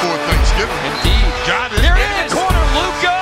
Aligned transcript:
Thanksgiving. 0.00 0.80
Indeed. 0.90 1.28
Got 1.46 1.72
it. 1.72 1.84
In 1.84 2.28
the 2.28 2.34
corner. 2.34 2.64
Luca. 2.74 3.20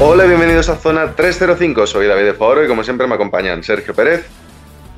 Hola, 0.00 0.24
bienvenidos 0.24 0.68
a 0.68 0.76
Zona 0.76 1.12
305. 1.14 1.86
Soy 1.86 2.06
David 2.06 2.24
de 2.24 2.34
Foro 2.34 2.64
y 2.64 2.68
como 2.68 2.84
siempre 2.84 3.06
me 3.06 3.14
acompañan 3.16 3.62
Sergio 3.62 3.94
Pérez, 3.94 4.26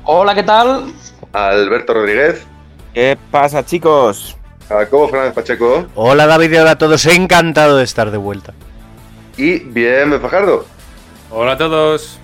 Hola, 0.03 0.33
¿qué 0.35 0.43
tal? 0.43 0.93
Alberto 1.33 1.93
Rodríguez, 1.93 2.45
¿Qué 2.93 3.17
pasa, 3.31 3.65
chicos? 3.65 4.35
Jacobo 4.67 5.09
Fernández 5.09 5.33
Pacheco 5.33 5.85
Hola 5.95 6.27
David 6.27 6.51
y 6.53 6.57
hola 6.57 6.71
a 6.71 6.77
todos, 6.77 7.05
encantado 7.05 7.77
de 7.77 7.83
estar 7.83 8.11
de 8.11 8.17
vuelta. 8.17 8.53
y 9.37 9.59
Bien 9.59 10.19
Fajardo. 10.21 10.65
Hola 11.33 11.53
a 11.53 11.57
todos. 11.57 12.19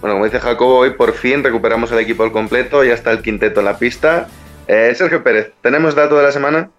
Bueno, 0.00 0.14
como 0.14 0.24
dice 0.24 0.38
Jacobo, 0.38 0.78
hoy 0.78 0.90
por 0.90 1.14
fin 1.14 1.42
recuperamos 1.42 1.90
el 1.90 1.98
equipo 1.98 2.22
al 2.22 2.30
completo, 2.30 2.84
ya 2.84 2.94
está 2.94 3.10
el 3.10 3.20
quinteto 3.20 3.58
en 3.58 3.66
la 3.66 3.76
pista. 3.76 4.28
Eh, 4.68 4.94
Sergio 4.96 5.24
Pérez, 5.24 5.52
¿tenemos 5.62 5.96
dato 5.96 6.16
de 6.16 6.22
la 6.22 6.30
semana? 6.30 6.70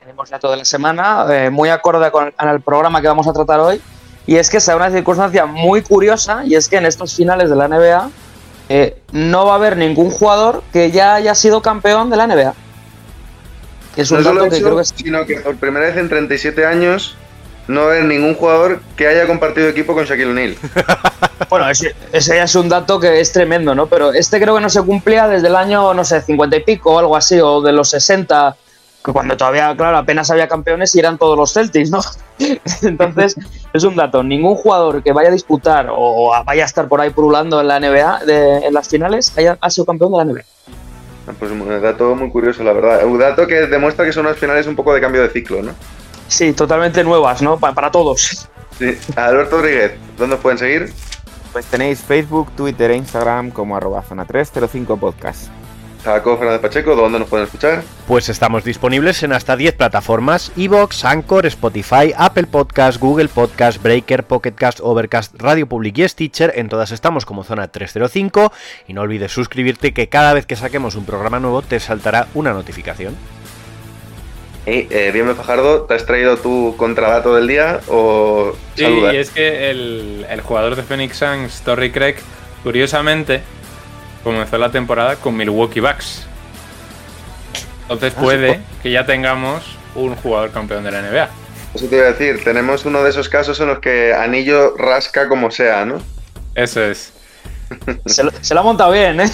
Tenemos 0.00 0.30
dato 0.30 0.50
de 0.50 0.56
la 0.56 0.64
semana, 0.64 1.26
eh, 1.30 1.50
muy 1.50 1.68
acorde 1.68 2.10
con 2.10 2.34
el 2.36 2.60
programa 2.60 3.00
que 3.00 3.06
vamos 3.06 3.28
a 3.28 3.32
tratar 3.32 3.60
hoy. 3.60 3.80
Y 4.26 4.34
es 4.34 4.50
que 4.50 4.58
se 4.58 4.72
da 4.72 4.76
una 4.76 4.90
circunstancia 4.90 5.46
muy 5.46 5.82
curiosa, 5.82 6.44
y 6.44 6.56
es 6.56 6.68
que 6.68 6.76
en 6.76 6.86
estos 6.86 7.14
finales 7.14 7.50
de 7.50 7.54
la 7.54 7.68
NBA 7.68 8.10
eh, 8.68 9.00
no 9.12 9.46
va 9.46 9.52
a 9.52 9.56
haber 9.56 9.76
ningún 9.76 10.10
jugador 10.10 10.64
que 10.72 10.90
ya 10.90 11.14
haya 11.14 11.36
sido 11.36 11.62
campeón 11.62 12.10
de 12.10 12.16
la 12.16 12.26
NBA. 12.26 12.52
Que 13.94 14.02
es 14.02 14.10
un 14.10 14.24
no 14.24 14.34
dato 14.34 14.50
que 14.50 14.60
creo 14.60 14.74
que 14.74 14.82
es 14.82 14.88
sino 14.88 15.24
que 15.24 15.36
por 15.36 15.54
primera 15.54 15.86
vez 15.86 15.96
en 15.98 16.08
37 16.08 16.66
años 16.66 17.16
no 17.68 17.82
haber 17.82 18.04
ningún 18.04 18.34
jugador 18.34 18.80
que 18.96 19.06
haya 19.08 19.26
compartido 19.26 19.68
equipo 19.68 19.94
con 19.94 20.04
Shaquille 20.04 20.30
O'Neal. 20.30 20.56
Bueno, 21.48 21.68
ese, 21.70 21.94
ese 22.12 22.34
ya 22.34 22.42
es 22.44 22.54
un 22.56 22.68
dato 22.68 22.98
que 22.98 23.20
es 23.20 23.30
tremendo, 23.30 23.72
¿no? 23.74 23.86
Pero 23.86 24.12
este 24.12 24.40
creo 24.40 24.56
que 24.56 24.60
no 24.60 24.68
se 24.70 24.82
cumplía 24.82 25.28
desde 25.28 25.46
el 25.46 25.54
año, 25.54 25.94
no 25.94 26.04
sé, 26.04 26.20
50 26.20 26.56
y 26.56 26.60
pico 26.64 26.94
o 26.94 26.98
algo 26.98 27.14
así, 27.16 27.38
o 27.40 27.60
de 27.60 27.70
los 27.72 27.90
60, 27.90 28.56
que 29.04 29.12
cuando 29.12 29.36
todavía, 29.36 29.72
claro, 29.76 29.98
apenas 29.98 30.28
había 30.32 30.48
campeones 30.48 30.92
y 30.96 30.98
eran 30.98 31.18
todos 31.18 31.38
los 31.38 31.52
Celtics, 31.52 31.90
¿no? 31.90 32.00
Entonces, 32.82 33.36
es 33.72 33.84
un 33.84 33.94
dato. 33.94 34.24
Ningún 34.24 34.56
jugador 34.56 35.02
que 35.04 35.12
vaya 35.12 35.28
a 35.28 35.32
disputar 35.32 35.86
o 35.90 36.32
vaya 36.44 36.64
a 36.64 36.66
estar 36.66 36.88
por 36.88 37.00
ahí 37.00 37.10
purulando 37.10 37.60
en 37.60 37.68
la 37.68 37.78
NBA, 37.78 38.24
de- 38.24 38.66
en 38.66 38.74
las 38.74 38.88
finales, 38.88 39.32
haya 39.36 39.56
ha 39.60 39.70
sido 39.70 39.84
campeón 39.84 40.12
de 40.12 40.18
la 40.18 40.24
NBA. 40.24 40.42
Ah, 41.28 41.32
Pues 41.38 41.50
un 41.52 41.80
dato 41.82 42.14
muy 42.16 42.30
curioso, 42.30 42.64
la 42.64 42.72
verdad. 42.72 43.04
Un 43.04 43.18
dato 43.20 43.46
que 43.46 43.66
demuestra 43.66 44.04
que 44.04 44.12
son 44.12 44.26
unas 44.26 44.38
finales 44.38 44.66
un 44.66 44.74
poco 44.74 44.92
de 44.94 45.00
cambio 45.00 45.22
de 45.22 45.28
ciclo, 45.28 45.62
¿no? 45.62 45.72
Sí, 46.28 46.52
totalmente 46.52 47.02
nuevas, 47.04 47.42
¿no? 47.42 47.58
Pa- 47.58 47.72
para 47.72 47.90
todos. 47.90 48.48
Sí. 48.78 48.98
Alberto 49.16 49.56
Rodríguez, 49.58 49.92
¿dónde 50.18 50.34
os 50.36 50.40
pueden 50.40 50.58
seguir? 50.58 50.92
Pues 51.52 51.64
tenéis 51.66 52.00
Facebook, 52.00 52.50
Twitter 52.56 52.90
e 52.90 52.96
Instagram 52.96 53.50
como 53.50 53.76
arroba 53.76 54.02
zona 54.02 54.24
305 54.26 54.96
podcast. 54.98 55.48
Jacobo 56.04 56.36
Fernández 56.38 56.60
Pacheco, 56.60 56.94
¿dónde 56.94 57.18
nos 57.18 57.26
pueden 57.28 57.46
escuchar? 57.46 57.82
Pues 58.06 58.28
estamos 58.28 58.62
disponibles 58.62 59.22
en 59.24 59.32
hasta 59.32 59.56
10 59.56 59.74
plataformas: 59.74 60.52
Evox, 60.56 61.04
Anchor, 61.04 61.46
Spotify, 61.46 62.12
Apple 62.16 62.46
Podcast, 62.46 63.00
Google 63.00 63.26
Podcast, 63.28 63.82
Breaker, 63.82 64.22
Pocket 64.22 64.52
Cast, 64.52 64.78
Overcast, 64.82 65.34
Radio 65.36 65.66
Public 65.66 65.98
y 65.98 66.08
Stitcher. 66.08 66.52
En 66.54 66.68
todas 66.68 66.92
estamos 66.92 67.24
como 67.24 67.42
Zona 67.42 67.66
305. 67.68 68.52
Y 68.86 68.92
no 68.92 69.00
olvides 69.00 69.32
suscribirte, 69.32 69.92
que 69.94 70.08
cada 70.08 70.32
vez 70.34 70.46
que 70.46 70.54
saquemos 70.54 70.94
un 70.94 71.06
programa 71.06 71.40
nuevo 71.40 71.62
te 71.62 71.80
saltará 71.80 72.28
una 72.34 72.52
notificación. 72.52 73.16
Hey, 74.68 74.88
eh, 74.90 75.10
bien, 75.12 75.34
Fajardo, 75.36 75.82
¿te 75.82 75.94
has 75.94 76.04
traído 76.06 76.36
tu 76.38 76.74
contradato 76.76 77.34
del 77.36 77.46
día 77.46 77.80
o 77.88 78.52
Sí, 78.74 78.82
saludas? 78.82 79.14
y 79.14 79.16
es 79.18 79.30
que 79.30 79.70
el, 79.70 80.26
el 80.28 80.40
jugador 80.40 80.74
de 80.74 80.82
Phoenix 80.82 81.18
Suns, 81.18 81.60
Torrey 81.62 81.92
Craig, 81.92 82.16
curiosamente, 82.64 83.42
comenzó 84.24 84.58
la 84.58 84.72
temporada 84.72 85.16
con 85.16 85.36
Milwaukee 85.36 85.78
Bucks. 85.78 86.26
Entonces 87.82 88.12
puede 88.14 88.60
que 88.82 88.90
ya 88.90 89.06
tengamos 89.06 89.62
un 89.94 90.16
jugador 90.16 90.50
campeón 90.50 90.82
de 90.82 90.90
la 90.90 91.00
NBA. 91.02 91.28
Eso 91.74 91.86
te 91.86 91.96
iba 91.96 92.06
a 92.06 92.12
decir, 92.12 92.42
tenemos 92.42 92.84
uno 92.86 93.04
de 93.04 93.10
esos 93.10 93.28
casos 93.28 93.60
en 93.60 93.68
los 93.68 93.78
que 93.78 94.12
Anillo 94.14 94.76
rasca 94.76 95.28
como 95.28 95.52
sea, 95.52 95.84
¿no? 95.84 96.02
Eso 96.56 96.82
es. 96.82 97.12
Se 98.06 98.24
lo, 98.24 98.32
se 98.40 98.52
lo 98.54 98.60
ha 98.60 98.62
montado 98.64 98.90
bien, 98.92 99.20
¿eh? 99.20 99.28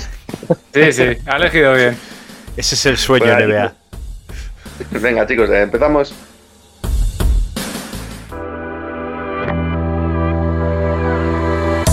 Sí, 0.75 0.93
sí, 0.93 1.05
ha 1.27 1.37
elegido 1.37 1.73
bien. 1.75 1.97
Ese 2.57 2.75
es 2.75 2.85
el 2.87 2.99
sueño 2.99 3.25
Pues 3.25 3.37
ahí- 3.37 3.45
NBA. 3.47 3.73
Venga, 4.91 5.27
chicos, 5.27 5.51
eh, 5.51 5.63
empezamos. 5.63 6.15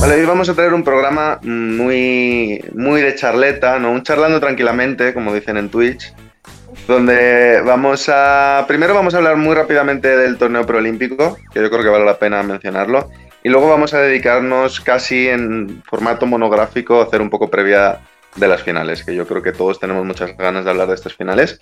Hoy 0.01 0.25
vamos 0.25 0.50
a 0.50 0.53
traer 0.53 0.73
un 0.73 0.83
programa 0.83 1.39
muy, 1.44 2.61
muy 2.73 3.01
de 3.01 3.16
charleta, 3.16 3.79
¿no? 3.79 3.91
Un 3.91 4.03
charlando 4.03 4.39
tranquilamente, 4.39 5.13
como 5.13 5.33
dicen 5.33 5.55
en 5.55 5.69
Twitch, 5.69 6.13
donde 6.88 7.61
vamos 7.61 8.09
a... 8.11 8.66
Primero 8.67 8.94
vamos 8.94 9.13
a 9.13 9.17
hablar 9.17 9.38
muy 9.38 9.56
rápidamente 9.56 10.17
del 10.17 10.38
torneo 10.38 10.66
preolímpico, 10.66 11.38
que 11.53 11.61
yo 11.61 11.69
creo 11.69 11.83
que 11.83 11.89
vale 11.89 12.06
la 12.06 12.17
pena 12.19 12.44
mencionarlo, 12.44 13.09
y 13.44 13.50
luego 13.50 13.69
vamos 13.69 13.94
a 13.94 14.00
dedicarnos 14.00 14.81
casi 14.81 15.29
en 15.29 15.83
formato 15.85 16.25
monográfico 16.25 17.00
a 17.00 17.03
hacer 17.06 17.21
un 17.21 17.29
poco 17.29 17.50
previa 17.50 18.00
de 18.35 18.47
las 18.47 18.63
finales, 18.63 19.03
que 19.03 19.16
yo 19.16 19.28
creo 19.28 19.41
que 19.41 19.51
todos 19.51 19.79
tenemos 19.79 20.06
muchas 20.06 20.35
ganas 20.38 20.63
de 20.63 20.72
hablar 20.72 20.88
de 20.88 20.95
estas 20.95 21.16
finales. 21.16 21.59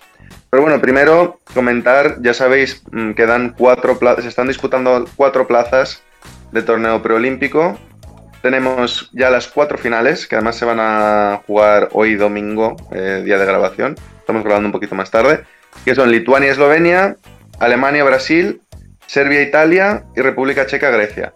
Pero 0.50 0.62
bueno, 0.62 0.80
primero 0.80 1.40
comentar, 1.54 2.16
ya 2.20 2.34
sabéis, 2.34 2.82
mm, 2.90 3.12
quedan 3.12 3.54
cuatro 3.56 3.98
se 4.20 4.28
están 4.28 4.48
disputando 4.48 5.06
cuatro 5.16 5.46
plazas 5.46 6.02
de 6.52 6.62
torneo 6.62 7.02
preolímpico. 7.02 7.78
Tenemos 8.42 9.10
ya 9.12 9.30
las 9.30 9.48
cuatro 9.48 9.78
finales, 9.78 10.26
que 10.26 10.36
además 10.36 10.56
se 10.56 10.64
van 10.64 10.78
a 10.80 11.42
jugar 11.46 11.88
hoy 11.92 12.14
domingo, 12.14 12.76
eh, 12.92 13.22
día 13.24 13.38
de 13.38 13.46
grabación. 13.46 13.96
Estamos 14.20 14.44
grabando 14.44 14.68
un 14.68 14.72
poquito 14.72 14.94
más 14.94 15.10
tarde. 15.10 15.44
Que 15.84 15.94
son 15.94 16.10
Lituania, 16.10 16.52
Eslovenia, 16.52 17.16
Alemania, 17.58 18.04
Brasil, 18.04 18.62
Serbia, 19.06 19.42
Italia 19.42 20.04
y 20.14 20.20
República 20.20 20.66
Checa, 20.66 20.90
Grecia. 20.90 21.32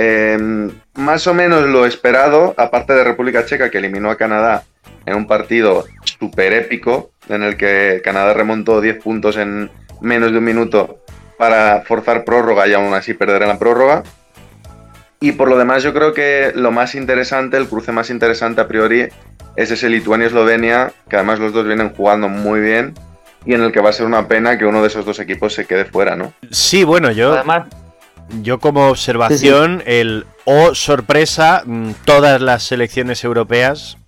Eh, 0.00 0.70
más 0.94 1.26
o 1.26 1.34
menos 1.34 1.66
lo 1.66 1.84
esperado, 1.84 2.54
aparte 2.56 2.92
de 2.92 3.02
República 3.02 3.44
Checa, 3.44 3.68
que 3.68 3.78
eliminó 3.78 4.12
a 4.12 4.16
Canadá 4.16 4.62
en 5.04 5.16
un 5.16 5.26
partido 5.26 5.86
súper 6.04 6.52
épico, 6.52 7.10
en 7.28 7.42
el 7.42 7.56
que 7.56 8.00
Canadá 8.04 8.32
remontó 8.32 8.80
10 8.80 9.02
puntos 9.02 9.36
en 9.36 9.68
menos 10.00 10.30
de 10.30 10.38
un 10.38 10.44
minuto 10.44 11.00
para 11.36 11.80
forzar 11.80 12.24
prórroga 12.24 12.68
y 12.68 12.74
aún 12.74 12.94
así 12.94 13.12
perder 13.12 13.42
en 13.42 13.48
la 13.48 13.58
prórroga. 13.58 14.04
Y 15.18 15.32
por 15.32 15.48
lo 15.48 15.58
demás, 15.58 15.82
yo 15.82 15.92
creo 15.92 16.14
que 16.14 16.52
lo 16.54 16.70
más 16.70 16.94
interesante, 16.94 17.56
el 17.56 17.66
cruce 17.66 17.90
más 17.90 18.08
interesante 18.08 18.60
a 18.60 18.68
priori, 18.68 19.08
es 19.56 19.70
ese 19.72 19.88
Lituania-Eslovenia, 19.88 20.92
que 21.08 21.16
además 21.16 21.40
los 21.40 21.52
dos 21.52 21.66
vienen 21.66 21.90
jugando 21.90 22.28
muy 22.28 22.60
bien 22.60 22.94
y 23.44 23.54
en 23.54 23.62
el 23.62 23.72
que 23.72 23.80
va 23.80 23.90
a 23.90 23.92
ser 23.92 24.06
una 24.06 24.28
pena 24.28 24.58
que 24.58 24.64
uno 24.64 24.80
de 24.80 24.86
esos 24.86 25.04
dos 25.04 25.18
equipos 25.18 25.54
se 25.54 25.64
quede 25.64 25.86
fuera, 25.86 26.14
¿no? 26.14 26.32
Sí, 26.52 26.84
bueno, 26.84 27.10
yo, 27.10 27.32
Además, 27.32 27.66
yo 28.42 28.58
como 28.58 28.88
observación, 28.88 29.82
el 29.86 30.26
oh 30.44 30.74
sorpresa, 30.74 31.62
mm, 31.64 31.92
todas 32.04 32.40
las 32.40 32.62
selecciones 32.62 33.24
europeas 33.24 33.98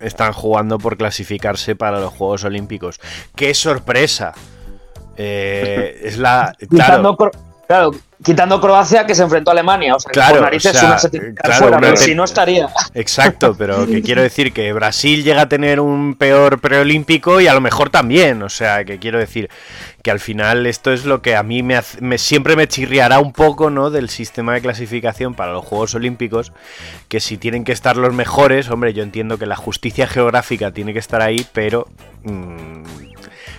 están 0.00 0.32
jugando 0.32 0.78
por 0.78 0.96
clasificarse 0.96 1.76
para 1.76 2.00
los 2.00 2.12
Juegos 2.12 2.44
Olímpicos. 2.44 3.00
¡Qué 3.34 3.54
sorpresa! 3.54 4.34
Eh, 5.16 6.00
es 6.02 6.18
la. 6.18 6.54
Claro, 6.68 7.16
claro, 7.66 7.90
quitando 8.22 8.60
Croacia 8.60 9.06
que 9.06 9.14
se 9.14 9.22
enfrentó 9.22 9.50
a 9.50 9.52
Alemania. 9.52 9.94
O 9.94 10.00
sea, 10.00 10.10
Claro, 10.12 10.34
por 10.36 10.42
narices 10.44 10.74
o 10.74 10.78
sea, 10.78 10.88
una 10.90 10.98
se 10.98 11.10
claro, 11.34 11.58
fuera, 11.62 11.78
pero 11.80 11.96
si 11.96 12.14
no 12.14 12.24
estaría. 12.24 12.68
exacto, 12.94 13.54
pero 13.56 13.86
que 13.86 14.02
quiero 14.02 14.22
decir 14.22 14.52
que 14.52 14.72
Brasil 14.72 15.22
llega 15.24 15.42
a 15.42 15.48
tener 15.48 15.80
un 15.80 16.14
peor 16.14 16.60
preolímpico 16.60 17.40
y 17.40 17.46
a 17.48 17.54
lo 17.54 17.60
mejor 17.60 17.90
también. 17.90 18.42
O 18.42 18.48
sea, 18.48 18.84
que 18.84 18.98
quiero 18.98 19.18
decir 19.18 19.50
que 20.02 20.10
al 20.10 20.20
final 20.20 20.66
esto 20.66 20.92
es 20.92 21.04
lo 21.06 21.22
que 21.22 21.34
a 21.36 21.42
mí 21.42 21.62
me, 21.62 21.76
hace- 21.76 22.00
me- 22.00 22.18
siempre 22.18 22.56
me 22.56 22.68
chirriará 22.68 23.18
un 23.20 23.32
poco, 23.32 23.70
¿no? 23.70 23.90
Del 23.90 24.08
sistema 24.10 24.54
de 24.54 24.60
clasificación 24.60 25.34
para 25.34 25.52
los 25.52 25.64
Juegos 25.64 25.94
Olímpicos, 25.94 26.52
que 27.08 27.20
si 27.20 27.36
tienen 27.38 27.64
que 27.64 27.72
estar 27.72 27.96
los 27.96 28.12
mejores, 28.14 28.70
hombre, 28.70 28.92
yo 28.94 29.02
entiendo 29.02 29.38
que 29.38 29.46
la 29.46 29.56
justicia 29.56 30.06
geográfica 30.06 30.70
tiene 30.72 30.92
que 30.92 30.98
estar 30.98 31.22
ahí, 31.22 31.46
pero 31.52 31.88
mm, 32.24 32.82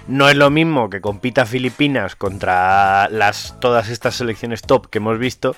no 0.08 0.30
es 0.30 0.36
lo 0.36 0.50
mismo 0.50 0.90
que 0.90 1.02
compita 1.02 1.46
Filipinas 1.46 2.16
contra 2.16 3.10
las 3.10 3.56
todas 3.60 3.90
estas 3.90 4.16
selecciones 4.16 4.62
top 4.62 4.90
que 4.90 5.00
hemos 5.00 5.18
visto. 5.18 5.56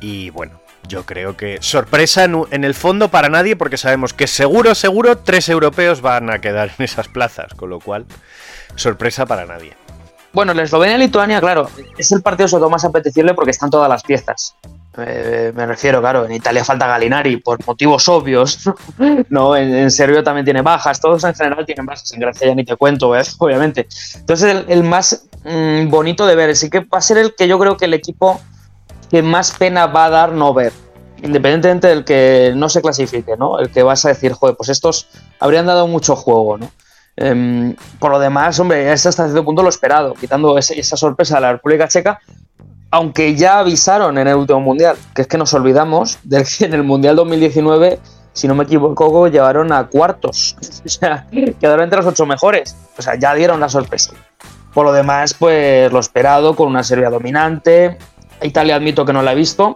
Y 0.00 0.30
bueno, 0.30 0.60
yo 0.88 1.04
creo 1.04 1.36
que 1.36 1.58
sorpresa 1.60 2.24
en, 2.24 2.64
el 2.64 2.74
fondo 2.74 3.08
para 3.08 3.28
nadie 3.28 3.56
porque 3.56 3.76
sabemos 3.76 4.12
que 4.12 4.26
seguro, 4.26 4.74
seguro 4.74 5.18
tres 5.18 5.48
europeos 5.48 6.00
van 6.00 6.30
a 6.30 6.40
quedar 6.40 6.70
en 6.78 6.84
esas 6.84 7.08
plazas, 7.08 7.54
con 7.54 7.70
lo 7.70 7.80
cual 7.80 8.06
sorpresa 8.74 9.26
para 9.26 9.46
nadie. 9.46 9.74
Bueno, 10.32 10.54
la 10.54 10.62
Eslovenia-Lituania, 10.62 11.40
claro, 11.40 11.68
es 11.98 12.10
el 12.10 12.22
partido 12.22 12.48
sobre 12.48 12.62
todo 12.62 12.70
más 12.70 12.84
apetecible 12.84 13.34
porque 13.34 13.50
están 13.50 13.70
todas 13.70 13.88
las 13.88 14.02
piezas. 14.02 14.56
Eh, 14.98 15.52
me 15.54 15.64
refiero, 15.64 16.00
claro, 16.00 16.26
en 16.26 16.32
Italia 16.32 16.64
falta 16.64 16.86
Galinari 16.86 17.38
por 17.38 17.64
motivos 17.66 18.08
obvios, 18.08 18.68
¿no? 19.30 19.56
En, 19.56 19.74
en, 19.74 19.90
Serbia 19.90 20.22
también 20.22 20.44
tiene 20.44 20.60
bajas, 20.60 21.00
todos 21.00 21.24
en 21.24 21.34
general 21.34 21.64
tienen 21.64 21.86
bajas, 21.86 22.12
en 22.12 22.20
Grecia 22.20 22.48
ya 22.48 22.54
ni 22.54 22.64
te 22.64 22.76
cuento, 22.76 23.16
¿eh? 23.16 23.22
obviamente. 23.38 23.86
Entonces, 24.16 24.54
el, 24.54 24.64
el 24.68 24.84
más 24.84 25.26
mmm, 25.44 25.88
bonito 25.88 26.26
de 26.26 26.36
ver, 26.36 26.54
sí 26.56 26.68
que 26.68 26.80
va 26.80 26.98
a 26.98 27.00
ser 27.00 27.16
el 27.16 27.34
que 27.34 27.48
yo 27.48 27.58
creo 27.58 27.76
que 27.76 27.86
el 27.86 27.94
equipo 27.94 28.40
que 29.10 29.22
más 29.22 29.52
pena 29.52 29.86
va 29.86 30.06
a 30.06 30.10
dar 30.10 30.32
no 30.32 30.52
ver, 30.52 30.72
independientemente 31.22 31.88
del 31.88 32.04
que 32.04 32.52
no 32.54 32.68
se 32.68 32.82
clasifique, 32.82 33.36
¿no? 33.38 33.58
El 33.58 33.70
que 33.70 33.82
vas 33.82 34.04
a 34.04 34.08
decir, 34.08 34.32
joder, 34.32 34.56
pues 34.56 34.68
estos 34.68 35.08
habrían 35.40 35.66
dado 35.66 35.86
mucho 35.86 36.16
juego, 36.16 36.58
¿no? 36.58 36.70
Um, 37.14 37.74
por 37.98 38.10
lo 38.10 38.18
demás, 38.18 38.58
hombre, 38.58 38.90
es 38.90 39.04
hasta 39.04 39.24
cierto 39.24 39.44
punto 39.44 39.62
lo 39.62 39.68
esperado, 39.68 40.14
quitando 40.14 40.56
ese, 40.56 40.80
esa 40.80 40.96
sorpresa 40.96 41.34
de 41.34 41.42
la 41.42 41.52
República 41.52 41.86
Checa, 41.86 42.20
aunque 42.92 43.34
ya 43.34 43.58
avisaron 43.58 44.18
en 44.18 44.28
el 44.28 44.36
último 44.36 44.60
mundial, 44.60 44.96
que 45.14 45.22
es 45.22 45.28
que 45.28 45.38
nos 45.38 45.52
olvidamos 45.54 46.18
de 46.24 46.44
que 46.44 46.66
en 46.66 46.74
el 46.74 46.84
mundial 46.84 47.16
2019, 47.16 47.98
si 48.34 48.46
no 48.46 48.54
me 48.54 48.64
equivoco, 48.64 49.28
llevaron 49.28 49.72
a 49.72 49.86
cuartos, 49.86 50.56
o 50.84 50.88
sea, 50.88 51.26
quedaron 51.58 51.84
entre 51.84 51.96
los 51.96 52.06
ocho 52.06 52.26
mejores, 52.26 52.76
o 52.98 53.02
sea, 53.02 53.14
ya 53.18 53.34
dieron 53.34 53.60
la 53.60 53.70
sorpresa. 53.70 54.12
Por 54.74 54.84
lo 54.84 54.92
demás, 54.92 55.34
pues 55.34 55.90
lo 55.90 56.00
esperado, 56.00 56.54
con 56.54 56.68
una 56.68 56.82
Serbia 56.82 57.08
dominante. 57.08 57.98
Italia 58.42 58.76
admito 58.76 59.06
que 59.06 59.12
no 59.14 59.22
la 59.22 59.32
he 59.32 59.36
visto, 59.36 59.74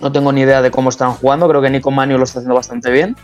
no 0.00 0.12
tengo 0.12 0.30
ni 0.30 0.42
idea 0.42 0.60
de 0.60 0.70
cómo 0.70 0.90
están 0.90 1.12
jugando, 1.12 1.48
creo 1.48 1.62
que 1.62 1.70
Nico 1.70 1.90
Manio 1.90 2.18
lo 2.18 2.24
está 2.24 2.40
haciendo 2.40 2.54
bastante 2.54 2.90
bien. 2.90 3.16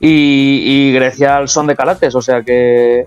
Y, 0.00 0.62
y, 0.64 0.92
Grecia 0.92 1.46
son 1.46 1.66
de 1.66 1.76
Calates, 1.76 2.14
o 2.14 2.22
sea 2.22 2.42
que 2.42 3.04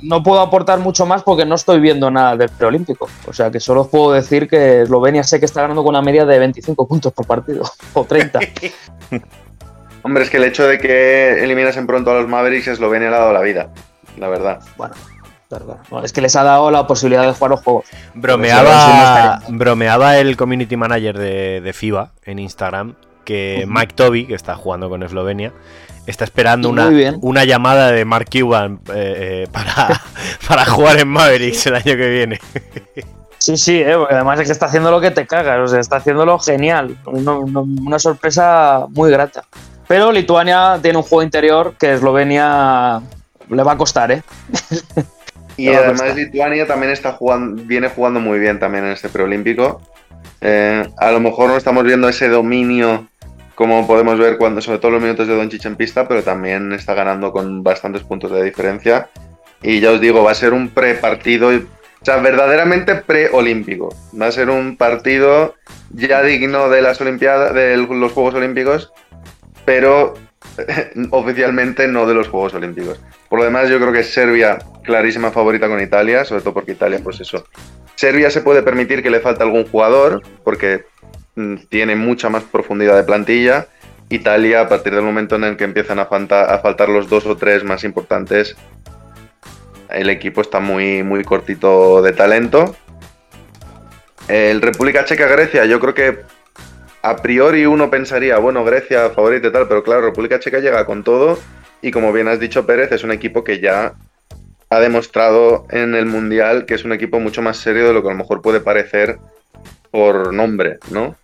no 0.00 0.22
puedo 0.22 0.40
aportar 0.40 0.78
mucho 0.78 1.06
más 1.06 1.22
porque 1.22 1.44
no 1.44 1.54
estoy 1.54 1.80
viendo 1.80 2.10
nada 2.10 2.36
del 2.36 2.48
preolímpico. 2.48 3.08
O 3.26 3.32
sea 3.32 3.50
que 3.50 3.60
solo 3.60 3.82
os 3.82 3.88
puedo 3.88 4.12
decir 4.12 4.48
que 4.48 4.82
Eslovenia 4.82 5.22
sé 5.22 5.38
que 5.38 5.46
está 5.46 5.62
ganando 5.62 5.82
con 5.82 5.90
una 5.90 6.02
media 6.02 6.24
de 6.24 6.38
25 6.38 6.88
puntos 6.88 7.12
por 7.12 7.26
partido, 7.26 7.64
o 7.92 8.04
30. 8.04 8.40
Hombre, 10.02 10.24
es 10.24 10.30
que 10.30 10.38
el 10.38 10.44
hecho 10.44 10.66
de 10.66 10.78
que 10.78 11.44
eliminasen 11.44 11.86
pronto 11.86 12.10
a 12.10 12.14
los 12.14 12.28
Mavericks, 12.28 12.68
Eslovenia 12.68 13.10
le 13.10 13.16
ha 13.16 13.20
dado 13.20 13.32
la 13.32 13.42
vida, 13.42 13.68
la 14.18 14.28
verdad. 14.28 14.60
Bueno, 14.76 14.94
bueno, 15.90 16.04
es 16.04 16.12
que 16.12 16.20
les 16.20 16.34
ha 16.34 16.42
dado 16.42 16.70
la 16.70 16.86
posibilidad 16.86 17.26
de 17.26 17.32
jugar 17.34 17.50
los 17.50 17.60
juegos. 17.60 17.86
Bromeaba, 18.14 19.42
bromeaba 19.48 20.18
el 20.18 20.36
community 20.36 20.76
manager 20.76 21.18
de, 21.18 21.60
de 21.60 21.72
FIBA 21.72 22.12
en 22.24 22.38
Instagram 22.38 22.94
que 23.24 23.64
Mike 23.68 23.94
Toby, 23.94 24.26
que 24.26 24.34
está 24.34 24.54
jugando 24.54 24.88
con 24.88 25.02
Eslovenia, 25.02 25.52
está 26.06 26.24
esperando 26.24 26.68
una, 26.68 26.90
una, 27.20 27.44
llamada 27.44 27.92
de 27.92 28.04
Mark 28.04 28.28
Cuban 28.30 28.80
eh, 28.94 29.44
eh, 29.44 29.46
para, 29.52 30.00
para 30.48 30.64
jugar 30.66 30.98
en 30.98 31.08
Mavericks 31.08 31.66
el 31.66 31.76
año 31.76 31.96
que 31.96 32.08
viene. 32.08 32.40
Sí, 33.38 33.56
sí, 33.56 33.80
eh, 33.80 33.94
porque 33.96 34.14
además 34.14 34.40
es 34.40 34.46
que 34.46 34.52
está 34.52 34.66
haciendo 34.66 34.90
lo 34.90 35.00
que 35.00 35.10
te 35.10 35.26
cagas, 35.26 35.58
o 35.58 35.68
sea, 35.68 35.80
está 35.80 35.96
haciéndolo 35.96 36.38
genial, 36.38 36.96
una, 37.06 37.32
una, 37.32 37.60
una 37.60 37.98
sorpresa 37.98 38.86
muy 38.90 39.10
grata. 39.10 39.44
Pero 39.88 40.12
Lituania 40.12 40.78
tiene 40.80 40.98
un 40.98 41.04
juego 41.04 41.22
interior 41.22 41.74
que 41.78 41.94
Eslovenia 41.94 43.00
le 43.48 43.62
va 43.62 43.72
a 43.72 43.76
costar, 43.76 44.12
¿eh? 44.12 44.22
Y 45.56 45.68
además 45.68 46.16
Lituania 46.16 46.66
también 46.66 46.92
está 46.92 47.12
jugando, 47.12 47.62
viene 47.64 47.88
jugando 47.88 48.20
muy 48.20 48.38
bien 48.38 48.58
también 48.58 48.84
en 48.84 48.92
este 48.92 49.08
preolímpico. 49.08 49.82
Eh, 50.40 50.88
a 50.96 51.10
lo 51.10 51.20
mejor 51.20 51.50
no 51.50 51.56
estamos 51.56 51.84
viendo 51.84 52.08
ese 52.08 52.28
dominio 52.28 53.06
como 53.54 53.86
podemos 53.86 54.18
ver 54.18 54.38
cuando, 54.38 54.60
sobre 54.60 54.78
todo 54.78 54.92
los 54.92 55.02
minutos 55.02 55.28
de 55.28 55.36
Doncic 55.36 55.64
en 55.64 55.76
pista, 55.76 56.08
pero 56.08 56.22
también 56.22 56.72
está 56.72 56.94
ganando 56.94 57.32
con 57.32 57.62
bastantes 57.62 58.02
puntos 58.02 58.32
de 58.32 58.42
diferencia. 58.42 59.08
Y 59.62 59.80
ya 59.80 59.92
os 59.92 60.00
digo, 60.00 60.24
va 60.24 60.32
a 60.32 60.34
ser 60.34 60.52
un 60.52 60.68
pre-partido, 60.70 61.48
o 61.48 62.04
sea, 62.04 62.16
verdaderamente 62.16 62.96
preolímpico. 62.96 63.94
Va 64.20 64.26
a 64.26 64.32
ser 64.32 64.50
un 64.50 64.76
partido 64.76 65.54
ya 65.90 66.22
digno 66.22 66.68
de 66.68 66.82
las 66.82 67.00
Olimpiadas, 67.00 67.54
de 67.54 67.76
los 67.76 68.12
Juegos 68.12 68.34
Olímpicos, 68.34 68.92
pero 69.64 70.14
oficialmente 71.10 71.86
no 71.86 72.06
de 72.06 72.14
los 72.14 72.28
Juegos 72.28 72.54
Olímpicos. 72.54 73.00
Por 73.28 73.38
lo 73.38 73.44
demás, 73.44 73.68
yo 73.68 73.78
creo 73.78 73.92
que 73.92 74.02
Serbia 74.02 74.58
clarísima 74.82 75.30
favorita 75.30 75.68
con 75.68 75.80
Italia, 75.80 76.24
sobre 76.24 76.42
todo 76.42 76.54
porque 76.54 76.72
Italia, 76.72 77.00
pues 77.02 77.20
eso. 77.20 77.44
Serbia 77.94 78.30
se 78.30 78.40
puede 78.40 78.62
permitir 78.62 79.02
que 79.02 79.10
le 79.10 79.20
falte 79.20 79.44
algún 79.44 79.66
jugador, 79.66 80.22
porque 80.42 80.84
tiene 81.68 81.96
mucha 81.96 82.28
más 82.28 82.44
profundidad 82.44 82.96
de 82.96 83.04
plantilla. 83.04 83.66
Italia, 84.08 84.62
a 84.62 84.68
partir 84.68 84.94
del 84.94 85.04
momento 85.04 85.36
en 85.36 85.44
el 85.44 85.56
que 85.56 85.64
empiezan 85.64 85.98
a, 85.98 86.06
falta, 86.06 86.54
a 86.54 86.58
faltar 86.58 86.88
los 86.88 87.08
dos 87.08 87.24
o 87.26 87.36
tres 87.36 87.64
más 87.64 87.84
importantes, 87.84 88.56
el 89.88 90.10
equipo 90.10 90.40
está 90.40 90.60
muy, 90.60 91.02
muy 91.02 91.24
cortito 91.24 92.02
de 92.02 92.12
talento. 92.12 92.76
El 94.28 94.60
República 94.60 95.04
Checa-Grecia, 95.04 95.64
yo 95.64 95.80
creo 95.80 95.94
que 95.94 96.18
a 97.02 97.16
priori 97.16 97.66
uno 97.66 97.90
pensaría, 97.90 98.38
bueno, 98.38 98.64
Grecia 98.64 99.10
favorita 99.10 99.48
y 99.48 99.52
tal, 99.52 99.66
pero 99.68 99.82
claro, 99.82 100.02
República 100.02 100.38
Checa 100.38 100.60
llega 100.60 100.86
con 100.86 101.02
todo 101.02 101.38
y 101.80 101.90
como 101.90 102.12
bien 102.12 102.28
has 102.28 102.38
dicho 102.38 102.64
Pérez, 102.64 102.92
es 102.92 103.02
un 103.02 103.10
equipo 103.10 103.42
que 103.42 103.60
ya 103.60 103.94
ha 104.70 104.80
demostrado 104.80 105.66
en 105.70 105.94
el 105.94 106.06
Mundial 106.06 106.64
que 106.64 106.74
es 106.74 106.84
un 106.84 106.92
equipo 106.92 107.18
mucho 107.18 107.42
más 107.42 107.56
serio 107.58 107.88
de 107.88 107.92
lo 107.92 108.02
que 108.02 108.08
a 108.08 108.12
lo 108.12 108.18
mejor 108.18 108.40
puede 108.40 108.60
parecer 108.60 109.18
por 109.90 110.32
nombre, 110.32 110.78
¿no? 110.90 111.16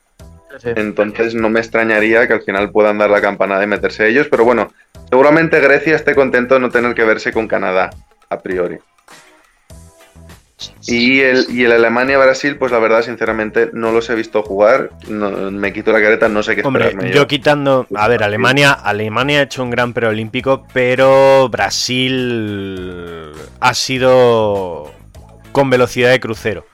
Sí. 0.58 0.70
Entonces 0.76 1.34
no 1.34 1.48
me 1.50 1.60
extrañaría 1.60 2.26
que 2.26 2.34
al 2.34 2.42
final 2.42 2.70
puedan 2.70 2.98
dar 2.98 3.10
la 3.10 3.20
campana 3.20 3.58
de 3.58 3.66
meterse 3.66 4.08
ellos, 4.08 4.28
pero 4.30 4.44
bueno, 4.44 4.72
seguramente 5.08 5.60
Grecia 5.60 5.96
esté 5.96 6.14
contento 6.14 6.54
de 6.54 6.60
no 6.60 6.70
tener 6.70 6.94
que 6.94 7.04
verse 7.04 7.32
con 7.32 7.48
Canadá, 7.48 7.90
a 8.28 8.40
priori. 8.40 8.78
Y 10.86 11.20
el, 11.20 11.46
y 11.50 11.64
el 11.64 11.72
Alemania-Brasil, 11.72 12.56
pues 12.56 12.72
la 12.72 12.78
verdad, 12.78 13.02
sinceramente, 13.02 13.70
no 13.72 13.92
los 13.92 14.10
he 14.10 14.14
visto 14.14 14.42
jugar. 14.42 14.90
No, 15.06 15.30
me 15.50 15.72
quito 15.72 15.92
la 15.92 16.00
careta, 16.00 16.28
no 16.28 16.42
sé 16.42 16.56
qué 16.56 16.62
Hombre, 16.62 16.96
yo. 17.00 17.08
yo. 17.08 17.26
quitando. 17.28 17.86
A 17.94 18.08
ver, 18.08 18.22
Alemania, 18.24 18.72
Alemania 18.72 19.40
ha 19.40 19.42
hecho 19.42 19.62
un 19.62 19.70
gran 19.70 19.92
preolímpico, 19.92 20.66
pero 20.72 21.48
Brasil 21.48 23.30
ha 23.60 23.74
sido 23.74 24.92
con 25.52 25.70
velocidad 25.70 26.10
de 26.10 26.20
crucero. 26.20 26.64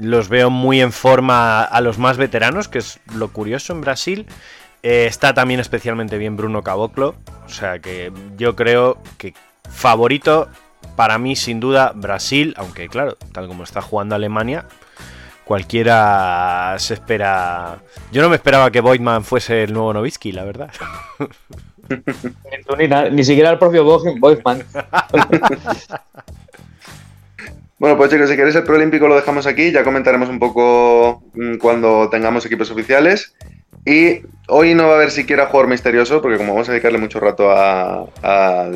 Los 0.00 0.28
veo 0.28 0.50
muy 0.50 0.80
en 0.80 0.92
forma 0.92 1.62
a 1.62 1.80
los 1.80 1.98
más 1.98 2.16
veteranos, 2.16 2.68
que 2.68 2.78
es 2.78 3.00
lo 3.14 3.32
curioso 3.32 3.72
en 3.72 3.80
Brasil. 3.80 4.26
Eh, 4.82 5.06
está 5.06 5.34
también 5.34 5.60
especialmente 5.60 6.18
bien 6.18 6.36
Bruno 6.36 6.62
Caboclo. 6.62 7.14
O 7.44 7.48
sea 7.48 7.78
que 7.78 8.12
yo 8.36 8.56
creo 8.56 8.98
que 9.18 9.34
favorito 9.68 10.48
para 10.96 11.18
mí, 11.18 11.36
sin 11.36 11.60
duda, 11.60 11.92
Brasil, 11.94 12.54
aunque 12.56 12.88
claro, 12.88 13.16
tal 13.32 13.48
como 13.48 13.64
está 13.64 13.80
jugando 13.80 14.14
Alemania, 14.14 14.66
cualquiera 15.44 16.76
se 16.78 16.94
espera. 16.94 17.78
Yo 18.12 18.22
no 18.22 18.28
me 18.28 18.36
esperaba 18.36 18.70
que 18.70 18.80
Voigtman 18.80 19.24
fuese 19.24 19.64
el 19.64 19.72
nuevo 19.72 19.92
Novitsky, 19.92 20.32
la 20.32 20.44
verdad. 20.44 20.70
ni, 22.78 22.88
ni, 23.10 23.24
siquiera 23.24 23.50
el 23.50 23.58
propio 23.58 23.84
Voigtman. 23.84 24.62
Bueno, 27.80 27.96
pues 27.96 28.10
chicos, 28.10 28.28
si 28.28 28.36
queréis 28.36 28.54
el 28.56 28.64
preolímpico 28.64 29.08
lo 29.08 29.16
dejamos 29.16 29.46
aquí, 29.46 29.72
ya 29.72 29.82
comentaremos 29.82 30.28
un 30.28 30.38
poco 30.38 31.22
mm, 31.32 31.54
cuando 31.56 32.10
tengamos 32.10 32.44
equipos 32.44 32.70
oficiales. 32.70 33.34
Y 33.86 34.20
hoy 34.48 34.74
no 34.74 34.86
va 34.86 34.92
a 34.92 34.96
haber 34.96 35.10
siquiera 35.10 35.46
jugador 35.46 35.70
misterioso, 35.70 36.20
porque 36.20 36.36
como 36.36 36.52
vamos 36.52 36.68
a 36.68 36.72
dedicarle 36.72 36.98
mucho 36.98 37.20
rato 37.20 37.50
a, 37.50 38.04
a, 38.22 38.70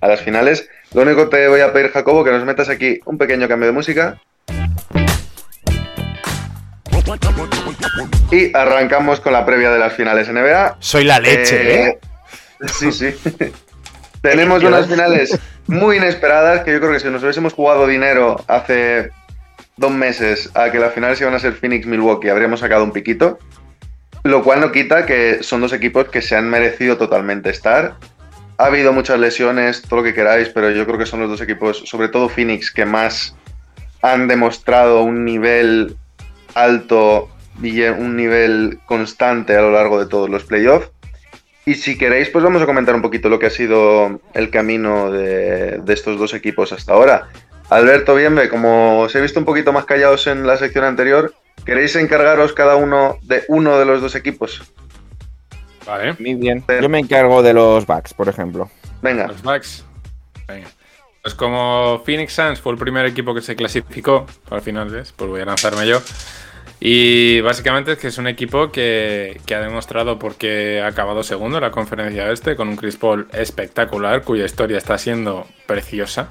a 0.00 0.08
las 0.08 0.20
finales, 0.20 0.68
lo 0.92 1.02
único 1.02 1.30
que 1.30 1.36
te 1.36 1.46
voy 1.46 1.60
a 1.60 1.72
pedir, 1.72 1.92
Jacobo, 1.92 2.24
que 2.24 2.32
nos 2.32 2.44
metas 2.44 2.68
aquí 2.68 2.98
un 3.04 3.18
pequeño 3.18 3.46
cambio 3.46 3.68
de 3.68 3.72
música. 3.72 4.20
Y 8.32 8.56
arrancamos 8.56 9.20
con 9.20 9.32
la 9.32 9.46
previa 9.46 9.70
de 9.70 9.78
las 9.78 9.92
finales 9.92 10.28
NBA. 10.28 10.78
Soy 10.80 11.04
la 11.04 11.20
leche, 11.20 11.84
¿eh? 11.84 11.88
¿eh? 11.88 11.98
Sí, 12.66 12.90
sí. 12.90 13.14
Tenemos 14.22 14.62
unas 14.62 14.86
finales 14.86 15.38
muy 15.66 15.96
inesperadas 15.96 16.64
que 16.64 16.72
yo 16.72 16.80
creo 16.80 16.92
que 16.92 17.00
si 17.00 17.08
nos 17.08 17.22
hubiésemos 17.22 17.52
jugado 17.52 17.86
dinero 17.86 18.36
hace 18.48 19.10
dos 19.76 19.92
meses 19.92 20.50
a 20.54 20.70
que 20.70 20.78
las 20.78 20.92
finales 20.92 21.20
iban 21.20 21.34
a 21.34 21.38
ser 21.38 21.54
Phoenix-Milwaukee, 21.54 22.28
habríamos 22.28 22.60
sacado 22.60 22.84
un 22.84 22.92
piquito. 22.92 23.38
Lo 24.24 24.42
cual 24.42 24.60
no 24.60 24.72
quita 24.72 25.06
que 25.06 25.42
son 25.42 25.60
dos 25.60 25.72
equipos 25.72 26.08
que 26.08 26.20
se 26.20 26.36
han 26.36 26.50
merecido 26.50 26.96
totalmente 26.96 27.50
estar 27.50 27.96
ha 28.58 28.66
habido 28.66 28.92
muchas 28.92 29.20
lesiones, 29.20 29.82
todo 29.82 30.00
lo 30.00 30.04
que 30.04 30.14
queráis, 30.14 30.48
pero 30.48 30.70
yo 30.70 30.84
creo 30.84 30.98
que 30.98 31.06
son 31.06 31.20
los 31.20 31.30
dos 31.30 31.40
equipos, 31.40 31.78
sobre 31.86 32.08
todo 32.08 32.28
Phoenix, 32.28 32.72
que 32.72 32.84
más 32.84 33.36
han 34.02 34.26
demostrado 34.26 35.02
un 35.02 35.24
nivel 35.24 35.96
alto 36.54 37.30
y 37.62 37.82
un 37.82 38.16
nivel 38.16 38.80
constante 38.86 39.56
a 39.56 39.62
lo 39.62 39.70
largo 39.70 40.00
de 40.00 40.06
todos 40.06 40.28
los 40.28 40.42
playoffs. 40.42 40.90
Y 41.68 41.74
si 41.74 41.98
queréis, 41.98 42.30
pues 42.30 42.42
vamos 42.42 42.62
a 42.62 42.66
comentar 42.66 42.94
un 42.94 43.02
poquito 43.02 43.28
lo 43.28 43.38
que 43.38 43.46
ha 43.46 43.50
sido 43.50 44.20
el 44.34 44.50
camino 44.50 45.10
de, 45.10 45.78
de 45.78 45.94
estos 45.94 46.18
dos 46.18 46.34
equipos 46.34 46.72
hasta 46.72 46.92
ahora. 46.94 47.28
Alberto 47.68 48.14
Bienve, 48.14 48.48
como 48.48 49.00
os 49.00 49.14
he 49.14 49.20
visto 49.20 49.38
un 49.38 49.44
poquito 49.44 49.72
más 49.72 49.84
callados 49.84 50.26
en 50.26 50.46
la 50.46 50.56
sección 50.56 50.84
anterior, 50.84 51.34
¿Queréis 51.64 51.94
encargaros 51.96 52.54
cada 52.54 52.76
uno 52.76 53.18
de 53.22 53.44
uno 53.48 53.78
de 53.78 53.84
los 53.84 54.00
dos 54.00 54.14
equipos? 54.14 54.62
Vale. 55.86 56.16
Muy 56.18 56.34
bien. 56.34 56.64
Yo 56.80 56.88
me 56.88 56.98
encargo 56.98 57.42
de 57.42 57.52
los 57.52 57.86
backs, 57.86 58.14
por 58.14 58.28
ejemplo. 58.28 58.70
Venga. 59.02 59.26
Los 59.26 59.42
Bucks. 59.42 59.84
Venga. 60.46 60.68
Pues 61.22 61.34
como 61.34 62.02
Phoenix 62.04 62.32
Suns 62.32 62.60
fue 62.60 62.72
el 62.72 62.78
primer 62.78 63.04
equipo 63.04 63.34
que 63.34 63.42
se 63.42 63.54
clasificó, 63.54 64.26
al 64.50 64.62
final, 64.62 64.88
¿ves? 64.88 65.12
Pues 65.12 65.28
voy 65.28 65.40
a 65.42 65.44
lanzarme 65.44 65.86
yo. 65.86 66.00
Y 66.80 67.40
básicamente 67.40 67.92
es 67.92 67.98
que 67.98 68.08
es 68.08 68.18
un 68.18 68.28
equipo 68.28 68.70
que, 68.70 69.40
que 69.46 69.54
ha 69.54 69.60
demostrado 69.60 70.18
porque 70.18 70.80
ha 70.80 70.86
acabado 70.86 71.22
segundo 71.22 71.58
en 71.58 71.64
la 71.64 71.72
conferencia 71.72 72.30
este 72.30 72.54
con 72.54 72.68
un 72.68 72.76
Chris 72.76 72.96
Paul 72.96 73.26
espectacular, 73.32 74.22
cuya 74.22 74.44
historia 74.44 74.78
está 74.78 74.96
siendo 74.96 75.46
preciosa, 75.66 76.28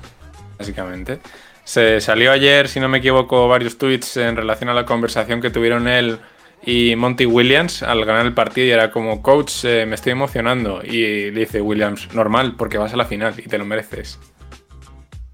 básicamente. 0.58 1.20
Se 1.66 2.00
salió 2.00 2.32
ayer, 2.32 2.70
si 2.70 2.80
no 2.80 2.88
me 2.88 3.00
equivoco, 3.00 3.50
varios 3.50 3.78
tweets 3.78 4.16
en 4.16 4.38
relación 4.38 4.70
a 4.70 4.74
la 4.74 4.86
conversación 4.86 5.42
que 5.42 5.50
tuvieron 5.50 5.90
él 5.90 6.18
y 6.64 6.96
Monty 6.96 7.26
Williams 7.26 7.84
al 7.84 8.06
ganar 8.06 8.26
el 8.26 8.34
partido 8.34 8.68
y 8.68 8.72
era 8.72 8.90
como, 8.90 9.22
coach, 9.22 9.66
eh, 9.66 9.86
me 9.86 9.96
estoy 9.96 10.14
emocionando. 10.14 10.82
Y 10.84 11.30
dice 11.32 11.62
Williams, 11.62 12.14
normal, 12.14 12.56
porque 12.58 12.78
vas 12.78 12.94
a 12.94 12.98
la 12.98 13.06
final 13.06 13.34
y 13.38 13.44
te 13.44 13.58
lo 13.58 13.66
mereces. 13.66 14.18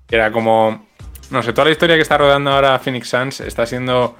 Era 0.09 0.31
como, 0.31 0.87
no 1.29 1.43
sé, 1.43 1.53
toda 1.53 1.65
la 1.65 1.71
historia 1.71 1.95
que 1.95 2.01
está 2.01 2.17
rodando 2.17 2.51
ahora 2.51 2.79
Phoenix 2.79 3.09
Suns 3.09 3.39
está 3.39 3.65
siendo 3.65 4.15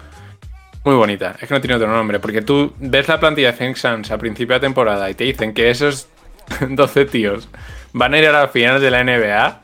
muy 0.84 0.96
bonita. 0.96 1.36
Es 1.40 1.48
que 1.48 1.54
no 1.54 1.62
tiene 1.62 1.76
otro 1.76 1.88
nombre, 1.88 2.20
porque 2.20 2.42
tú 2.42 2.74
ves 2.80 3.08
la 3.08 3.20
plantilla 3.20 3.52
de 3.52 3.58
Phoenix 3.58 3.80
Suns 3.82 4.12
a 4.12 4.18
principio 4.18 4.56
de 4.56 4.60
temporada 4.60 5.10
y 5.10 5.14
te 5.14 5.24
dicen 5.24 5.54
que 5.54 5.70
esos 5.70 6.08
12 6.70 7.06
tíos 7.06 7.50
van 7.94 8.14
a 8.14 8.18
ir 8.20 8.28
a 8.28 8.32
las 8.32 8.52
finales 8.52 8.82
de 8.82 8.92
la 8.92 9.04
NBA, 9.04 9.62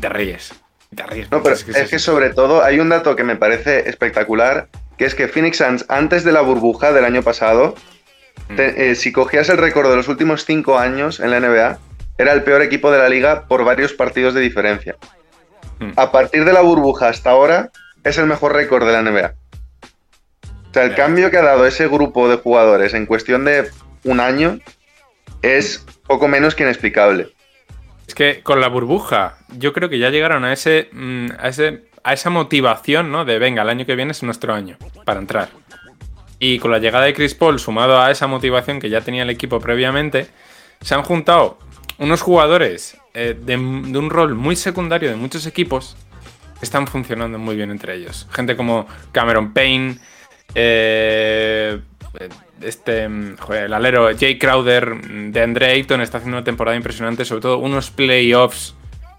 te 0.00 0.08
ríes. 0.08 0.54
Te 0.94 1.02
ríes. 1.04 1.30
No, 1.30 1.42
pero 1.42 1.54
es 1.54 1.64
que 1.64 1.98
sobre 1.98 2.30
todo 2.30 2.62
hay 2.64 2.80
un 2.80 2.88
dato 2.88 3.16
que 3.16 3.24
me 3.24 3.36
parece 3.36 3.88
espectacular, 3.88 4.68
que 4.96 5.04
es 5.04 5.14
que 5.14 5.28
Phoenix 5.28 5.58
Suns, 5.58 5.84
antes 5.88 6.24
de 6.24 6.32
la 6.32 6.40
burbuja 6.40 6.92
del 6.92 7.04
año 7.04 7.22
pasado, 7.22 7.74
te- 8.54 8.90
eh, 8.90 8.94
si 8.94 9.12
cogías 9.12 9.48
el 9.48 9.58
récord 9.58 9.90
de 9.90 9.96
los 9.96 10.08
últimos 10.08 10.44
cinco 10.44 10.78
años 10.78 11.20
en 11.20 11.30
la 11.32 11.40
NBA, 11.40 11.78
era 12.18 12.32
el 12.32 12.42
peor 12.44 12.62
equipo 12.62 12.90
de 12.90 12.98
la 12.98 13.08
liga 13.08 13.46
por 13.46 13.64
varios 13.64 13.92
partidos 13.92 14.32
de 14.32 14.40
diferencia. 14.40 14.96
Mm. 15.80 15.90
A 15.96 16.10
partir 16.12 16.44
de 16.46 16.52
la 16.52 16.62
burbuja 16.62 17.08
hasta 17.08 17.30
ahora, 17.30 17.70
es 18.04 18.16
el 18.16 18.26
mejor 18.26 18.54
récord 18.54 18.86
de 18.86 18.92
la 18.92 19.02
NBA. 19.02 19.34
O 20.76 20.78
sea, 20.78 20.84
el 20.84 20.94
cambio 20.94 21.30
que 21.30 21.38
ha 21.38 21.42
dado 21.42 21.64
ese 21.64 21.88
grupo 21.88 22.28
de 22.28 22.36
jugadores 22.36 22.92
en 22.92 23.06
cuestión 23.06 23.46
de 23.46 23.70
un 24.04 24.20
año 24.20 24.60
es 25.40 25.86
poco 26.06 26.28
menos 26.28 26.54
que 26.54 26.64
inexplicable. 26.64 27.28
Es 28.06 28.14
que 28.14 28.42
con 28.42 28.60
la 28.60 28.68
burbuja, 28.68 29.38
yo 29.56 29.72
creo 29.72 29.88
que 29.88 29.98
ya 29.98 30.10
llegaron 30.10 30.44
a 30.44 30.52
ese, 30.52 30.90
mm, 30.92 31.28
a 31.38 31.48
ese, 31.48 31.84
a 32.04 32.12
esa 32.12 32.28
motivación, 32.28 33.10
¿no? 33.10 33.24
De 33.24 33.38
venga, 33.38 33.62
el 33.62 33.70
año 33.70 33.86
que 33.86 33.94
viene 33.94 34.12
es 34.12 34.22
nuestro 34.22 34.52
año 34.52 34.76
para 35.06 35.18
entrar. 35.18 35.48
Y 36.38 36.58
con 36.58 36.70
la 36.70 36.78
llegada 36.78 37.06
de 37.06 37.14
Chris 37.14 37.34
Paul, 37.34 37.58
sumado 37.58 37.98
a 37.98 38.10
esa 38.10 38.26
motivación 38.26 38.78
que 38.78 38.90
ya 38.90 39.00
tenía 39.00 39.22
el 39.22 39.30
equipo 39.30 39.60
previamente, 39.60 40.26
se 40.82 40.94
han 40.94 41.04
juntado 41.04 41.58
unos 41.96 42.20
jugadores 42.20 42.98
eh, 43.14 43.34
de, 43.34 43.56
de 43.56 43.98
un 43.98 44.10
rol 44.10 44.34
muy 44.34 44.56
secundario 44.56 45.08
de 45.08 45.16
muchos 45.16 45.46
equipos 45.46 45.96
que 46.60 46.66
están 46.66 46.86
funcionando 46.86 47.38
muy 47.38 47.56
bien 47.56 47.70
entre 47.70 47.94
ellos. 47.94 48.28
Gente 48.30 48.58
como 48.58 48.86
Cameron 49.12 49.54
Payne, 49.54 50.00
eh, 50.54 51.80
este, 52.60 53.08
joder, 53.38 53.64
el 53.64 53.74
alero 53.74 54.08
Jay 54.18 54.38
Crowder 54.38 55.00
de 55.30 55.42
Andre 55.42 55.72
Ayton 55.72 56.00
está 56.00 56.18
haciendo 56.18 56.38
una 56.38 56.44
temporada 56.44 56.76
impresionante, 56.76 57.24
sobre 57.24 57.42
todo 57.42 57.58
unos 57.58 57.90
playoffs 57.90 58.74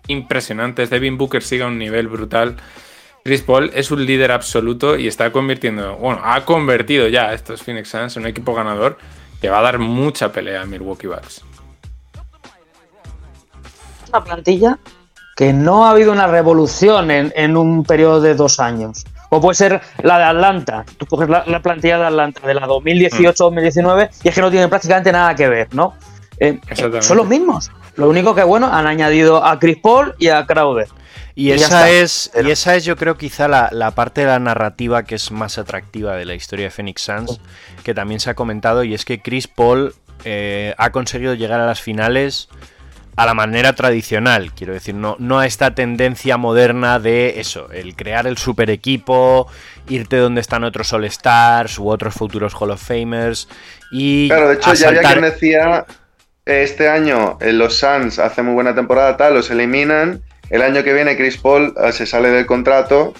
impresionantes. 0.07 0.89
Devin 0.89 1.17
Booker 1.17 1.43
sigue 1.43 1.63
a 1.63 1.67
un 1.67 1.77
nivel 1.77 2.07
brutal. 2.07 2.57
Chris 3.23 3.41
Paul 3.41 3.71
es 3.73 3.91
un 3.91 4.05
líder 4.05 4.31
absoluto 4.31 4.97
y 4.97 5.07
está 5.07 5.31
convirtiendo, 5.31 5.97
bueno, 5.97 6.21
ha 6.23 6.45
convertido 6.45 7.09
ya 7.09 7.27
a 7.27 7.33
estos 7.33 7.61
Phoenix 7.61 7.89
Suns 7.89 8.15
en 8.15 8.23
un 8.23 8.29
equipo 8.29 8.53
ganador 8.53 8.97
que 9.41 9.49
va 9.49 9.59
a 9.59 9.63
dar 9.63 9.79
mucha 9.79 10.31
pelea 10.31 10.61
a 10.61 10.65
Milwaukee 10.65 11.07
Bucks. 11.07 11.43
una 14.09 14.23
plantilla 14.23 14.79
que 15.35 15.53
no 15.53 15.85
ha 15.85 15.91
habido 15.91 16.11
una 16.11 16.27
revolución 16.27 17.11
en, 17.11 17.31
en 17.35 17.57
un 17.57 17.83
periodo 17.83 18.21
de 18.21 18.33
dos 18.33 18.59
años. 18.59 19.05
O 19.29 19.41
puede 19.41 19.55
ser 19.55 19.81
la 20.03 20.17
de 20.17 20.23
Atlanta. 20.25 20.85
Tú 20.97 21.05
coges 21.05 21.29
la, 21.29 21.43
la 21.45 21.61
plantilla 21.61 21.97
de 21.97 22.05
Atlanta 22.05 22.45
de 22.45 22.53
la 22.53 22.67
2018-2019 22.67 24.09
y 24.23 24.29
es 24.29 24.35
que 24.35 24.41
no 24.41 24.51
tiene 24.51 24.67
prácticamente 24.67 25.11
nada 25.11 25.35
que 25.35 25.47
ver, 25.47 25.73
¿no? 25.73 25.95
Eh, 26.39 26.59
Exactamente. 26.67 27.01
son 27.01 27.17
los 27.17 27.27
mismos. 27.27 27.71
Lo 27.95 28.09
único 28.09 28.35
que, 28.35 28.43
bueno, 28.43 28.67
han 28.71 28.85
añadido 28.85 29.43
a 29.43 29.59
Chris 29.59 29.77
Paul 29.81 30.13
y 30.19 30.27
a 30.27 30.45
Crowder. 30.45 30.87
Y 31.33 31.51
esa 31.51 31.89
es, 31.89 32.31
y 32.43 32.49
esa 32.49 32.75
es, 32.75 32.83
yo 32.83 32.95
creo, 32.95 33.15
quizá 33.15 33.47
la, 33.47 33.69
la 33.71 33.91
parte 33.91 34.21
de 34.21 34.27
la 34.27 34.39
narrativa 34.39 35.03
que 35.03 35.15
es 35.15 35.31
más 35.31 35.59
atractiva 35.59 36.15
de 36.15 36.25
la 36.25 36.33
historia 36.33 36.65
de 36.65 36.71
Phoenix 36.71 37.01
Suns, 37.01 37.39
que 37.83 37.93
también 37.93 38.19
se 38.19 38.31
ha 38.31 38.33
comentado, 38.33 38.83
y 38.83 38.95
es 38.95 39.05
que 39.05 39.21
Chris 39.21 39.47
Paul 39.47 39.93
eh, 40.25 40.73
ha 40.77 40.91
conseguido 40.91 41.35
llegar 41.35 41.59
a 41.59 41.67
las 41.67 41.79
finales 41.79 42.49
a 43.17 43.25
la 43.25 43.33
manera 43.33 43.73
tradicional, 43.73 44.53
quiero 44.53 44.73
decir, 44.73 44.95
no, 44.95 45.15
no 45.19 45.39
a 45.39 45.45
esta 45.45 45.73
tendencia 45.75 46.37
moderna 46.37 46.99
de 46.99 47.39
eso, 47.39 47.69
el 47.71 47.95
crear 47.95 48.27
el 48.27 48.37
super 48.37 48.69
equipo, 48.69 49.47
irte 49.89 50.17
donde 50.17 50.39
están 50.39 50.63
otros 50.63 50.93
All 50.93 51.03
Stars 51.05 51.79
u 51.79 51.89
otros 51.89 52.13
futuros 52.13 52.53
Hall 52.53 52.71
of 52.71 52.81
Famers 52.81 53.49
y 53.91 54.27
Claro, 54.29 54.49
de 54.49 54.55
hecho, 54.55 54.73
ya 54.75 54.89
había 54.89 55.01
asaltar- 55.01 55.19
quien 55.19 55.31
decía, 55.33 55.85
eh, 56.45 56.61
este 56.63 56.87
año 56.89 57.37
eh, 57.41 57.51
los 57.53 57.75
Suns 57.77 58.19
hacen 58.19 58.45
muy 58.45 58.53
buena 58.53 58.75
temporada, 58.75 59.17
tal, 59.17 59.33
los 59.33 59.49
eliminan, 59.49 60.21
el 60.51 60.61
año 60.61 60.83
que 60.83 60.93
viene 60.93 61.17
Chris 61.17 61.37
Paul 61.37 61.73
eh, 61.83 61.91
se 61.91 62.05
sale 62.05 62.29
del 62.29 62.45
contrato 62.45 63.13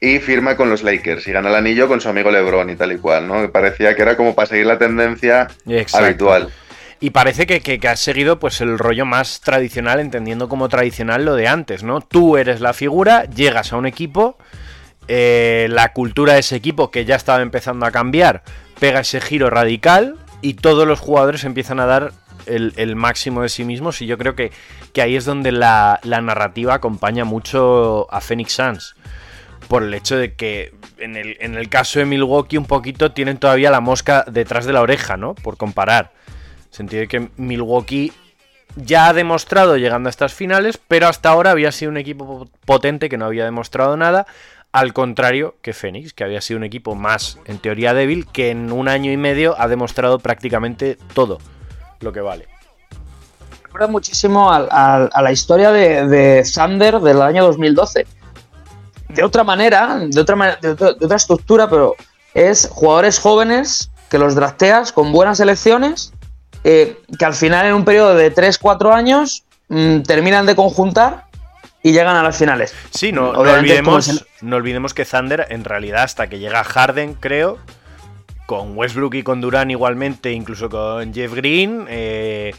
y 0.00 0.18
firma 0.18 0.56
con 0.56 0.68
los 0.70 0.82
Lakers 0.82 1.26
y 1.28 1.32
gana 1.32 1.48
el 1.50 1.54
anillo 1.54 1.88
con 1.88 2.00
su 2.00 2.08
amigo 2.08 2.30
LeBron 2.30 2.68
y 2.68 2.76
tal 2.76 2.92
y 2.92 2.98
cual, 2.98 3.26
¿no? 3.28 3.40
Que 3.40 3.48
parecía 3.48 3.94
que 3.96 4.02
era 4.02 4.16
como 4.16 4.34
para 4.34 4.46
seguir 4.46 4.66
la 4.66 4.76
tendencia 4.76 5.46
Exacto. 5.68 6.04
habitual. 6.04 6.50
Y 6.98 7.10
parece 7.10 7.46
que, 7.46 7.60
que, 7.60 7.88
has 7.88 8.00
seguido 8.00 8.38
pues 8.38 8.60
el 8.60 8.78
rollo 8.78 9.04
más 9.04 9.40
tradicional, 9.40 10.00
entendiendo 10.00 10.48
como 10.48 10.68
tradicional 10.68 11.24
lo 11.24 11.34
de 11.34 11.46
antes, 11.46 11.82
¿no? 11.82 12.00
Tú 12.00 12.38
eres 12.38 12.60
la 12.60 12.72
figura, 12.72 13.24
llegas 13.24 13.72
a 13.72 13.76
un 13.76 13.86
equipo, 13.86 14.38
eh, 15.08 15.66
la 15.70 15.92
cultura 15.92 16.34
de 16.34 16.40
ese 16.40 16.56
equipo 16.56 16.90
que 16.90 17.04
ya 17.04 17.16
estaba 17.16 17.42
empezando 17.42 17.84
a 17.84 17.90
cambiar, 17.90 18.42
pega 18.80 19.00
ese 19.00 19.20
giro 19.20 19.50
radical 19.50 20.16
y 20.40 20.54
todos 20.54 20.86
los 20.86 20.98
jugadores 20.98 21.44
empiezan 21.44 21.80
a 21.80 21.86
dar 21.86 22.12
el, 22.46 22.72
el 22.76 22.96
máximo 22.96 23.42
de 23.42 23.48
sí 23.48 23.64
mismos 23.64 24.00
y 24.00 24.06
yo 24.06 24.16
creo 24.16 24.34
que, 24.34 24.52
que 24.92 25.02
ahí 25.02 25.16
es 25.16 25.24
donde 25.24 25.52
la, 25.52 26.00
la 26.02 26.20
narrativa 26.20 26.74
acompaña 26.74 27.24
mucho 27.24 28.06
a 28.10 28.20
Phoenix 28.20 28.52
Suns. 28.52 28.96
Por 29.68 29.82
el 29.82 29.92
hecho 29.94 30.16
de 30.16 30.34
que 30.34 30.74
en 30.98 31.16
el, 31.16 31.36
en 31.40 31.56
el 31.56 31.68
caso 31.68 31.98
de 31.98 32.04
Milwaukee 32.04 32.56
un 32.56 32.66
poquito 32.66 33.12
tienen 33.12 33.38
todavía 33.38 33.70
la 33.70 33.80
mosca 33.80 34.24
detrás 34.30 34.64
de 34.64 34.72
la 34.72 34.80
oreja, 34.80 35.16
¿no? 35.16 35.34
Por 35.34 35.56
comparar. 35.56 36.12
Sentido 36.76 37.00
de 37.00 37.08
que 37.08 37.30
Milwaukee 37.38 38.12
ya 38.74 39.08
ha 39.08 39.14
demostrado 39.14 39.78
llegando 39.78 40.08
a 40.08 40.10
estas 40.10 40.34
finales, 40.34 40.78
pero 40.88 41.08
hasta 41.08 41.30
ahora 41.30 41.52
había 41.52 41.72
sido 41.72 41.90
un 41.90 41.96
equipo 41.96 42.50
potente 42.66 43.08
que 43.08 43.16
no 43.16 43.24
había 43.24 43.46
demostrado 43.46 43.96
nada. 43.96 44.26
Al 44.72 44.92
contrario 44.92 45.54
que 45.62 45.72
Phoenix, 45.72 46.12
que 46.12 46.22
había 46.22 46.42
sido 46.42 46.58
un 46.58 46.64
equipo 46.64 46.94
más, 46.94 47.38
en 47.46 47.60
teoría, 47.60 47.94
débil, 47.94 48.26
que 48.26 48.50
en 48.50 48.72
un 48.72 48.88
año 48.88 49.10
y 49.10 49.16
medio 49.16 49.58
ha 49.58 49.68
demostrado 49.68 50.18
prácticamente 50.18 50.98
todo 51.14 51.38
lo 52.00 52.12
que 52.12 52.20
vale. 52.20 52.46
recuerda 53.62 53.86
muchísimo 53.86 54.52
a, 54.52 55.08
la 55.22 55.32
historia 55.32 55.72
de, 55.72 56.06
de 56.06 56.44
Thunder 56.54 57.00
del 57.00 57.22
año 57.22 57.42
2012. 57.46 58.06
De 59.08 59.24
otra 59.24 59.44
manera, 59.44 59.98
de 59.98 60.20
otra, 60.20 60.58
de 60.60 60.74
de 60.74 60.84
otra 60.84 61.16
estructura, 61.16 61.70
pero 61.70 61.94
es 62.34 62.68
jugadores 62.70 63.18
jóvenes 63.18 63.90
que 64.10 64.18
los 64.18 64.34
drafteas 64.34 64.92
con 64.92 65.10
buenas 65.10 65.40
elecciones, 65.40 66.12
eh, 66.68 66.98
que 67.16 67.24
al 67.24 67.34
final 67.34 67.64
en 67.64 67.74
un 67.74 67.84
periodo 67.84 68.16
de 68.16 68.34
3-4 68.34 68.92
años 68.92 69.44
mm, 69.68 70.00
terminan 70.00 70.46
de 70.46 70.56
conjuntar 70.56 71.26
y 71.80 71.92
llegan 71.92 72.16
a 72.16 72.24
las 72.24 72.36
finales. 72.36 72.74
Sí, 72.90 73.12
no, 73.12 73.32
no 73.32 73.38
olvidemos, 73.38 74.08
es 74.08 74.26
no 74.42 74.56
olvidemos 74.56 74.92
que 74.92 75.04
Thunder, 75.04 75.46
en 75.50 75.62
realidad, 75.62 76.02
hasta 76.02 76.26
que 76.26 76.40
llega 76.40 76.64
Harden, 76.64 77.14
creo, 77.14 77.58
con 78.46 78.76
Westbrook 78.76 79.14
y 79.14 79.22
con 79.22 79.40
Durán 79.40 79.70
igualmente, 79.70 80.32
incluso 80.32 80.68
con 80.68 81.14
Jeff 81.14 81.34
Green, 81.34 81.86
eh, 81.88 82.52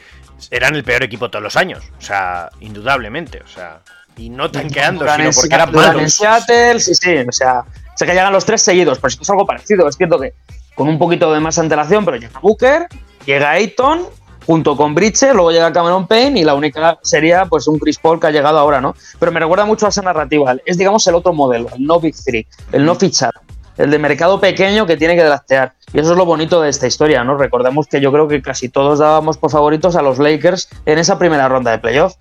eran 0.52 0.76
el 0.76 0.86
peor 0.86 1.04
equipo 1.04 1.30
todos 1.30 1.44
los 1.44 1.58
años. 1.58 1.84
O 1.98 2.02
sea, 2.02 2.50
indudablemente. 2.62 3.42
O 3.44 3.48
sea, 3.50 3.82
y 4.16 4.30
no 4.30 4.50
tanqueando, 4.50 5.02
Durant 5.02 5.18
sino 5.18 5.30
en 5.32 5.36
porque 5.36 5.54
eran 5.54 5.72
Durant 5.74 5.90
en 5.90 5.96
malos. 5.98 6.14
Seattle, 6.14 6.80
sí, 6.80 6.96
sí, 6.96 7.18
o 7.28 7.32
sea, 7.34 7.66
sé 7.94 8.06
que 8.06 8.14
llegan 8.14 8.32
los 8.32 8.46
tres 8.46 8.62
seguidos, 8.62 9.00
pero 9.00 9.10
es 9.10 9.18
que 9.18 9.24
es 9.24 9.30
algo 9.30 9.46
parecido. 9.46 9.86
Es 9.90 9.98
cierto 9.98 10.18
que 10.18 10.34
con 10.76 10.88
un 10.88 10.98
poquito 10.98 11.34
de 11.34 11.42
más 11.42 11.60
antelación, 11.60 12.06
pero 12.06 12.16
llega 12.16 12.40
Booker, 12.40 12.88
llega 13.28 13.52
Ayton, 13.52 14.06
junto 14.48 14.78
con 14.78 14.96
Bridges, 14.96 15.34
luego 15.34 15.52
llega 15.52 15.72
Cameron 15.74 16.08
Payne 16.08 16.40
y 16.40 16.44
la 16.46 16.56
única 16.56 16.98
sería 17.04 17.46
pues 17.46 17.68
un 17.68 17.78
Chris 17.78 18.00
Paul 18.00 18.20
que 18.20 18.28
ha 18.28 18.32
llegado 18.32 18.58
ahora, 18.58 18.80
¿no? 18.80 18.96
Pero 19.20 19.32
me 19.34 19.42
recuerda 19.42 19.66
mucho 19.66 19.86
a 19.86 19.90
esa 19.90 20.02
narrativa. 20.02 20.56
Es, 20.66 20.78
digamos, 20.78 21.06
el 21.08 21.16
otro 21.16 21.34
modelo, 21.34 21.68
el 21.76 21.86
no 21.86 22.00
Big 22.00 22.16
Three, 22.16 22.48
el 22.72 22.86
no 22.86 22.96
fichar, 22.96 23.34
el 23.78 23.92
de 23.92 24.00
mercado 24.00 24.40
pequeño 24.40 24.88
que 24.88 24.96
tiene 24.96 25.18
que 25.18 25.24
draftear. 25.24 25.74
Y 25.94 26.00
eso 26.00 26.12
es 26.12 26.18
lo 26.18 26.26
bonito 26.26 26.62
de 26.62 26.70
esta 26.70 26.88
historia, 26.88 27.26
¿no? 27.26 27.38
Recordemos 27.38 27.88
que 27.88 28.00
yo 28.00 28.12
creo 28.12 28.30
que 28.30 28.42
casi 28.42 28.70
todos 28.70 29.00
dábamos 29.00 29.38
por 29.38 29.52
favoritos 29.52 29.98
a 29.98 30.02
los 30.02 30.18
Lakers 30.18 30.70
en 30.86 30.98
esa 30.98 31.20
primera 31.20 31.50
ronda 31.50 31.72
de 31.72 31.80
playoff. 31.80 32.16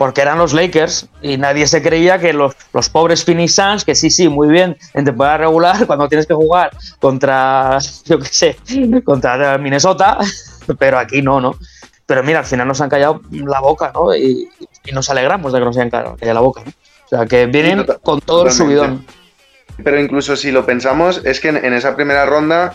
Porque 0.00 0.22
eran 0.22 0.38
los 0.38 0.54
Lakers 0.54 1.08
y 1.20 1.36
nadie 1.36 1.66
se 1.66 1.82
creía 1.82 2.18
que 2.18 2.32
los, 2.32 2.56
los 2.72 2.88
pobres 2.88 3.22
Phoenix 3.22 3.56
Suns, 3.56 3.84
que 3.84 3.94
sí, 3.94 4.08
sí, 4.08 4.30
muy 4.30 4.48
bien, 4.48 4.74
en 4.94 5.04
temporada 5.04 5.36
regular, 5.36 5.86
cuando 5.86 6.08
tienes 6.08 6.26
que 6.26 6.32
jugar 6.32 6.70
contra, 6.98 7.76
yo 8.06 8.18
qué 8.18 8.28
sé, 8.28 8.56
contra 9.04 9.58
Minnesota, 9.58 10.16
pero 10.78 10.98
aquí 10.98 11.20
no, 11.20 11.38
¿no? 11.38 11.54
Pero 12.06 12.22
mira, 12.22 12.38
al 12.38 12.46
final 12.46 12.66
nos 12.66 12.80
han 12.80 12.88
callado 12.88 13.20
la 13.30 13.60
boca, 13.60 13.92
¿no? 13.92 14.16
Y, 14.16 14.48
y 14.86 14.92
nos 14.92 15.10
alegramos 15.10 15.52
de 15.52 15.58
que 15.58 15.64
nos 15.66 15.76
hayan 15.76 15.90
callado 15.90 16.16
la 16.18 16.40
boca, 16.40 16.62
¿no? 16.64 16.70
O 17.04 17.08
sea, 17.10 17.26
que 17.26 17.44
vienen 17.44 17.84
con 18.02 18.22
todo 18.22 18.46
el 18.46 18.52
subidón. 18.52 19.04
Pero 19.84 20.00
incluso 20.00 20.34
si 20.34 20.50
lo 20.50 20.64
pensamos, 20.64 21.20
es 21.26 21.40
que 21.40 21.48
en, 21.48 21.62
en 21.62 21.74
esa 21.74 21.94
primera 21.94 22.24
ronda, 22.24 22.72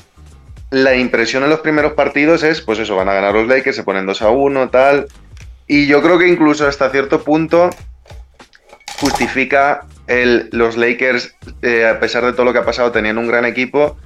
la 0.70 0.96
impresión 0.96 1.42
en 1.42 1.50
los 1.50 1.62
primeros 1.62 1.94
partidos 1.94 2.44
es, 2.44 2.62
pues 2.62 2.78
eso, 2.78 2.96
van 2.96 3.10
a 3.10 3.14
ganar 3.14 3.34
los 3.34 3.48
Lakers, 3.48 3.78
se 3.78 3.84
ponen 3.84 4.06
2 4.06 4.22
a 4.22 4.30
1, 4.30 4.70
tal. 4.70 5.08
Y 5.68 5.88
yo 5.88 6.02
creo 6.02 6.18
que 6.20 6.28
incluso 6.28 6.68
hasta 6.68 6.90
cierto 6.90 7.24
punto 7.24 7.70
justifica 9.00 9.86
el, 10.08 10.50
los 10.52 10.78
Lakers, 10.78 11.36
eh, 11.62 11.88
a 11.88 12.00
pesar 12.00 12.26
de 12.26 12.34
todo 12.34 12.46
lo 12.46 12.54
que 12.54 12.60
ha 12.60 12.66
pasado, 12.66 12.92
tenían 12.92 13.18
un 13.18 13.28
gran 13.28 13.46
equipo, 13.46 13.98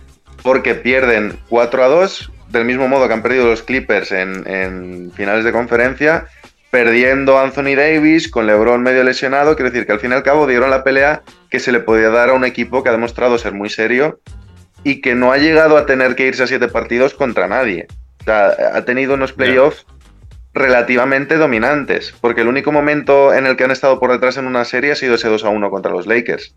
porque 0.42 0.76
pierden 0.76 1.38
4 1.50 1.84
a 1.84 1.88
2, 1.88 2.32
del 2.50 2.66
mismo 2.66 2.88
modo 2.88 3.08
que 3.08 3.14
han 3.14 3.22
perdido 3.22 3.46
los 3.46 3.62
Clippers 3.62 4.12
en, 4.12 4.48
en 4.48 5.12
finales 5.14 5.44
de 5.44 5.52
conferencia, 5.52 6.28
perdiendo 6.72 7.40
Anthony 7.40 7.76
Davis, 7.76 8.30
con 8.30 8.48
LeBron 8.48 8.82
medio 8.82 9.04
lesionado, 9.04 9.56
quiero 9.56 9.72
decir 9.72 9.86
que 9.86 9.94
al 9.94 10.00
fin 10.00 10.12
y 10.12 10.14
al 10.14 10.24
cabo 10.24 10.48
dieron 10.48 10.70
la 10.70 10.84
pelea 10.84 11.24
que 11.50 11.60
se 11.60 11.72
le 11.72 11.80
podía 11.80 12.10
dar 12.10 12.30
a 12.30 12.34
un 12.34 12.46
equipo 12.46 12.84
que 12.84 12.90
ha 12.90 12.94
demostrado 12.94 13.38
ser 13.38 13.54
muy 13.54 13.70
serio 13.70 14.20
y 14.84 15.02
que 15.02 15.16
no 15.16 15.32
ha 15.32 15.38
llegado 15.38 15.78
a 15.78 15.86
tener 15.86 16.16
que 16.16 16.28
irse 16.28 16.44
a 16.44 16.48
siete 16.48 16.68
partidos 16.68 17.14
contra 17.14 17.48
nadie. 17.48 17.88
O 18.22 18.24
sea, 18.24 18.54
ha 18.74 18.86
tenido 18.86 19.16
unos 19.16 19.34
playoffs 19.34 19.86
relativamente 20.54 21.38
dominantes, 21.38 22.14
porque 22.22 22.42
el 22.42 22.48
único 22.48 22.72
momento 22.72 23.34
en 23.34 23.46
el 23.46 23.56
que 23.56 23.66
han 23.66 23.72
estado 23.72 24.00
por 24.00 24.12
detrás 24.12 24.38
en 24.38 24.48
una 24.48 24.66
serie 24.66 24.92
ha 24.92 24.96
sido 24.96 25.16
ese 25.16 25.30
2 25.30 25.44
a 25.44 25.50
1 25.50 25.70
contra 25.70 25.92
los 25.92 26.08
Lakers. 26.08 26.56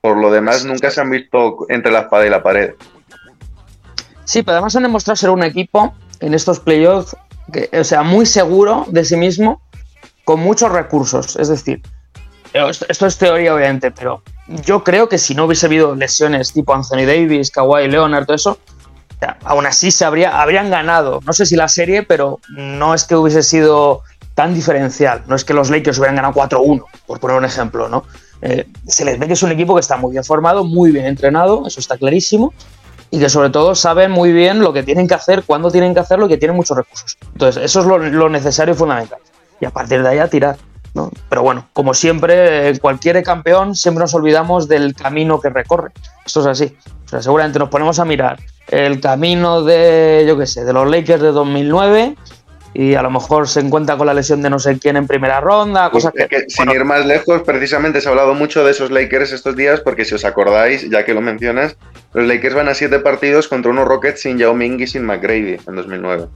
Por 0.00 0.16
lo 0.16 0.30
demás, 0.30 0.64
nunca 0.64 0.90
se 0.90 1.00
han 1.00 1.10
visto 1.10 1.66
entre 1.68 1.92
la 1.92 2.00
espada 2.00 2.26
y 2.26 2.30
la 2.30 2.42
pared. 2.42 2.74
Sí, 4.24 4.42
pero 4.42 4.54
además 4.54 4.76
han 4.76 4.84
demostrado 4.84 5.16
ser 5.16 5.30
un 5.30 5.42
equipo 5.42 5.94
en 6.20 6.34
estos 6.34 6.60
playoffs, 6.60 7.16
que, 7.52 7.68
o 7.72 7.84
sea, 7.84 8.02
muy 8.02 8.26
seguro 8.26 8.86
de 8.88 9.04
sí 9.04 9.16
mismo, 9.16 9.62
con 10.24 10.40
muchos 10.40 10.72
recursos. 10.72 11.36
Es 11.36 11.48
decir, 11.48 11.82
esto, 12.52 12.86
esto 12.88 13.06
es 13.06 13.18
teoría, 13.18 13.54
obviamente, 13.54 13.90
pero 13.90 14.22
yo 14.48 14.82
creo 14.82 15.08
que 15.08 15.18
si 15.18 15.34
no 15.34 15.44
hubiese 15.44 15.66
habido 15.66 15.94
lesiones 15.94 16.52
tipo 16.52 16.74
Anthony 16.74 17.04
Davis, 17.06 17.50
Kawhi 17.50 17.88
Leonard, 17.88 18.26
todo 18.26 18.36
eso, 18.36 18.58
aún 19.44 19.66
así 19.66 19.90
se 19.90 20.04
habría, 20.04 20.40
habrían 20.40 20.70
ganado. 20.70 21.20
No 21.24 21.32
sé 21.32 21.46
si 21.46 21.56
la 21.56 21.68
serie, 21.68 22.02
pero 22.02 22.40
no 22.48 22.94
es 22.94 23.04
que 23.04 23.16
hubiese 23.16 23.42
sido 23.42 24.02
tan 24.34 24.54
diferencial. 24.54 25.22
No 25.26 25.34
es 25.34 25.44
que 25.44 25.54
los 25.54 25.70
Lakers 25.70 25.98
hubieran 25.98 26.16
ganado 26.16 26.34
4-1, 26.34 26.84
por 27.06 27.20
poner 27.20 27.36
un 27.36 27.44
ejemplo, 27.44 27.88
¿no? 27.88 28.04
Eh, 28.42 28.66
se 28.86 29.04
les 29.04 29.18
ve 29.18 29.26
que 29.26 29.32
es 29.32 29.42
un 29.42 29.50
equipo 29.50 29.74
que 29.74 29.80
está 29.80 29.96
muy 29.96 30.12
bien 30.12 30.24
formado, 30.24 30.62
muy 30.62 30.92
bien 30.92 31.06
entrenado, 31.06 31.66
eso 31.66 31.80
está 31.80 31.96
clarísimo 31.96 32.52
y 33.10 33.18
que 33.18 33.28
sobre 33.28 33.50
todo 33.50 33.74
saben 33.74 34.10
muy 34.10 34.32
bien 34.32 34.60
lo 34.60 34.72
que 34.72 34.82
tienen 34.82 35.08
que 35.08 35.14
hacer, 35.14 35.44
cuándo 35.44 35.70
tienen 35.70 35.94
que 35.94 36.00
hacerlo 36.00 36.26
y 36.26 36.28
que 36.28 36.36
tienen 36.36 36.56
muchos 36.56 36.76
recursos. 36.76 37.16
Entonces, 37.32 37.62
eso 37.64 37.80
es 37.80 37.86
lo, 37.86 38.28
necesario 38.28 38.74
y 38.74 38.76
fundamental. 38.76 39.20
Y 39.60 39.64
a 39.64 39.70
partir 39.70 40.02
de 40.02 40.08
ahí 40.08 40.18
a 40.18 40.28
tirar. 40.28 40.56
¿no? 40.92 41.10
Pero 41.28 41.42
bueno, 41.42 41.68
como 41.72 41.94
siempre, 41.94 42.78
cualquier 42.80 43.22
campeón 43.22 43.74
siempre 43.74 44.02
nos 44.02 44.14
olvidamos 44.14 44.68
del 44.68 44.94
camino 44.94 45.40
que 45.40 45.50
recorre. 45.50 45.92
Esto 46.24 46.40
es 46.40 46.46
así. 46.46 46.76
O 47.04 47.08
sea, 47.08 47.22
seguramente 47.22 47.58
nos 47.58 47.68
ponemos 47.68 47.98
a 47.98 48.04
mirar 48.04 48.38
el 48.68 49.00
camino 49.00 49.62
de, 49.62 50.24
yo 50.26 50.36
qué 50.38 50.46
sé, 50.46 50.64
de 50.64 50.72
los 50.72 50.90
Lakers 50.90 51.22
de 51.22 51.32
2009 51.32 52.16
y 52.78 52.94
a 52.94 53.00
lo 53.00 53.10
mejor 53.10 53.48
se 53.48 53.60
encuentra 53.60 53.96
con 53.96 54.06
la 54.06 54.12
lesión 54.12 54.42
de 54.42 54.50
no 54.50 54.58
sé 54.58 54.78
quién 54.78 54.96
en 54.96 55.06
primera 55.06 55.40
ronda, 55.40 55.90
cosas 55.90 56.12
que... 56.12 56.26
que, 56.28 56.44
sin 56.48 56.70
ir 56.70 56.84
más 56.84 57.06
lejos, 57.06 57.42
precisamente 57.42 58.02
se 58.02 58.08
ha 58.08 58.10
hablado 58.10 58.34
mucho 58.34 58.64
de 58.64 58.72
esos 58.72 58.90
Lakers 58.90 59.32
estos 59.32 59.56
días, 59.56 59.80
porque 59.80 60.04
si 60.04 60.14
os 60.14 60.26
acordáis, 60.26 60.88
ya 60.90 61.02
que 61.02 61.14
lo 61.14 61.22
mencionas, 61.22 61.76
los 62.12 62.26
Lakers 62.26 62.54
van 62.54 62.68
a 62.68 62.74
siete 62.74 62.98
partidos 62.98 63.48
contra 63.48 63.70
unos 63.70 63.86
Rockets 63.86 64.20
sin 64.20 64.36
Yao 64.36 64.54
Ming 64.54 64.78
y 64.80 64.86
sin 64.86 65.04
McGrady 65.04 65.56
en 65.66 65.74
2009. 65.74 66.26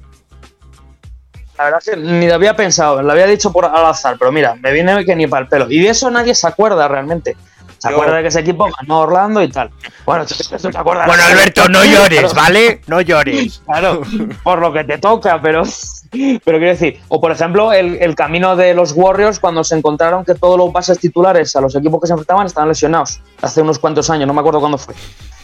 La 1.58 1.64
verdad 1.64 1.82
es 1.84 1.90
que 1.90 1.96
ni 2.00 2.26
lo 2.26 2.34
había 2.36 2.56
pensado, 2.56 3.02
lo 3.02 3.12
había 3.12 3.26
dicho 3.26 3.52
por 3.52 3.66
al 3.66 3.84
azar, 3.84 4.16
pero 4.18 4.32
mira, 4.32 4.54
me 4.54 4.72
viene 4.72 5.04
que 5.04 5.14
ni 5.14 5.26
para 5.26 5.42
el 5.42 5.48
pelo. 5.48 5.70
Y 5.70 5.82
de 5.82 5.90
eso 5.90 6.10
nadie 6.10 6.34
se 6.34 6.46
acuerda 6.46 6.88
realmente. 6.88 7.36
Se 7.80 7.88
Yo- 7.88 7.96
acuerda 7.96 8.16
de 8.16 8.22
que 8.22 8.28
ese 8.28 8.40
equipo 8.40 8.68
ganó 8.80 9.00
Orlando 9.00 9.42
y 9.42 9.48
tal. 9.48 9.70
Bueno, 10.04 10.24
tú, 10.26 10.34
tú 10.60 10.70
te 10.70 10.78
acuerdas. 10.78 11.06
Bueno, 11.06 11.22
Alberto, 11.24 11.68
no 11.68 11.82
llores, 11.84 12.20
Claro, 12.20 12.34
¿vale? 12.34 12.80
No 12.86 13.00
llores. 13.00 13.62
Claro, 13.66 14.02
por 14.44 14.60
lo 14.60 14.72
que 14.72 14.84
te 14.84 14.98
toca, 14.98 15.40
pero. 15.42 15.62
Pero 16.12 16.58
quiero 16.58 16.72
decir, 16.72 17.00
o 17.06 17.20
por 17.20 17.30
ejemplo, 17.30 17.72
el, 17.72 17.94
el 18.02 18.16
camino 18.16 18.56
de 18.56 18.74
los 18.74 18.90
Warriors 18.96 19.38
cuando 19.38 19.62
se 19.62 19.76
encontraron 19.76 20.24
que 20.24 20.34
todos 20.34 20.58
los 20.58 20.72
bases 20.72 20.98
titulares 20.98 21.54
a 21.54 21.60
los 21.60 21.76
equipos 21.76 22.00
que 22.00 22.08
se 22.08 22.14
enfrentaban 22.14 22.48
estaban 22.48 22.68
lesionados. 22.68 23.20
Hace 23.40 23.62
unos 23.62 23.78
cuantos 23.78 24.10
años, 24.10 24.26
no 24.26 24.34
me 24.34 24.40
acuerdo 24.40 24.58
cuándo 24.58 24.76
fue. 24.76 24.92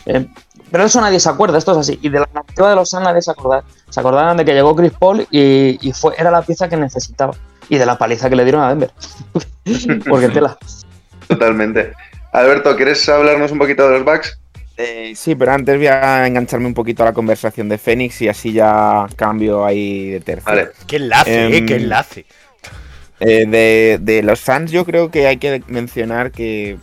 Eh, 0.06 0.26
pero 0.72 0.82
eso 0.82 1.00
nadie 1.00 1.20
se 1.20 1.28
acuerda, 1.28 1.56
esto 1.56 1.70
es 1.70 1.78
así. 1.78 2.00
Y 2.02 2.08
de 2.08 2.18
la 2.18 2.28
narrativa 2.34 2.68
de 2.70 2.74
los 2.74 2.90
Suns 2.90 3.04
nadie 3.04 3.22
se 3.22 3.30
acordará. 3.30 3.62
Se 3.90 4.00
acordarán 4.00 4.36
de 4.38 4.44
que 4.44 4.54
llegó 4.54 4.74
Chris 4.74 4.90
Paul 4.98 5.24
y, 5.30 5.78
y 5.88 5.92
fue, 5.92 6.14
era 6.18 6.32
la 6.32 6.42
pieza 6.42 6.68
que 6.68 6.76
necesitaba. 6.76 7.34
Y 7.68 7.78
de 7.78 7.86
la 7.86 7.96
paliza 7.96 8.28
que 8.28 8.34
le 8.34 8.42
dieron 8.42 8.62
a 8.64 8.68
Denver. 8.70 8.90
Porque 10.08 10.28
tela. 10.30 10.58
Totalmente. 11.28 11.92
Alberto, 12.36 12.76
¿quieres 12.76 13.08
hablarnos 13.08 13.50
un 13.50 13.58
poquito 13.58 13.88
de 13.88 13.94
los 13.94 14.04
Bucks? 14.04 14.38
Eh, 14.76 15.14
sí, 15.16 15.34
pero 15.34 15.52
antes 15.52 15.74
voy 15.78 15.86
a 15.86 16.26
engancharme 16.26 16.66
un 16.66 16.74
poquito 16.74 17.02
a 17.02 17.06
la 17.06 17.14
conversación 17.14 17.66
de 17.70 17.78
Fénix 17.78 18.20
y 18.20 18.28
así 18.28 18.52
ya 18.52 19.06
cambio 19.16 19.64
ahí 19.64 20.10
de 20.10 20.20
tercio. 20.20 20.44
Vale. 20.44 20.68
Qué 20.86 20.96
enlace, 20.96 21.34
eh, 21.34 21.56
Em, 21.56 21.66
qué 21.66 21.76
enlace. 21.76 22.26
Eh, 23.20 23.46
de, 23.46 23.98
de 24.02 24.22
los 24.22 24.38
fans 24.38 24.70
yo 24.70 24.84
creo 24.84 25.10
que 25.10 25.26
hay 25.26 25.38
que 25.38 25.62
mencionar 25.68 26.30
que, 26.30 26.76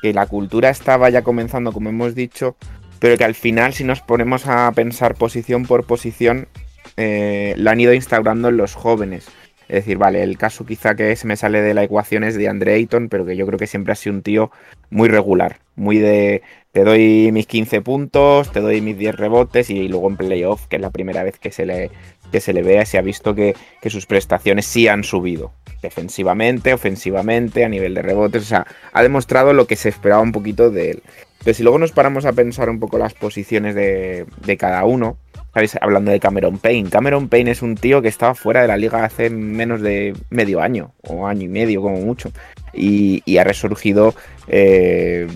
que 0.00 0.14
la 0.14 0.24
cultura 0.24 0.70
estaba 0.70 1.10
ya 1.10 1.20
comenzando, 1.20 1.72
como 1.72 1.90
hemos 1.90 2.14
dicho, 2.14 2.56
pero 2.98 3.18
que 3.18 3.24
al 3.24 3.34
final 3.34 3.74
si 3.74 3.84
nos 3.84 4.00
ponemos 4.00 4.46
a 4.46 4.72
pensar 4.72 5.16
posición 5.16 5.66
por 5.66 5.84
posición, 5.84 6.48
eh, 6.96 7.52
la 7.58 7.72
han 7.72 7.80
ido 7.80 7.92
instaurando 7.92 8.48
en 8.48 8.56
los 8.56 8.74
jóvenes. 8.74 9.26
Es 9.68 9.76
decir, 9.76 9.98
vale, 9.98 10.22
el 10.22 10.38
caso 10.38 10.66
quizá 10.66 10.94
que 10.94 11.14
se 11.16 11.26
me 11.26 11.36
sale 11.36 11.62
de 11.62 11.74
la 11.74 11.84
ecuación 11.84 12.24
es 12.24 12.36
de 12.36 12.48
Andre 12.48 12.74
Ayton, 12.74 13.08
pero 13.08 13.24
que 13.24 13.36
yo 13.36 13.46
creo 13.46 13.58
que 13.58 13.66
siempre 13.66 13.92
ha 13.92 13.96
sido 13.96 14.16
un 14.16 14.22
tío 14.22 14.50
muy 14.90 15.08
regular, 15.08 15.58
muy 15.76 15.98
de 15.98 16.42
te 16.72 16.82
doy 16.82 17.30
mis 17.32 17.46
15 17.46 17.82
puntos, 17.82 18.50
te 18.50 18.60
doy 18.60 18.80
mis 18.80 18.98
10 18.98 19.14
rebotes 19.14 19.70
y 19.70 19.86
luego 19.88 20.08
en 20.08 20.16
playoff, 20.16 20.66
que 20.66 20.76
es 20.76 20.82
la 20.82 20.90
primera 20.90 21.22
vez 21.22 21.38
que 21.38 21.52
se 21.52 21.64
le, 21.66 21.90
que 22.32 22.40
se 22.40 22.52
le 22.52 22.62
vea, 22.62 22.84
se 22.84 22.98
ha 22.98 23.00
visto 23.00 23.34
que, 23.34 23.54
que 23.80 23.90
sus 23.90 24.06
prestaciones 24.06 24.66
sí 24.66 24.88
han 24.88 25.04
subido 25.04 25.52
defensivamente, 25.82 26.72
ofensivamente, 26.74 27.64
a 27.64 27.68
nivel 27.68 27.94
de 27.94 28.02
rebotes. 28.02 28.42
O 28.42 28.46
sea, 28.46 28.66
ha 28.92 29.02
demostrado 29.02 29.52
lo 29.52 29.68
que 29.68 29.76
se 29.76 29.88
esperaba 29.88 30.20
un 30.20 30.32
poquito 30.32 30.70
de 30.70 30.90
él. 30.90 31.02
Pero 31.44 31.54
si 31.54 31.62
luego 31.62 31.78
nos 31.78 31.92
paramos 31.92 32.24
a 32.24 32.32
pensar 32.32 32.70
un 32.70 32.80
poco 32.80 32.98
las 32.98 33.14
posiciones 33.14 33.76
de, 33.76 34.26
de 34.44 34.56
cada 34.56 34.84
uno, 34.84 35.18
¿sabéis? 35.54 35.78
Hablando 35.80 36.10
de 36.10 36.20
Cameron 36.20 36.58
Payne. 36.58 36.90
Cameron 36.90 37.28
Payne 37.28 37.52
es 37.52 37.62
un 37.62 37.76
tío 37.76 38.02
que 38.02 38.08
estaba 38.08 38.34
fuera 38.34 38.60
de 38.60 38.68
la 38.68 38.76
liga 38.76 39.04
hace 39.04 39.30
menos 39.30 39.80
de 39.80 40.14
medio 40.28 40.60
año, 40.60 40.92
o 41.02 41.26
año 41.26 41.42
y 41.42 41.48
medio 41.48 41.80
como 41.80 41.98
mucho. 41.98 42.32
Y, 42.72 43.22
ha 43.38 43.44
resurgido 43.44 44.14
eh, 44.48 45.26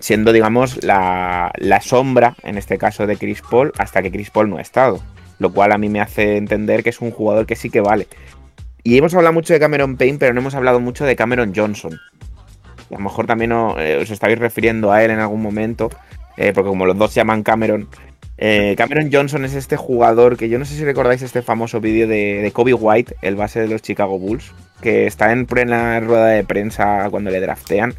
siendo, 0.00 0.32
digamos, 0.32 0.82
la, 0.82 1.52
sombra, 1.82 2.34
en 2.42 2.56
este 2.56 2.78
caso, 2.78 3.06
de 3.06 3.16
Chris 3.16 3.42
Paul, 3.42 3.72
hasta 3.78 4.02
que 4.02 4.10
Chris 4.10 4.30
Paul 4.30 4.48
no 4.48 4.56
ha 4.56 4.62
estado. 4.62 5.00
Lo 5.38 5.52
cual 5.52 5.72
a 5.72 5.78
mí 5.78 5.90
me 5.90 6.00
hace 6.00 6.38
entender 6.38 6.82
que 6.82 6.90
es 6.90 7.00
un 7.02 7.10
jugador 7.10 7.44
que 7.44 7.56
sí 7.56 7.68
que 7.68 7.82
vale. 7.82 8.08
Y 8.82 8.96
hemos 8.96 9.14
hablado 9.14 9.34
mucho 9.34 9.52
de 9.52 9.60
Cameron 9.60 9.96
Payne, 9.96 10.18
pero 10.18 10.32
no 10.32 10.40
hemos 10.40 10.54
hablado 10.54 10.80
mucho 10.80 11.04
de 11.04 11.16
Cameron 11.16 11.52
Johnson. 11.54 12.00
A 12.90 12.94
lo 12.94 13.00
mejor 13.00 13.26
también 13.26 13.52
eh, 13.52 13.98
os 14.00 14.10
estáis 14.10 14.38
refiriendo 14.38 14.90
a 14.90 15.02
él 15.02 15.10
en 15.10 15.18
algún 15.18 15.42
momento, 15.42 15.90
eh, 16.38 16.52
porque 16.54 16.68
como 16.68 16.86
los 16.86 16.96
dos 16.96 17.12
se 17.12 17.20
llaman 17.20 17.42
Cameron. 17.42 17.88
Eh, 18.38 18.74
Cameron 18.76 19.10
Johnson 19.12 19.44
es 19.44 19.54
este 19.54 19.76
jugador 19.76 20.36
que 20.36 20.48
yo 20.48 20.58
no 20.58 20.64
sé 20.64 20.74
si 20.74 20.84
recordáis 20.84 21.22
este 21.22 21.42
famoso 21.42 21.80
vídeo 21.80 22.06
de, 22.06 22.50
Kobe 22.52 22.74
White, 22.74 23.16
el 23.22 23.36
base 23.36 23.60
de 23.60 23.68
los 23.68 23.82
Chicago 23.82 24.18
Bulls, 24.18 24.52
que 24.82 25.06
está 25.06 25.32
en 25.32 25.46
plena 25.46 26.00
rueda 26.00 26.26
de 26.26 26.44
prensa 26.44 27.08
cuando 27.10 27.30
le 27.30 27.40
draftean 27.40 27.94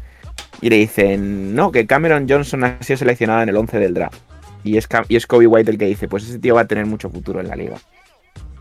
y 0.60 0.70
le 0.70 0.76
dicen, 0.76 1.54
no, 1.54 1.72
que 1.72 1.86
Cameron 1.86 2.26
Johnson 2.28 2.64
ha 2.64 2.82
sido 2.82 2.98
seleccionado 2.98 3.42
en 3.42 3.48
el 3.48 3.56
11 3.56 3.78
del 3.78 3.94
draft. 3.94 4.20
Y 4.64 4.76
es, 4.76 4.88
y 5.08 5.16
es 5.16 5.26
Kobe 5.26 5.46
White 5.46 5.70
el 5.70 5.78
que 5.78 5.86
dice, 5.86 6.08
pues 6.08 6.24
ese 6.24 6.38
tío 6.38 6.54
va 6.54 6.62
a 6.62 6.66
tener 6.66 6.86
mucho 6.86 7.10
futuro 7.10 7.40
en 7.40 7.48
la 7.48 7.56
liga. 7.56 7.76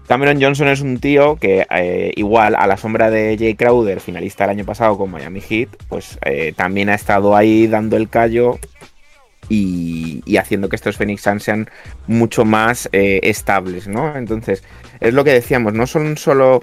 Cameron 0.08 0.42
Johnson 0.42 0.70
es 0.70 0.80
un 0.80 1.00
tío 1.00 1.36
que, 1.36 1.68
eh, 1.70 2.14
igual 2.16 2.56
a 2.56 2.66
la 2.66 2.78
sombra 2.78 3.10
de 3.10 3.36
Jay 3.38 3.56
Crowder, 3.56 4.00
finalista 4.00 4.46
el 4.46 4.52
año 4.52 4.66
pasado 4.66 4.98
con 4.98 5.12
Miami 5.12 5.42
Heat, 5.42 5.70
pues 5.90 6.18
eh, 6.24 6.54
también 6.56 6.90
ha 6.90 6.96
estado 6.96 7.36
ahí 7.36 7.68
dando 7.68 7.98
el 7.98 8.08
callo 8.08 8.58
y, 9.50 10.38
haciendo 10.38 10.70
que 10.70 10.76
estos 10.76 10.98
Phoenix 10.98 11.22
Suns 11.22 11.44
sean 11.44 11.70
mucho 12.08 12.46
más 12.46 12.90
eh, 12.92 13.20
estables, 13.24 13.88
¿no? 13.88 14.16
Entonces, 14.16 14.64
es 15.00 15.14
lo 15.14 15.24
que 15.24 15.34
decíamos, 15.34 15.74
no 15.74 15.88
son 15.88 16.18
solo 16.18 16.62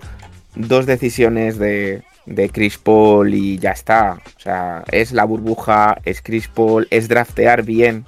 dos 0.54 0.86
decisiones 0.86 1.58
de, 1.58 2.02
de 2.26 2.50
Chris 2.50 2.78
Paul 2.78 3.34
y 3.34 3.58
ya 3.58 3.70
está. 3.70 4.20
O 4.36 4.40
sea, 4.40 4.84
es 4.90 5.12
la 5.12 5.24
burbuja, 5.24 5.98
es 6.04 6.22
Chris 6.22 6.48
Paul, 6.48 6.86
es 6.90 7.08
draftear 7.08 7.62
bien 7.62 8.04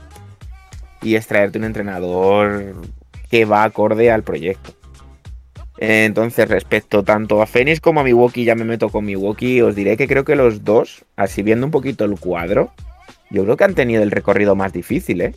y 1.02 1.16
es 1.16 1.26
traerte 1.26 1.58
un 1.58 1.64
entrenador 1.64 2.74
que 3.30 3.44
va 3.44 3.64
acorde 3.64 4.10
al 4.10 4.22
proyecto. 4.22 4.72
Entonces, 5.78 6.48
respecto 6.48 7.02
tanto 7.02 7.42
a 7.42 7.46
Phoenix 7.46 7.80
como 7.80 8.00
a 8.00 8.04
Milwaukee, 8.04 8.44
ya 8.44 8.54
me 8.54 8.64
meto 8.64 8.88
con 8.88 9.04
Milwaukee, 9.04 9.60
os 9.60 9.74
diré 9.74 9.96
que 9.98 10.08
creo 10.08 10.24
que 10.24 10.34
los 10.34 10.64
dos, 10.64 11.04
así 11.16 11.42
viendo 11.42 11.66
un 11.66 11.70
poquito 11.70 12.06
el 12.06 12.18
cuadro, 12.18 12.72
yo 13.30 13.44
creo 13.44 13.56
que 13.56 13.64
han 13.64 13.74
tenido 13.74 14.02
el 14.02 14.10
recorrido 14.10 14.54
más 14.54 14.72
difícil, 14.72 15.20
¿eh? 15.20 15.34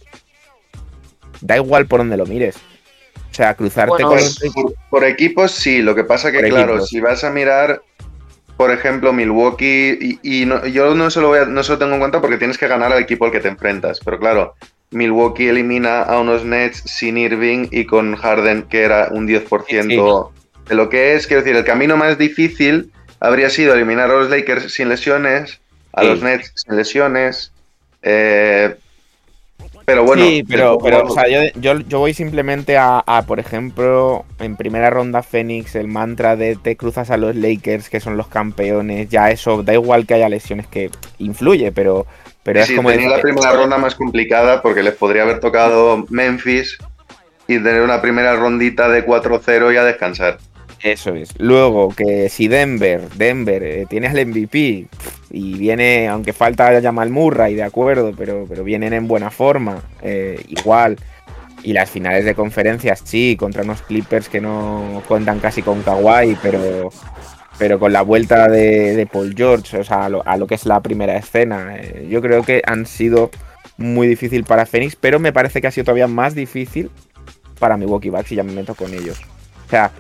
Da 1.41 1.56
igual 1.58 1.86
por 1.88 1.99
donde 1.99 2.17
lo 2.17 2.25
mires. 2.25 2.56
O 3.32 3.34
sea, 3.34 3.54
cruzarte 3.56 4.04
Bueno, 4.04 4.10
con... 4.10 4.54
Por, 4.54 4.73
por 4.89 5.04
equipos 5.06 5.52
sí, 5.52 5.82
lo 5.82 5.95
que 5.95 6.04
pasa 6.04 6.32
que, 6.32 6.39
Por 6.39 6.49
claro, 6.49 6.71
equipos. 6.73 6.89
si 6.89 6.99
vas 6.99 7.23
a 7.23 7.30
mirar, 7.30 7.82
por 8.58 8.71
ejemplo, 8.71 9.13
Milwaukee, 9.13 10.19
y, 10.23 10.41
y 10.41 10.45
no- 10.45 10.65
yo 10.65 10.93
no 10.95 11.10
se, 11.10 11.21
lo 11.21 11.30
voy 11.30 11.39
a- 11.39 11.45
no 11.45 11.63
se 11.63 11.71
lo 11.73 11.78
tengo 11.78 11.93
en 11.93 11.99
cuenta 11.99 12.19
porque 12.21 12.38
tienes 12.38 12.58
que 12.58 12.67
ganar 12.67 12.91
al 12.91 13.02
equipo 13.02 13.25
al 13.25 13.32
que 13.32 13.39
te 13.39 13.47
enfrentas, 13.47 13.99
pero 14.04 14.19
claro, 14.19 14.56
Milwaukee 14.91 15.47
elimina 15.47 16.02
a 16.02 16.19
unos 16.19 16.43
Nets 16.43 16.82
sin 16.86 17.17
Irving 17.17 17.67
y 17.71 17.86
con 17.86 18.15
Harden, 18.15 18.63
que 18.63 18.82
era 18.82 19.10
un 19.12 19.28
10% 19.28 20.32
de 20.67 20.75
lo 20.75 20.89
que 20.89 21.13
es. 21.15 21.28
Quiero 21.28 21.43
decir, 21.43 21.56
el 21.56 21.63
camino 21.63 21.95
más 21.95 22.17
difícil 22.17 22.91
habría 23.21 23.49
sido 23.49 23.73
eliminar 23.75 24.10
a 24.10 24.13
los 24.15 24.30
Lakers 24.30 24.73
sin 24.73 24.89
lesiones, 24.89 25.62
a 25.93 26.02
Sí. 26.02 26.08
los 26.08 26.21
Nets 26.23 26.52
sin 26.56 26.75
lesiones. 26.75 27.54
Eh, 28.02 28.76
pero 29.86 30.04
bueno, 30.04 30.24
sí, 30.24 30.44
pero, 30.48 30.78
pero 30.78 31.04
o 31.06 31.10
sea, 31.10 31.28
yo, 31.28 31.40
yo, 31.60 31.80
yo 31.80 32.00
voy 32.00 32.14
simplemente 32.14 32.78
a, 32.78 33.00
a, 33.00 33.24
por 33.26 33.40
ejemplo, 33.40 34.24
en 34.40 34.56
primera 34.56 34.90
ronda 34.92 35.24
Phoenix, 35.24 35.76
el 35.76 35.88
mantra 35.88 36.36
de 36.36 36.56
te 36.56 36.78
cruzas 36.78 37.10
a 37.10 37.18
los 37.18 37.36
Lakers, 37.36 37.90
que 37.90 38.00
son 38.00 38.16
los 38.16 38.28
campeones, 38.28 39.10
ya 39.10 39.32
eso, 39.32 39.64
da 39.64 39.74
igual 39.74 40.06
que 40.06 40.14
haya 40.14 40.30
lesiones 40.30 40.68
que 40.68 40.92
influye, 41.18 41.72
pero, 41.72 42.06
pero 42.44 42.60
es 42.60 42.72
como 42.72 42.90
tenía 42.92 43.08
decir- 43.08 43.18
la 43.18 43.22
primera 43.22 43.52
ronda 43.52 43.78
más 43.80 43.96
complicada 43.96 44.62
porque 44.62 44.84
les 44.84 44.94
podría 44.94 45.24
haber 45.24 45.40
tocado 45.40 46.06
Memphis 46.10 46.78
y 47.48 47.56
tener 47.58 47.82
una 47.82 48.00
primera 48.00 48.36
rondita 48.36 48.90
de 48.90 49.04
4-0 49.04 49.74
y 49.74 49.78
a 49.78 49.84
descansar. 49.84 50.38
Eso 50.82 51.13
es. 51.13 51.34
Luego, 51.38 51.89
que 51.89 52.30
si 52.30 52.48
Denver, 52.48 53.10
Denver, 53.15 53.63
eh, 53.63 53.86
tienes 53.89 54.12
al 54.12 54.26
MVP 54.26 54.88
y 55.30 55.54
viene, 55.58 56.08
aunque 56.08 56.32
falta 56.32 56.82
Jamal 56.82 57.10
Murray, 57.10 57.56
de 57.56 57.63
acuerdo, 57.63 58.13
pero, 58.18 58.46
pero 58.48 58.63
vienen 58.63 58.94
en 58.94 59.08
buena 59.08 59.30
forma, 59.30 59.82
eh, 60.02 60.42
igual. 60.48 60.98
Y 61.63 61.74
las 61.74 61.89
finales 61.89 62.24
de 62.24 62.34
conferencias, 62.36 63.02
sí, 63.04 63.36
contra 63.38 63.63
unos 63.63 63.82
Clippers 63.82 64.30
que 64.30 64.39
no 64.39 65.04
cuentan 65.08 65.39
casi 65.39 65.62
con 65.62 65.82
Kawhi, 65.84 66.38
pero, 66.42 66.89
pero 67.58 67.78
con 67.78 67.92
la 67.92 68.02
vuelta 68.02 68.48
de, 68.48 68.96
de 68.96 69.06
Paul 69.06 69.34
George, 69.36 69.78
o 69.80 69.84
sea, 69.84 70.06
a 70.06 70.10
lo, 70.10 70.26
a 70.26 70.38
lo 70.38 70.48
que 70.48 70.56
es 70.56 70.65
la 70.65 70.80
primera 70.80 71.18
escena. 71.18 71.76
eh, 71.76 72.08
yo 72.10 72.22
creo 72.22 72.44
que 72.44 72.62
han 72.65 72.86
sido 72.86 73.30
muy 73.76 74.08
difícil 74.08 74.46
para 74.46 74.65
Phoenix, 74.65 74.96
pero 74.96 75.20
me 75.20 75.34
parece 75.34 75.60
que 75.60 75.68
ha 75.68 75.72
sido 75.72 75.86
todavía 75.86 76.08
más 76.08 76.36
difícil 76.36 76.89
para 77.60 77.76
Milwaukee 77.76 78.10
Bucks 78.10 78.32
y 78.32 78.36
ya 78.36 78.44
me 78.44 78.54
meto 78.54 78.76
con 78.76 78.94
ellos. 78.94 79.20
O 79.68 79.70
sea, 79.70 79.92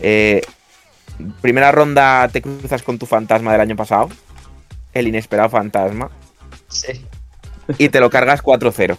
eh, 0.00 0.42
primera 1.40 1.72
ronda 1.72 2.28
te 2.28 2.42
cruzas 2.42 2.82
con 2.82 2.98
tu 2.98 3.06
fantasma 3.06 3.52
del 3.52 3.60
año 3.60 3.76
pasado, 3.76 4.08
el 4.92 5.08
inesperado 5.08 5.48
fantasma, 5.50 6.10
Sí. 6.68 7.04
y 7.78 7.88
te 7.88 8.00
lo 8.00 8.10
cargas 8.10 8.42
4-0. 8.42 8.96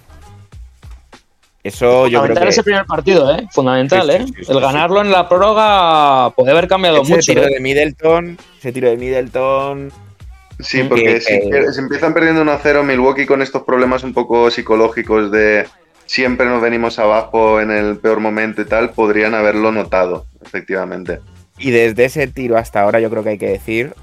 Eso 1.63 2.07
yo 2.07 2.21
creo 2.21 2.21
Fundamental 2.21 2.43
que 2.43 2.49
ese 2.49 2.63
primer 2.63 2.85
partido, 2.85 3.31
¿eh? 3.35 3.45
Fundamental, 3.51 4.03
Sí, 4.09 4.11
sí, 4.11 4.15
¿eh? 4.17 4.25
sí, 4.27 4.33
sí, 4.45 4.51
el 4.51 4.57
sí. 4.57 4.61
ganarlo 4.61 5.01
en 5.01 5.11
la 5.11 5.27
prórroga 5.27 6.29
puede 6.35 6.51
haber 6.51 6.67
cambiado 6.67 7.01
ese 7.01 7.15
mucho. 7.15 7.33
tiro 7.33 7.43
¿eh? 7.43 7.49
de 7.53 7.59
Middleton, 7.59 8.37
ese 8.59 8.71
tiro 8.71 8.89
de 8.89 8.97
Middleton, 8.97 9.91
Sí, 10.59 10.83
porque 10.83 11.03
que- 11.15 11.21
si, 11.21 11.73
si 11.73 11.79
empiezan 11.79 12.13
perdiendo 12.13 12.41
1-0 12.41 12.83
Milwaukee 12.83 13.25
con 13.25 13.41
estos 13.41 13.63
problemas 13.63 14.03
un 14.03 14.13
poco 14.13 14.49
psicológicos 14.49 15.29
de 15.31 15.67
siempre 16.07 16.45
nos 16.47 16.61
venimos 16.61 16.97
abajo 16.99 17.61
en 17.61 17.69
el 17.71 17.97
peor 17.97 18.19
momento 18.19 18.61
y 18.61 18.65
tal, 18.65 18.89
podrían 18.91 19.33
haberlo 19.35 19.71
notado, 19.71 20.25
efectivamente. 20.43 21.19
y 21.59 21.71
desde 21.71 22.05
ese 22.05 22.27
tiro 22.27 22.57
hasta 22.57 22.81
ahora 22.81 22.99
yo 22.99 23.09
creo 23.09 23.23
que 23.23 23.29
hay 23.29 23.37
que 23.37 23.49
decir, 23.49 23.93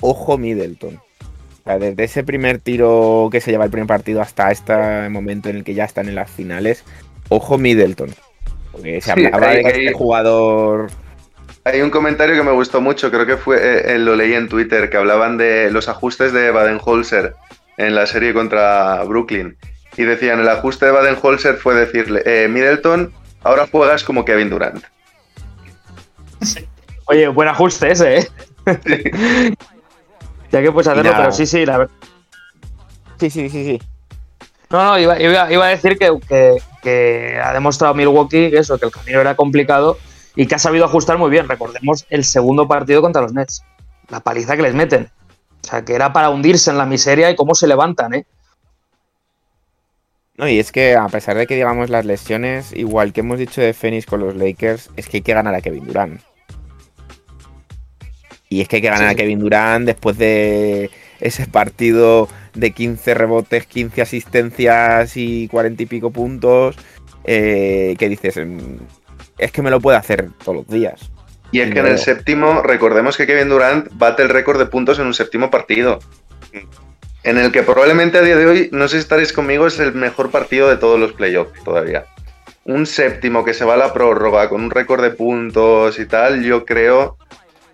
ojo 0.00 0.38
Middleton. 0.38 0.96
O 0.96 1.62
sea, 1.64 1.78
desde 1.78 2.04
ese 2.04 2.24
primer 2.24 2.58
tiro 2.60 3.28
que 3.30 3.40
se 3.42 3.50
lleva 3.50 3.64
el 3.64 3.70
primer 3.70 3.86
partido 3.88 4.22
hasta 4.22 4.50
este 4.50 5.08
momento 5.10 5.48
en 5.50 5.56
el 5.56 5.64
que 5.64 5.74
ya 5.74 5.84
están 5.84 6.08
en 6.08 6.14
las 6.14 6.30
finales, 6.30 6.84
ojo 7.28 7.58
Middleton. 7.58 8.14
Porque 8.72 9.00
se 9.00 9.12
Sí, 9.12 9.26
hablaba 9.26 9.48
ahí- 9.48 9.56
de 9.58 9.62
que 9.64 9.78
este 9.86 9.92
jugador 9.92 10.90
Hay 11.64 11.82
un 11.82 11.90
comentario 11.90 12.34
que 12.36 12.42
me 12.42 12.52
gustó 12.52 12.80
mucho, 12.80 13.10
creo 13.10 13.26
que 13.26 13.36
fue, 13.36 13.56
eh, 13.58 13.94
eh, 13.94 13.98
lo 13.98 14.16
leí 14.16 14.32
en 14.32 14.48
Twitter, 14.48 14.88
que 14.88 14.96
hablaban 14.96 15.36
de 15.36 15.70
los 15.70 15.88
ajustes 15.90 16.32
de 16.32 16.50
Baden-Holzer 16.50 17.34
en 17.76 17.94
la 17.94 18.06
serie 18.06 18.32
contra 18.32 19.04
Brooklyn. 19.04 19.58
Y 19.98 20.04
decían, 20.04 20.40
el 20.40 20.48
ajuste 20.48 20.86
de 20.86 20.92
Baden-Holzer 20.92 21.56
fue 21.56 21.74
decirle, 21.74 22.22
eh, 22.24 22.48
Middleton, 22.48 23.12
ahora 23.42 23.66
juegas 23.70 24.04
como 24.04 24.24
Kevin 24.24 24.48
Durant. 24.48 24.82
Oye, 27.06 27.28
buen 27.28 27.48
ajuste 27.48 27.90
ese, 27.90 28.18
¿eh? 28.18 28.28
ya 30.52 30.62
que 30.62 30.70
puedes 30.72 30.88
hacerlo, 30.88 31.10
pero 31.16 31.32
sí, 31.32 31.46
sí, 31.46 31.66
la 31.66 31.78
verdad. 31.78 31.94
Sí, 33.18 33.30
sí, 33.30 33.48
sí, 33.50 33.64
sí. 33.64 33.82
No, 34.70 34.84
no, 34.84 34.98
iba, 34.98 35.20
iba- 35.20 35.50
iba 35.52 35.64
a 35.64 35.68
decir 35.68 35.98
que, 35.98 36.10
que- 36.28 36.56
que 36.82 37.40
ha 37.42 37.52
demostrado 37.52 37.94
Milwaukee 37.94 38.50
que 38.50 38.58
eso, 38.58 38.78
que 38.78 38.86
el 38.86 38.92
camino 38.92 39.20
era 39.20 39.34
complicado 39.34 39.98
y 40.36 40.46
que 40.46 40.54
ha 40.54 40.58
sabido 40.58 40.84
ajustar 40.84 41.18
muy 41.18 41.30
bien. 41.30 41.48
Recordemos 41.48 42.06
el 42.10 42.24
segundo 42.24 42.68
partido 42.68 43.00
contra 43.02 43.22
los 43.22 43.32
Nets. 43.32 43.64
La 44.10 44.20
paliza 44.20 44.54
que 44.56 44.62
les 44.62 44.74
meten. 44.74 45.10
O 45.64 45.66
sea, 45.68 45.84
que 45.84 45.94
era 45.94 46.12
para 46.12 46.30
hundirse 46.30 46.70
en 46.70 46.78
la 46.78 46.86
miseria 46.86 47.30
y 47.30 47.34
cómo 47.36 47.54
se 47.56 47.66
levantan, 47.66 48.14
¿eh? 48.14 48.26
No, 50.38 50.48
y 50.48 50.60
es 50.60 50.70
que 50.70 50.94
a 50.94 51.08
pesar 51.08 51.36
de 51.36 51.48
que 51.48 51.56
digamos 51.56 51.90
las 51.90 52.04
lesiones, 52.06 52.72
igual 52.72 53.12
que 53.12 53.20
hemos 53.20 53.38
dicho 53.40 53.60
de 53.60 53.74
Phoenix 53.74 54.06
con 54.06 54.20
los 54.20 54.36
Lakers, 54.36 54.90
es 54.96 55.08
que 55.08 55.16
hay 55.18 55.22
que 55.22 55.34
ganar 55.34 55.52
a 55.54 55.60
Kevin 55.60 55.84
Durant. 55.86 56.20
Y 58.48 58.60
es 58.62 58.68
que 58.68 58.76
hay 58.76 58.82
que 58.82 58.88
ganar 58.88 59.08
Sí. 59.08 59.14
a 59.14 59.16
Kevin 59.16 59.40
Durant 59.40 59.84
después 59.84 60.16
de 60.16 60.90
ese 61.20 61.46
partido 61.48 62.28
de 62.54 62.70
15 62.70 63.14
rebotes, 63.14 63.66
15 63.66 64.00
asistencias 64.00 65.16
y 65.16 65.48
40 65.48 65.82
y 65.82 65.86
pico 65.86 66.12
puntos, 66.12 66.76
eh, 67.24 67.96
que 67.98 68.08
dices, 68.08 68.36
"Mm, 68.36 68.76
es 69.38 69.50
que 69.52 69.60
me 69.60 69.70
lo 69.70 69.80
puede 69.80 69.98
hacer 69.98 70.30
todos 70.42 70.58
los 70.58 70.68
días. 70.68 71.10
Y 71.50 71.60
es 71.60 71.72
que 71.72 71.80
en 71.80 71.86
el 71.86 71.98
séptimo, 71.98 72.62
recordemos 72.62 73.16
que 73.16 73.26
Kevin 73.26 73.48
Durant 73.48 73.88
bate 73.94 74.22
el 74.22 74.28
récord 74.28 74.58
de 74.58 74.66
puntos 74.66 74.98
en 74.98 75.06
un 75.06 75.14
séptimo 75.14 75.50
partido. 75.50 75.98
En 77.24 77.36
el 77.36 77.52
que 77.52 77.62
probablemente 77.62 78.18
a 78.18 78.22
día 78.22 78.36
de 78.36 78.46
hoy, 78.46 78.68
no 78.72 78.88
sé 78.88 78.96
si 78.96 79.00
estaréis 79.00 79.32
conmigo, 79.32 79.66
es 79.66 79.78
el 79.80 79.92
mejor 79.94 80.30
partido 80.30 80.68
de 80.68 80.76
todos 80.76 80.98
los 80.98 81.12
playoffs 81.12 81.62
todavía. 81.64 82.06
Un 82.64 82.86
séptimo 82.86 83.44
que 83.44 83.54
se 83.54 83.64
va 83.64 83.74
a 83.74 83.78
la 83.78 83.92
prórroga 83.92 84.48
con 84.48 84.62
un 84.62 84.70
récord 84.70 85.02
de 85.02 85.10
puntos 85.10 85.98
y 85.98 86.06
tal, 86.06 86.42
yo 86.44 86.64
creo 86.64 87.16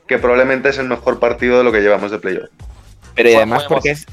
que 0.07 0.19
probablemente 0.19 0.69
es 0.69 0.79
el 0.79 0.89
mejor 0.89 1.19
partido 1.19 1.59
de 1.59 1.65
lo 1.65 1.73
que 1.73 1.81
llevamos 1.81 2.11
de 2.11 2.19
playoff. 2.19 2.49
Pero 3.15 3.31
y 3.31 3.35
además 3.35 3.65
porque 3.69 3.91
es, 3.91 4.07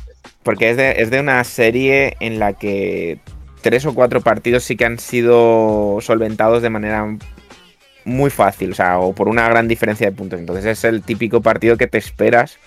porque 0.44 0.72
es 0.72 0.78
de, 0.78 0.91
es 1.02 1.10
de 1.10 1.20
una 1.20 1.44
serie 1.44 2.17
en 2.20 2.39
la 2.39 2.54
que 2.54 3.20
tres 3.62 3.86
o 3.86 3.94
cuatro 3.94 4.22
partidos 4.22 4.63
sí 4.63 4.76
que 4.76 4.86
han 4.86 5.00
sido 5.00 6.00
solventados 6.02 6.62
de 6.62 6.70
manera 6.70 7.17
muy 8.04 8.30
fácil, 8.30 8.72
o 8.72 8.76
sea, 8.76 9.00
o 9.00 9.13
por 9.13 9.28
una 9.28 9.48
gran 9.48 9.67
diferencia 9.67 10.10
de 10.10 10.15
puntos. 10.15 10.39
Entonces 10.39 10.65
es 10.65 10.84
el 10.84 11.04
típico 11.04 11.41
partido 11.41 11.78
que 11.78 11.88
te 11.88 11.98
esperas 11.98 12.58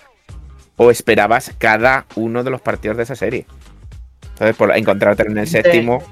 o 0.77 0.91
esperabas 0.91 1.53
cada 1.57 2.05
uno 2.15 2.43
de 2.43 2.51
los 2.51 2.61
partidos 2.61 2.97
de 2.97 3.03
esa 3.03 3.15
serie. 3.15 3.45
Entonces, 4.33 4.55
por 4.55 4.75
encontrarte 4.75 5.23
en 5.23 5.37
el 5.37 5.47
séptimo, 5.47 6.03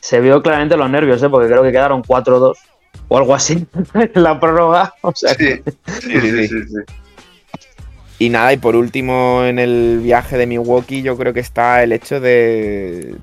Se 0.00 0.20
vio 0.20 0.42
claramente 0.42 0.76
los 0.76 0.88
nervios, 0.88 1.22
¿eh? 1.22 1.28
Porque 1.28 1.48
creo 1.48 1.62
que 1.62 1.72
quedaron 1.72 2.02
4-2 2.02 2.54
o 3.08 3.18
algo 3.18 3.34
así 3.34 3.66
en 3.94 4.22
la 4.22 4.40
prórroga. 4.40 4.94
O 5.02 5.12
sea, 5.14 5.34
Sí, 5.34 5.62
sí, 6.00 6.20
sí, 6.20 6.48
sí, 6.48 6.62
sí. 6.64 6.94
Y 8.18 8.30
nada, 8.30 8.52
y 8.54 8.56
por 8.56 8.76
último 8.76 9.42
en 9.44 9.58
el 9.58 10.00
viaje 10.02 10.38
de 10.38 10.46
Milwaukee 10.46 11.02
yo 11.02 11.18
creo 11.18 11.34
que 11.34 11.40
está 11.40 11.82
el 11.82 11.92
hecho 11.92 12.18
de 12.18 13.16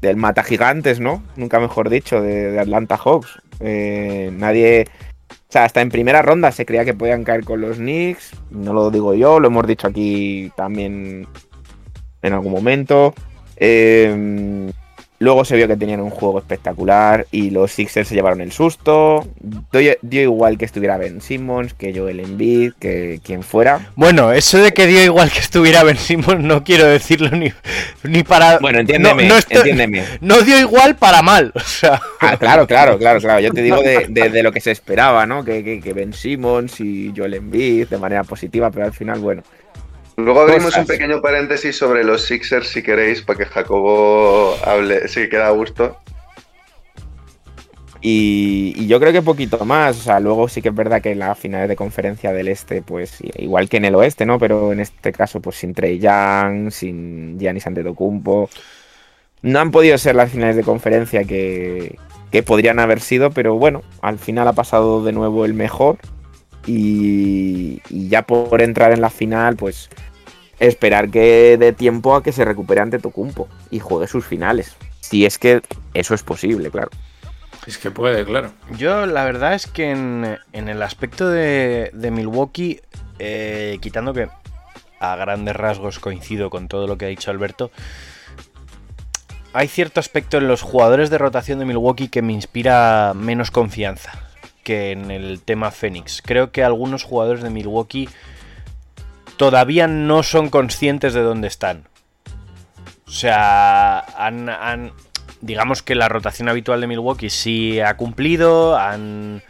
del 0.00 0.16
mata 0.16 0.42
gigantes, 0.42 1.00
¿no? 1.00 1.22
Nunca 1.36 1.60
mejor 1.60 1.88
dicho, 1.88 2.20
de, 2.20 2.52
de 2.52 2.60
Atlanta 2.60 2.96
Hawks. 2.96 3.40
Eh, 3.60 4.30
nadie... 4.32 4.86
O 5.32 5.52
sea, 5.52 5.64
hasta 5.64 5.80
en 5.80 5.90
primera 5.90 6.22
ronda 6.22 6.52
se 6.52 6.64
creía 6.64 6.84
que 6.84 6.94
podían 6.94 7.24
caer 7.24 7.44
con 7.44 7.60
los 7.60 7.76
Knicks. 7.76 8.32
No 8.50 8.72
lo 8.72 8.90
digo 8.90 9.14
yo, 9.14 9.40
lo 9.40 9.48
hemos 9.48 9.66
dicho 9.66 9.86
aquí 9.86 10.50
también 10.56 11.26
en 12.22 12.32
algún 12.32 12.52
momento. 12.52 13.14
Eh, 13.56 14.72
luego 15.22 15.44
se 15.44 15.56
vio 15.56 15.66
que 15.68 15.76
tenían 15.76 16.00
un 16.00 16.10
juego 16.10 16.38
espectacular 16.38 17.26
y 17.30 17.50
los 17.50 17.72
Sixers 17.72 18.08
se 18.08 18.14
llevaron 18.14 18.40
el 18.40 18.52
susto. 18.52 19.26
Dio, 19.72 19.94
dio 20.02 20.22
igual 20.22 20.58
que 20.58 20.64
estuviera 20.64 20.98
Ben 20.98 21.20
Simmons, 21.20 21.74
que 21.74 21.94
Joel 21.96 22.20
Embiid, 22.20 22.72
que 22.78 23.20
quien 23.24 23.42
fuera. 23.42 23.90
Bueno, 23.96 24.32
eso 24.32 24.58
de 24.58 24.72
que 24.72 24.86
dio 24.86 25.02
igual 25.02 25.30
que 25.30 25.38
estuviera 25.38 25.82
Ben 25.84 25.96
Simmons 25.96 26.42
no 26.42 26.64
quiero 26.64 26.84
decirlo 26.86 27.30
ni, 27.30 27.52
ni 28.02 28.22
para. 28.22 28.58
Bueno, 28.58 28.80
entiéndeme, 28.80 29.22
no, 29.24 29.34
no 29.34 29.38
estoy- 29.38 29.56
entiéndeme. 29.58 30.04
no 30.20 30.40
dio 30.42 30.58
igual 30.58 30.96
para 30.96 31.22
mal. 31.22 31.52
O 31.54 31.60
sea, 31.60 32.00
Ah, 32.20 32.36
claro, 32.36 32.66
claro, 32.66 32.98
claro, 32.98 33.20
claro. 33.20 33.40
Yo 33.40 33.50
te 33.52 33.62
digo 33.62 33.80
de, 33.82 34.06
de- 34.08 34.28
de 34.30 34.42
lo 34.42 34.52
que 34.52 34.60
se 34.60 34.70
esperaba, 34.70 35.26
¿no? 35.26 35.44
Que, 35.44 35.64
que, 35.64 35.80
que 35.80 35.92
Ben 35.92 36.12
Simmons 36.12 36.80
y 36.80 37.12
Joel 37.16 37.34
Embiid 37.34 37.88
de 37.88 37.98
manera 37.98 38.24
positiva, 38.24 38.70
pero 38.70 38.84
al 38.86 38.92
final, 38.92 39.18
bueno. 39.20 39.42
Luego 40.22 40.40
abrimos 40.40 40.66
Cosas. 40.66 40.80
un 40.80 40.86
pequeño 40.86 41.20
paréntesis 41.20 41.76
sobre 41.76 42.04
los 42.04 42.22
Sixers 42.22 42.68
si 42.68 42.82
queréis, 42.82 43.22
para 43.22 43.38
que 43.38 43.44
Jacobo 43.46 44.56
hable, 44.64 45.08
si 45.08 45.28
queda 45.28 45.48
a 45.48 45.50
gusto. 45.50 45.96
Y, 48.04 48.74
y 48.76 48.88
yo 48.88 48.98
creo 48.98 49.12
que 49.12 49.22
poquito 49.22 49.64
más. 49.64 49.98
O 49.98 50.02
sea, 50.02 50.18
luego 50.20 50.48
sí 50.48 50.60
que 50.60 50.70
es 50.70 50.74
verdad 50.74 51.00
que 51.00 51.12
en 51.12 51.20
las 51.20 51.38
finales 51.38 51.68
de 51.68 51.76
conferencia 51.76 52.32
del 52.32 52.48
este, 52.48 52.82
pues 52.82 53.18
igual 53.38 53.68
que 53.68 53.76
en 53.76 53.84
el 53.84 53.94
oeste, 53.94 54.26
¿no? 54.26 54.38
Pero 54.38 54.72
en 54.72 54.80
este 54.80 55.12
caso, 55.12 55.40
pues 55.40 55.56
sin 55.56 55.72
Trey 55.72 55.98
Young, 55.98 56.70
sin 56.70 57.38
Giannis 57.38 57.66
Antetokounmpo. 57.66 58.50
No 59.42 59.58
han 59.60 59.70
podido 59.70 59.96
ser 59.98 60.16
las 60.16 60.30
finales 60.30 60.56
de 60.56 60.62
conferencia 60.62 61.24
que, 61.24 61.98
que 62.30 62.42
podrían 62.42 62.78
haber 62.78 63.00
sido, 63.00 63.30
pero 63.30 63.54
bueno, 63.56 63.82
al 64.00 64.18
final 64.18 64.46
ha 64.48 64.52
pasado 64.52 65.04
de 65.04 65.12
nuevo 65.12 65.44
el 65.44 65.54
mejor. 65.54 65.98
Y, 66.66 67.82
y 67.88 68.08
ya 68.08 68.22
por 68.22 68.62
entrar 68.62 68.92
en 68.92 69.00
la 69.00 69.10
final, 69.10 69.56
pues 69.56 69.90
esperar 70.66 71.10
que 71.10 71.56
dé 71.58 71.72
tiempo 71.72 72.14
a 72.14 72.22
que 72.22 72.32
se 72.32 72.44
recupere 72.44 72.80
ante 72.80 72.98
Tocumpo 72.98 73.48
y 73.70 73.80
juegue 73.80 74.06
sus 74.06 74.24
finales. 74.24 74.76
Si 75.00 75.26
es 75.26 75.38
que 75.38 75.62
eso 75.94 76.14
es 76.14 76.22
posible, 76.22 76.70
claro. 76.70 76.90
Es 77.66 77.78
que 77.78 77.90
puede, 77.90 78.24
claro. 78.24 78.52
Yo 78.76 79.06
la 79.06 79.24
verdad 79.24 79.54
es 79.54 79.66
que 79.66 79.90
en, 79.90 80.38
en 80.52 80.68
el 80.68 80.82
aspecto 80.82 81.28
de, 81.28 81.90
de 81.92 82.10
Milwaukee, 82.10 82.80
eh, 83.18 83.78
quitando 83.80 84.14
que 84.14 84.28
a 85.00 85.16
grandes 85.16 85.54
rasgos 85.56 85.98
coincido 85.98 86.50
con 86.50 86.68
todo 86.68 86.86
lo 86.86 86.96
que 86.96 87.06
ha 87.06 87.08
dicho 87.08 87.30
Alberto, 87.30 87.70
hay 89.52 89.68
cierto 89.68 90.00
aspecto 90.00 90.38
en 90.38 90.48
los 90.48 90.62
jugadores 90.62 91.10
de 91.10 91.18
rotación 91.18 91.58
de 91.58 91.66
Milwaukee 91.66 92.08
que 92.08 92.22
me 92.22 92.32
inspira 92.32 93.12
menos 93.14 93.50
confianza 93.50 94.12
que 94.64 94.92
en 94.92 95.10
el 95.10 95.40
tema 95.40 95.70
Phoenix. 95.70 96.22
Creo 96.22 96.52
que 96.52 96.64
algunos 96.64 97.02
jugadores 97.02 97.42
de 97.42 97.50
Milwaukee 97.50 98.08
todavía 99.42 99.88
no 99.88 100.22
son 100.22 100.50
conscientes 100.50 101.14
de 101.14 101.20
dónde 101.20 101.48
están. 101.48 101.88
O 103.08 103.10
sea, 103.10 103.98
han, 103.98 104.92
digamos 105.40 105.82
que 105.82 105.96
la 105.96 106.08
rotación 106.08 106.48
habitual 106.48 106.80
de 106.80 106.86
Milwaukee 106.86 107.28
sí 107.28 107.80
ha 107.80 107.96
cumplido, 107.96 108.78
han, 108.78 109.42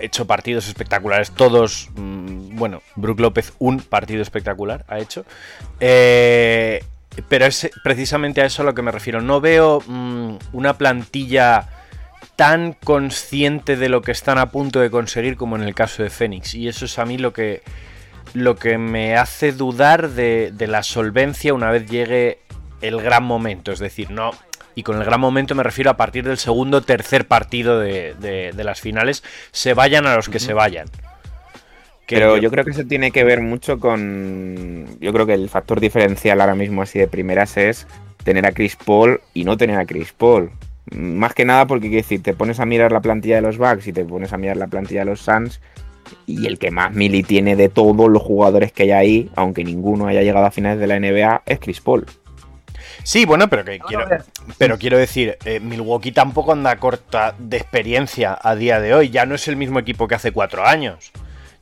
hecho 0.00 0.26
partidos 0.26 0.68
espectaculares, 0.68 1.32
todos, 1.32 1.90
mm, 1.96 2.56
bueno, 2.56 2.80
Brook 2.96 3.20
López 3.20 3.52
un 3.58 3.80
partido 3.80 4.22
espectacular 4.22 4.86
ha 4.88 5.00
hecho. 5.00 5.26
Eh, 5.78 6.82
pero 7.28 7.44
es 7.44 7.70
precisamente 7.82 8.40
a 8.40 8.46
eso 8.46 8.62
a 8.62 8.64
lo 8.64 8.72
que 8.72 8.80
me 8.80 8.90
refiero. 8.90 9.20
No 9.20 9.42
veo 9.42 9.82
mm, 9.86 10.36
una 10.54 10.78
plantilla 10.78 11.68
tan 12.36 12.72
consciente 12.72 13.76
de 13.76 13.90
lo 13.90 14.00
que 14.00 14.12
están 14.12 14.38
a 14.38 14.50
punto 14.50 14.80
de 14.80 14.90
conseguir 14.90 15.36
como 15.36 15.56
en 15.56 15.62
el 15.62 15.74
caso 15.74 16.02
de 16.02 16.08
Phoenix. 16.08 16.54
Y 16.54 16.68
eso 16.68 16.86
es 16.86 16.98
a 16.98 17.04
mí 17.04 17.18
lo 17.18 17.34
que, 17.34 17.62
lo 18.34 18.56
que 18.56 18.76
me 18.78 19.16
hace 19.16 19.52
dudar 19.52 20.10
de, 20.10 20.52
de 20.52 20.66
la 20.66 20.82
solvencia 20.82 21.54
una 21.54 21.70
vez 21.70 21.88
llegue 21.88 22.38
el 22.82 23.00
gran 23.00 23.24
momento. 23.24 23.72
Es 23.72 23.78
decir, 23.78 24.10
no. 24.10 24.32
Y 24.74 24.82
con 24.82 24.98
el 24.98 25.04
gran 25.04 25.20
momento 25.20 25.54
me 25.54 25.62
refiero 25.62 25.90
a 25.90 25.96
partir 25.96 26.24
del 26.24 26.36
segundo 26.36 26.82
tercer 26.82 27.26
partido 27.26 27.78
de, 27.78 28.14
de- 28.14 28.52
de 28.52 28.64
las 28.64 28.80
finales, 28.80 29.22
se 29.52 29.72
vayan 29.72 30.06
a 30.06 30.16
los 30.16 30.28
que 30.28 30.40
se 30.40 30.52
vayan. 30.52 30.88
Que 32.06 32.16
Pero 32.16 32.36
yo 32.36 32.50
creo 32.50 32.64
que 32.64 32.72
eso 32.72 32.84
tiene 32.84 33.12
que 33.12 33.24
ver 33.24 33.40
mucho 33.40 33.78
con. 33.80 34.98
Yo 35.00 35.12
creo 35.12 35.26
que 35.26 35.32
el 35.34 35.48
factor 35.48 35.80
diferencial 35.80 36.40
ahora 36.40 36.54
mismo, 36.54 36.82
así 36.82 36.98
de 36.98 37.08
primeras, 37.08 37.56
es 37.56 37.86
tener 38.24 38.44
a 38.46 38.52
Chris 38.52 38.76
Paul 38.76 39.20
y 39.32 39.44
no 39.44 39.56
tener 39.56 39.78
a 39.78 39.86
Chris 39.86 40.12
Paul. 40.12 40.50
Más 40.94 41.32
que 41.32 41.46
nada 41.46 41.66
porque, 41.66 41.88
quiero 41.88 42.02
decir, 42.02 42.22
te 42.22 42.34
pones 42.34 42.60
a 42.60 42.66
mirar 42.66 42.92
la 42.92 43.00
plantilla 43.00 43.36
de 43.36 43.42
los 43.42 43.56
Bucks 43.56 43.86
y 43.86 43.92
te 43.94 44.04
pones 44.04 44.34
a 44.34 44.36
mirar 44.38 44.58
la 44.58 44.66
plantilla 44.66 45.00
de 45.00 45.06
los 45.06 45.20
Suns. 45.20 45.60
Y 46.26 46.46
el 46.46 46.58
que 46.58 46.70
más 46.70 46.92
mili 46.92 47.22
tiene 47.22 47.56
de 47.56 47.68
todos 47.68 48.08
los 48.08 48.22
jugadores 48.22 48.72
que 48.72 48.84
hay 48.84 48.90
ahí, 48.92 49.30
aunque 49.36 49.64
ninguno 49.64 50.06
haya 50.06 50.22
llegado 50.22 50.46
a 50.46 50.50
finales 50.50 50.78
de 50.80 50.86
la 50.86 50.98
NBA, 50.98 51.42
es 51.46 51.58
Chris 51.58 51.80
Paul. 51.80 52.06
Sí, 53.02 53.26
bueno, 53.26 53.48
pero 53.48 53.64
que 53.64 53.78
quiero, 53.80 54.06
pero 54.56 54.78
quiero 54.78 54.96
decir, 54.96 55.36
eh, 55.44 55.60
Milwaukee 55.60 56.12
tampoco 56.12 56.52
anda 56.52 56.76
corta 56.76 57.34
de 57.38 57.58
experiencia 57.58 58.38
a 58.40 58.54
día 58.54 58.80
de 58.80 58.94
hoy. 58.94 59.10
Ya 59.10 59.26
no 59.26 59.34
es 59.34 59.46
el 59.46 59.56
mismo 59.56 59.78
equipo 59.78 60.08
que 60.08 60.14
hace 60.14 60.32
cuatro 60.32 60.66
años. 60.66 61.12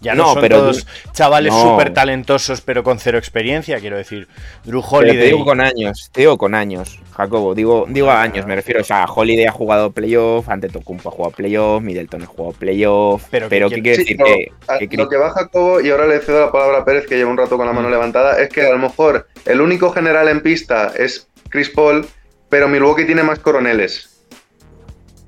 Ya 0.03 0.15
no, 0.15 0.25
No, 0.25 0.33
son 0.35 0.43
pero- 0.43 0.59
todos 0.59 0.87
chavales 1.13 1.53
no. 1.53 1.63
súper 1.63 1.95
talentosos, 1.95 2.61
pero 2.61 2.83
con 2.83 2.99
cero 2.99 3.17
experiencia. 3.19 3.79
Quiero 3.81 3.97
decir, 3.97 4.27
Drew 4.65 4.81
Pero 4.83 4.91
te 4.91 5.11
Holiday. 5.11 5.27
digo 5.29 5.45
con 5.45 5.61
años, 5.61 6.11
te 6.13 6.21
digo 6.23 6.37
con 6.37 6.55
años, 6.55 6.99
Jacobo, 7.13 7.55
digo, 7.55 7.87
digo 7.89 8.11
a 8.11 8.21
años, 8.21 8.45
me 8.47 8.57
refiero, 8.57 8.81
o 8.81 8.85
sea, 8.85 9.05
Holiday 9.05 9.47
ha 9.47 9.53
jugado 9.53 9.93
playoff, 9.93 10.49
ante 10.49 10.69
Tocumpo 10.69 11.09
ha 11.09 11.13
jugado 11.13 11.35
playoff, 11.35 11.83
Middleton 11.83 12.23
ha 12.23 12.27
jugado 12.27 12.53
playoff, 12.59 13.25
Pero 13.31 13.49
pero, 13.49 13.71
¿qué 13.71 13.81
quiere- 13.81 13.97
Sí, 13.97 14.03
decir? 14.03 14.19
no, 14.19 14.25
que, 14.27 14.53
a- 14.67 14.79
que 14.79 14.89
Chris- 14.89 14.99
lo 14.99 15.09
que 15.09 15.17
va 15.17 15.31
Jacobo, 15.31 15.81
y 15.81 15.91
ahora 15.91 16.07
le 16.07 16.19
cedo 16.21 16.41
la 16.41 16.51
palabra 16.53 16.79
a 16.79 16.85
Pérez, 16.85 17.07
que 17.07 17.17
lleva 17.17 17.31
un 17.31 17.39
rato 17.39 17.57
con 17.57 17.67
la 17.67 17.73
mano 17.73 17.89
Mm. 17.89 17.93
levantada, 17.93 18.43
es 18.43 18.49
que 18.49 18.67
a 18.67 18.71
lo 18.71 18.79
mejor 18.79 19.29
el 19.47 19.61
único 19.61 19.91
general 19.93 20.29
en 20.29 20.41
pista 20.41 20.93
es 20.99 21.29
Chris 21.49 21.71
Paul, 21.71 22.07
pero 22.49 22.67
Milwaukee 22.69 23.05
tiene 23.05 23.23
más 23.23 23.39
coroneles. 23.39 24.09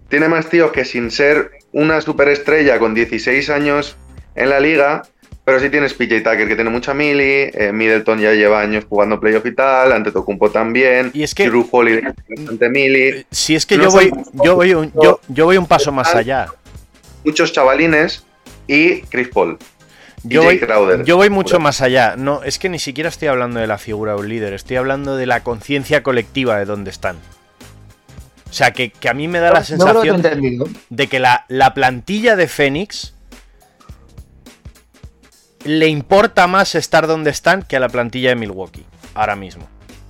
Tiene 0.08 0.28
más 0.28 0.48
tíos 0.48 0.70
que 0.72 0.84
sin 0.84 1.10
ser 1.10 1.52
una 1.72 2.00
superestrella 2.00 2.78
con 2.78 2.94
16 2.94 3.50
años 3.50 3.96
en 4.34 4.50
la 4.50 4.60
liga, 4.60 5.02
pero 5.44 5.60
sí 5.60 5.68
tienes 5.70 5.92
PJ 5.94 6.20
Tucker, 6.22 6.48
que 6.48 6.54
tiene 6.54 6.70
mucha 6.70 6.94
mili, 6.94 7.50
eh, 7.52 7.70
Middleton 7.72 8.18
ya 8.18 8.32
lleva 8.32 8.60
años 8.60 8.84
jugando 8.88 9.20
playoff 9.20 9.44
y 9.46 9.54
tal, 9.54 9.92
ante 9.92 10.10
Tocumpo 10.10 10.50
también, 10.50 11.10
Y 11.12 11.22
es 11.22 11.34
que- 11.34 11.46
Drew 11.48 11.68
Holiday 11.70 12.12
bastante 12.28 12.68
mili, 12.70 13.26
Si 13.30 13.54
es 13.54 13.66
que 13.66 13.76
no 13.76 13.84
yo 13.84 13.90
voy, 13.90 14.12
yo 14.44 14.54
voy 14.56 14.74
un, 14.74 14.92
yo, 15.00 15.20
yo 15.28 15.44
voy 15.44 15.56
un 15.58 15.66
paso 15.66 15.92
más 15.92 16.14
allá. 16.14 16.46
muchos 17.24 17.52
chavalines 17.52 18.24
y 18.66 19.02
Chris 19.02 19.28
Paul. 19.28 19.58
Yo 20.26 20.40
y 20.50 20.58
voy, 20.58 21.04
yo 21.04 21.16
voy 21.18 21.28
mucho 21.28 21.60
más 21.60 21.82
allá. 21.82 22.14
No, 22.16 22.42
es 22.44 22.58
que 22.58 22.70
ni 22.70 22.78
siquiera 22.78 23.10
estoy 23.10 23.28
hablando 23.28 23.60
de 23.60 23.66
la 23.66 23.76
figura 23.76 24.14
de 24.14 24.20
un 24.20 24.28
líder, 24.30 24.54
estoy 24.54 24.76
hablando 24.76 25.16
de 25.16 25.26
la 25.26 25.42
conciencia 25.42 26.02
colectiva 26.02 26.56
de 26.58 26.64
dónde 26.64 26.90
están. 26.90 27.16
O 28.48 28.52
sea, 28.56 28.70
que, 28.72 28.90
que 28.90 29.08
a 29.10 29.14
mí 29.14 29.28
me 29.28 29.40
da 29.40 29.52
la 29.52 29.58
No 29.58 29.64
sensación 29.66 30.22
de 30.88 31.06
que 31.08 31.18
la, 31.18 31.44
la 31.48 31.74
plantilla 31.74 32.36
de 32.36 32.48
Fénix 32.48 33.12
le 35.64 35.88
importa 35.88 36.46
más 36.46 36.74
estar 36.74 37.06
donde 37.06 37.30
están 37.30 37.62
que 37.62 37.76
a 37.76 37.80
la 37.80 37.88
plantilla 37.88 38.30
de 38.30 38.36
Milwaukee, 38.36 38.84
ahora 39.14 39.36
mismo. 39.36 39.66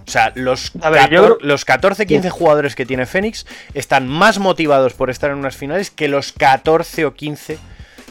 O 0.06 0.10
sea, 0.10 0.32
los, 0.34 0.72
ver, 0.74 0.82
yo 0.82 0.90
14, 0.92 1.08
creo- 1.08 1.38
los 1.40 1.64
14, 1.64 2.06
15 2.06 2.30
jugadores 2.30 2.74
que 2.74 2.84
tiene 2.84 3.06
Fénix 3.06 3.46
están 3.72 4.06
más 4.06 4.38
motivados 4.38 4.92
por 4.92 5.08
estar 5.10 5.30
en 5.30 5.38
unas 5.38 5.56
finales 5.56 5.90
que 5.90 6.08
los 6.08 6.32
14 6.32 7.06
o 7.06 7.14
15 7.14 7.58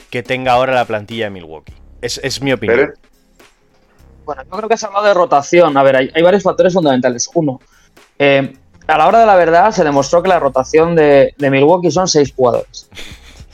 que 0.09 0.23
tenga 0.23 0.53
ahora 0.53 0.73
la 0.73 0.85
plantilla 0.85 1.25
de 1.25 1.29
Milwaukee. 1.31 1.73
Es, 2.01 2.19
es 2.23 2.41
mi 2.41 2.51
opinión. 2.51 2.93
Bueno, 4.25 4.43
yo 4.43 4.49
creo 4.49 4.67
que 4.69 4.75
has 4.75 4.83
hablado 4.83 5.05
de 5.05 5.13
rotación. 5.13 5.75
A 5.77 5.83
ver, 5.83 5.95
hay, 5.97 6.11
hay 6.15 6.21
varios 6.23 6.43
factores 6.43 6.73
fundamentales. 6.73 7.29
Uno, 7.33 7.59
eh, 8.17 8.53
a 8.87 8.97
la 8.97 9.07
hora 9.07 9.19
de 9.19 9.25
la 9.25 9.35
verdad 9.35 9.71
se 9.71 9.83
demostró 9.83 10.23
que 10.23 10.29
la 10.29 10.39
rotación 10.39 10.95
de, 10.95 11.33
de 11.37 11.49
Milwaukee 11.51 11.91
son 11.91 12.07
seis 12.07 12.33
jugadores. 12.35 12.89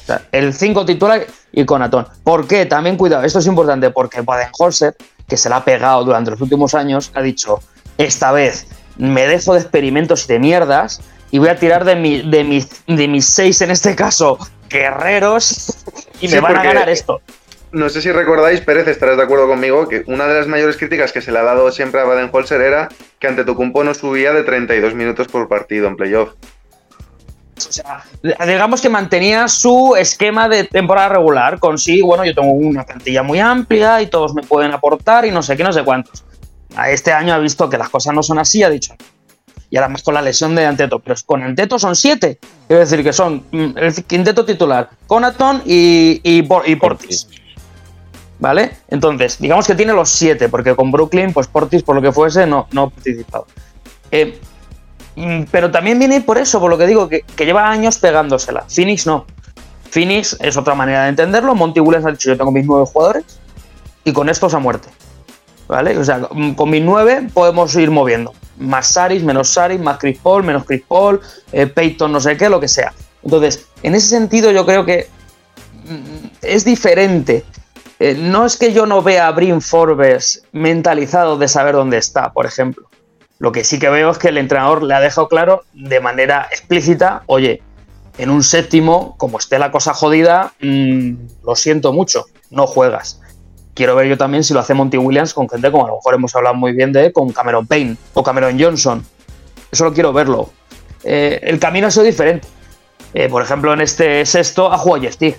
O 0.09 0.11
sea, 0.11 0.23
el 0.31 0.55
5 0.55 0.87
titular 0.87 1.27
y 1.51 1.65
Conaton. 1.65 2.07
¿Por 2.23 2.47
qué? 2.47 2.65
También 2.65 2.97
cuidado, 2.97 3.23
esto 3.23 3.37
es 3.37 3.45
importante 3.45 3.91
porque 3.91 4.21
Baden-Holzer, 4.21 4.95
que 5.27 5.37
se 5.37 5.49
la 5.49 5.57
ha 5.57 5.63
pegado 5.63 6.03
durante 6.03 6.31
los 6.31 6.41
últimos 6.41 6.73
años, 6.73 7.11
ha 7.13 7.21
dicho, 7.21 7.59
esta 7.99 8.31
vez 8.31 8.65
me 8.97 9.27
dejo 9.27 9.53
de 9.53 9.59
experimentos 9.59 10.25
y 10.25 10.33
de 10.33 10.39
mierdas 10.39 10.99
y 11.29 11.37
voy 11.37 11.49
a 11.49 11.57
tirar 11.57 11.85
de, 11.85 11.95
mi, 11.95 12.23
de, 12.23 12.43
mis, 12.43 12.83
de 12.87 13.07
mis 13.07 13.27
seis, 13.27 13.61
en 13.61 13.69
este 13.69 13.95
caso, 13.95 14.39
guerreros, 14.67 15.77
y 16.19 16.27
Sí, 16.27 16.33
me 16.33 16.41
van 16.41 16.57
a 16.57 16.63
ganar 16.63 16.89
esto. 16.89 17.21
No 17.71 17.87
sé 17.89 18.01
si 18.01 18.11
recordáis, 18.11 18.61
Pérez, 18.61 18.87
estarás 18.87 19.15
de 19.15 19.21
acuerdo 19.21 19.47
conmigo, 19.47 19.87
que 19.87 20.01
una 20.07 20.25
de 20.25 20.39
las 20.39 20.47
mayores 20.47 20.75
críticas 20.75 21.11
que 21.11 21.21
se 21.21 21.31
le 21.31 21.37
ha 21.37 21.43
dado 21.43 21.71
siempre 21.71 22.01
a 22.01 22.05
Baden-Holzer 22.05 22.61
era 22.61 22.89
que 23.19 23.27
ante 23.27 23.45
Tocumpo 23.45 23.83
no 23.83 23.93
subía 23.93 24.33
de 24.33 24.41
32 24.41 24.95
minutos 24.95 25.27
por 25.27 25.47
partido 25.47 25.87
en 25.87 25.95
playoff. 25.95 26.31
O 27.67 27.71
sea, 27.71 28.03
digamos 28.45 28.81
que 28.81 28.89
mantenía 28.89 29.47
su 29.47 29.95
esquema 29.97 30.47
de 30.47 30.63
temporada 30.63 31.09
regular 31.09 31.59
con 31.59 31.77
sí, 31.77 32.01
bueno, 32.01 32.25
yo 32.25 32.33
tengo 32.33 32.51
una 32.51 32.85
plantilla 32.85 33.23
muy 33.23 33.39
amplia 33.39 34.01
y 34.01 34.07
todos 34.07 34.33
me 34.33 34.43
pueden 34.43 34.71
aportar 34.71 35.25
y 35.25 35.31
no 35.31 35.43
sé 35.43 35.57
qué, 35.57 35.63
no 35.63 35.73
sé 35.73 35.83
cuántos. 35.83 36.23
Este 36.87 37.11
año 37.11 37.33
ha 37.33 37.39
visto 37.39 37.69
que 37.69 37.77
las 37.77 37.89
cosas 37.89 38.13
no 38.13 38.23
son 38.23 38.39
así, 38.39 38.63
ha 38.63 38.69
dicho. 38.69 38.93
Y 39.71 39.77
ahora 39.77 39.89
más 39.89 40.03
con 40.03 40.13
la 40.13 40.21
lesión 40.21 40.55
de 40.55 40.65
Anteto. 40.65 40.99
Pero 40.99 41.15
con 41.25 41.43
Anteto 41.43 41.77
son 41.77 41.95
siete. 41.95 42.39
Quiero 42.67 42.79
decir 42.79 43.03
que 43.03 43.13
son 43.13 43.43
mm, 43.51 43.77
el 43.77 44.03
quinteto 44.05 44.45
titular, 44.45 44.89
Conaton 45.07 45.61
y, 45.65 46.21
y, 46.23 46.47
y 46.65 46.75
Portis. 46.75 47.27
¿Vale? 48.39 48.71
Entonces, 48.87 49.37
digamos 49.37 49.67
que 49.67 49.75
tiene 49.75 49.93
los 49.93 50.09
siete, 50.09 50.47
porque 50.47 50.75
con 50.75 50.91
Brooklyn, 50.91 51.33
pues 51.33 51.47
Portis, 51.47 51.83
por 51.83 51.95
lo 51.95 52.01
que 52.01 52.11
fuese, 52.11 52.47
no, 52.47 52.67
no 52.71 52.83
ha 52.83 52.89
participado. 52.89 53.45
Eh, 54.11 54.39
Pero 55.51 55.71
también 55.71 55.99
viene 55.99 56.21
por 56.21 56.37
eso, 56.37 56.59
por 56.59 56.69
lo 56.69 56.77
que 56.77 56.87
digo, 56.87 57.09
que, 57.09 57.21
que 57.21 57.45
lleva 57.45 57.69
años 57.69 57.97
pegándosela. 57.97 58.65
Phoenix 58.67 59.05
no. 59.05 59.25
Phoenix 59.89 60.37
es 60.39 60.55
otra 60.55 60.75
manera 60.75 61.03
de 61.03 61.09
entenderlo. 61.09 61.55
Monty 61.55 61.79
Williams 61.79 62.05
ha 62.05 62.11
dicho: 62.11 62.29
Yo 62.29 62.37
tengo 62.37 62.51
mis 62.51 62.65
nueve 62.65 62.85
jugadores 62.91 63.39
y 64.03 64.13
con 64.13 64.29
estos 64.29 64.53
a 64.53 64.59
muerte. 64.59 64.89
¿Vale? 65.67 65.97
O 65.97 66.03
sea, 66.03 66.27
mm, 66.31 66.53
con 66.53 66.69
mis 66.69 66.83
nueve 66.83 67.27
podemos 67.33 67.75
ir 67.75 67.91
moviendo. 67.91 68.33
Más 68.57 68.87
Saris, 68.87 69.23
menos 69.23 69.49
Saris, 69.49 69.79
más 69.79 69.97
Chris 69.97 70.17
Paul, 70.19 70.43
menos 70.43 70.65
Chris 70.65 70.83
Paul, 70.87 71.21
eh, 71.51 71.67
Peyton, 71.67 72.11
no 72.11 72.19
sé 72.19 72.35
qué, 72.37 72.49
lo 72.49 72.59
que 72.59 72.67
sea. 72.67 72.93
Entonces, 73.23 73.67
en 73.83 73.95
ese 73.95 74.07
sentido, 74.07 74.51
yo 74.51 74.65
creo 74.65 74.85
que 74.85 75.07
mm, 75.85 76.27
es 76.41 76.65
diferente. 76.65 77.45
Eh, 77.99 78.15
no 78.17 78.45
es 78.45 78.57
que 78.57 78.73
yo 78.73 78.85
no 78.85 79.01
vea 79.01 79.27
a 79.27 79.31
Brin 79.31 79.61
Forbes 79.61 80.43
mentalizado 80.53 81.37
de 81.37 81.47
saber 81.47 81.75
dónde 81.75 81.97
está, 81.97 82.31
por 82.31 82.45
ejemplo. 82.45 82.88
Lo 83.39 83.53
que 83.53 83.63
sí 83.63 83.79
que 83.79 83.89
veo 83.89 84.11
es 84.11 84.17
que 84.17 84.27
el 84.27 84.37
entrenador 84.37 84.83
le 84.83 84.93
ha 84.93 84.99
dejado 84.99 85.29
claro 85.29 85.63
de 85.73 85.99
manera 86.01 86.47
explícita, 86.51 87.23
oye, 87.25 87.61
en 88.17 88.29
un 88.29 88.43
séptimo, 88.43 89.15
como 89.17 89.39
esté 89.39 89.57
la 89.57 89.71
cosa 89.71 89.93
jodida, 89.93 90.51
mm, 90.59 91.13
lo 91.45 91.55
siento 91.55 91.93
mucho, 91.93 92.25
no 92.49 92.67
juegas. 92.67 93.21
Quiero 93.73 93.95
ver 93.95 94.07
yo 94.07 94.17
también 94.17 94.43
si 94.43 94.53
lo 94.53 94.59
hace 94.59 94.73
Monty 94.73 94.97
Williams 94.97 95.33
con 95.33 95.47
gente 95.47 95.71
como 95.71 95.85
a 95.85 95.87
lo 95.87 95.95
mejor 95.95 96.15
hemos 96.15 96.35
hablado 96.35 96.55
muy 96.55 96.73
bien 96.73 96.91
de, 96.91 97.13
con 97.13 97.31
Cameron 97.31 97.65
Payne 97.65 97.95
o 98.13 98.21
Cameron 98.21 98.59
Johnson. 98.59 99.05
Eso 99.71 99.85
lo 99.85 99.93
quiero 99.93 100.11
verlo. 100.11 100.49
Eh, 101.05 101.39
el 101.43 101.59
camino 101.59 101.87
ha 101.87 101.91
sido 101.91 102.03
diferente. 102.03 102.45
Eh, 103.13 103.29
por 103.29 103.41
ejemplo, 103.41 103.73
en 103.73 103.79
este 103.79 104.25
sexto 104.25 104.69
ha 104.69 104.77
jugado 104.77 105.07
Teague. 105.17 105.37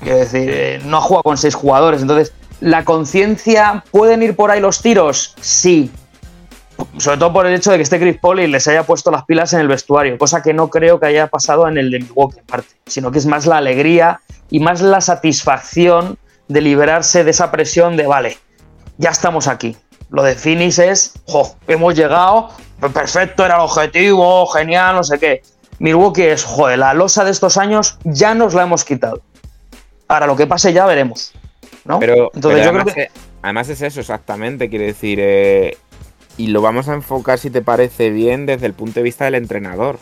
Quiero 0.00 0.18
decir, 0.18 0.48
eh, 0.48 0.80
no 0.84 0.98
ha 0.98 1.00
jugado 1.00 1.24
con 1.24 1.36
seis 1.36 1.56
jugadores. 1.56 2.02
Entonces, 2.02 2.32
¿la 2.60 2.84
conciencia 2.84 3.84
pueden 3.90 4.22
ir 4.22 4.36
por 4.36 4.52
ahí 4.52 4.60
los 4.60 4.80
tiros? 4.80 5.34
Sí. 5.40 5.90
Sobre 6.98 7.18
todo 7.18 7.32
por 7.32 7.46
el 7.46 7.54
hecho 7.54 7.70
de 7.70 7.76
que 7.76 7.82
esté 7.82 7.98
Chris 8.00 8.18
Paul 8.20 8.40
y 8.40 8.46
les 8.46 8.66
haya 8.68 8.82
puesto 8.84 9.10
las 9.10 9.24
pilas 9.24 9.52
en 9.52 9.60
el 9.60 9.68
vestuario, 9.68 10.16
cosa 10.18 10.42
que 10.42 10.52
no 10.52 10.68
creo 10.68 10.98
que 10.98 11.06
haya 11.06 11.26
pasado 11.26 11.68
en 11.68 11.78
el 11.78 11.90
de 11.90 12.00
Milwaukee, 12.00 12.40
aparte, 12.40 12.68
sino 12.86 13.10
que 13.10 13.18
es 13.18 13.26
más 13.26 13.46
la 13.46 13.58
alegría 13.58 14.20
y 14.50 14.60
más 14.60 14.80
la 14.80 15.00
satisfacción 15.00 16.18
de 16.48 16.60
liberarse 16.60 17.24
de 17.24 17.30
esa 17.30 17.50
presión 17.50 17.96
de, 17.96 18.06
vale, 18.06 18.38
ya 18.98 19.10
estamos 19.10 19.48
aquí. 19.48 19.76
Lo 20.10 20.22
de 20.22 20.34
Phoenix 20.34 20.78
es, 20.78 21.14
jo, 21.26 21.56
hemos 21.68 21.94
llegado, 21.94 22.50
perfecto, 22.92 23.44
era 23.44 23.54
el 23.56 23.60
objetivo, 23.62 24.46
genial, 24.48 24.96
no 24.96 25.04
sé 25.04 25.18
qué. 25.18 25.42
Milwaukee 25.78 26.22
es, 26.24 26.44
joder, 26.44 26.78
la 26.78 26.94
losa 26.94 27.24
de 27.24 27.30
estos 27.30 27.56
años 27.56 27.98
ya 28.04 28.34
nos 28.34 28.54
la 28.54 28.62
hemos 28.62 28.84
quitado. 28.84 29.22
Ahora, 30.08 30.26
lo 30.26 30.36
que 30.36 30.46
pase 30.46 30.72
ya 30.72 30.84
veremos. 30.86 31.32
¿no? 31.84 31.98
Pero, 31.98 32.30
Entonces, 32.34 32.40
pero 32.42 32.56
yo 32.58 32.62
además, 32.64 32.82
creo 32.84 32.94
que. 32.94 33.12
que- 33.14 33.20
además 33.42 33.68
es 33.68 33.82
eso, 33.82 34.00
exactamente. 34.00 34.68
Quiere 34.68 34.86
decir, 34.86 35.18
eh, 35.20 35.76
y 36.36 36.48
lo 36.48 36.62
vamos 36.62 36.88
a 36.88 36.94
enfocar, 36.94 37.38
si 37.38 37.50
te 37.50 37.62
parece 37.62 38.10
bien, 38.10 38.46
desde 38.46 38.66
el 38.66 38.72
punto 38.72 39.00
de 39.00 39.04
vista 39.04 39.24
del 39.24 39.34
entrenador. 39.34 39.98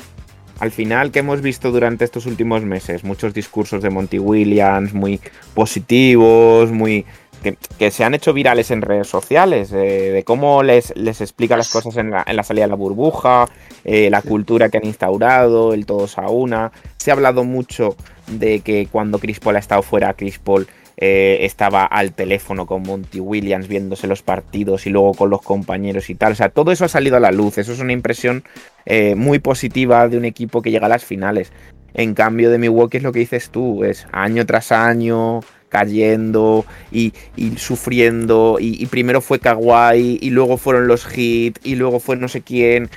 Al 0.58 0.70
final, 0.70 1.10
que 1.10 1.20
hemos 1.20 1.40
visto 1.40 1.72
durante 1.72 2.04
estos 2.04 2.26
últimos 2.26 2.62
meses? 2.62 3.02
Muchos 3.02 3.32
discursos 3.32 3.82
de 3.82 3.88
Monty 3.88 4.18
Williams 4.18 4.92
muy 4.92 5.18
positivos, 5.54 6.70
muy 6.70 7.06
que, 7.42 7.56
que 7.78 7.90
se 7.90 8.04
han 8.04 8.14
hecho 8.14 8.32
virales 8.32 8.70
en 8.70 8.82
redes 8.82 9.08
sociales, 9.08 9.72
eh, 9.72 10.10
de 10.12 10.24
cómo 10.24 10.62
les, 10.62 10.94
les 10.96 11.20
explica 11.22 11.56
las 11.56 11.70
cosas 11.70 11.96
en 11.96 12.10
la, 12.10 12.22
en 12.26 12.36
la 12.36 12.42
salida 12.42 12.64
de 12.64 12.68
la 12.68 12.74
burbuja, 12.74 13.48
eh, 13.84 14.10
la 14.10 14.20
cultura 14.22 14.68
que 14.68 14.76
han 14.76 14.84
instaurado, 14.84 15.72
el 15.72 15.86
todos 15.86 16.18
a 16.18 16.28
una. 16.28 16.72
Se 16.98 17.10
ha 17.10 17.14
hablado 17.14 17.44
mucho 17.44 17.96
de 18.26 18.60
que 18.60 18.88
cuando 18.90 19.18
Chris 19.18 19.40
Paul 19.40 19.56
ha 19.56 19.60
estado 19.60 19.82
fuera, 19.82 20.12
Chris 20.14 20.38
Paul 20.38 20.66
eh, 21.02 21.38
estaba 21.46 21.84
al 21.84 22.12
teléfono 22.12 22.66
con 22.66 22.82
Monty 22.82 23.20
Williams 23.20 23.68
viéndose 23.68 24.06
los 24.06 24.22
partidos 24.22 24.86
y 24.86 24.90
luego 24.90 25.14
con 25.14 25.30
los 25.30 25.40
compañeros 25.40 26.10
y 26.10 26.14
tal. 26.14 26.32
O 26.32 26.34
sea, 26.34 26.50
todo 26.50 26.72
eso 26.72 26.84
ha 26.84 26.88
salido 26.88 27.16
a 27.16 27.20
la 27.20 27.32
luz. 27.32 27.56
Eso 27.56 27.72
es 27.72 27.80
una 27.80 27.94
impresión 27.94 28.44
eh, 28.84 29.14
muy 29.14 29.38
positiva 29.38 30.06
de 30.08 30.18
un 30.18 30.26
equipo 30.26 30.60
que 30.60 30.70
llega 30.70 30.86
a 30.86 30.90
las 30.90 31.04
finales. 31.04 31.52
En 31.94 32.14
cambio 32.14 32.50
de 32.50 32.58
Milwaukee 32.58 32.98
es 32.98 33.02
lo 33.02 33.12
que 33.12 33.20
dices 33.20 33.48
tú, 33.50 33.82
es 33.82 34.06
año 34.12 34.44
tras 34.44 34.72
año 34.72 35.40
cayendo 35.70 36.66
y, 36.90 37.12
y 37.36 37.56
sufriendo 37.56 38.58
y, 38.60 38.82
y 38.82 38.86
primero 38.86 39.20
fue 39.20 39.38
Kawhi 39.38 40.18
y 40.20 40.30
luego 40.30 40.56
fueron 40.56 40.88
los 40.88 41.06
Heat 41.06 41.60
y 41.62 41.76
luego 41.76 42.00
fue 42.00 42.16
no 42.16 42.26
sé 42.26 42.42
quién 42.42 42.90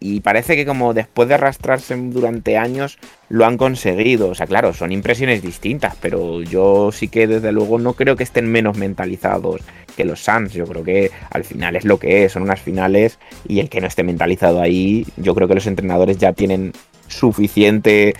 y, 0.00 0.20
parece 0.20 0.56
que 0.56 0.66
como 0.66 0.94
después 0.94 1.28
de 1.28 1.34
arrastrarse 1.34 1.96
durante 1.96 2.56
años 2.56 2.98
lo 3.28 3.44
han 3.44 3.56
conseguido. 3.56 4.28
O 4.28 4.34
sea, 4.34 4.46
claro, 4.46 4.72
son 4.72 4.92
impresiones 4.92 5.42
distintas, 5.42 5.96
pero 6.00 6.42
yo 6.42 6.90
sí 6.92 7.08
que 7.08 7.26
desde 7.26 7.52
luego 7.52 7.78
no 7.78 7.94
creo 7.94 8.16
que 8.16 8.24
estén 8.24 8.50
menos 8.50 8.76
mentalizados 8.76 9.60
que 9.96 10.04
los 10.04 10.20
Suns. 10.20 10.52
Yo 10.52 10.66
creo 10.66 10.84
que 10.84 11.10
al 11.30 11.44
final 11.44 11.76
es 11.76 11.84
lo 11.84 11.98
que 11.98 12.24
es, 12.24 12.32
son 12.32 12.42
unas 12.42 12.60
finales 12.60 13.18
y 13.46 13.60
el 13.60 13.68
que 13.68 13.80
no 13.80 13.86
esté 13.86 14.02
mentalizado 14.02 14.60
ahí, 14.60 15.06
yo 15.16 15.34
creo 15.34 15.48
que 15.48 15.54
los 15.54 15.66
entrenadores 15.66 16.18
ya 16.18 16.32
tienen 16.32 16.72
suficiente 17.08 18.14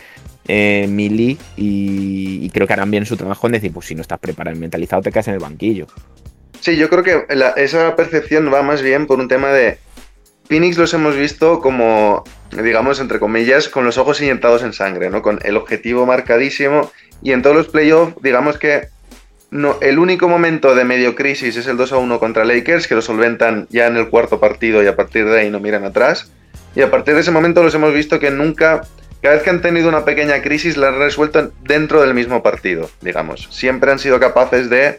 eh, 0.51 0.87
mili 0.89 1.39
y, 1.57 2.49
creo 2.51 2.67
que 2.67 2.73
harán 2.73 2.91
bien 2.91 3.05
su 3.05 3.17
trabajo 3.17 3.47
en 3.47 3.53
decir, 3.53 3.73
pues 3.73 3.87
si 3.87 3.95
no 3.95 4.01
estás 4.01 4.19
preparado 4.19 4.57
mentalizado 4.57 5.03
te 5.03 5.13
quedas 5.13 5.29
en 5.29 5.35
el 5.35 5.41
banquillo. 5.41 5.87
Sí, 6.61 6.77
yo 6.77 6.89
creo 6.89 7.05
que 7.05 7.27
esa 7.57 7.95
percepción 7.95 8.53
va 8.53 8.63
más 8.63 8.83
bien 8.83 9.07
por 9.07 9.21
un 9.21 9.29
tema 9.29 9.53
de 9.53 9.79
Phoenix 10.49 10.79
los 10.79 10.95
hemos 10.95 11.15
visto 11.15 11.61
como, 11.61 12.25
digamos, 12.53 13.01
entre 13.01 13.21
comillas, 13.21 13.69
con 13.69 13.85
los 13.85 13.99
ojos 13.99 14.21
inyectados 14.21 14.63
en 14.63 14.73
sangre, 14.73 15.11
¿no? 15.11 15.21
Con 15.21 15.39
el 15.43 15.57
objetivo 15.57 16.07
marcadísimo 16.07 16.91
y 17.23 17.33
en 17.33 17.43
todos 17.43 17.55
los 17.55 17.69
playoffs, 17.69 18.15
digamos 18.23 18.59
que 18.59 18.89
no, 19.51 19.79
el 19.81 19.99
único 19.99 20.29
momento 20.29 20.75
de 20.75 20.85
medio 20.85 21.15
crisis 21.15 21.57
es 21.57 21.67
el 21.67 21.77
2 21.77 21.93
a 21.93 21.97
1 21.99 22.19
contra 22.19 22.45
Lakers, 22.45 22.87
que 22.87 22.95
lo 22.95 23.03
solventan 23.03 23.67
ya 23.71 23.87
en 23.87 23.97
el 23.97 24.09
cuarto 24.09 24.41
partido 24.41 24.83
y 24.83 24.87
a 24.87 24.97
partir 24.97 25.27
de 25.27 25.41
ahí 25.41 25.51
no 25.51 25.61
miran 25.61 25.85
atrás. 25.85 26.31
Y 26.75 26.83
a 26.83 26.91
partir 26.91 27.15
de 27.15 27.21
ese 27.21 27.31
momento 27.31 27.63
los 27.63 27.75
hemos 27.75 27.93
visto 27.95 28.21
que 28.21 28.31
nunca, 28.31 28.83
cada 29.23 29.35
vez 29.35 29.43
que 29.43 29.51
han 29.51 29.63
tenido 29.63 29.89
una 29.89 30.05
pequeña 30.05 30.43
crisis, 30.43 30.77
la 30.77 30.89
han 30.89 30.99
resuelto 30.99 31.51
dentro 31.63 32.01
del 32.03 32.15
mismo 32.15 32.43
partido, 32.43 32.91
digamos. 33.01 33.49
Siempre 33.51 33.91
han 33.91 33.99
sido 33.99 34.21
capaces 34.21 34.69
de 34.69 34.99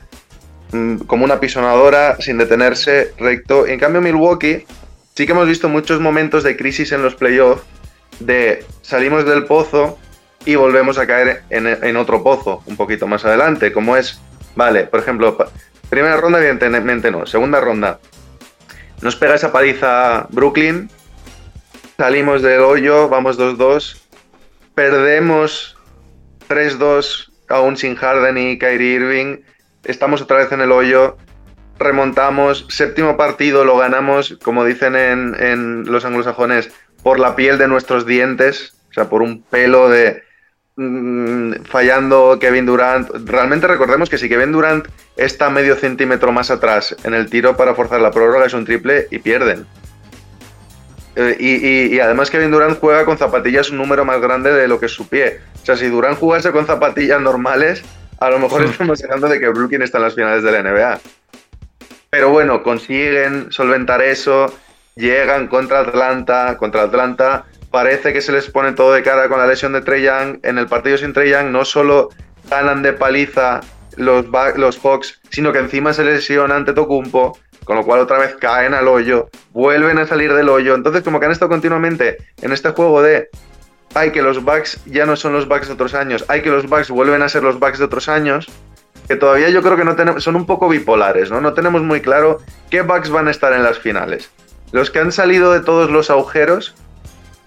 mm, 0.71 0.97
como 1.01 1.25
una 1.25 1.39
pisonadora 1.39 2.17
sin 2.19 2.37
detenerse 2.37 3.13
recto. 3.19 3.67
En 3.67 3.79
cambio, 3.79 4.01
Milwaukee 4.01 4.65
sí 5.19 5.25
que 5.25 5.33
hemos 5.33 5.49
visto 5.49 5.67
muchos 5.67 5.99
momentos 5.99 6.45
de 6.45 6.55
crisis 6.55 6.93
en 6.93 7.03
los 7.03 7.13
playoffs, 7.13 7.63
de 8.21 8.63
salimos 8.81 9.25
del 9.25 9.43
pozo 9.43 9.99
y 10.45 10.55
volvemos 10.55 10.97
a 10.97 11.05
caer 11.05 11.43
en, 11.49 11.67
en 11.67 11.97
otro 11.97 12.23
pozo 12.23 12.63
un 12.67 12.77
poquito 12.77 13.05
más 13.05 13.25
adelante, 13.25 13.73
como 13.73 13.97
es, 13.97 14.21
vale, 14.55 14.85
por 14.85 15.01
ejemplo, 15.01 15.37
primera 15.89 16.15
ronda 16.15 16.39
evidentemente 16.39 17.11
no, 17.11 17.25
segunda 17.25 17.59
ronda, 17.59 17.99
nos 19.01 19.17
pega 19.17 19.35
esa 19.35 19.51
paliza 19.51 20.25
Brooklyn, 20.29 20.89
salimos 21.97 22.41
del 22.41 22.61
hoyo, 22.61 23.09
vamos 23.09 23.37
2-2, 23.37 23.97
perdemos 24.73 25.75
3-2 26.47 27.29
aún 27.49 27.75
sin 27.75 27.97
Harden 27.97 28.37
y 28.37 28.57
Kyrie 28.57 28.93
Irving, 28.93 29.39
estamos 29.83 30.21
otra 30.21 30.37
vez 30.37 30.51
en 30.53 30.61
el 30.61 30.71
hoyo, 30.71 31.17
remontamos, 31.79 32.65
séptimo 32.69 33.17
partido 33.17 33.63
lo 33.65 33.77
ganamos, 33.77 34.37
como 34.43 34.65
dicen 34.65 34.95
en, 34.95 35.35
en 35.39 35.83
los 35.91 36.05
anglosajones, 36.05 36.69
por 37.03 37.19
la 37.19 37.35
piel 37.35 37.57
de 37.57 37.67
nuestros 37.67 38.05
dientes, 38.05 38.73
o 38.89 38.93
sea, 38.93 39.09
por 39.09 39.21
un 39.21 39.41
pelo 39.43 39.89
de 39.89 40.21
mm, 40.75 41.63
fallando 41.63 42.37
Kevin 42.39 42.65
Durant. 42.65 43.09
Realmente 43.25 43.67
recordemos 43.67 44.09
que 44.09 44.17
si 44.17 44.27
Kevin 44.29 44.51
Durant 44.51 44.87
está 45.17 45.49
medio 45.49 45.75
centímetro 45.75 46.31
más 46.31 46.51
atrás 46.51 46.95
en 47.03 47.13
el 47.13 47.29
tiro 47.29 47.55
para 47.57 47.73
forzar 47.75 48.01
la 48.01 48.11
prórroga 48.11 48.45
es 48.45 48.53
un 48.53 48.65
triple 48.65 49.07
y 49.11 49.19
pierden. 49.19 49.65
Eh, 51.15 51.35
y, 51.39 51.67
y- 51.67 51.95
y 51.95 51.99
además 51.99 52.29
Kevin 52.29 52.51
Durant 52.51 52.79
juega 52.79 53.03
con 53.05 53.17
zapatillas 53.17 53.69
un 53.71 53.77
número 53.77 54.05
más 54.05 54.21
grande 54.21 54.53
de 54.53 54.67
lo 54.67 54.79
que 54.79 54.85
es 54.85 54.91
su 54.93 55.07
pie. 55.07 55.39
O 55.61 55.65
sea, 55.65 55.75
si 55.75 55.87
Durant 55.87 56.17
jugase 56.17 56.51
con 56.51 56.65
zapatillas 56.65 57.19
normales, 57.21 57.83
a 58.19 58.29
lo 58.29 58.39
mejor 58.39 58.63
estamos 58.65 59.03
hablando 59.03 59.27
de 59.27 59.39
que 59.39 59.49
Brooklyn 59.49 59.81
está 59.81 59.97
en 59.97 60.03
las 60.03 60.15
finales 60.15 60.43
de 60.43 60.51
la 60.51 60.61
NBA. 60.63 60.99
Pero 62.09 62.29
bueno, 62.29 62.63
consiguen 62.63 63.51
solventar 63.51 64.01
eso, 64.01 64.53
llegan 64.95 65.47
contra 65.47 65.81
Atlanta, 65.81 66.57
contra 66.57 66.83
Atlanta, 66.83 67.45
parece 67.69 68.13
que 68.13 68.21
se 68.21 68.31
les 68.31 68.49
pone 68.49 68.73
todo 68.73 68.93
de 68.93 69.03
cara 69.03 69.29
con 69.29 69.39
la 69.39 69.47
lesión 69.47 69.73
de 69.73 69.81
Trey 69.81 70.03
Young. 70.03 70.39
En 70.43 70.57
el 70.57 70.67
partido 70.67 70.97
sin 70.97 71.13
Trey 71.13 71.29
Young 71.29 71.51
no 71.51 71.65
solo 71.65 72.09
ganan 72.49 72.81
de 72.81 72.93
paliza 72.93 73.61
los, 73.95 74.25
los 74.55 74.79
sino 75.29 75.53
que 75.53 75.59
encima 75.59 75.93
se 75.93 76.03
lesiona 76.03 76.55
ante 76.55 76.73
Tocumpo, 76.73 77.37
con 77.63 77.75
lo 77.75 77.85
cual 77.85 77.99
otra 77.99 78.17
vez 78.17 78.35
caen 78.35 78.73
al 78.73 78.87
hoyo, 78.87 79.29
vuelven 79.51 79.99
a 79.99 80.07
salir 80.07 80.33
del 80.33 80.49
hoyo. 80.49 80.73
Entonces, 80.73 81.03
como 81.03 81.19
que 81.19 81.27
han 81.27 81.31
estado 81.31 81.49
continuamente 81.49 82.17
en 82.41 82.51
este 82.51 82.69
juego 82.69 83.01
de 83.01 83.29
hay 83.93 84.11
que 84.11 84.21
los 84.21 84.43
Bucks 84.43 84.79
ya 84.85 85.05
no 85.05 85.15
son 85.15 85.33
los 85.33 85.47
Bucks 85.47 85.67
de 85.67 85.73
otros 85.73 85.93
años, 85.93 86.25
hay 86.27 86.41
que 86.41 86.49
los 86.49 86.67
Bucks 86.67 86.89
vuelven 86.89 87.21
a 87.21 87.29
ser 87.29 87.43
los 87.43 87.59
Bucks 87.59 87.79
de 87.79 87.85
otros 87.85 88.07
años, 88.07 88.47
que 89.09 89.15
todavía 89.15 89.49
yo 89.49 89.63
creo 89.63 89.75
que 89.75 89.83
no 89.83 89.95
tenemos, 89.95 90.23
son 90.23 90.35
un 90.35 90.45
poco 90.45 90.69
bipolares, 90.69 91.31
¿no? 91.31 91.41
No 91.41 91.53
tenemos 91.55 91.81
muy 91.81 91.99
claro 91.99 92.37
qué 92.69 92.83
Bucks 92.83 93.09
van 93.09 93.27
a 93.27 93.31
estar 93.31 93.51
en 93.53 93.63
las 93.63 93.79
finales. 93.79 94.29
Los 94.71 94.91
que 94.91 94.99
han 94.99 95.11
salido 95.11 95.51
de 95.51 95.61
todos 95.61 95.89
los 95.89 96.11
agujeros 96.11 96.75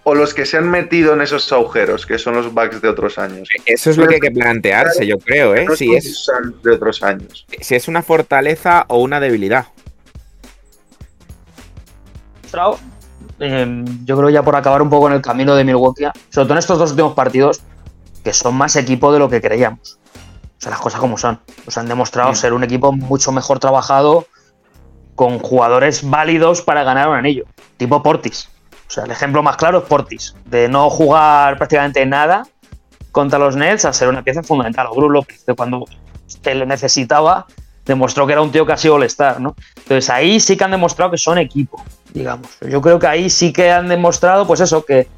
o 0.02 0.16
los 0.16 0.34
que 0.34 0.44
se 0.44 0.56
han 0.56 0.68
metido 0.68 1.12
en 1.12 1.20
esos 1.20 1.52
agujeros, 1.52 2.04
que 2.04 2.18
son 2.18 2.34
los 2.34 2.52
Bucks 2.52 2.82
de 2.82 2.88
otros 2.88 3.16
años. 3.16 3.48
Eso 3.64 3.90
es 3.90 3.96
lo 3.96 4.08
que 4.08 4.14
hay 4.14 4.20
que 4.20 4.32
plantearse, 4.32 5.06
yo 5.06 5.18
creo, 5.18 5.54
¿eh? 5.54 5.64
Si 5.76 5.94
es, 5.94 6.28
de 6.64 6.72
otros 6.72 7.00
años. 7.04 7.46
si 7.60 7.76
es 7.76 7.86
una 7.86 8.02
fortaleza 8.02 8.84
o 8.88 8.98
una 8.98 9.20
debilidad. 9.20 9.66
eh, 13.38 13.84
yo 14.04 14.16
creo 14.16 14.30
ya 14.30 14.42
por 14.42 14.56
acabar 14.56 14.82
un 14.82 14.90
poco 14.90 15.06
en 15.06 15.14
el 15.14 15.22
camino 15.22 15.54
de 15.54 15.62
Milwaukee, 15.62 16.06
sobre 16.28 16.46
todo 16.46 16.54
en 16.54 16.58
estos 16.58 16.80
dos 16.80 16.90
últimos 16.90 17.14
partidos, 17.14 17.62
que 18.24 18.32
son 18.32 18.56
más 18.56 18.74
equipo 18.74 19.12
de 19.12 19.20
lo 19.20 19.30
que 19.30 19.40
creíamos. 19.40 20.01
O 20.62 20.64
sea, 20.64 20.70
las 20.70 20.80
cosas 20.80 21.00
como 21.00 21.18
son. 21.18 21.40
Nos 21.66 21.76
han 21.76 21.88
demostrado 21.88 22.32
ser 22.36 22.52
un 22.52 22.62
equipo 22.62 22.92
mucho 22.92 23.32
mejor 23.32 23.58
trabajado, 23.58 24.28
con 25.16 25.40
jugadores 25.40 26.08
válidos 26.08 26.62
para 26.62 26.84
ganar 26.84 27.08
un 27.08 27.16
anillo, 27.16 27.46
tipo 27.78 28.00
Portis. 28.00 28.48
O 28.86 28.90
sea, 28.92 29.02
el 29.02 29.10
ejemplo 29.10 29.42
más 29.42 29.56
claro 29.56 29.78
es 29.78 29.84
Portis, 29.86 30.36
de 30.44 30.68
no 30.68 30.88
jugar 30.88 31.56
prácticamente 31.58 32.06
nada 32.06 32.46
contra 33.10 33.40
los 33.40 33.56
Nets 33.56 33.84
a 33.84 33.92
ser 33.92 34.08
una 34.08 34.22
pieza 34.22 34.44
fundamental. 34.44 34.86
O 34.88 34.94
Brook 34.94 35.10
López, 35.10 35.44
de 35.44 35.54
cuando 35.54 35.84
se 36.28 36.54
le 36.54 36.64
necesitaba, 36.64 37.46
demostró 37.84 38.24
que 38.28 38.34
era 38.34 38.42
un 38.42 38.52
tío 38.52 38.64
casi 38.64 38.88
all-star, 38.88 39.40
¿no? 39.40 39.56
Entonces 39.78 40.08
ahí 40.10 40.38
sí 40.38 40.56
que 40.56 40.62
han 40.62 40.70
demostrado 40.70 41.10
que 41.10 41.18
son 41.18 41.38
equipo, 41.38 41.82
digamos. 42.14 42.46
Yo 42.60 42.80
creo 42.80 43.00
que 43.00 43.08
ahí 43.08 43.30
sí 43.30 43.52
que 43.52 43.72
han 43.72 43.88
demostrado, 43.88 44.46
pues 44.46 44.60
eso, 44.60 44.84
que 44.84 45.08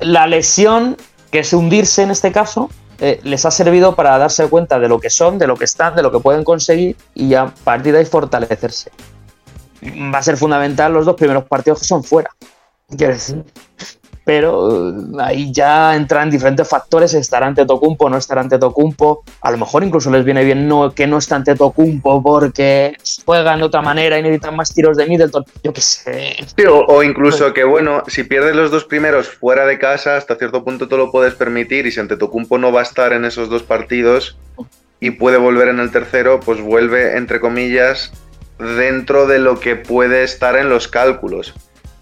la 0.00 0.26
lesión, 0.26 0.98
que 1.30 1.38
es 1.38 1.50
hundirse 1.54 2.02
en 2.02 2.10
este 2.10 2.30
caso, 2.30 2.68
eh, 3.00 3.18
les 3.22 3.46
ha 3.46 3.50
servido 3.50 3.96
para 3.96 4.18
darse 4.18 4.46
cuenta 4.48 4.78
de 4.78 4.88
lo 4.88 5.00
que 5.00 5.08
son, 5.08 5.38
de 5.38 5.46
lo 5.46 5.56
que 5.56 5.64
están, 5.64 5.96
de 5.96 6.02
lo 6.02 6.12
que 6.12 6.20
pueden 6.20 6.44
conseguir 6.44 6.96
y 7.14 7.34
a 7.34 7.46
partir 7.46 7.92
de 7.92 8.00
ahí 8.00 8.04
fortalecerse. 8.04 8.90
Va 9.82 10.18
a 10.18 10.22
ser 10.22 10.36
fundamental 10.36 10.92
los 10.92 11.06
dos 11.06 11.16
primeros 11.16 11.44
partidos 11.44 11.80
que 11.80 11.86
son 11.86 12.04
fuera. 12.04 12.30
Quiero 12.96 13.14
decir. 13.14 13.44
Pero 14.24 14.90
eh, 14.90 14.92
ahí 15.20 15.52
ya 15.52 15.96
entran 15.96 16.30
diferentes 16.30 16.68
factores, 16.68 17.14
estará 17.14 17.46
ante 17.46 17.66
Tocumpo, 17.66 18.08
no 18.10 18.16
estará 18.16 18.40
ante 18.40 18.58
Tocumpo. 18.58 19.24
A 19.40 19.50
lo 19.50 19.56
mejor 19.56 19.82
incluso 19.82 20.10
les 20.10 20.24
viene 20.24 20.44
bien 20.44 20.68
que 20.94 21.06
no 21.06 21.18
esté 21.18 21.34
ante 21.34 21.54
Tocumpo 21.54 22.22
porque 22.22 22.96
juegan 23.24 23.58
de 23.58 23.64
otra 23.64 23.82
manera 23.82 24.18
y 24.18 24.22
necesitan 24.22 24.56
más 24.56 24.72
tiros 24.72 24.96
de 24.96 25.06
Middleton. 25.06 25.44
Yo 25.62 25.72
qué 25.72 25.80
sé. 25.80 26.36
Sí, 26.56 26.64
o, 26.64 26.84
o 26.86 27.02
incluso 27.02 27.52
que, 27.52 27.64
bueno, 27.64 28.02
si 28.06 28.24
pierdes 28.24 28.54
los 28.54 28.70
dos 28.70 28.84
primeros 28.84 29.28
fuera 29.28 29.66
de 29.66 29.78
casa, 29.78 30.16
hasta 30.16 30.36
cierto 30.36 30.64
punto 30.64 30.88
te 30.88 30.96
lo 30.96 31.10
puedes 31.10 31.34
permitir 31.34 31.86
y 31.86 31.90
si 31.90 32.00
Antetokounmpo 32.00 32.58
no 32.58 32.72
va 32.72 32.80
a 32.80 32.84
estar 32.84 33.12
en 33.12 33.24
esos 33.24 33.48
dos 33.48 33.62
partidos 33.62 34.36
y 35.00 35.12
puede 35.12 35.38
volver 35.38 35.68
en 35.68 35.80
el 35.80 35.90
tercero, 35.90 36.40
pues 36.40 36.60
vuelve, 36.60 37.16
entre 37.16 37.40
comillas, 37.40 38.12
dentro 38.58 39.26
de 39.26 39.38
lo 39.38 39.58
que 39.58 39.76
puede 39.76 40.22
estar 40.22 40.56
en 40.56 40.68
los 40.68 40.88
cálculos. 40.88 41.54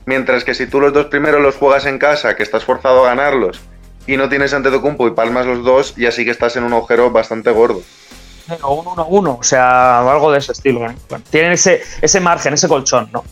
Mientras 0.09 0.43
que 0.43 0.55
si 0.55 0.67
tú 0.67 0.81
los 0.81 0.95
dos 0.95 1.05
primeros 1.09 1.43
los 1.43 1.57
juegas 1.57 1.85
en 1.85 1.99
casa, 1.99 2.35
que 2.35 2.43
estás 2.43 2.65
forzado 2.65 3.05
a 3.05 3.09
ganarlos, 3.09 3.61
y 4.07 4.17
no 4.17 4.31
tienes 4.31 4.55
Antetokounmpo 4.55 5.07
y 5.07 5.11
palmas 5.11 5.45
los 5.45 5.63
dos, 5.63 5.95
ya 5.97 6.11
sí 6.11 6.25
que 6.25 6.31
estás 6.31 6.57
en 6.57 6.65
un 6.65 6.73
agujero 6.73 7.11
bastante 7.11 7.51
gordo. 7.51 7.83
O 8.63 8.75
un 8.77 8.87
1-1, 8.87 9.39
o 9.39 9.43
sea, 9.43 10.01
algo 10.11 10.33
de 10.33 10.39
ese 10.39 10.53
estilo. 10.53 10.87
¿eh? 10.87 10.95
Bueno, 11.11 11.23
tienen 11.29 11.53
ese, 11.53 11.83
ese 12.01 12.21
margen, 12.21 12.55
ese 12.55 12.69
colchón, 12.69 13.11
¿no? 13.13 13.23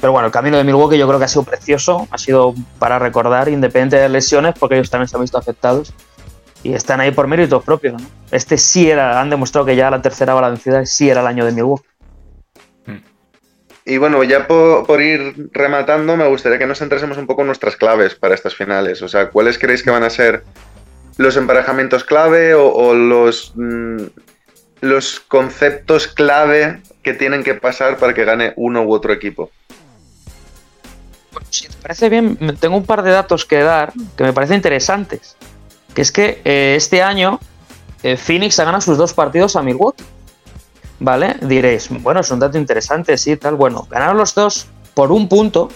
Pero 0.00 0.12
bueno, 0.12 0.24
el 0.28 0.32
camino 0.32 0.56
de 0.56 0.64
Milwaukee 0.64 0.96
yo 0.96 1.06
creo 1.06 1.18
que 1.18 1.26
ha 1.26 1.28
sido 1.28 1.42
precioso, 1.42 2.08
ha 2.10 2.16
sido 2.16 2.54
para 2.78 2.98
recordar, 2.98 3.50
independiente 3.50 3.96
de 3.98 4.08
lesiones, 4.08 4.54
porque 4.58 4.76
ellos 4.76 4.88
también 4.88 5.08
se 5.08 5.16
han 5.16 5.20
visto 5.20 5.36
afectados 5.36 5.92
y 6.62 6.72
están 6.72 7.02
ahí 7.02 7.10
por 7.10 7.26
méritos 7.26 7.62
propios. 7.62 8.00
¿no? 8.00 8.08
Este 8.30 8.56
sí 8.56 8.88
era, 8.88 9.20
han 9.20 9.28
demostrado 9.28 9.66
que 9.66 9.76
ya 9.76 9.90
la 9.90 10.00
tercera 10.00 10.32
bala 10.32 10.48
vencida 10.48 10.86
sí 10.86 11.10
era 11.10 11.20
el 11.20 11.26
año 11.26 11.44
de 11.44 11.52
Milwaukee. 11.52 11.84
Y 13.86 13.98
bueno, 13.98 14.22
ya 14.24 14.46
por, 14.46 14.86
por 14.86 15.02
ir 15.02 15.50
rematando, 15.52 16.16
me 16.16 16.26
gustaría 16.26 16.58
que 16.58 16.66
nos 16.66 16.78
centrásemos 16.78 17.18
un 17.18 17.26
poco 17.26 17.42
en 17.42 17.48
nuestras 17.48 17.76
claves 17.76 18.14
para 18.14 18.34
estas 18.34 18.54
finales. 18.54 19.02
O 19.02 19.08
sea, 19.08 19.28
¿cuáles 19.28 19.58
creéis 19.58 19.82
que 19.82 19.90
van 19.90 20.04
a 20.04 20.10
ser 20.10 20.42
los 21.18 21.36
emparejamientos 21.36 22.02
clave 22.02 22.54
o, 22.54 22.94
los, 22.94 23.52
mm, 23.54 24.04
los 24.80 25.20
conceptos 25.20 26.08
clave 26.08 26.80
que 27.02 27.12
tienen 27.12 27.44
que 27.44 27.54
pasar 27.54 27.98
para 27.98 28.14
que 28.14 28.24
gane 28.24 28.54
uno 28.56 28.82
u 28.82 28.92
otro 28.92 29.12
equipo? 29.12 29.50
Si 31.50 31.68
te 31.68 31.74
parece 31.82 32.08
bien, 32.08 32.38
tengo 32.58 32.76
un 32.76 32.86
par 32.86 33.02
de 33.02 33.10
datos 33.10 33.44
que 33.44 33.58
dar 33.58 33.92
que 34.16 34.24
me 34.24 34.32
parecen 34.32 34.56
interesantes. 34.56 35.36
Que 35.94 36.02
es 36.02 36.10
que 36.10 36.40
eh, 36.44 36.74
este 36.76 37.02
año 37.02 37.38
eh, 38.02 38.16
Phoenix 38.16 38.58
ha 38.58 38.64
ganado 38.64 38.80
sus 38.80 38.96
dos 38.96 39.12
partidos 39.12 39.56
a 39.56 39.62
Milwaukee. 39.62 40.04
¿Vale? 41.00 41.36
Diréis, 41.40 41.88
bueno, 42.02 42.20
es 42.20 42.30
un 42.30 42.38
dato 42.38 42.56
interesante, 42.56 43.18
sí, 43.18 43.36
tal. 43.36 43.56
Bueno, 43.56 43.86
ganaron 43.90 44.16
los 44.16 44.34
dos 44.34 44.66
por 44.94 45.10
un 45.10 45.28
punto, 45.28 45.68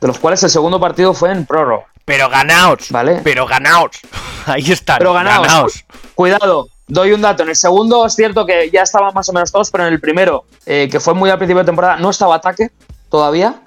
de 0.00 0.06
los 0.06 0.18
cuales 0.18 0.42
el 0.42 0.50
segundo 0.50 0.78
partido 0.80 1.12
fue 1.14 1.32
en 1.32 1.44
prórroga. 1.44 1.86
Pero 2.04 2.28
ganaos. 2.28 2.90
¿Vale? 2.90 3.20
Pero 3.22 3.46
ganaos. 3.46 4.00
Ahí 4.46 4.70
están. 4.70 4.98
Pero 4.98 5.12
ganaos. 5.12 5.46
ganaos. 5.46 5.84
Cuidado, 6.14 6.68
doy 6.86 7.12
un 7.12 7.20
dato. 7.20 7.42
En 7.42 7.50
el 7.50 7.56
segundo 7.56 8.06
es 8.06 8.14
cierto 8.14 8.46
que 8.46 8.70
ya 8.70 8.82
estaban 8.82 9.12
más 9.14 9.28
o 9.28 9.32
menos 9.32 9.50
todos, 9.52 9.70
pero 9.70 9.86
en 9.86 9.92
el 9.92 10.00
primero, 10.00 10.44
eh, 10.66 10.88
que 10.90 11.00
fue 11.00 11.14
muy 11.14 11.30
al 11.30 11.38
principio 11.38 11.60
de 11.60 11.66
temporada, 11.66 11.96
no 11.96 12.10
estaba 12.10 12.36
ataque 12.36 12.70
todavía. 13.08 13.62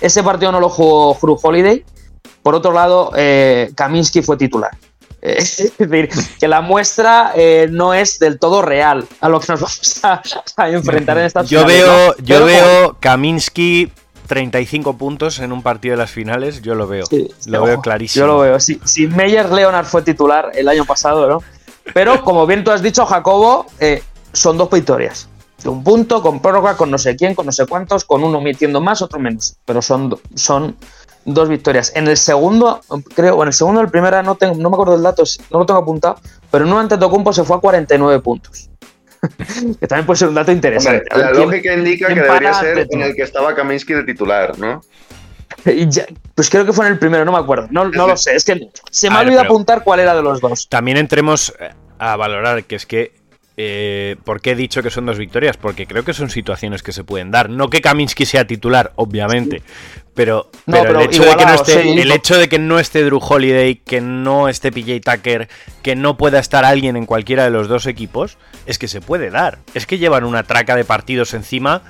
Ese 0.00 0.22
partido 0.22 0.52
no 0.52 0.60
lo 0.60 0.68
jugó 0.68 1.16
Drew 1.20 1.38
Holiday. 1.40 1.84
Por 2.42 2.54
otro 2.54 2.72
lado, 2.72 3.12
eh, 3.16 3.70
Kaminsky 3.74 4.22
fue 4.22 4.36
titular. 4.36 4.72
Es 5.34 5.78
decir, 5.78 6.10
que 6.38 6.46
la 6.46 6.60
muestra 6.60 7.32
eh, 7.34 7.66
no 7.70 7.94
es 7.94 8.18
del 8.18 8.38
todo 8.38 8.60
real 8.60 9.06
a 9.20 9.30
lo 9.30 9.40
que 9.40 9.52
nos 9.52 9.60
vamos 9.60 10.00
a, 10.04 10.22
a 10.56 10.68
enfrentar 10.68 11.16
en 11.16 11.24
estas 11.24 11.48
Yo 11.48 11.60
finales, 11.60 11.82
veo, 11.82 12.08
¿no? 12.08 12.14
yo 12.18 12.34
Pero, 12.34 12.44
veo 12.44 12.96
Kaminsky 13.00 13.90
35 14.26 14.98
puntos 14.98 15.38
en 15.38 15.52
un 15.52 15.62
partido 15.62 15.94
de 15.94 15.98
las 15.98 16.10
finales. 16.10 16.60
Yo 16.60 16.74
lo 16.74 16.86
veo. 16.86 17.06
Sí, 17.06 17.30
lo 17.46 17.58
ojo, 17.58 17.66
veo 17.66 17.80
clarísimo. 17.80 18.26
Yo 18.26 18.32
lo 18.32 18.38
veo. 18.40 18.60
Si, 18.60 18.78
si 18.84 19.06
Meyer 19.06 19.50
Leonard 19.50 19.86
fue 19.86 20.02
titular 20.02 20.50
el 20.54 20.68
año 20.68 20.84
pasado, 20.84 21.26
¿no? 21.26 21.42
Pero 21.94 22.22
como 22.22 22.46
bien 22.46 22.62
tú 22.62 22.70
has 22.70 22.82
dicho, 22.82 23.06
Jacobo, 23.06 23.66
eh, 23.80 24.02
son 24.32 24.58
dos 24.58 24.70
victorias. 24.70 25.28
De 25.62 25.70
un 25.70 25.82
punto, 25.82 26.20
con 26.20 26.40
prórroga, 26.40 26.76
con 26.76 26.90
no 26.90 26.98
sé 26.98 27.16
quién, 27.16 27.34
con 27.34 27.46
no 27.46 27.52
sé 27.52 27.66
cuántos, 27.66 28.04
con 28.04 28.22
uno 28.22 28.42
metiendo 28.42 28.82
más, 28.82 29.00
otro 29.00 29.18
menos. 29.18 29.56
Pero 29.64 29.80
son, 29.80 30.18
son 30.34 30.76
dos 31.24 31.48
victorias. 31.48 31.92
En 31.94 32.06
el 32.08 32.16
segundo, 32.16 32.80
creo, 33.14 33.40
en 33.42 33.48
el 33.48 33.54
segundo, 33.54 33.80
el 33.80 33.88
primero, 33.88 34.22
no, 34.22 34.34
tengo, 34.34 34.54
no 34.56 34.70
me 34.70 34.74
acuerdo 34.74 34.94
del 34.94 35.02
dato, 35.02 35.24
no 35.50 35.60
lo 35.60 35.66
tengo 35.66 35.80
apuntado, 35.80 36.16
pero 36.50 36.64
en 36.64 36.72
un 36.72 36.78
Antetokounmpo 36.80 37.32
se 37.32 37.44
fue 37.44 37.56
a 37.56 37.60
49 37.60 38.20
puntos. 38.20 38.70
que 39.80 39.86
también 39.86 40.04
puede 40.06 40.18
ser 40.18 40.28
un 40.28 40.34
dato 40.34 40.52
interesante. 40.52 41.04
Hombre, 41.10 41.18
la 41.18 41.24
A 41.24 41.26
ver, 41.28 41.36
¿quién- 41.36 41.48
lógica 41.48 41.74
indica 41.74 42.08
que 42.08 42.14
debería 42.20 42.54
ser 42.54 42.86
en 42.90 43.00
el 43.02 43.14
que 43.14 43.22
estaba 43.22 43.54
Kaminsky 43.54 43.94
de 43.94 44.04
titular, 44.04 44.58
¿no? 44.58 44.80
Ya- 45.88 46.06
pues 46.34 46.50
creo 46.50 46.66
que 46.66 46.72
fue 46.72 46.86
en 46.86 46.92
el 46.92 46.98
primero, 46.98 47.24
no 47.24 47.32
me 47.32 47.38
acuerdo. 47.38 47.68
No, 47.70 47.88
no 47.88 48.06
lo 48.08 48.16
sé. 48.16 48.34
Es 48.34 48.44
que 48.44 48.68
se 48.90 49.08
me 49.08 49.16
A 49.16 49.18
ha 49.18 49.22
olvidado 49.22 49.44
apuntar 49.44 49.82
cuál 49.84 50.00
era 50.00 50.14
de 50.14 50.22
los 50.22 50.40
dos. 50.40 50.68
También 50.68 50.96
entremos 50.98 51.54
eh, 51.60 51.70
a 51.98 52.16
valorar 52.16 52.64
que 52.64 52.74
es 52.76 52.86
que. 52.86 53.12
Eh, 53.56 54.16
¿Por 54.24 54.40
qué 54.40 54.52
he 54.52 54.54
dicho 54.56 54.82
que 54.82 54.90
son 54.90 55.06
dos 55.06 55.18
victorias? 55.18 55.56
Porque 55.56 55.86
creo 55.86 56.04
que 56.04 56.12
son 56.12 56.28
situaciones 56.28 56.82
que 56.82 56.92
se 56.92 57.04
pueden 57.04 57.30
dar. 57.30 57.50
No 57.50 57.70
que 57.70 57.80
Kaminsky 57.80 58.26
sea 58.26 58.46
titular, 58.46 58.92
obviamente. 58.96 59.62
Pero, 60.14 60.50
No, 60.66 60.82
pero 60.82 60.84
pero 60.84 61.00
el, 61.00 61.06
hecho 61.06 61.24
de 61.24 61.36
que 61.36 61.46
no 61.46 61.54
esté, 61.54 61.82
sí. 61.82 62.00
el 62.00 62.10
hecho 62.12 62.38
de 62.38 62.48
que 62.48 62.58
no 62.58 62.78
esté 62.78 63.04
Drew 63.04 63.20
Holiday, 63.20 63.76
que 63.76 64.00
no 64.00 64.48
esté 64.48 64.72
PJ 64.72 65.00
Tucker, 65.00 65.48
que 65.82 65.94
no 65.96 66.16
pueda 66.16 66.38
estar 66.38 66.64
alguien 66.64 66.96
en 66.96 67.06
cualquiera 67.06 67.44
de 67.44 67.50
los 67.50 67.68
dos 67.68 67.86
equipos, 67.86 68.38
es 68.66 68.78
que 68.78 68.88
se 68.88 69.00
puede 69.00 69.30
dar. 69.30 69.58
Es 69.74 69.86
que 69.86 69.98
llevan 69.98 70.24
una 70.24 70.42
traca 70.42 70.74
de 70.76 70.84
partidos 70.84 71.34
encima 71.34 71.82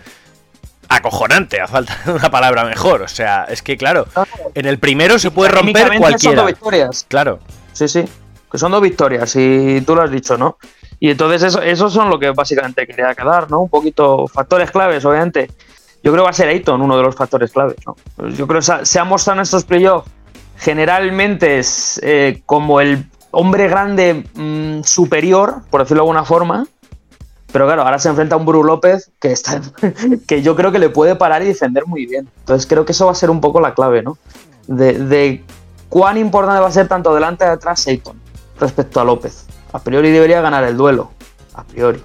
acojonante, 0.88 1.60
a 1.60 1.66
falta 1.66 1.98
de 2.04 2.12
una 2.12 2.30
palabra 2.30 2.64
mejor. 2.64 3.02
O 3.02 3.08
sea, 3.08 3.44
es 3.48 3.62
que 3.62 3.76
claro, 3.76 4.06
en 4.54 4.66
el 4.66 4.78
primero 4.78 5.18
se 5.18 5.30
puede 5.30 5.50
romper 5.50 5.74
Técnicamente 5.74 5.96
Son 5.96 6.10
cualquiera. 6.10 6.42
dos 6.42 6.46
victorias. 6.46 7.06
Claro. 7.08 7.40
Sí, 7.72 7.88
sí. 7.88 8.04
Que 8.50 8.58
son 8.58 8.70
dos 8.70 8.82
victorias 8.82 9.34
y 9.36 9.80
tú 9.80 9.94
lo 9.96 10.02
has 10.02 10.10
dicho, 10.10 10.36
¿no? 10.38 10.58
Y 11.00 11.10
entonces 11.10 11.42
eso, 11.42 11.60
esos 11.60 11.92
son 11.92 12.08
lo 12.10 12.18
que 12.18 12.30
básicamente 12.30 12.86
quería 12.86 13.14
quedar, 13.14 13.50
¿no? 13.50 13.60
Un 13.60 13.68
poquito 13.68 14.26
factores 14.28 14.70
claves, 14.70 15.04
obviamente. 15.04 15.50
Yo 16.02 16.12
creo 16.12 16.22
que 16.22 16.24
va 16.24 16.30
a 16.30 16.34
ser 16.34 16.48
Ayton 16.48 16.80
uno 16.82 16.96
de 16.96 17.02
los 17.02 17.14
factores 17.14 17.50
claves, 17.52 17.76
¿no? 17.86 17.96
Pues 18.16 18.36
Yo 18.36 18.46
creo 18.46 18.60
que 18.60 18.84
se 18.86 18.98
ha- 18.98 19.04
mostrado 19.04 19.38
en 19.38 19.42
estos 19.42 19.64
playoffs 19.64 20.08
generalmente 20.56 21.58
es, 21.58 22.00
eh, 22.02 22.42
como 22.46 22.80
el 22.80 23.06
hombre 23.32 23.68
grande 23.68 24.24
mm, 24.34 24.82
superior, 24.84 25.62
por 25.70 25.80
decirlo 25.82 26.02
de 26.02 26.08
alguna 26.08 26.24
forma. 26.24 26.66
Pero 27.52 27.66
claro, 27.66 27.82
ahora 27.82 27.98
se 27.98 28.08
enfrenta 28.08 28.34
a 28.34 28.38
un 28.38 28.46
Bru 28.46 28.64
López 28.64 29.10
que, 29.20 29.30
está, 29.32 29.60
que 30.28 30.42
yo 30.42 30.56
creo 30.56 30.72
que 30.72 30.78
le 30.78 30.88
puede 30.90 31.16
parar 31.16 31.42
y 31.42 31.46
defender 31.46 31.86
muy 31.86 32.06
bien. 32.06 32.28
Entonces 32.40 32.66
creo 32.66 32.84
que 32.84 32.92
eso 32.92 33.06
va 33.06 33.12
a 33.12 33.16
ser 33.16 33.30
un 33.30 33.40
poco 33.40 33.60
la 33.60 33.74
clave, 33.74 34.02
¿no? 34.02 34.18
De, 34.66 34.94
de 34.98 35.44
cuán 35.88 36.16
importante 36.16 36.60
va 36.60 36.68
a 36.68 36.72
ser 36.72 36.88
tanto 36.88 37.14
delante 37.14 37.44
de 37.44 37.50
atrás 37.50 37.86
Ayton 37.86 38.18
respecto 38.58 39.00
a 39.00 39.04
López. 39.04 39.43
A 39.74 39.80
priori 39.80 40.10
debería 40.10 40.40
ganar 40.40 40.64
el 40.64 40.76
duelo. 40.76 41.10
A 41.54 41.64
priori. 41.64 42.00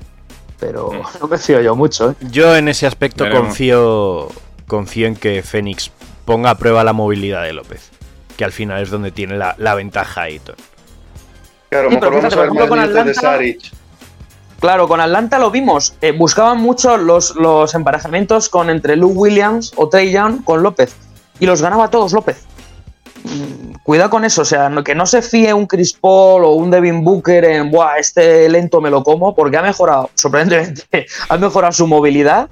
Pero 0.59 0.91
no 1.21 1.27
me 1.27 1.37
fío 1.37 1.61
yo 1.61 1.75
mucho, 1.75 2.11
¿eh? 2.11 2.15
Yo 2.31 2.55
en 2.55 2.67
ese 2.67 2.85
aspecto 2.85 3.23
Veremos. 3.23 3.45
confío 3.47 4.27
confío 4.67 5.07
en 5.07 5.15
que 5.15 5.41
Fénix 5.41 5.91
ponga 6.25 6.49
a 6.51 6.55
prueba 6.57 6.83
la 6.83 6.93
movilidad 6.93 7.43
de 7.43 7.53
López, 7.53 7.89
que 8.37 8.43
al 8.43 8.51
final 8.51 8.81
es 8.83 8.89
donde 8.91 9.11
tiene 9.11 9.37
la, 9.37 9.55
la 9.57 9.73
ventaja 9.75 10.23
Ayton. 10.23 10.55
Claro, 11.69 11.89
Sí, 11.89 11.95
lo 11.95 11.99
pero 12.01 12.11
mejor 12.11 12.21
vamos 12.21 12.33
fíjate, 12.33 12.35
a 12.35 12.39
ver 12.41 12.47
por 12.49 12.55
más 12.55 12.63
ejemplo, 12.65 12.67
con 12.69 12.79
de 12.79 12.99
Atlanta- 12.99 13.21
Saric. 13.21 13.71
Claro, 14.59 14.87
con 14.89 14.99
Atlanta 14.99 15.39
lo 15.39 15.51
vimos. 15.51 15.93
Eh, 16.01 16.11
buscaban 16.11 16.57
mucho 16.59 16.97
los, 16.97 17.35
los 17.37 17.73
emparejamientos 17.75 18.49
con 18.49 18.69
entre 18.69 18.95
Lou 18.97 19.11
Williams 19.11 19.71
o 19.77 19.87
Trey 19.87 20.11
Young 20.11 20.43
con 20.43 20.61
López. 20.63 20.93
Y 21.39 21.45
los 21.45 21.61
ganaba 21.61 21.89
todos 21.89 22.11
López. 22.11 22.43
Mm, 23.23 23.69
Cuidado 23.89 24.11
con 24.11 24.23
eso, 24.23 24.43
o 24.43 24.45
sea, 24.45 24.71
que 24.85 24.93
no 24.93 25.07
se 25.07 25.23
fíe 25.23 25.51
un 25.51 25.65
Chris 25.65 25.93
Paul 25.93 26.43
o 26.43 26.51
un 26.51 26.69
Devin 26.69 27.03
Booker 27.03 27.43
en, 27.43 27.71
Buah, 27.71 27.97
este 27.97 28.47
lento 28.47 28.81
me 28.81 28.91
lo 28.91 29.03
como, 29.03 29.33
porque 29.33 29.57
ha 29.57 29.63
mejorado, 29.63 30.11
sorprendentemente, 30.15 31.07
ha 31.27 31.37
mejorado 31.37 31.73
su 31.73 31.87
movilidad. 31.87 32.49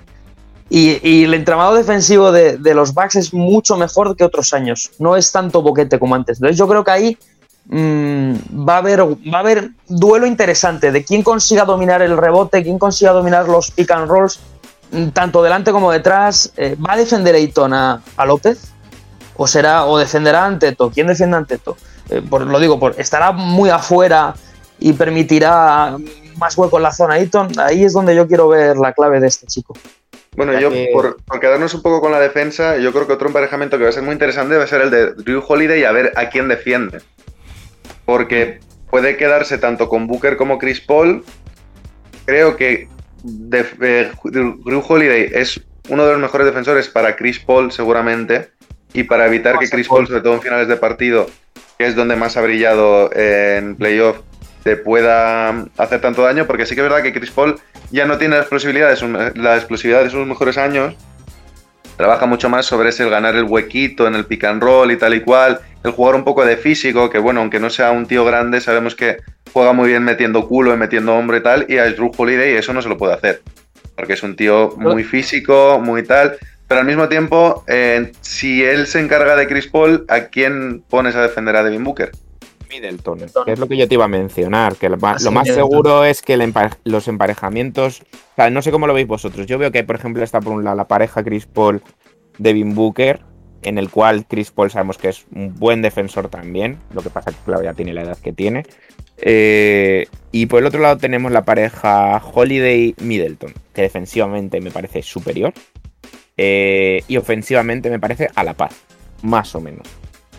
Y, 0.69 1.23
el 1.23 1.35
entramado 1.35 1.75
defensivo 1.75 2.31
de, 2.31 2.57
de 2.57 2.73
los 2.73 2.95
Bucks 2.95 3.17
es 3.17 3.33
mucho 3.35 3.77
mejor 3.77 4.15
que 4.17 4.23
otros 4.23 4.51
años. 4.51 4.89
No 4.97 5.15
es 5.15 5.31
tanto 5.31 5.61
boquete 5.61 5.99
como 5.99 6.15
antes. 6.15 6.39
Entonces 6.39 6.57
yo 6.57 6.67
creo 6.67 6.83
que 6.83 6.91
ahí 6.91 7.17
mm, 7.67 8.67
va, 8.67 8.73
a 8.73 8.77
haber, 8.79 9.01
va 9.01 9.37
a 9.37 9.39
haber 9.39 9.69
duelo 9.87 10.25
interesante 10.25 10.91
de 10.91 11.05
quién 11.05 11.21
consiga 11.21 11.65
dominar 11.65 12.01
el 12.01 12.17
rebote, 12.17 12.63
quién 12.63 12.79
consiga 12.79 13.11
dominar 13.11 13.47
los 13.47 13.69
pick 13.69 13.91
and 13.91 14.09
rolls, 14.09 14.39
mm, 14.91 15.09
tanto 15.09 15.43
delante 15.43 15.71
como 15.71 15.91
detrás. 15.91 16.51
Eh, 16.57 16.75
¿Va 16.83 16.93
a 16.93 16.97
defender 16.97 17.35
Ayton 17.35 17.73
a, 17.73 18.01
a 18.17 18.25
López? 18.25 18.73
¿O 19.37 19.47
será 19.47 19.85
o 19.85 19.97
defenderá 19.97 20.43
a 20.43 20.47
Anteto? 20.47 20.91
¿Quién 20.91 21.07
defiende 21.07 21.35
a 21.35 21.39
Anteto? 21.39 21.77
Eh, 22.09 22.21
por, 22.27 22.41
lo 22.41 22.59
digo, 22.59 22.79
por, 22.79 22.99
estará 22.99 23.31
muy 23.31 23.69
afuera 23.69 24.33
y 24.79 24.93
permitirá 24.93 25.95
más 26.37 26.57
hueco 26.57 26.77
en 26.77 26.83
la 26.83 26.91
zona 26.91 27.15
Ayton. 27.15 27.51
Ahí 27.59 27.83
es 27.83 27.93
donde 27.93 28.15
yo 28.15 28.27
quiero 28.27 28.47
ver 28.47 28.77
la 28.77 28.93
clave 28.93 29.19
de 29.19 29.27
este 29.27 29.47
chico. 29.47 29.75
Bueno, 30.35 30.53
Ya 30.53 30.61
yo, 30.61 30.69
que- 30.71 30.89
por, 30.93 31.17
por 31.23 31.39
quedarnos 31.39 31.73
un 31.73 31.81
poco 31.81 32.01
con 32.01 32.11
la 32.11 32.19
defensa, 32.19 32.77
yo 32.77 32.91
creo 32.93 33.07
que 33.07 33.13
otro 33.13 33.27
emparejamiento 33.27 33.77
que 33.77 33.83
va 33.83 33.89
a 33.89 33.93
ser 33.93 34.03
muy 34.03 34.13
interesante 34.13 34.55
va 34.55 34.63
a 34.63 34.67
ser 34.67 34.81
el 34.81 34.91
de 34.91 35.13
Drew 35.13 35.43
Holiday 35.47 35.81
y 35.81 35.83
a 35.83 35.91
ver 35.91 36.13
a 36.15 36.29
quién 36.29 36.47
defiende. 36.47 37.01
Porque 38.05 38.59
puede 38.89 39.17
quedarse 39.17 39.57
tanto 39.57 39.89
con 39.89 40.07
Booker 40.07 40.37
como 40.37 40.57
Chris 40.57 40.79
Paul. 40.81 41.23
Creo 42.25 42.55
que 42.55 42.87
eh, 43.51 44.11
Drew 44.23 44.83
Holiday 44.87 45.29
es 45.33 45.59
uno 45.89 46.05
de 46.05 46.11
los 46.13 46.21
mejores 46.21 46.45
defensores 46.45 46.87
para 46.87 47.15
Chris 47.15 47.39
Paul, 47.39 47.71
seguramente. 47.71 48.51
Y 48.97 49.03
para 49.03 49.27
evitar 49.27 49.59
que 49.59 49.69
Chris 49.69 49.87
Paul. 49.87 49.99
Paul, 49.99 50.07
sobre 50.07 50.21
todo 50.21 50.33
en 50.33 50.41
finales 50.41 50.67
de 50.67 50.75
partido, 50.75 51.29
que 51.77 51.85
es 51.85 51.95
donde 51.95 52.15
más 52.15 52.35
ha 52.35 52.41
brillado 52.41 53.11
en 53.13 53.75
playoff, 53.75 54.21
te 54.63 54.75
pueda 54.75 55.65
hacer 55.77 56.01
tanto 56.01 56.23
daño. 56.23 56.47
Porque 56.47 56.65
sí 56.65 56.73
que 56.73 56.81
es 56.81 56.89
verdad 56.89 57.03
que 57.03 57.13
Chris 57.13 57.29
Paul 57.29 57.59
ya 57.91 58.05
no 58.05 58.17
tiene 58.17 58.35
la 58.35 58.41
explosividad 58.41 58.89
de 58.89 58.95
sus, 58.95 59.09
la 59.35 59.55
explosividad 59.55 60.03
de 60.03 60.09
sus 60.09 60.25
mejores 60.25 60.57
años. 60.57 60.95
Trabaja 61.95 62.25
mucho 62.25 62.49
más 62.49 62.65
sobre 62.65 62.89
ese 62.89 63.03
el 63.03 63.11
ganar 63.11 63.35
el 63.35 63.43
huequito 63.43 64.07
en 64.07 64.15
el 64.15 64.25
pick 64.25 64.45
and 64.45 64.63
roll 64.63 64.91
y 64.91 64.97
tal 64.97 65.13
y 65.13 65.21
cual. 65.21 65.59
El 65.83 65.91
jugar 65.91 66.15
un 66.15 66.23
poco 66.23 66.43
de 66.43 66.57
físico, 66.57 67.11
que 67.11 67.19
bueno, 67.19 67.41
aunque 67.41 67.59
no 67.59 67.69
sea 67.69 67.91
un 67.91 68.07
tío 68.07 68.25
grande, 68.25 68.61
sabemos 68.61 68.95
que 68.95 69.17
juega 69.53 69.73
muy 69.73 69.89
bien 69.89 70.03
metiendo 70.03 70.47
culo 70.47 70.73
y 70.73 70.77
metiendo 70.77 71.15
hombro 71.15 71.37
y 71.37 71.43
tal. 71.43 71.65
Y 71.69 71.77
a 71.77 71.85
Drew 71.91 72.11
Holiday 72.17 72.55
eso 72.55 72.73
no 72.73 72.81
se 72.81 72.89
lo 72.89 72.97
puede 72.97 73.13
hacer. 73.13 73.43
Porque 73.95 74.13
es 74.13 74.23
un 74.23 74.35
tío 74.35 74.73
muy 74.75 75.03
físico, 75.03 75.79
muy 75.79 76.01
tal. 76.01 76.37
Pero 76.67 76.81
al 76.81 76.87
mismo 76.87 77.07
tiempo, 77.07 77.63
eh, 77.67 78.11
si 78.21 78.63
él 78.63 78.87
se 78.87 78.99
encarga 78.99 79.35
de 79.35 79.47
Chris 79.47 79.67
Paul, 79.67 80.05
¿a 80.09 80.25
quién 80.25 80.83
pones 80.89 81.15
a 81.15 81.21
defender 81.21 81.55
a 81.55 81.63
Devin 81.63 81.83
Booker? 81.83 82.11
Middleton, 82.69 83.19
que 83.45 83.53
es 83.53 83.59
lo 83.59 83.67
que 83.69 83.77
yo 83.77 83.87
te 83.87 83.93
iba 83.93 84.03
a 84.03 84.09
mencionar, 84.09 84.75
que 84.75 84.89
lo, 84.89 84.97
lo 84.97 85.31
más 85.31 85.47
seguro 85.47 86.03
es 86.03 86.21
que 86.21 86.35
los 86.83 87.07
emparejamientos, 87.07 88.01
o 88.01 88.35
sea, 88.35 88.49
no 88.49 88.61
sé 88.61 88.71
cómo 88.71 88.87
lo 88.87 88.93
veis 88.93 89.07
vosotros, 89.07 89.47
yo 89.47 89.57
veo 89.57 89.71
que 89.71 89.85
por 89.85 89.95
ejemplo 89.95 90.21
está 90.21 90.41
por 90.41 90.51
un 90.51 90.65
lado 90.65 90.75
la 90.75 90.87
pareja 90.87 91.23
Chris 91.23 91.45
Paul, 91.45 91.81
Devin 92.37 92.75
Booker, 92.75 93.21
en 93.61 93.77
el 93.77 93.89
cual 93.89 94.25
Chris 94.27 94.51
Paul 94.51 94.69
sabemos 94.69 94.97
que 94.97 95.07
es 95.07 95.25
un 95.33 95.55
buen 95.55 95.81
defensor 95.81 96.27
también, 96.27 96.77
lo 96.93 97.01
que 97.01 97.09
pasa 97.09 97.31
que 97.31 97.37
claro 97.45 97.63
ya 97.63 97.73
tiene 97.73 97.93
la 97.93 98.01
edad 98.01 98.17
que 98.17 98.33
tiene, 98.33 98.65
Eh, 99.19 100.05
y 100.31 100.45
por 100.45 100.59
el 100.59 100.67
otro 100.67 100.79
lado 100.79 100.97
tenemos 100.97 101.31
la 101.31 101.41
pareja 101.41 102.21
Holiday 102.21 102.93
Middleton, 103.01 103.51
que 103.73 103.81
defensivamente 103.81 104.61
me 104.61 104.69
parece 104.69 105.01
superior, 105.01 105.53
eh, 106.37 107.03
y 107.07 107.17
ofensivamente 107.17 107.89
me 107.89 107.99
parece 107.99 108.29
a 108.35 108.43
la 108.43 108.53
paz, 108.53 108.73
más 109.23 109.53
o 109.55 109.61
menos, 109.61 109.87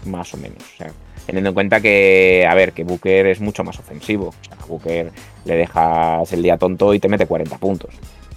más 0.06 0.32
o 0.34 0.36
menos, 0.36 0.58
o 0.62 0.76
sea, 0.78 0.92
teniendo 1.26 1.48
en 1.50 1.54
cuenta 1.54 1.80
que, 1.80 2.46
a 2.48 2.54
ver, 2.54 2.72
que 2.72 2.84
Booker 2.84 3.26
es 3.26 3.40
mucho 3.40 3.62
más 3.64 3.78
ofensivo. 3.78 4.28
O 4.28 4.34
sea, 4.44 4.56
a 4.62 4.66
Booker 4.66 5.10
le 5.44 5.56
dejas 5.56 6.32
el 6.32 6.42
día 6.42 6.56
tonto 6.56 6.94
y 6.94 7.00
te 7.00 7.08
mete 7.08 7.26
40 7.26 7.58
puntos. 7.58 7.90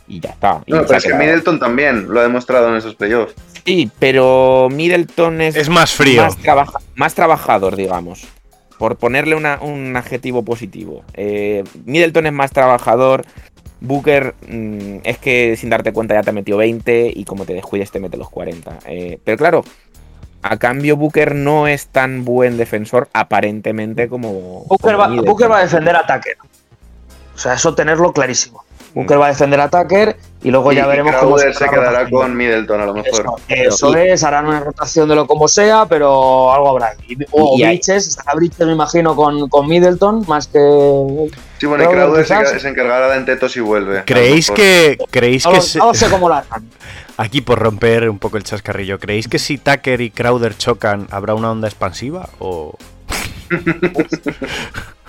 Y 0.07 0.19
ya 0.19 0.31
está. 0.31 0.61
Y 0.65 0.73
No, 0.73 0.81
pero 0.85 0.97
es 0.97 1.05
que. 1.05 1.13
Middleton 1.13 1.57
también 1.57 2.07
lo 2.09 2.19
ha 2.19 2.23
demostrado 2.23 2.67
en 2.69 2.75
esos 2.75 2.95
playoffs. 2.95 3.33
Sí, 3.65 3.89
pero 3.97 4.67
Middleton 4.69 5.39
es, 5.39 5.55
Es 5.55 5.69
más 5.69 5.93
frío. 5.93 6.23
más, 6.23 6.35
trabaja- 6.37 6.79
más 6.95 7.13
trabajador, 7.15 7.77
digamos. 7.77 8.27
Por 8.77 8.97
ponerle 8.97 9.35
una- 9.35 9.59
un 9.61 9.95
adjetivo 9.95 10.43
positivo. 10.43 11.05
Eh, 11.13 11.63
Middleton 11.85 12.25
es 12.25 12.33
más 12.33 12.51
trabajador. 12.51 13.23
Booker 13.81 14.35
mm, 14.47 14.97
es 15.03 15.17
que 15.17 15.57
sin 15.57 15.69
darte 15.69 15.91
cuenta 15.91 16.13
ya 16.13 16.23
te 16.23 16.31
metió 16.31 16.55
20 16.55 17.11
y 17.13 17.25
como 17.25 17.45
te 17.45 17.53
descuides 17.53 17.91
te 17.91 17.99
mete 17.99 18.15
los 18.15 18.29
40. 18.29 18.79
Eh, 18.85 19.19
pero 19.23 19.37
claro, 19.37 19.63
a 20.43 20.57
cambio 20.57 20.95
Booker 20.95 21.35
no 21.35 21.67
es 21.67 21.87
tan 21.87 22.23
buen 22.23 22.57
defensor 22.57 23.09
aparentemente 23.13 24.07
como... 24.07 24.65
Booker 24.65 24.77
como 24.77 24.97
va, 24.97 25.07
Middleton. 25.07 25.25
Booker 25.25 25.51
va 25.51 25.57
a 25.57 25.61
defender 25.61 25.95
a 25.95 26.05
Tucker. 26.05 26.37
O 27.35 27.37
sea, 27.37 27.53
eso 27.55 27.73
tenerlo 27.73 28.13
clarísimo. 28.13 28.60
Booker 28.93 29.19
va 29.21 29.27
a 29.27 29.29
defender 29.29 29.59
a 29.61 29.69
Tucker 29.69 30.17
y 30.43 30.51
luego 30.51 30.71
Y- 30.71 30.75
ya 30.75 30.83
y 30.85 30.87
veremos 30.87 31.15
cómo 31.15 31.35
Crowder 31.35 31.53
se 31.55 31.65
la 31.65 31.71
quedará 31.71 32.09
con 32.09 32.35
Middleton 32.35 32.81
a 32.81 32.85
lo 32.85 32.93
mejor. 32.93 33.09
Eso, 33.47 33.87
eso 33.87 33.95
es, 33.95 34.23
harán 34.23 34.47
una 34.47 34.59
rotación 34.59 35.07
de 35.07 35.15
lo 35.15 35.27
como 35.27 35.47
sea, 35.47 35.85
pero 35.85 36.53
algo 36.53 36.69
habrá. 36.69 36.93
Y, 37.07 37.17
o 37.31 37.55
Y 37.57 37.63
Bridges, 37.63 38.07
estará 38.07 38.33
Bridges, 38.35 38.65
me 38.65 38.73
imagino, 38.73 39.15
con, 39.15 39.47
con 39.49 39.67
Middleton, 39.67 40.25
más 40.27 40.47
que. 40.47 40.59
Sí, 41.57 41.67
bueno, 41.67 41.83
y 41.83 41.87
Crowder 41.87 42.25
se, 42.25 42.59
se 42.59 42.67
encargará 42.69 43.07
de 43.09 43.17
Enteto 43.17 43.47
si 43.47 43.59
vuelve. 43.59 44.03
¿Creéis 44.05 44.49
que, 44.51 44.97
creéis 45.11 45.45
No, 45.45 45.51
que 45.53 45.61
se- 45.61 45.79
no 45.79 45.93
sé 45.93 46.09
cómo 46.09 46.27
lo 46.27 46.35
harán. 46.35 46.67
aquí 47.17 47.41
por 47.41 47.59
romper 47.59 48.09
un 48.09 48.17
poco 48.19 48.37
el 48.37 48.43
chascarrillo, 48.43 48.99
¿creéis 48.99 49.27
que 49.27 49.37
si 49.39 49.57
Tucker 49.59 50.01
y 50.01 50.09
Crowder 50.11 50.57
chocan 50.57 51.07
habrá 51.11 51.35
una 51.35 51.51
onda 51.51 51.67
expansiva 51.67 52.27
o 52.39 52.73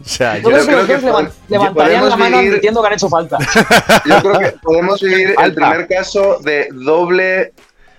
O 0.04 0.08
sea, 0.08 0.38
yo, 0.38 0.48
creo 0.50 0.64
los 0.64 0.86
que 0.86 0.96
pod- 0.98 1.30
levantarían 1.48 1.74
podemos 1.74 2.08
la 2.10 2.16
mano 2.16 2.36
vivir- 2.38 2.50
admitiendo 2.50 2.80
que 2.80 2.86
han 2.86 2.92
hecho 2.94 3.08
falta. 3.08 3.38
Yo 4.06 4.20
creo 4.22 4.38
que 4.38 4.52
podemos 4.62 5.00
vivir 5.00 5.34
el 5.42 5.54
primer 5.54 5.86
caso 5.88 6.38
de 6.42 6.68
doble, 6.72 7.52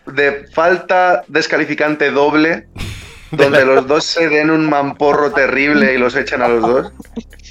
de 0.08 0.46
falta 0.54 1.24
descalificante 1.28 2.10
doble, 2.12 2.66
donde 3.32 3.64
los 3.66 3.86
dos 3.88 4.04
se 4.04 4.28
den 4.30 4.50
un 4.50 4.68
mamporro 4.70 5.32
terrible 5.32 5.94
y 5.94 5.98
los 6.00 6.16
echan 6.16 6.42
a 6.42 6.48
los 6.48 6.62
dos. 6.62 6.92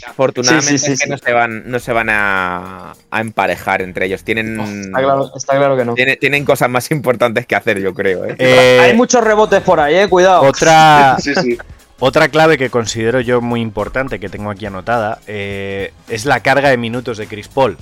Afortunadamente 0.07 0.67
Sí, 0.73 0.79
sí, 0.79 0.87
sí, 0.87 0.93
es 0.95 0.99
que 1.01 1.05
sí. 1.05 1.11
no 1.11 1.19
se 1.19 1.33
van, 1.33 1.71
no 1.71 1.79
se 1.79 1.93
van 1.93 2.09
a, 2.11 2.93
a 3.11 3.21
emparejar 3.21 3.83
entre 3.83 4.07
ellos. 4.07 4.25
Tienen, 4.25 4.59
Está 4.59 4.99
claro, 4.99 5.31
está 5.37 5.57
claro 5.57 5.77
que 5.77 5.85
no. 5.85 5.95
tiene- 5.95 6.17
tienen 6.17 6.45
cosas 6.45 6.69
más 6.71 6.91
importantes 6.91 7.47
que 7.47 7.55
hacer, 7.55 7.79
yo 7.81 7.95
creo. 7.95 8.25
¿eh? 8.25 8.35
eh, 8.39 8.79
Hay 8.83 8.95
muchos 8.97 9.23
rebotes 9.23 9.61
por 9.63 9.79
ahí, 9.79 9.97
eh, 9.97 10.09
cuidado. 10.09 10.43
otra, 10.43 11.17
Sí, 11.21 11.35
sí. 11.35 11.59
Otra 12.01 12.29
clave 12.29 12.59
que 12.59 12.71
considero 12.71 13.21
yo 13.21 13.41
muy 13.41 13.61
importante 13.61 14.19
que 14.19 14.31
tengo 14.31 14.51
aquí 14.51 14.67
anotada 14.67 15.21
eh, 15.27 15.93
es 16.09 16.25
la 16.25 16.41
carga 16.41 16.71
de 16.71 16.79
minutos 16.79 17.19
de 17.19 17.27
Chris 17.27 17.49
Paul. 17.49 17.77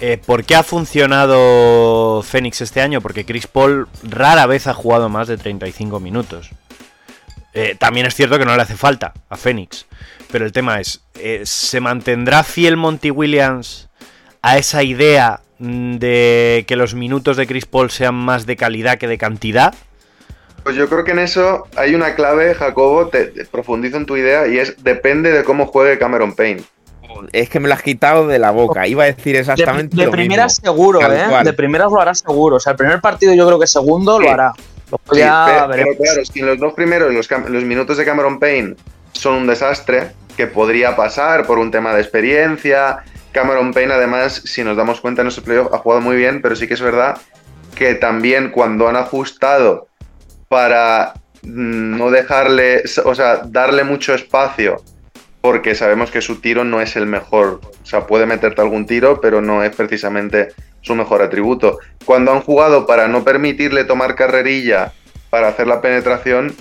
Eh, 0.00 0.16
¿Por 0.24 0.44
qué 0.44 0.54
ha 0.54 0.62
funcionado 0.62 2.22
Phoenix 2.22 2.60
este 2.60 2.80
año? 2.80 3.00
Porque 3.00 3.24
Chris 3.24 3.48
Paul 3.48 3.88
rara 4.04 4.46
vez 4.46 4.68
ha 4.68 4.74
jugado 4.74 5.08
más 5.08 5.26
de 5.26 5.36
35 5.36 5.98
minutos. 5.98 6.50
Eh, 7.52 7.74
también 7.76 8.06
es 8.06 8.14
cierto 8.14 8.38
que 8.38 8.44
no 8.44 8.54
le 8.54 8.62
hace 8.62 8.76
falta 8.76 9.12
a 9.28 9.36
Phoenix. 9.36 9.86
Pero 10.30 10.44
el 10.44 10.52
tema 10.52 10.78
es, 10.80 11.02
¿se 11.42 11.80
mantendrá 11.80 12.44
fiel 12.44 12.76
Monty 12.76 13.10
Williams 13.10 13.88
a 14.40 14.56
esa 14.56 14.84
idea 14.84 15.40
mm, 15.58 15.96
de 15.96 16.64
que 16.68 16.76
los 16.76 16.94
minutos 16.94 17.36
de 17.36 17.48
Chris 17.48 17.66
Paul 17.66 17.90
sean 17.90 18.14
más 18.14 18.46
de 18.46 18.56
calidad 18.56 18.98
que 18.98 19.08
de 19.08 19.18
cantidad? 19.18 19.74
Pues 20.68 20.76
yo 20.76 20.86
creo 20.90 21.02
que 21.02 21.12
en 21.12 21.18
eso 21.18 21.66
hay 21.76 21.94
una 21.94 22.14
clave, 22.14 22.54
Jacobo, 22.54 23.08
te, 23.08 23.24
te 23.28 23.46
profundizo 23.46 23.96
en 23.96 24.04
tu 24.04 24.18
idea, 24.18 24.46
y 24.46 24.58
es 24.58 24.84
depende 24.84 25.32
de 25.32 25.42
cómo 25.42 25.64
juegue 25.64 25.98
Cameron 25.98 26.34
Payne. 26.34 26.60
Es 27.32 27.48
que 27.48 27.58
me 27.58 27.68
lo 27.68 27.74
has 27.74 27.80
quitado 27.80 28.26
de 28.28 28.38
la 28.38 28.50
boca. 28.50 28.86
Iba 28.86 29.04
a 29.04 29.06
decir 29.06 29.32
De, 29.32 29.38
exactamente 29.40 29.96
de 29.96 30.04
lo 30.04 30.10
primeras 30.10 30.60
mismo. 30.60 30.72
seguro, 30.74 31.00
¿eh? 31.10 31.24
cual. 31.26 31.42
De 31.46 31.54
primeras 31.54 31.90
lo 31.90 31.98
hará 32.02 32.14
seguro. 32.14 32.56
O 32.56 32.60
sea, 32.60 32.72
el 32.72 32.76
primer 32.76 33.00
partido 33.00 33.32
yo 33.32 33.46
creo 33.46 33.58
que 33.58 33.66
segundo 33.66 34.20
lo 34.20 34.30
hará. 34.30 34.52
Sí, 35.10 35.18
ya 35.20 35.46
pe- 35.46 35.52
pero, 35.52 35.68
veremos. 35.68 35.96
claro, 35.96 36.24
si 36.26 36.40
en 36.40 36.46
los 36.48 36.58
dos 36.58 36.74
primeros 36.74 37.14
los, 37.14 37.30
los 37.48 37.64
minutos 37.64 37.96
de 37.96 38.04
Cameron 38.04 38.38
Payne 38.38 38.74
son 39.12 39.36
un 39.36 39.46
desastre, 39.46 40.10
que 40.36 40.48
podría 40.48 40.96
pasar 40.96 41.46
por 41.46 41.58
un 41.58 41.70
tema 41.70 41.94
de 41.94 42.02
experiencia. 42.02 42.98
Cameron 43.32 43.72
Payne, 43.72 43.94
además, 43.94 44.42
si 44.44 44.62
nos 44.62 44.76
damos 44.76 45.00
cuenta 45.00 45.22
en 45.22 45.28
esos 45.28 45.42
playoffs, 45.42 45.72
ha 45.72 45.78
jugado 45.78 46.02
muy 46.02 46.16
bien, 46.16 46.42
pero 46.42 46.54
sí 46.56 46.68
que 46.68 46.74
es 46.74 46.82
verdad 46.82 47.16
que 47.74 47.94
también 47.94 48.50
cuando 48.50 48.86
han 48.86 48.96
ajustado 48.96 49.87
para 50.48 51.14
mm, 51.42 51.96
no 51.96 52.10
dejarle, 52.10 52.82
o 53.04 53.14
sea, 53.14 53.42
darle 53.46 53.84
mucho 53.84 54.14
espacio, 54.14 54.82
porque 55.40 55.74
sabemos 55.74 56.10
que 56.10 56.20
su 56.20 56.40
tiro 56.40 56.64
no 56.64 56.80
es 56.80 56.96
el 56.96 57.06
mejor. 57.06 57.60
O 57.82 57.86
sea, 57.86 58.06
puede 58.06 58.26
meterte 58.26 58.60
algún 58.60 58.86
tiro, 58.86 59.20
pero 59.20 59.40
no 59.40 59.62
es 59.62 59.74
precisamente 59.74 60.48
su 60.80 60.94
mejor 60.94 61.22
atributo. 61.22 61.78
Cuando 62.04 62.32
han 62.32 62.40
jugado 62.40 62.86
para 62.86 63.08
no 63.08 63.24
permitirle 63.24 63.84
tomar 63.84 64.14
carrerilla 64.14 64.92
para 65.30 65.48
hacer 65.48 65.66
la 65.66 65.80
penetración, 65.80 66.54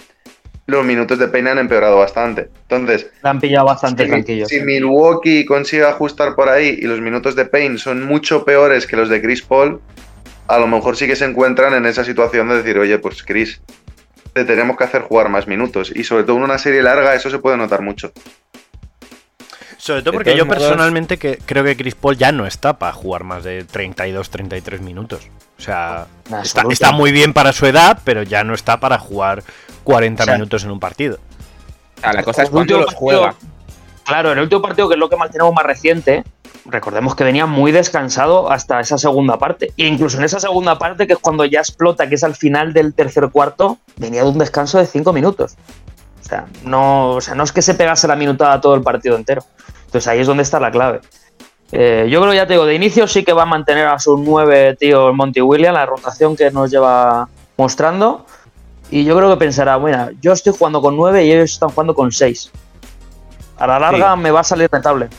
los 0.68 0.86
minutos 0.86 1.18
de 1.18 1.30
Payne 1.30 1.52
han 1.52 1.60
empeorado 1.60 1.98
bastante. 1.98 2.50
Entonces, 2.64 3.10
Le 3.24 3.30
han 3.30 3.40
pillado 3.40 3.66
bastante 3.68 4.04
si, 4.04 4.10
tranquilo. 4.10 4.46
si 4.46 4.60
Milwaukee 4.62 5.46
consigue 5.46 5.86
ajustar 5.86 6.36
por 6.36 6.50
ahí 6.50 6.78
y 6.80 6.86
los 6.86 7.00
minutos 7.00 7.36
de 7.36 7.46
Payne 7.46 7.78
son 7.78 8.04
mucho 8.04 8.44
peores 8.44 8.86
que 8.86 8.98
los 8.98 9.08
de 9.08 9.22
Chris 9.22 9.42
Paul, 9.42 9.82
a 10.48 10.58
lo 10.60 10.68
mejor 10.68 10.96
sí 10.98 11.08
que 11.08 11.16
se 11.16 11.26
encuentran 11.26 11.74
en 11.74 11.86
esa 11.86 12.04
situación 12.04 12.48
de 12.50 12.58
decir, 12.58 12.78
oye, 12.78 12.98
pues 13.00 13.24
Chris, 13.24 13.62
te 14.34 14.46
tenemos 14.46 14.78
que 14.78 14.84
hacer 14.84 15.02
jugar 15.04 15.30
más 15.30 15.48
minutos. 15.48 15.92
Y 15.96 16.04
sobre 16.04 16.24
todo 16.24 16.38
en 16.38 16.44
una 16.44 16.58
serie 16.58 16.82
larga 16.84 17.16
eso 17.16 17.30
se 17.30 17.40
puede 17.40 17.58
notar 17.58 17.82
mucho. 17.82 18.12
Sobre 19.78 20.02
todo 20.02 20.14
porque 20.16 20.36
yo 20.36 20.46
modos- 20.46 20.58
personalmente 20.60 21.18
que 21.18 21.38
creo 21.46 21.64
que 21.64 21.78
Chris 21.78 21.96
Paul 21.96 22.18
ya 22.18 22.32
no 22.32 22.46
está 22.48 22.78
para 22.80 22.92
jugar 22.94 23.24
más 23.24 23.44
de 23.44 23.66
32-33 23.66 24.80
minutos. 24.82 25.28
O 25.58 25.62
sea, 25.62 26.08
En 26.30 26.38
está, 26.40 26.64
está 26.70 26.92
muy 26.92 27.12
bien 27.12 27.32
para 27.34 27.54
su 27.54 27.66
edad, 27.68 28.00
pero 28.04 28.24
ya 28.24 28.44
no 28.44 28.54
está 28.54 28.80
para 28.80 28.98
jugar 29.00 29.44
40 29.84 30.24
O 30.24 30.26
sea, 30.26 30.34
minutos 30.36 30.64
en 30.64 30.72
un 30.72 30.80
partido. 30.80 31.20
O 31.98 32.02
sea, 32.02 32.14
la 32.14 32.24
cosa 32.24 32.42
es 32.44 32.50
El 32.50 32.54
cuando 32.54 32.76
último 32.76 32.92
los 32.92 32.94
juega. 32.96 33.22
partido- 33.32 33.50
Claro, 34.04 34.32
en 34.32 34.38
el 34.38 34.44
último 34.46 34.62
partido, 34.62 34.88
que 34.88 34.94
es 34.96 35.00
lo 35.00 35.10
que 35.10 35.18
más 35.18 35.30
tenemos 35.32 35.54
más 35.54 35.66
reciente, 35.66 36.24
recordemos 36.70 37.16
que 37.16 37.24
venía 37.24 37.46
muy 37.46 37.72
descansado 37.72 38.52
hasta 38.52 38.80
esa 38.80 38.98
segunda 38.98 39.38
parte. 39.38 39.74
E 39.78 39.86
incluso 39.86 40.18
en 40.18 40.24
esa 40.24 40.40
segunda 40.40 40.78
parte, 40.78 41.08
que 41.08 41.14
es 41.14 41.20
cuando 41.20 41.46
ya 41.46 41.60
explota, 41.60 42.08
que 42.08 42.16
es 42.16 42.24
al 42.24 42.36
final 42.36 42.74
del 42.74 42.94
tercer 42.94 43.30
cuarto, 43.32 43.78
venía 43.98 44.24
de 44.24 44.30
un 44.30 44.38
descanso 44.38 44.78
de 44.78 44.86
cinco 44.86 45.14
minutos. 45.14 45.56
O 46.22 46.24
sea, 46.28 46.46
no, 46.64 47.12
o 47.12 47.22
sea, 47.22 47.36
no 47.36 47.44
es 47.44 47.52
que 47.52 47.62
se 47.62 47.74
pegase 47.74 48.08
la 48.08 48.16
minutada 48.16 48.60
todo 48.60 48.76
el 48.76 48.82
partido 48.82 49.16
entero. 49.16 49.44
Entonces 49.86 50.08
ahí 50.08 50.20
es 50.20 50.28
donde 50.28 50.44
está 50.44 50.60
la 50.60 50.72
clave. 50.72 51.00
Eh, 51.72 52.08
yo 52.10 52.22
creo, 52.22 52.34
ya 52.34 52.48
te 52.48 52.54
digo, 52.54 52.66
de 52.66 52.76
inicio 52.76 53.08
sí 53.08 53.24
que 53.24 53.34
va 53.34 53.44
a 53.44 53.46
mantener 53.46 53.88
a 53.88 54.00
sus 54.00 54.20
nueve 54.20 54.76
tíos 54.78 55.14
Monty 55.14 55.42
Williams, 55.42 55.74
la 55.74 55.86
rotación 55.86 56.36
que 56.36 56.52
nos 56.52 56.70
lleva 56.72 57.30
mostrando. 57.58 58.26
Y 58.90 59.04
yo 59.04 59.18
creo 59.18 59.30
que 59.30 59.38
pensará, 59.38 59.78
mira, 59.80 60.12
yo 60.22 60.32
estoy 60.32 60.54
jugando 60.54 60.82
con 60.82 60.96
nueve 60.96 61.26
y 61.26 61.32
ellos 61.32 61.52
están 61.52 61.70
jugando 61.70 61.94
con 61.94 62.12
seis. 62.12 62.52
A 63.58 63.68
la 63.68 63.80
larga 63.80 64.16
me 64.16 64.32
va 64.32 64.42
a 64.42 64.44
salir 64.44 64.70
rentable. 64.72 65.10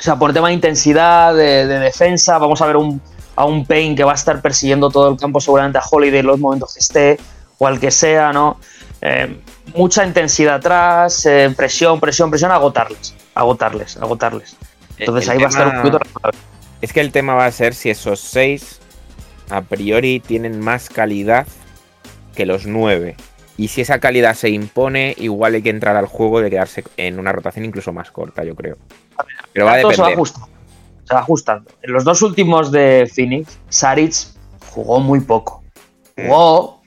O 0.00 0.02
sea, 0.02 0.16
por 0.16 0.32
tema 0.32 0.48
de 0.48 0.54
intensidad, 0.54 1.34
de, 1.34 1.66
de 1.66 1.78
defensa, 1.78 2.38
vamos 2.38 2.62
a 2.62 2.66
ver 2.66 2.78
un, 2.78 3.02
a 3.36 3.44
un 3.44 3.66
Payne 3.66 3.94
que 3.94 4.02
va 4.02 4.12
a 4.12 4.14
estar 4.14 4.40
persiguiendo 4.40 4.88
todo 4.88 5.10
el 5.10 5.18
campo 5.18 5.40
seguramente 5.40 5.76
a 5.76 5.82
Holiday 5.88 6.20
en 6.20 6.26
los 6.26 6.38
momentos 6.38 6.72
que 6.72 6.80
esté, 6.80 7.18
o 7.58 7.66
al 7.66 7.78
que 7.78 7.90
sea, 7.90 8.32
¿no? 8.32 8.58
Eh, 9.02 9.40
mucha 9.74 10.06
intensidad 10.06 10.54
atrás, 10.54 11.26
eh, 11.26 11.52
presión, 11.54 12.00
presión, 12.00 12.30
presión, 12.30 12.50
agotarles, 12.50 13.14
agotarles, 13.34 13.98
agotarles. 13.98 14.56
Entonces 14.96 15.26
El 15.26 15.32
ahí 15.32 15.38
va 15.38 15.46
a 15.46 15.50
estar 15.50 15.68
un 15.68 15.76
poquito. 15.76 15.98
Es 16.80 16.94
que 16.94 17.00
el 17.00 17.12
tema 17.12 17.34
va 17.34 17.44
a 17.44 17.52
ser 17.52 17.74
si 17.74 17.90
esos 17.90 18.20
seis 18.20 18.80
a 19.50 19.60
priori 19.60 20.20
tienen 20.20 20.60
más 20.60 20.88
calidad 20.88 21.46
que 22.34 22.46
los 22.46 22.64
nueve. 22.64 23.16
Y 23.58 23.68
si 23.68 23.82
esa 23.82 23.98
calidad 23.98 24.34
se 24.34 24.48
impone, 24.48 25.14
igual 25.18 25.54
hay 25.54 25.62
que 25.62 25.68
entrar 25.68 25.96
al 25.96 26.06
juego 26.06 26.40
de 26.40 26.48
quedarse 26.48 26.84
en 26.96 27.18
una 27.18 27.32
rotación 27.32 27.66
incluso 27.66 27.92
más 27.92 28.10
corta, 28.10 28.44
yo 28.44 28.54
creo. 28.54 28.78
Pero 29.52 29.66
va 29.66 29.74
a 29.74 29.80
Todo 29.80 29.92
se 29.92 30.02
va 30.02 30.08
depender. 30.08 30.14
ajustando. 30.14 30.48
Se 31.04 31.14
va 31.14 31.20
ajustando. 31.20 31.70
En 31.82 31.92
los 31.92 32.04
dos 32.04 32.22
últimos 32.22 32.70
de 32.70 33.10
Phoenix, 33.12 33.58
Saric 33.68 34.14
jugó 34.70 35.00
muy 35.00 35.20
poco. 35.20 35.62
Jugó, 36.16 36.82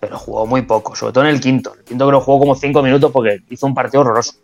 pero 0.00 0.18
jugó 0.18 0.46
muy 0.46 0.62
poco. 0.62 0.94
Sobre 0.96 1.12
todo 1.12 1.24
en 1.24 1.30
el 1.30 1.40
quinto. 1.40 1.74
El 1.74 1.84
quinto 1.84 2.06
creo 2.06 2.20
que 2.20 2.24
jugó 2.24 2.38
como 2.40 2.54
cinco 2.54 2.82
minutos 2.82 3.10
porque 3.12 3.40
hizo 3.50 3.66
un 3.66 3.74
partido 3.74 4.00
horroroso. 4.02 4.34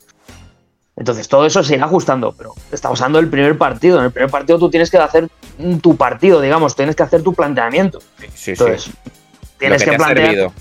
Entonces 0.96 1.26
todo 1.26 1.44
eso 1.44 1.62
se 1.64 1.74
irá 1.74 1.86
ajustando, 1.86 2.32
pero 2.36 2.54
estamos 2.70 3.00
hablando 3.00 3.18
del 3.18 3.28
primer 3.28 3.58
partido. 3.58 3.98
En 3.98 4.04
el 4.04 4.12
primer 4.12 4.30
partido 4.30 4.58
tú 4.58 4.70
tienes 4.70 4.90
que 4.90 4.98
hacer 4.98 5.28
tu 5.80 5.96
partido, 5.96 6.40
digamos, 6.40 6.76
tienes 6.76 6.94
que 6.94 7.02
hacer 7.02 7.22
tu 7.22 7.34
planteamiento. 7.34 7.98
Sí, 8.18 8.28
sí. 8.34 8.50
Entonces, 8.52 8.90
tienes 9.58 9.82
que 9.82 9.90
que, 9.90 9.96
plantear. 9.96 10.52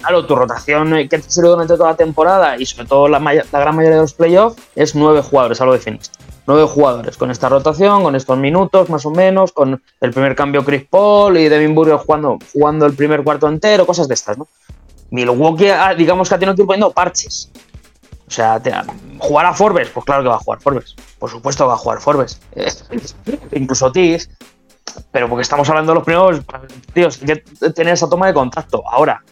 Claro, 0.00 0.26
tu 0.26 0.34
rotación 0.34 0.94
eh, 0.96 1.08
que 1.08 1.18
te 1.18 1.30
sirve 1.30 1.48
durante 1.48 1.76
toda 1.76 1.90
la 1.90 1.96
temporada 1.96 2.56
y 2.58 2.64
sobre 2.64 2.86
todo 2.86 3.06
la, 3.06 3.18
la 3.18 3.60
gran 3.60 3.76
mayoría 3.76 3.96
de 3.96 4.02
los 4.02 4.14
playoffs 4.14 4.60
es 4.74 4.94
nueve 4.94 5.20
jugadores, 5.22 5.60
hablo 5.60 5.74
de 5.74 5.78
Phoenix. 5.78 6.10
Nueve 6.46 6.64
jugadores 6.64 7.16
con 7.16 7.30
esta 7.30 7.48
rotación, 7.48 8.02
con 8.02 8.16
estos 8.16 8.38
minutos 8.38 8.88
más 8.88 9.04
o 9.04 9.10
menos, 9.10 9.52
con 9.52 9.82
el 10.00 10.10
primer 10.10 10.34
cambio 10.34 10.64
Chris 10.64 10.84
Paul 10.88 11.36
y 11.36 11.48
Devin 11.48 11.74
Booker 11.74 11.96
jugando, 11.96 12.38
jugando 12.52 12.86
el 12.86 12.94
primer 12.94 13.22
cuarto 13.22 13.46
entero, 13.46 13.86
cosas 13.86 14.08
de 14.08 14.14
estas, 14.14 14.38
¿no? 14.38 14.48
Milwaukee, 15.10 15.68
ah, 15.68 15.94
digamos 15.94 16.28
que 16.28 16.34
ha 16.34 16.38
tenido 16.38 16.56
que 16.56 16.78
ir 16.78 16.84
parches. 16.94 17.50
O 18.26 18.30
sea, 18.30 18.62
jugar 19.18 19.46
a 19.46 19.52
Forbes, 19.52 19.88
pues 19.90 20.06
claro 20.06 20.22
que 20.22 20.28
va 20.28 20.36
a 20.36 20.38
jugar 20.38 20.60
Forbes. 20.60 20.94
Por 21.18 21.28
supuesto 21.28 21.64
que 21.64 21.68
va 21.68 21.74
a 21.74 21.78
jugar 21.78 22.00
Forbes. 22.00 22.40
Incluso 23.52 23.90
Tis. 23.90 24.30
Pero 25.10 25.28
porque 25.28 25.42
estamos 25.42 25.68
hablando 25.68 25.92
de 25.92 25.96
los 25.96 26.04
primeros, 26.04 26.40
tíos, 26.92 27.18
que 27.18 27.36
tener 27.72 27.94
esa 27.94 28.08
toma 28.08 28.28
de 28.28 28.34
contacto. 28.34 28.82
Ahora, 28.88 29.22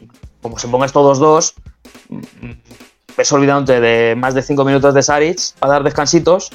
como 0.43 0.59
se 0.59 0.68
ponga 0.68 0.86
estos 0.86 1.18
dos, 1.18 1.55
mm, 2.09 2.51
ves 3.16 3.32
olvidándote 3.32 3.80
de 3.80 4.14
más 4.16 4.34
de 4.34 4.43
5 4.43 4.64
minutos 4.64 4.95
de 4.95 5.03
Saric 5.03 5.39
para 5.59 5.74
dar 5.74 5.82
descansitos 5.82 6.51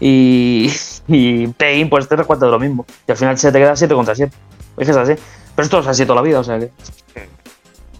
y, 0.00 0.70
y 1.08 1.46
Payne, 1.48 1.88
pues 1.88 2.08
te 2.08 2.16
recuerda 2.16 2.46
de 2.46 2.52
lo 2.52 2.60
mismo. 2.60 2.86
Y 3.06 3.12
al 3.12 3.16
final 3.16 3.38
se 3.38 3.50
te 3.50 3.58
queda 3.58 3.76
7 3.76 3.94
contra 3.94 4.14
7. 4.14 4.32
Es 4.78 4.88
es 4.88 4.96
así. 4.96 5.14
Pero 5.54 5.64
esto 5.64 5.78
es 5.80 5.86
así 5.86 6.04
toda 6.04 6.16
la 6.16 6.22
vida, 6.22 6.40
o 6.40 6.44
sea 6.44 6.58
que. 6.58 6.70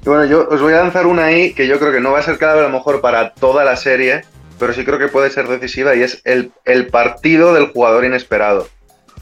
Y 0.05 0.09
bueno, 0.09 0.25
yo 0.25 0.49
os 0.49 0.61
voy 0.61 0.73
a 0.73 0.79
lanzar 0.79 1.07
una 1.07 1.27
ahí 1.27 1.55
que 1.55 1.69
yo 1.69 1.79
creo 1.79 1.93
que 1.93 2.01
no 2.01 2.11
va 2.11 2.19
a 2.19 2.23
ser 2.23 2.39
clave 2.39 2.61
a 2.61 2.65
lo 2.65 2.71
mejor 2.71 3.01
para 3.01 3.35
toda 3.35 3.65
la 3.65 3.77
serie, 3.77 4.23
pero 4.59 4.73
sí 4.73 4.85
creo 4.85 4.99
que 4.99 5.09
puede 5.09 5.31
ser 5.31 5.47
decisiva 5.47 5.95
y 5.95 6.03
es 6.03 6.21
el, 6.25 6.51
el 6.65 6.89
partido 6.89 7.55
del 7.55 7.69
jugador 7.69 8.05
inesperado. 8.05 8.69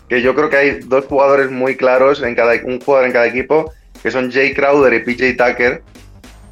Que 0.08 0.22
yo 0.22 0.34
creo 0.34 0.48
que 0.48 0.56
hay 0.56 0.80
dos 0.80 1.04
jugadores 1.04 1.50
muy 1.50 1.76
claros, 1.76 2.22
en 2.22 2.34
cada, 2.34 2.54
un 2.64 2.80
jugador 2.80 3.06
en 3.06 3.12
cada 3.12 3.26
equipo, 3.26 3.72
que 4.02 4.10
son 4.10 4.32
Jay 4.32 4.54
Crowder 4.54 4.94
y 4.94 5.00
PJ 5.00 5.34
Tucker, 5.36 5.82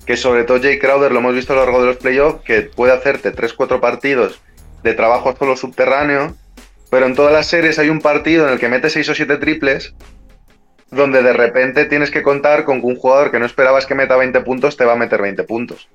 que 0.08 0.16
sobre 0.16 0.44
todo 0.44 0.58
Jay 0.58 0.78
Crowder 0.78 1.12
lo 1.12 1.18
hemos 1.18 1.34
visto 1.34 1.52
a 1.52 1.56
lo 1.56 1.64
largo 1.66 1.82
de 1.82 1.88
los 1.88 1.98
playoffs, 1.98 2.42
que 2.42 2.62
puede 2.62 2.94
hacerte 2.94 3.30
3-4 3.30 3.78
partidos 3.78 4.40
de 4.82 4.94
trabajo 4.94 5.36
solo 5.38 5.54
subterráneo, 5.54 6.34
pero 6.88 7.04
en 7.04 7.14
todas 7.14 7.30
las 7.30 7.46
series 7.46 7.78
hay 7.78 7.90
un 7.90 8.00
partido 8.00 8.46
en 8.46 8.54
el 8.54 8.58
que 8.58 8.70
mete 8.70 8.88
6 8.88 9.06
o 9.10 9.14
7 9.14 9.36
triples 9.36 9.92
donde 10.90 11.22
de 11.22 11.34
repente 11.34 11.84
tienes 11.84 12.10
que 12.10 12.22
contar 12.22 12.64
con 12.64 12.80
que 12.80 12.86
un 12.86 12.96
jugador 12.96 13.30
que 13.30 13.38
no 13.38 13.44
esperabas 13.44 13.84
que 13.84 13.94
meta 13.94 14.16
20 14.16 14.40
puntos 14.40 14.78
te 14.78 14.86
va 14.86 14.94
a 14.94 14.96
meter 14.96 15.20
20 15.20 15.42
puntos. 15.44 15.90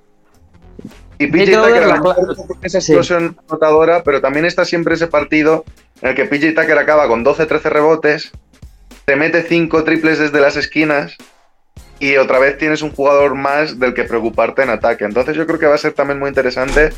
Y 1.17 1.25
PJ 1.25 1.51
Tucker 1.51 1.87
la 1.87 2.69
sí. 2.69 2.77
explosión 2.77 3.35
anotadora, 3.49 4.03
pero 4.03 4.21
también 4.21 4.45
está 4.45 4.63
siempre 4.63 4.93
ese 4.93 5.07
partido 5.07 5.65
en 6.03 6.09
el 6.09 6.15
que 6.15 6.25
PJ 6.25 6.53
Tucker 6.53 6.77
acaba 6.77 7.07
con 7.07 7.25
12-13 7.25 7.63
rebotes, 7.63 8.31
te 9.05 9.15
mete 9.15 9.41
5 9.41 9.83
triples 9.83 10.19
desde 10.19 10.39
las 10.39 10.55
esquinas 10.55 11.17
y 12.03 12.17
otra 12.17 12.37
vez 12.39 12.57
tienes 12.57 12.81
un 12.81 12.91
jugador 12.91 13.33
más 13.35 13.79
del 13.79 13.93
que 13.93 14.03
preocuparte 14.03 14.61
en 14.63 14.69
ataque. 14.69 15.05
Entonces 15.05 15.37
yo 15.37 15.45
creo 15.47 15.57
que 15.57 15.67
va 15.67 15.75
a 15.75 15.77
ser 15.77 15.93
también 15.93 16.19
muy 16.19 16.27
interesante 16.27 16.89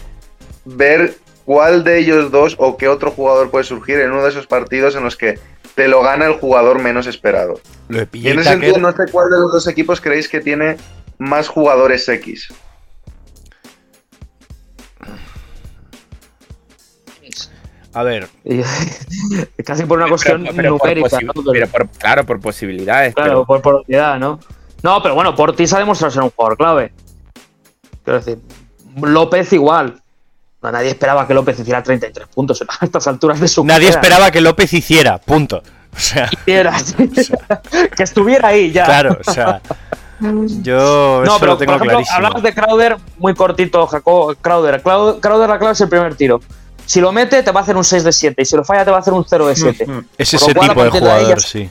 ver 0.66 1.16
cuál 1.46 1.84
de 1.84 2.00
ellos 2.00 2.32
dos 2.32 2.56
o 2.58 2.76
qué 2.76 2.88
otro 2.88 3.12
jugador 3.12 3.52
puede 3.52 3.66
surgir 3.66 4.00
en 4.00 4.12
uno 4.12 4.24
de 4.24 4.30
esos 4.30 4.48
partidos 4.48 4.96
en 4.96 5.04
los 5.04 5.16
que 5.16 5.38
te 5.76 5.88
lo 5.88 6.02
gana 6.02 6.26
el 6.26 6.34
jugador 6.34 6.82
menos 6.82 7.06
esperado. 7.06 7.60
Lo 7.88 8.02
Y 8.14 8.30
en 8.30 8.40
ese 8.40 8.50
sentido, 8.50 8.80
no 8.80 8.92
sé 8.94 9.04
cuál 9.12 9.30
de 9.30 9.38
los 9.40 9.52
dos 9.52 9.68
equipos 9.68 10.02
creéis 10.02 10.28
que 10.28 10.42
tiene 10.42 10.78
más 11.20 11.48
jugadores 11.48 12.10
X. 12.10 12.50
a 17.94 18.04
ver, 18.04 18.28
casi 19.66 19.86
por 19.86 20.00
una 20.00 20.10
cuestión 20.10 20.44
Pero- 20.44 20.56
pero 20.56 20.78
por 20.78 20.90
numérica, 20.90 21.20
¿no? 21.22 21.32
Pero- 21.34 21.52
pero 21.54 21.68
por- 21.68 21.90
claro, 21.98 22.26
por 22.26 22.42
posibilidades. 22.42 23.14
Claro, 23.16 23.30
pero- 23.32 23.46
por 23.46 23.62
probabilidad, 23.62 24.20
¿no? 24.20 24.40
No, 24.86 25.02
pero 25.02 25.16
bueno, 25.16 25.34
Portis 25.34 25.74
ha 25.74 25.80
demostrado 25.80 26.12
ser 26.14 26.22
un 26.22 26.30
jugador 26.30 26.58
clave. 26.58 26.94
Quiero 28.04 28.20
decir, 28.20 28.38
López 29.02 29.52
igual. 29.52 30.00
No, 30.62 30.72
nadie 30.72 30.90
esperaba 30.90 31.26
que 31.26 31.34
López 31.34 31.60
hiciera 31.60 31.82
33 31.82 32.28
puntos 32.28 32.64
a 32.68 32.86
estas 32.86 33.08
alturas 33.08 33.40
de 33.40 33.48
su 33.48 33.66
nadie 33.66 33.88
carrera. 33.88 34.00
esperaba 34.02 34.30
que 34.32 34.42
López 34.42 34.72
hiciera, 34.74 35.18
punto. 35.18 35.64
O 35.92 36.00
sea, 36.00 36.30
Hiciera, 36.32 36.76
que 37.98 38.04
estuviera 38.04 38.50
ahí 38.50 38.72
ya. 38.72 38.86
claro, 38.86 39.18
o 39.26 39.32
sea, 39.32 39.60
yo 40.62 41.24
No, 41.24 41.24
eso 41.24 41.40
pero 41.40 41.54
lo 41.54 41.58
tengo 41.58 41.72
por 41.72 41.78
ejemplo, 41.78 41.90
clarísimo. 41.90 42.16
hablabas 42.18 42.44
de 42.44 42.54
Crowder, 42.54 42.98
muy 43.18 43.34
cortito, 43.34 43.88
Jacob. 43.88 44.38
Crowder. 44.40 44.84
Crowder, 44.84 45.50
la 45.50 45.58
clave 45.58 45.74
es 45.74 45.82
el 45.82 45.90
primer 45.90 46.14
tiro. 46.14 46.42
Si 46.86 47.02
lo 47.02 47.12
mete, 47.12 47.42
te 47.42 47.52
va 47.52 47.62
a 47.62 47.64
hacer 47.64 47.76
un 47.76 47.84
6 47.84 48.04
de 48.04 48.12
7. 48.12 48.40
Y 48.42 48.46
si 48.46 48.56
lo 48.56 48.64
falla, 48.64 48.86
te 48.86 48.92
va 48.92 48.98
a 48.98 49.00
hacer 49.00 49.14
un 49.14 49.26
0 49.28 49.48
de 49.48 49.56
7. 49.56 49.84
Es 50.20 50.32
por 50.32 50.42
lo 50.42 50.48
ese 50.48 50.54
tipo 50.70 50.84
de 50.84 50.90
jugador, 50.92 51.42
sí. 51.42 51.70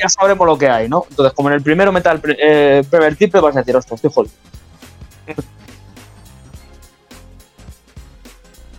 Ya 0.00 0.08
sabremos 0.08 0.46
lo 0.46 0.56
que 0.56 0.68
hay, 0.68 0.88
¿no? 0.88 1.04
Entonces, 1.10 1.34
como 1.34 1.48
en 1.50 1.56
el 1.56 1.62
primero 1.62 1.92
meta 1.92 2.10
el 2.12 2.20
eh, 2.38 2.82
primer 2.90 3.16
triple, 3.16 3.40
vas 3.40 3.56
a 3.56 3.60
decir, 3.60 3.76
ostras, 3.76 3.98
estoy 3.98 4.10
jodido. 4.12 4.34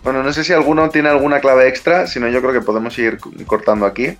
Bueno, 0.02 0.22
no 0.22 0.32
sé 0.32 0.42
si 0.42 0.52
alguno 0.52 0.90
tiene 0.90 1.08
alguna 1.08 1.40
clave 1.40 1.68
extra, 1.68 2.06
si 2.08 2.18
no 2.18 2.28
yo 2.28 2.40
creo 2.40 2.52
que 2.52 2.60
podemos 2.60 2.98
ir 2.98 3.18
cortando 3.46 3.86
aquí. 3.86 4.16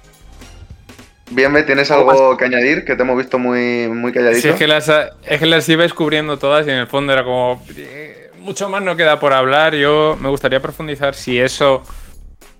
Bien, 1.30 1.50
¿me 1.50 1.62
¿tienes 1.62 1.90
algo 1.90 2.36
que 2.36 2.44
añadir? 2.44 2.84
Que 2.84 2.94
te 2.94 3.03
hemos 3.03 3.16
visto 3.16 3.38
muy, 3.38 3.88
muy 3.88 4.12
calladito. 4.12 4.42
Sí, 4.42 4.48
es 4.48 4.57
que, 4.57 4.66
las, 4.68 4.88
es 4.88 5.40
que 5.40 5.46
las 5.46 5.68
ibais 5.68 5.94
cubriendo 5.94 6.38
todas 6.38 6.66
y 6.66 6.70
en 6.70 6.76
el 6.76 6.86
fondo 6.86 7.12
era 7.12 7.24
como. 7.24 7.62
eh, 7.76 8.30
Mucho 8.38 8.68
más 8.68 8.82
no 8.82 8.96
queda 8.96 9.18
por 9.18 9.32
hablar. 9.32 9.74
Yo 9.74 10.16
me 10.20 10.28
gustaría 10.28 10.61
profundizar 10.61 11.14
si 11.14 11.40
eso. 11.40 11.82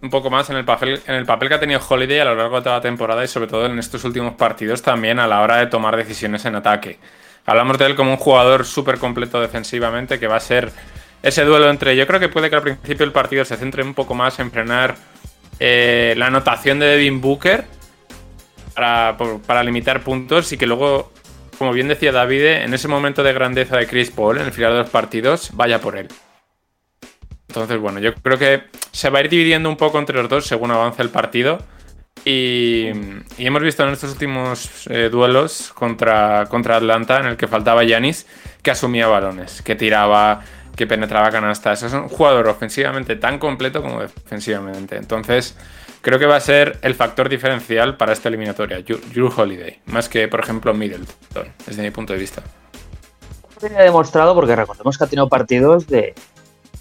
Un 0.03 0.11
poco 0.11 0.31
más 0.31 0.51
en 0.51 0.57
el 0.57 0.65
papel, 0.65 1.01
en 1.07 1.15
el 1.15 1.25
papel 1.25 1.49
que 1.49 1.55
ha 1.55 1.61
tenido 1.61 1.81
Holiday 1.89 2.19
a 2.19 2.25
lo 2.25 2.35
largo 2.35 2.57
de 2.57 2.63
toda 2.63 2.77
la 2.77 2.83
temporada 2.83 3.23
y 3.23 3.29
sobre 3.29 3.47
todo 3.47 3.67
en 3.67 3.79
estos 3.79 4.03
últimos 4.03 4.35
partidos 4.35 4.83
también 4.83 5.21
a 5.21 5.29
la 5.29 5.41
hora 5.41 5.59
de 5.59 5.69
tomar 5.69 5.97
decisiones 5.97 6.45
en 6.45 6.57
ataque. 6.57 6.99
Hablamos 7.47 7.79
de 7.79 7.87
él 7.87 7.95
como 7.95 8.11
un 8.11 8.17
jugador 8.17 8.65
súper 8.65 8.99
completo 8.99 9.41
defensivamente 9.41 10.19
que 10.19 10.27
va 10.27 10.37
a 10.37 10.41
ser 10.41 10.73
ese 11.23 11.45
duelo 11.45 11.71
entre. 11.71 11.95
Yo 11.95 12.05
creo 12.09 12.19
que 12.19 12.29
puede 12.29 12.51
que 12.51 12.57
al 12.57 12.63
principio 12.63 13.07
del 13.07 13.13
partido 13.13 13.45
se 13.45 13.57
centre 13.57 13.85
un 13.85 13.95
poco 13.95 14.15
más 14.15 14.41
en 14.41 14.51
frenar 14.51 14.97
eh, 15.61 16.15
la 16.17 16.27
anotación 16.27 16.81
de 16.81 16.87
Devin 16.87 17.21
Booker 17.21 17.65
para, 18.75 19.17
para 19.47 19.63
limitar 19.63 20.03
puntos 20.03 20.53
y 20.53 20.57
que 20.57 20.67
luego, 20.67 21.13
como 21.59 21.73
bien 21.73 21.87
decía 21.87 22.11
David, 22.11 22.45
en 22.45 22.75
ese 22.75 22.89
momento 22.89 23.23
de 23.23 23.33
grandeza 23.33 23.77
de 23.77 23.87
Chris 23.87 24.11
Paul 24.11 24.39
en 24.39 24.47
el 24.47 24.53
final 24.53 24.73
de 24.73 24.79
los 24.79 24.91
partidos, 24.91 25.51
vaya 25.55 25.81
por 25.81 25.97
él. 25.97 26.09
Entonces, 27.53 27.79
bueno, 27.79 28.01
yo 28.01 28.15
creo 28.15 28.39
que 28.39 28.63
se 28.93 29.11
va 29.11 29.19
a 29.19 29.23
ir 29.23 29.29
dividiendo 29.29 29.69
un 29.69 29.77
poco 29.77 29.99
entre 29.99 30.17
los 30.17 30.31
dos 30.31 30.47
según 30.47 30.71
avance 30.71 31.03
el 31.03 31.11
partido. 31.11 31.59
Y, 32.25 32.87
hemos 33.37 33.63
visto 33.63 33.83
en 33.83 33.91
estos 33.91 34.13
últimos 34.13 34.87
eh, 34.89 35.11
duelos 35.11 35.71
contra, 35.75 36.47
contra 36.49 36.77
Atlanta, 36.77 37.21
en 37.21 37.27
el 37.27 37.37
que 37.37 37.47
faltaba 37.47 37.85
Yanis, 37.85 38.27
que 38.63 38.71
asumía 38.71 39.07
balones, 39.07 39.61
que 39.61 39.75
tiraba, 39.75 40.41
que 40.75 40.87
penetraba 40.87 41.31
canastas. 41.31 41.83
Es 41.83 41.93
un 41.93 42.09
jugador 42.09 42.49
ofensivamente 42.49 43.17
tan 43.17 43.39
completo 43.39 43.83
como 43.83 44.01
defensivamente. 44.01 44.97
Entonces, 44.97 45.55
creo 46.01 46.19
que 46.19 46.25
va 46.25 46.37
a 46.37 46.41
ser 46.41 46.79
el 46.81 46.95
factor 46.95 47.29
diferencial 47.29 47.99
para 47.99 48.15
esta 48.15 48.31
eliminatoria, 48.31 48.81
Drew 48.81 49.31
Holiday, 49.37 49.81
más 49.87 50.09
que, 50.09 50.27
por 50.27 50.41
ejemplo, 50.41 50.73
Middleton, 50.73 51.49
desde 51.67 51.83
mi 51.83 51.91
punto 51.91 52.15
de 52.15 52.19
vista. 52.19 52.43
ha 53.63 53.83
demostrado, 53.83 54.35
porque 54.35 54.57
recordemos 54.57 54.97
que 54.97 55.05
ha 55.05 55.07
tenido 55.07 55.29
partidos 55.29 55.87
de, 55.87 56.15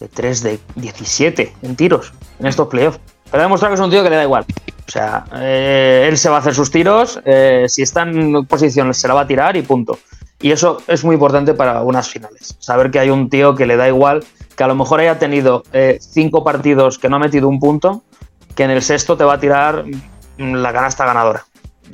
de 0.01 0.07
3 0.07 0.43
de 0.43 0.59
17 0.75 1.53
en 1.61 1.75
tiros 1.75 2.11
en 2.39 2.47
estos 2.47 2.67
playoffs. 2.67 2.99
Pero 3.29 3.41
ha 3.41 3.45
demostrado 3.45 3.73
que 3.73 3.79
es 3.79 3.85
un 3.85 3.91
tío 3.91 4.03
que 4.03 4.09
le 4.09 4.15
da 4.17 4.23
igual. 4.23 4.45
O 4.87 4.91
sea, 4.91 5.23
eh, 5.35 6.07
él 6.09 6.17
se 6.17 6.27
va 6.27 6.37
a 6.37 6.39
hacer 6.39 6.53
sus 6.53 6.69
tiros, 6.69 7.21
eh, 7.23 7.65
si 7.69 7.83
está 7.83 8.01
en 8.01 8.45
posición 8.45 8.93
se 8.93 9.07
la 9.07 9.13
va 9.13 9.21
a 9.21 9.27
tirar 9.27 9.55
y 9.55 9.61
punto. 9.61 9.99
Y 10.41 10.51
eso 10.51 10.81
es 10.87 11.03
muy 11.03 11.13
importante 11.13 11.53
para 11.53 11.81
unas 11.83 12.09
finales. 12.09 12.57
Saber 12.59 12.89
que 12.89 12.99
hay 12.99 13.09
un 13.11 13.29
tío 13.29 13.55
que 13.55 13.67
le 13.67 13.77
da 13.77 13.87
igual, 13.87 14.25
que 14.57 14.63
a 14.63 14.67
lo 14.67 14.75
mejor 14.75 14.99
haya 14.99 15.19
tenido 15.19 15.63
eh, 15.71 15.99
cinco 16.01 16.43
partidos 16.43 16.97
que 16.97 17.07
no 17.07 17.17
ha 17.17 17.19
metido 17.19 17.47
un 17.47 17.59
punto, 17.59 18.03
que 18.55 18.63
en 18.63 18.71
el 18.71 18.81
sexto 18.81 19.15
te 19.15 19.23
va 19.23 19.35
a 19.35 19.39
tirar 19.39 19.85
mm, 19.85 20.55
la 20.55 20.73
canasta 20.73 21.05
ganadora. 21.05 21.45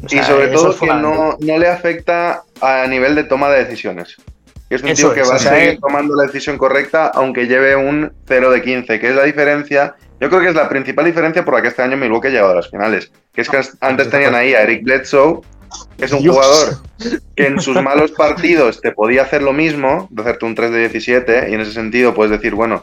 O 0.03 0.07
sea, 0.07 0.21
y 0.21 0.25
sobre 0.25 0.47
todo 0.47 0.71
es 0.71 0.77
que 0.77 0.87
no, 0.87 1.35
no 1.39 1.57
le 1.57 1.67
afecta 1.67 2.43
a 2.61 2.87
nivel 2.87 3.15
de 3.15 3.25
toma 3.25 3.49
de 3.49 3.65
decisiones. 3.65 4.15
Que 4.69 4.75
es 4.75 4.83
un 4.83 4.89
Eso 4.89 5.07
tío 5.07 5.15
que 5.15 5.21
es, 5.21 5.29
va 5.29 5.35
a 5.35 5.39
seguir 5.39 5.79
tomando 5.79 6.15
la 6.15 6.23
decisión 6.23 6.57
correcta 6.57 7.11
aunque 7.13 7.47
lleve 7.47 7.75
un 7.75 8.11
0 8.27 8.51
de 8.51 8.61
15, 8.61 8.99
que 8.99 9.09
es 9.09 9.15
la 9.15 9.23
diferencia. 9.23 9.95
Yo 10.19 10.29
creo 10.29 10.41
que 10.41 10.49
es 10.49 10.55
la 10.55 10.67
principal 10.67 11.05
diferencia 11.05 11.45
por 11.45 11.53
la 11.53 11.61
que 11.61 11.69
este 11.69 11.81
año 11.81 11.95
Milwaukee 11.95 12.27
ha 12.27 12.31
llegado 12.31 12.51
a 12.51 12.55
las 12.55 12.69
finales. 12.69 13.11
Que 13.33 13.41
es 13.41 13.49
que 13.49 13.61
antes 13.81 14.09
tenían 14.09 14.35
ahí 14.35 14.53
a 14.53 14.63
Eric 14.63 14.83
Bledsoe, 14.83 15.41
que 15.97 16.05
es 16.05 16.11
un 16.11 16.21
Dios. 16.21 16.35
jugador 16.35 16.77
que 17.35 17.45
en 17.45 17.61
sus 17.61 17.81
malos 17.81 18.11
partidos 18.11 18.81
te 18.81 18.91
podía 18.91 19.21
hacer 19.21 19.43
lo 19.43 19.53
mismo, 19.53 20.07
de 20.11 20.21
hacerte 20.21 20.45
un 20.45 20.55
3 20.55 20.71
de 20.71 20.79
17, 20.79 21.49
y 21.49 21.53
en 21.53 21.61
ese 21.61 21.71
sentido 21.71 22.13
puedes 22.13 22.31
decir, 22.31 22.55
bueno, 22.55 22.81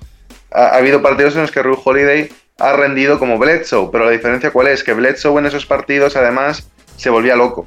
ha, 0.53 0.67
ha 0.67 0.77
habido 0.77 1.03
partidos 1.03 1.35
en 1.35 1.43
los 1.43 1.51
que 1.51 1.63
Ru 1.63 1.79
Holiday 1.85 2.31
ha 2.59 2.73
rendido 2.73 3.19
como 3.19 3.39
Bledsoe, 3.39 3.91
pero 3.91 4.05
la 4.05 4.13
diferencia 4.13 4.53
cuál 4.53 4.69
es, 4.69 4.85
que 4.85 4.93
Bledsoe 4.93 5.39
en 5.39 5.47
esos 5.47 5.67
partidos 5.67 6.17
además 6.17 6.69
se 6.97 7.11
volvía 7.11 7.37
loco. 7.37 7.67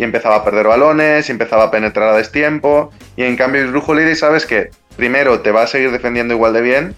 Y 0.00 0.02
empezaba 0.02 0.36
a 0.36 0.44
perder 0.44 0.66
balones, 0.66 1.28
y 1.28 1.32
empezaba 1.32 1.64
a 1.64 1.70
penetrar 1.70 2.08
a 2.08 2.16
destiempo, 2.16 2.90
y 3.16 3.24
en 3.24 3.36
cambio 3.36 3.70
Ru 3.70 3.82
Holiday 3.86 4.16
sabes 4.16 4.46
que 4.46 4.70
primero 4.96 5.40
te 5.40 5.50
va 5.50 5.64
a 5.64 5.66
seguir 5.66 5.92
defendiendo 5.92 6.32
igual 6.32 6.54
de 6.54 6.62
bien, 6.62 6.94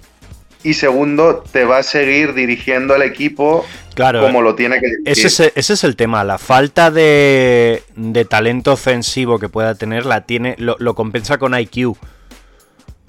y 0.62 0.74
segundo 0.74 1.42
te 1.50 1.64
va 1.64 1.78
a 1.78 1.82
seguir 1.82 2.32
dirigiendo 2.34 2.94
al 2.94 3.02
equipo 3.02 3.66
Claro, 3.96 4.22
como 4.22 4.40
lo 4.40 4.54
tiene 4.54 4.78
que 4.78 4.86
dirigir. 4.86 5.08
ese 5.08 5.26
es, 5.26 5.52
ese 5.56 5.72
es 5.72 5.82
el 5.82 5.96
tema. 5.96 6.22
La 6.22 6.38
falta 6.38 6.92
de, 6.92 7.82
de 7.96 8.24
talento 8.24 8.72
ofensivo 8.72 9.40
que 9.40 9.48
pueda 9.48 9.74
tener 9.74 10.06
la 10.06 10.20
tiene, 10.20 10.54
lo, 10.58 10.76
lo 10.78 10.94
compensa 10.94 11.38
con 11.38 11.58
IQ. 11.58 11.96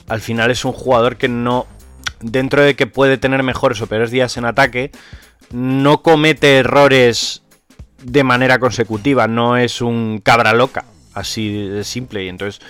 Al 0.07 0.21
final 0.21 0.49
es 0.49 0.65
un 0.65 0.71
jugador 0.71 1.17
que 1.17 1.29
no, 1.29 1.67
dentro 2.19 2.63
de 2.63 2.75
que 2.75 2.87
puede 2.87 3.19
tener 3.19 3.43
mejores 3.43 3.79
o 3.79 3.85
peores 3.85 4.09
días 4.09 4.35
en 4.37 4.45
ataque, 4.45 4.89
no 5.51 6.01
comete 6.01 6.57
errores 6.57 7.42
de 8.03 8.23
manera 8.23 8.59
consecutiva. 8.59 9.27
No 9.27 9.57
es 9.57 9.81
un 9.81 10.21
cabra 10.23 10.53
loca, 10.53 10.85
así 11.13 11.67
de 11.67 11.83
simple. 11.83 12.23
Y 12.23 12.29
entonces, 12.29 12.61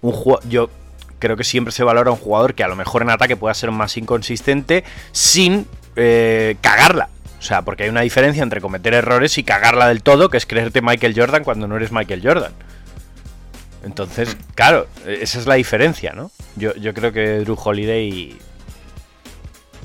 un 0.00 0.14
yo 0.48 0.70
creo 1.18 1.36
que 1.36 1.44
siempre 1.44 1.72
se 1.72 1.84
valora 1.84 2.10
un 2.10 2.16
jugador 2.16 2.54
que 2.54 2.64
a 2.64 2.68
lo 2.68 2.76
mejor 2.76 3.02
en 3.02 3.10
ataque 3.10 3.36
pueda 3.36 3.54
ser 3.54 3.70
más 3.70 3.96
inconsistente 3.96 4.84
sin 5.12 5.66
eh, 5.96 6.56
cagarla. 6.60 7.08
O 7.38 7.42
sea, 7.42 7.62
porque 7.62 7.84
hay 7.84 7.88
una 7.88 8.02
diferencia 8.02 8.42
entre 8.42 8.60
cometer 8.60 8.94
errores 8.94 9.36
y 9.38 9.42
cagarla 9.42 9.88
del 9.88 10.02
todo, 10.02 10.30
que 10.30 10.36
es 10.36 10.46
creerte 10.46 10.80
Michael 10.80 11.14
Jordan 11.16 11.44
cuando 11.44 11.66
no 11.66 11.76
eres 11.76 11.90
Michael 11.90 12.22
Jordan. 12.22 12.52
Entonces, 13.84 14.36
claro, 14.54 14.86
esa 15.06 15.38
es 15.40 15.46
la 15.46 15.54
diferencia, 15.54 16.12
¿no? 16.12 16.30
Yo, 16.54 16.74
yo 16.76 16.94
creo 16.94 17.12
que 17.12 17.40
Drew 17.40 17.58
Holiday 17.60 18.38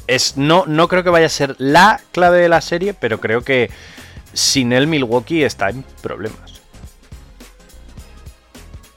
es 0.07 0.37
no, 0.37 0.65
no 0.67 0.87
creo 0.87 1.03
que 1.03 1.09
vaya 1.09 1.25
a 1.25 1.29
ser 1.29 1.55
la 1.57 1.99
clave 2.11 2.39
de 2.39 2.49
la 2.49 2.61
serie, 2.61 2.93
pero 2.93 3.19
creo 3.19 3.41
que 3.41 3.69
sin 4.34 4.73
él 4.73 4.88
Milwaukee 4.88 5.43
está 5.43 5.69
en 5.69 5.84
problemas. 6.01 6.61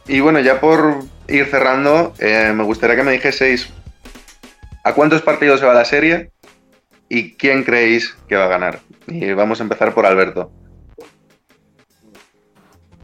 Y 0.07 0.21
bueno, 0.21 0.41
ya 0.41 0.61
por 0.61 1.05
ir 1.29 1.47
cerrando, 1.47 2.15
eh, 2.19 2.53
me 2.55 2.65
gustaría 2.65 2.97
que 2.97 3.05
me 3.05 3.13
dijeseis 3.13 3.69
a 4.83 4.93
cuántos 4.95 5.23
partidos 5.23 5.61
se 5.61 5.67
va 5.67 5.75
la 5.75 5.85
serie 5.85 6.31
y 7.09 7.35
quién 7.35 7.65
creéis 7.65 8.17
que 8.29 8.37
va 8.37 8.47
a 8.47 8.49
ganar. 8.49 8.81
Y 9.07 9.33
vamos 9.33 9.61
a 9.61 9.63
empezar 9.63 9.95
por 9.95 10.07
Alberto. 10.07 10.51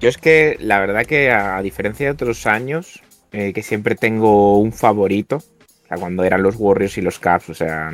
Yo 0.00 0.08
es 0.08 0.18
que 0.18 0.56
la 0.60 0.80
verdad 0.80 1.06
que 1.06 1.30
a, 1.30 1.60
diferencia 1.62 2.06
de 2.06 2.12
otros 2.12 2.46
años, 2.46 3.02
eh, 3.32 3.52
que 3.52 3.62
siempre 3.62 3.94
tengo 3.94 4.58
un 4.58 4.72
favorito, 4.72 5.36
o 5.36 5.88
sea, 5.88 5.96
cuando 5.96 6.24
eran 6.24 6.42
los 6.42 6.56
Warriors 6.58 6.98
y 6.98 7.02
los 7.02 7.18
Cavs, 7.18 7.50
o 7.50 7.54
sea, 7.54 7.92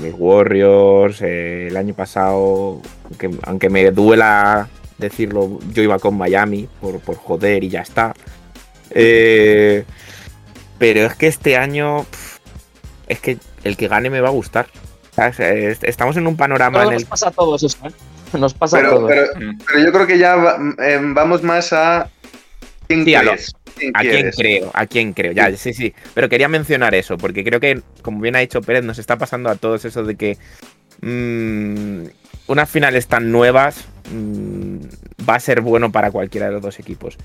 los 0.00 0.14
Warriors, 0.16 1.20
eh, 1.22 1.68
el 1.68 1.76
año 1.76 1.94
pasado, 1.94 2.80
aunque, 3.04 3.30
aunque 3.42 3.68
me 3.70 3.90
duela 3.90 4.68
decirlo, 4.98 5.58
yo 5.72 5.82
iba 5.82 5.98
con 5.98 6.16
Miami 6.16 6.68
por, 6.80 7.00
por 7.00 7.16
joder 7.16 7.64
y 7.64 7.68
ya 7.68 7.80
está. 7.80 8.14
Eh, 8.90 9.84
pero 10.78 11.00
es 11.00 11.14
que 11.14 11.26
este 11.26 11.56
año, 11.56 12.06
es 13.08 13.20
que 13.20 13.38
el 13.64 13.76
que 13.76 13.88
gane 13.88 14.10
me 14.10 14.20
va 14.20 14.28
a 14.28 14.32
gustar. 14.32 14.66
¿sabes? 15.14 15.78
Estamos 15.82 16.16
en 16.16 16.26
un 16.26 16.36
panorama 16.36 16.82
en 16.84 16.88
el 16.88 16.94
nos 16.94 17.04
pasa 17.04 17.28
a 17.28 17.30
todos 17.32 17.62
eso, 17.62 17.76
¿eh? 17.86 17.90
Nos 18.38 18.54
pasa 18.54 18.78
a 18.78 18.80
Pero, 18.80 18.94
todos. 18.94 19.10
pero, 19.10 19.26
pero 19.66 19.78
yo 19.84 19.92
creo 19.92 20.06
que 20.06 20.18
ya 20.18 20.36
va- 20.36 20.58
eh, 20.82 20.98
vamos 21.02 21.42
más 21.42 21.72
a 21.74 22.08
quién 22.92 23.04
Sí, 23.04 23.14
a. 23.14 23.22
¿Quién 23.74 23.92
¿A 23.94 24.00
quién 24.00 24.32
quieres? 24.32 24.36
creo? 24.36 24.70
¿A 24.74 24.86
quién 24.86 25.12
creo? 25.12 25.32
Ya, 25.32 25.54
sí, 25.56 25.72
sí. 25.72 25.94
Pero 26.14 26.28
quería 26.28 26.48
mencionar 26.48 26.94
eso, 26.94 27.16
porque 27.18 27.44
creo 27.44 27.60
que, 27.60 27.80
como 28.02 28.20
bien 28.20 28.36
ha 28.36 28.40
dicho 28.40 28.60
Pérez, 28.62 28.84
nos 28.84 28.98
está 28.98 29.16
pasando 29.18 29.48
a 29.50 29.56
todos 29.56 29.84
eso 29.84 30.04
de 30.04 30.16
que 30.16 30.38
mm, 31.00 32.04
unas 32.48 32.70
finales 32.70 33.06
tan 33.06 33.30
nuevas 33.32 33.84
mm, 34.10 34.76
va 35.28 35.36
a 35.36 35.40
ser 35.40 35.60
bueno 35.60 35.90
para 35.92 36.10
cualquiera 36.10 36.46
de 36.46 36.52
los 36.52 36.62
dos 36.62 36.78
equipos. 36.78 37.16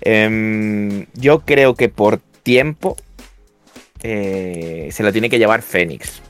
Em, 0.00 1.06
yo 1.14 1.40
creo 1.40 1.74
que 1.74 1.88
por 1.88 2.18
tiempo 2.42 2.96
eh, 4.02 4.88
se 4.92 5.02
lo 5.02 5.12
tiene 5.12 5.28
que 5.30 5.38
llevar 5.38 5.62
Fénix. 5.62 6.22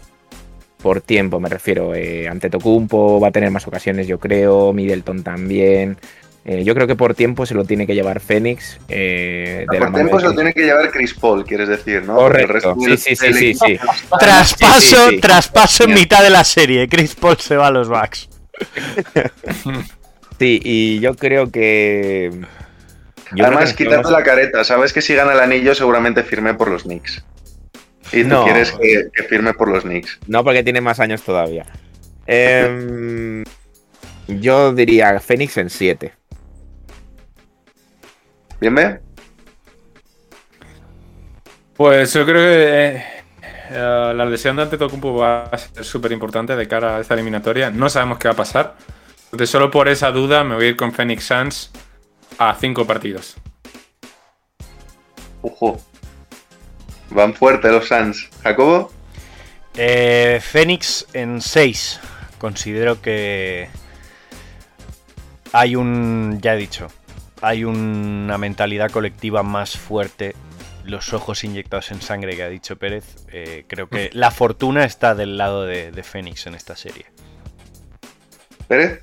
Por 0.83 1.01
tiempo, 1.03 1.41
me 1.41 1.49
refiero. 1.49 1.95
Eh, 1.95 2.27
ante 2.29 2.49
Tocumpo 2.49 3.21
va 3.21 3.29
a 3.29 3.33
tener 3.33 3.51
más 3.51 3.67
ocasiones, 3.67 4.07
yo 4.07 4.19
creo. 4.19 4.73
Middleton 4.73 5.23
también. 5.23 5.99
Eh, 6.45 6.65
yo 6.65 6.75
creo 6.75 6.87
que 6.87 6.97
por 6.97 7.15
tiempo 7.15 7.45
se 7.45 7.55
lo 7.55 7.65
tiene 7.65 7.87
que 7.87 7.95
llevar 7.95 8.19
Fénix. 8.21 8.79
eh, 8.89 9.67
de 9.71 9.79
Por 9.79 9.93
tiempo 9.93 10.17
de 10.17 10.23
se 10.23 10.29
lo 10.29 10.35
tiene 10.35 10.53
que 10.55 10.63
llevar 10.63 10.91
Chris 10.91 11.13
Paul, 11.15 11.45
quieres 11.45 11.69
decir, 11.69 12.03
¿no? 12.05 12.17
Correcto. 12.17 12.53
resto 12.53 12.77
Sí, 12.81 12.97
sí, 12.97 13.17
sí, 13.17 13.33
sí, 13.35 13.55
sí. 13.55 13.79
Traspaso, 14.19 14.81
Sí, 14.81 14.97
sí, 14.97 15.11
sí. 15.17 15.21
traspaso 15.21 15.85
en 15.85 15.95
mitad 15.95 16.23
de 16.23 16.31
la 16.31 16.43
serie. 16.45 16.89
Chris 16.89 17.15
Paul 17.15 17.37
se 17.39 17.57
va 17.57 17.67
a 17.67 17.71
los 17.71 17.89
Bucks. 17.89 18.29
Sí, 20.39 20.61
y 20.65 21.01
yo 21.01 21.15
creo 21.15 21.51
que. 21.51 22.31
yo 23.35 23.45
Además, 23.45 23.65
creo 23.65 23.77
que 23.77 23.85
quítate 23.85 24.03
nos- 24.03 24.13
la 24.13 24.23
careta. 24.23 24.65
Sabes 24.65 24.93
que 24.93 25.03
si 25.03 25.15
gana 25.15 25.33
el 25.35 25.41
anillo, 25.41 25.75
seguramente 25.75 26.23
firme 26.23 26.55
por 26.55 26.71
los 26.71 26.85
Knicks. 26.85 27.23
Y 28.13 28.23
tú 28.23 28.29
No. 28.29 28.45
quieres 28.45 28.73
que, 28.73 29.09
que 29.15 29.23
firme 29.25 29.53
por 29.55 29.69
los 29.69 29.85
Knicks. 29.85 30.19
No, 30.27 30.43
porque 30.43 30.63
tiene 30.65 30.81
más 30.81 30.99
años 31.01 31.23
todavía. 31.23 31.67
Em, 32.27 33.45
yo 34.27 34.73
diría 34.73 35.21
Fénix 35.21 35.57
en 35.59 35.69
7. 35.71 36.13
¿Bien, 38.61 38.75
ve? 38.75 39.01
Pues 41.75 42.13
yo 42.13 42.27
creo 42.27 42.37
que 42.37 42.97
eh, 42.97 43.05
eh, 43.71 44.13
la 44.15 44.25
lesión 44.27 44.57
de 44.57 44.63
Antetokounmpo 44.63 45.15
va 45.15 45.45
a 45.45 45.57
ser 45.57 45.83
súper 45.85 46.13
importante 46.13 46.55
de 46.55 46.69
cara 46.69 46.97
a 46.97 47.01
esta 47.01 47.15
eliminatoria. 47.15 47.71
No 47.71 47.89
sabemos 47.89 48.19
qué 48.19 48.29
va 48.29 48.35
a 48.35 48.37
pasar. 48.37 48.77
Entonces, 49.27 49.49
solo 49.49 49.71
por 49.71 49.89
esa 49.89 50.11
duda 50.11 50.45
me 50.45 50.57
voy 50.57 50.67
a 50.67 50.69
ir 50.69 50.77
con 50.77 50.93
Phoenix 50.93 51.25
Suns 51.25 51.71
a 52.39 52.55
cinco 52.61 52.87
partidos. 52.87 53.37
Ojo. 55.41 55.81
Van 57.11 57.33
fuerte 57.33 57.71
los 57.71 57.89
Suns. 57.89 58.29
¿Jacobo? 58.43 58.93
Eh, 59.75 60.39
Fénix 60.43 61.07
en 61.15 61.41
6. 61.41 62.01
Considero 62.39 63.01
que 63.01 63.69
hay 65.53 65.77
un, 65.77 66.39
ya 66.43 66.55
he 66.55 66.59
dicho, 66.59 66.89
hay 67.41 67.65
una 67.65 68.39
mentalidad 68.39 68.91
colectiva 68.91 69.43
más 69.43 69.77
fuerte. 69.77 70.35
Los 70.85 71.13
ojos 71.13 71.45
inyectados 71.45 71.91
en 71.91 72.01
sangre 72.01 72.37
que 72.37 72.43
ha 72.43 72.49
dicho 72.49 72.77
Pérez. 72.77 73.05
Eh, 73.33 73.65
creo 73.69 73.89
que 73.89 74.11
la 74.13 74.31
fortuna 74.31 74.85
está 74.85 75.15
del 75.15 75.37
lado 75.37 75.65
de, 75.65 75.93
de 75.93 76.03
Fénix 76.03 76.47
en 76.47 76.55
esta 76.55 76.75
serie. 76.75 77.07
¿Pérez? 78.67 79.03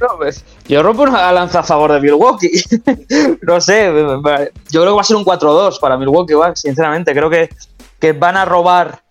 No, 0.00 0.16
pues, 0.16 0.44
yo 0.66 0.82
rompo 0.82 1.02
una 1.02 1.32
lanza 1.32 1.60
a 1.60 1.62
favor 1.62 1.92
de 1.92 2.00
Milwaukee. 2.00 2.62
no 3.42 3.60
sé, 3.60 3.86
yo 3.86 4.22
creo 4.22 4.84
que 4.84 4.90
va 4.90 5.00
a 5.00 5.04
ser 5.04 5.16
un 5.16 5.24
4-2 5.24 5.80
para 5.80 5.96
Milwaukee, 5.96 6.34
sinceramente. 6.54 7.12
Creo 7.12 7.28
que, 7.28 7.48
que 7.98 8.12
van 8.12 8.36
a 8.36 8.44
robar 8.44 9.02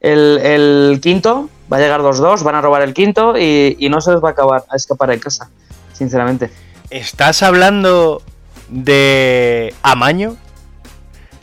el, 0.00 0.38
el 0.38 1.00
quinto, 1.02 1.48
va 1.72 1.78
a 1.78 1.80
llegar 1.80 2.00
2-2, 2.00 2.42
van 2.44 2.54
a 2.54 2.60
robar 2.60 2.82
el 2.82 2.94
quinto 2.94 3.36
y, 3.36 3.76
y 3.80 3.88
no 3.88 4.00
se 4.00 4.12
les 4.12 4.22
va 4.22 4.28
a 4.28 4.32
acabar 4.32 4.64
a 4.68 4.76
escapar 4.76 5.10
en 5.10 5.18
casa, 5.18 5.50
sinceramente. 5.92 6.50
¿Estás 6.90 7.42
hablando 7.42 8.22
de 8.68 9.74
Amaño? 9.82 10.36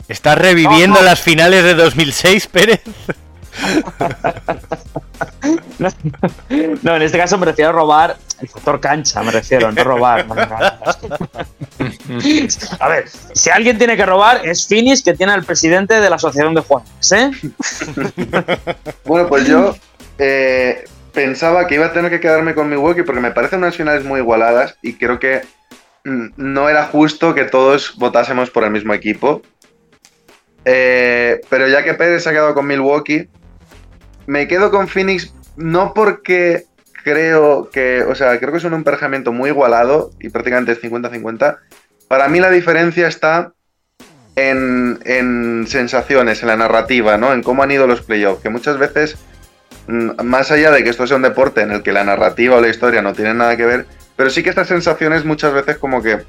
¿Estás 0.08 0.36
reviviendo 0.38 0.96
No, 0.96 1.00
no. 1.00 1.06
las 1.06 1.20
finales 1.20 1.64
de 1.64 1.74
2006, 1.74 2.46
Pérez? 2.48 2.80
No, 6.82 6.96
en 6.96 7.02
este 7.02 7.18
caso 7.18 7.38
me 7.38 7.46
refiero 7.46 7.68
a 7.70 7.72
robar 7.72 8.16
el 8.40 8.48
factor 8.48 8.80
cancha, 8.80 9.22
me 9.22 9.30
refiero, 9.30 9.70
no 9.70 9.84
robar. 9.84 10.26
A 12.80 12.88
ver, 12.88 13.04
si 13.32 13.50
alguien 13.50 13.78
tiene 13.78 13.96
que 13.96 14.04
robar 14.06 14.44
es 14.46 14.66
Finis, 14.66 15.02
que 15.02 15.14
tiene 15.14 15.32
al 15.32 15.44
presidente 15.44 16.00
de 16.00 16.10
la 16.10 16.16
asociación 16.16 16.54
de 16.54 16.60
jugadores, 16.62 17.12
¿eh? 17.12 17.30
Bueno, 19.04 19.28
pues 19.28 19.46
yo 19.46 19.76
eh, 20.18 20.84
pensaba 21.14 21.66
que 21.66 21.76
iba 21.76 21.86
a 21.86 21.92
tener 21.92 22.10
que 22.10 22.20
quedarme 22.20 22.54
con 22.54 22.68
Milwaukee 22.68 23.04
porque 23.04 23.20
me 23.20 23.30
parecen 23.30 23.60
unas 23.60 23.76
finales 23.76 24.04
muy 24.04 24.20
igualadas 24.20 24.76
y 24.82 24.94
creo 24.94 25.18
que 25.18 25.42
mm, 26.04 26.30
no 26.36 26.68
era 26.68 26.84
justo 26.86 27.34
que 27.34 27.44
todos 27.44 27.96
votásemos 27.96 28.50
por 28.50 28.64
el 28.64 28.70
mismo 28.70 28.92
equipo. 28.92 29.40
Eh, 30.64 31.40
pero 31.48 31.68
ya 31.68 31.84
que 31.84 31.94
Pérez 31.94 32.22
se 32.22 32.30
ha 32.30 32.32
quedado 32.32 32.54
con 32.54 32.66
Milwaukee, 32.66 33.28
me 34.26 34.48
quedo 34.48 34.70
con 34.70 34.88
Phoenix 34.88 35.32
no 35.56 35.94
porque 35.94 36.64
creo 37.04 37.70
que, 37.70 38.02
o 38.02 38.14
sea, 38.14 38.38
creo 38.38 38.50
que 38.50 38.58
es 38.58 38.64
un 38.64 38.74
emparejamiento 38.74 39.32
muy 39.32 39.50
igualado 39.50 40.10
y 40.18 40.30
prácticamente 40.30 40.72
es 40.72 40.82
50-50. 40.82 41.58
Para 42.08 42.28
mí 42.28 42.40
la 42.40 42.50
diferencia 42.50 43.06
está 43.06 43.52
en, 44.36 44.98
en 45.04 45.66
sensaciones, 45.68 46.42
en 46.42 46.48
la 46.48 46.56
narrativa, 46.56 47.18
¿no? 47.18 47.32
En 47.32 47.42
cómo 47.42 47.62
han 47.62 47.70
ido 47.70 47.86
los 47.86 48.02
playoffs, 48.02 48.42
que 48.42 48.48
muchas 48.48 48.78
veces, 48.78 49.16
más 49.86 50.50
allá 50.50 50.70
de 50.70 50.82
que 50.82 50.90
esto 50.90 51.06
sea 51.06 51.16
un 51.16 51.22
deporte 51.22 51.60
en 51.60 51.70
el 51.70 51.82
que 51.82 51.92
la 51.92 52.04
narrativa 52.04 52.56
o 52.56 52.60
la 52.60 52.68
historia 52.68 53.02
no 53.02 53.12
tienen 53.12 53.38
nada 53.38 53.56
que 53.56 53.66
ver, 53.66 53.86
pero 54.16 54.30
sí 54.30 54.42
que 54.42 54.50
estas 54.50 54.68
sensaciones 54.68 55.24
muchas 55.24 55.52
veces 55.52 55.78
como 55.78 56.02
que 56.02 56.20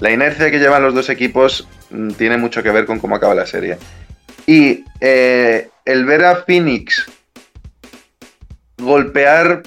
la 0.00 0.10
inercia 0.10 0.50
que 0.50 0.58
llevan 0.58 0.82
los 0.82 0.94
dos 0.94 1.08
equipos 1.08 1.66
mm, 1.90 2.10
tiene 2.10 2.36
mucho 2.36 2.62
que 2.62 2.70
ver 2.70 2.86
con 2.86 2.98
cómo 2.98 3.16
acaba 3.16 3.34
la 3.34 3.46
serie. 3.46 3.78
Y 4.46 4.84
eh, 5.00 5.68
el 5.84 6.04
ver 6.04 6.24
a 6.24 6.36
Phoenix 6.36 7.06
golpear 8.78 9.62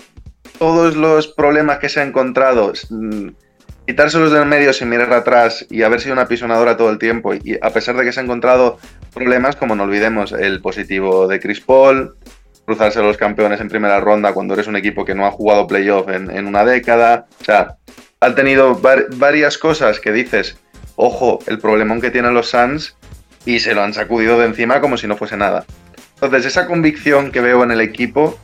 todos 0.57 0.95
los 0.95 1.27
problemas 1.27 1.79
que 1.79 1.89
se 1.89 1.99
ha 1.99 2.03
encontrado, 2.03 2.73
mm, 2.89 3.29
quitárselos 3.85 4.31
del 4.31 4.45
medio 4.45 4.73
sin 4.73 4.89
mirar 4.89 5.11
atrás 5.13 5.65
y 5.69 5.81
haber 5.83 5.99
sido 6.01 6.13
una 6.13 6.27
pisonadora 6.27 6.77
todo 6.77 6.89
el 6.89 6.97
tiempo, 6.97 7.33
y 7.33 7.57
a 7.61 7.71
pesar 7.71 7.97
de 7.97 8.05
que 8.05 8.11
se 8.11 8.19
ha 8.19 8.23
encontrado 8.23 8.79
problemas, 9.13 9.55
como 9.55 9.75
no 9.75 9.83
olvidemos 9.83 10.31
el 10.31 10.61
positivo 10.61 11.27
de 11.27 11.39
Chris 11.39 11.59
Paul, 11.59 12.15
cruzarse 12.71 12.99
a 12.99 13.03
los 13.03 13.17
campeones 13.17 13.59
en 13.59 13.67
primera 13.67 13.99
ronda 13.99 14.33
cuando 14.33 14.53
eres 14.53 14.67
un 14.67 14.77
equipo 14.77 15.03
que 15.03 15.13
no 15.13 15.25
ha 15.25 15.31
jugado 15.31 15.67
playoff 15.67 16.07
en, 16.09 16.47
una 16.47 16.63
década, 16.63 17.25
o 17.41 17.43
sea, 17.43 17.75
han 18.21 18.33
tenido 18.35 18.75
var- 18.75 19.07
varias 19.15 19.57
cosas 19.57 19.99
que 19.99 20.13
dices, 20.13 20.57
ojo, 20.95 21.39
el 21.47 21.59
problemón 21.59 21.99
que 21.99 22.11
tienen 22.11 22.33
los 22.33 22.49
Suns, 22.49 22.95
y 23.45 23.59
se 23.59 23.73
lo 23.73 23.83
han 23.83 23.93
sacudido 23.93 24.39
de 24.39 24.45
encima 24.45 24.79
como 24.79 24.97
si 24.97 25.07
no 25.07 25.17
fuese 25.17 25.35
nada. 25.35 25.65
Entonces, 26.13 26.45
esa 26.45 26.65
convicción 26.67 27.31
que 27.31 27.41
veo 27.41 27.63
en 27.63 27.71
el 27.71 27.81
equipo 27.81 28.39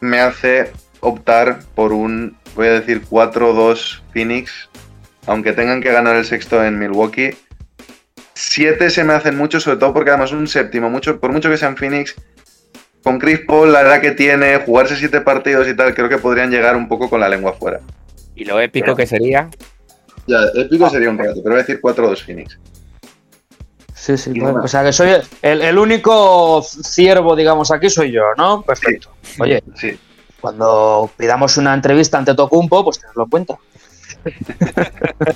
me 0.00 0.20
hace 0.20 0.72
optar 1.00 1.60
por 1.74 1.92
un, 1.92 2.36
voy 2.54 2.66
a 2.66 2.72
decir, 2.80 3.02
4-2 3.08 4.02
Phoenix, 4.12 4.68
aunque 5.26 5.52
tengan 5.52 5.80
que 5.80 5.92
ganar 5.92 6.16
el 6.16 6.24
sexto 6.24 6.62
en 6.64 6.78
Milwaukee. 6.78 7.30
Siete 8.34 8.90
se 8.90 9.04
me 9.04 9.14
hacen 9.14 9.36
mucho, 9.36 9.58
sobre 9.60 9.78
todo 9.78 9.92
porque 9.94 10.10
además 10.10 10.32
un 10.32 10.46
séptimo, 10.48 10.90
mucho, 10.90 11.18
por 11.20 11.32
mucho 11.32 11.50
que 11.50 11.56
sean 11.56 11.76
Phoenix, 11.76 12.14
con 13.08 13.18
Chris 13.18 13.40
Paul, 13.46 13.72
la 13.72 13.80
edad 13.80 14.00
que 14.02 14.10
tiene, 14.12 14.58
jugarse 14.58 14.94
siete 14.94 15.22
partidos 15.22 15.66
y 15.66 15.74
tal, 15.74 15.94
creo 15.94 16.10
que 16.10 16.18
podrían 16.18 16.50
llegar 16.50 16.76
un 16.76 16.88
poco 16.88 17.08
con 17.08 17.20
la 17.20 17.28
lengua 17.28 17.54
fuera. 17.54 17.80
Y 18.34 18.44
lo 18.44 18.60
épico 18.60 18.94
que 18.94 19.06
sería. 19.06 19.48
Ya, 20.26 20.36
épico 20.54 20.90
sería 20.90 21.08
un 21.08 21.16
rato, 21.16 21.40
pero 21.42 21.54
voy 21.54 21.60
a 21.60 21.64
decir 21.64 21.80
4-2 21.80 22.22
Phoenix. 22.22 22.58
Sí, 23.94 24.18
sí, 24.18 24.32
claro. 24.34 24.60
O 24.62 24.68
sea, 24.68 24.84
que 24.84 24.92
soy 24.92 25.10
el, 25.40 25.62
el 25.62 25.78
único 25.78 26.62
ciervo, 26.62 27.34
digamos, 27.34 27.70
aquí 27.70 27.88
soy 27.88 28.12
yo, 28.12 28.22
¿no? 28.36 28.60
Perfecto. 28.60 29.08
Oye, 29.40 29.62
Sí. 29.74 29.98
cuando 30.40 31.10
pidamos 31.16 31.56
una 31.56 31.72
entrevista 31.72 32.18
ante 32.18 32.34
Tocumpo, 32.34 32.84
pues 32.84 33.00
tenedlo 33.00 33.24
en 33.24 33.30
cuenta. 33.30 33.56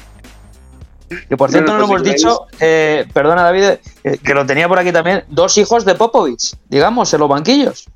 que 1.29 1.37
por 1.37 1.51
cierto, 1.51 1.73
no 1.73 1.79
lo 1.79 1.85
hemos 1.85 2.03
dicho, 2.03 2.47
eh, 2.61 3.07
perdona 3.13 3.43
David, 3.43 3.65
eh, 4.05 4.19
que 4.23 4.35
lo 4.35 4.45
tenía 4.47 4.69
por 4.69 4.79
aquí 4.79 4.93
también, 4.93 5.25
dos 5.29 5.57
hijos 5.59 5.85
de 5.85 5.95
Popovich, 5.95 6.55
digamos, 6.69 7.13
en 7.15 7.21
los 7.21 7.29
banquillos. 7.29 7.87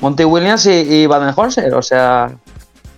Monty 0.00 0.24
Williams 0.24 0.64
y, 0.66 0.70
y 0.70 1.06
Baden-Holzer, 1.06 1.74
o 1.74 1.82
sea, 1.82 2.30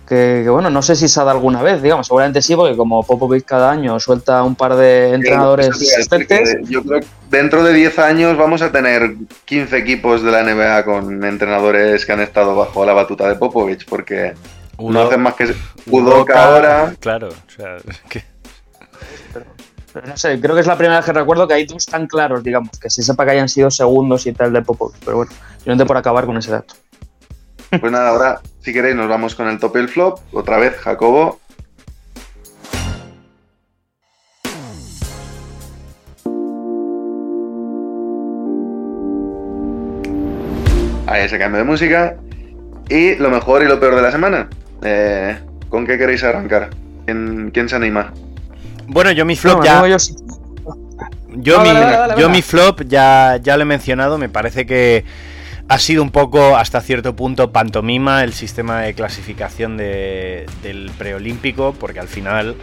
que, 0.07 0.41
que, 0.43 0.49
bueno, 0.49 0.69
no 0.69 0.81
sé 0.81 0.95
si 0.95 1.07
se 1.07 1.19
ha 1.19 1.23
dado 1.23 1.37
alguna 1.37 1.63
vez, 1.63 1.81
digamos, 1.81 2.05
seguramente 2.05 2.41
sí, 2.41 2.55
porque 2.55 2.75
como 2.77 3.01
Popovich 3.03 3.43
cada 3.45 3.71
año 3.71 3.99
suelta 3.99 4.43
un 4.43 4.55
par 4.55 4.75
de 4.75 5.13
entrenadores 5.13 5.69
asistentes, 5.69 6.57
que 6.57 6.63
Yo 6.71 6.83
creo 6.83 6.99
que 6.99 7.07
dentro 7.31 7.63
de 7.63 7.73
10 7.73 7.97
años 7.99 8.37
vamos 8.37 8.61
a 8.61 8.71
tener 8.71 9.15
15 9.45 9.77
equipos 9.77 10.21
de 10.21 10.31
la 10.31 10.43
NBA 10.43 10.83
con 10.85 11.23
entrenadores 11.23 12.05
que 12.05 12.11
han 12.11 12.19
estado 12.19 12.55
bajo 12.55 12.85
la 12.85 12.93
batuta 12.93 13.27
de 13.27 13.35
Popovich, 13.35 13.85
porque 13.87 14.33
no 14.77 15.01
hacen 15.01 15.21
más 15.21 15.33
que 15.35 15.55
Udoka 15.89 16.43
ahora. 16.43 16.93
Claro, 16.99 17.29
o 17.29 17.51
sea, 17.55 17.77
es 17.77 17.99
que- 18.09 18.30
Pero 19.33 20.07
no 20.07 20.15
sé, 20.15 20.39
creo 20.39 20.55
que 20.55 20.61
es 20.61 20.67
la 20.67 20.77
primera 20.77 20.97
vez 20.97 21.05
que 21.05 21.13
recuerdo 21.13 21.47
que 21.47 21.53
hay 21.53 21.65
dos 21.65 21.85
tan 21.85 22.07
claros, 22.07 22.43
digamos, 22.43 22.79
que 22.79 22.89
se 22.89 23.03
sepa 23.03 23.25
que 23.25 23.31
hayan 23.31 23.49
sido 23.49 23.69
segundos 23.69 24.25
y 24.25 24.31
tal 24.31 24.53
de 24.53 24.61
Popovich. 24.61 24.99
Pero 25.03 25.17
bueno, 25.17 25.31
simplemente 25.57 25.85
por 25.85 25.97
acabar 25.97 26.25
con 26.25 26.37
ese 26.37 26.51
dato. 26.51 26.75
Pues 27.79 27.91
nada, 27.91 28.09
ahora, 28.09 28.41
si 28.59 28.73
queréis, 28.73 28.95
nos 28.95 29.07
vamos 29.07 29.35
con 29.35 29.47
el 29.47 29.59
top 29.59 29.77
y 29.77 29.79
el 29.79 29.89
flop. 29.89 30.19
Otra 30.33 30.57
vez, 30.57 30.75
Jacobo. 30.77 31.39
Ahí 41.07 41.23
ese 41.23 41.39
cambio 41.39 41.59
de 41.59 41.65
música. 41.65 42.17
Y 42.89 43.15
lo 43.15 43.29
mejor 43.29 43.63
y 43.63 43.67
lo 43.67 43.79
peor 43.79 43.95
de 43.95 44.01
la 44.01 44.11
semana. 44.11 44.49
Eh, 44.83 45.37
¿Con 45.69 45.85
qué 45.85 45.97
queréis 45.97 46.23
arrancar? 46.23 46.69
¿Quién, 47.05 47.51
quién 47.53 47.69
se 47.69 47.77
anima? 47.77 48.13
Bueno, 48.93 49.11
yo 49.11 49.23
mi 49.25 49.35
flop 49.37 49.59
No, 49.59 49.63
ya. 49.65 49.87
yo 49.87 49.99
sí. 49.99 50.15
Yo, 51.33 51.57
No, 51.57 51.63
mi, 51.63 51.67
dale, 51.69 51.79
dale, 51.79 51.97
dale, 51.97 52.11
yo 52.13 52.17
venga. 52.27 52.29
mi 52.29 52.41
flop 52.41 52.81
ya, 52.87 53.39
ya 53.41 53.55
lo 53.55 53.63
he 53.63 53.65
mencionado, 53.65 54.17
me 54.17 54.27
parece 54.27 54.65
que 54.65 55.05
ha 55.69 55.79
sido 55.79 56.03
un 56.03 56.11
poco 56.11 56.57
hasta 56.57 56.81
cierto 56.81 57.15
punto 57.15 57.53
pantomima 57.53 58.23
el 58.25 58.33
sistema 58.33 58.81
de 58.81 58.93
clasificación 58.93 59.77
de- 59.77 60.45
del 60.61 60.91
preolímpico, 60.97 61.73
porque 61.79 62.01
al 62.01 62.09
final 62.09 62.57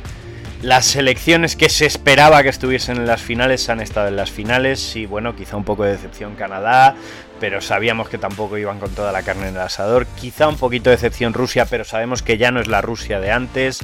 las 0.61 0.85
selecciones 0.85 1.57
que 1.57 1.71
se 1.71 1.87
esperaba 1.87 2.43
que 2.43 2.51
estuviesen 2.51 2.99
en 2.99 3.07
las 3.07 3.23
finales 3.23 3.71
han 3.71 3.81
estado 3.81 4.09
en 4.09 4.17
las 4.17 4.31
finales 4.31 4.97
y 4.97 5.07
bueno, 5.07 5.35
quizá 5.35 5.57
un 5.57 5.65
poco 5.65 5.85
de 5.85 5.93
decepción 5.93 6.35
Canadá, 6.35 6.95
pero 7.41 7.63
sabíamos 7.63 8.11
que 8.11 8.19
tampoco 8.19 8.59
iban 8.59 8.79
con 8.79 8.91
toda 8.91 9.13
la 9.13 9.23
carne 9.23 9.49
en 9.49 9.55
el 9.55 9.61
asador, 9.63 10.05
quizá 10.21 10.47
un 10.47 10.57
poquito 10.59 10.91
de 10.91 10.97
decepción 10.97 11.33
Rusia, 11.33 11.65
pero 11.65 11.85
sabemos 11.85 12.21
que 12.23 12.37
ya 12.37 12.51
no 12.51 12.61
es 12.61 12.67
la 12.69 12.83
Rusia 12.83 13.19
de 13.19 13.31
antes. 13.31 13.81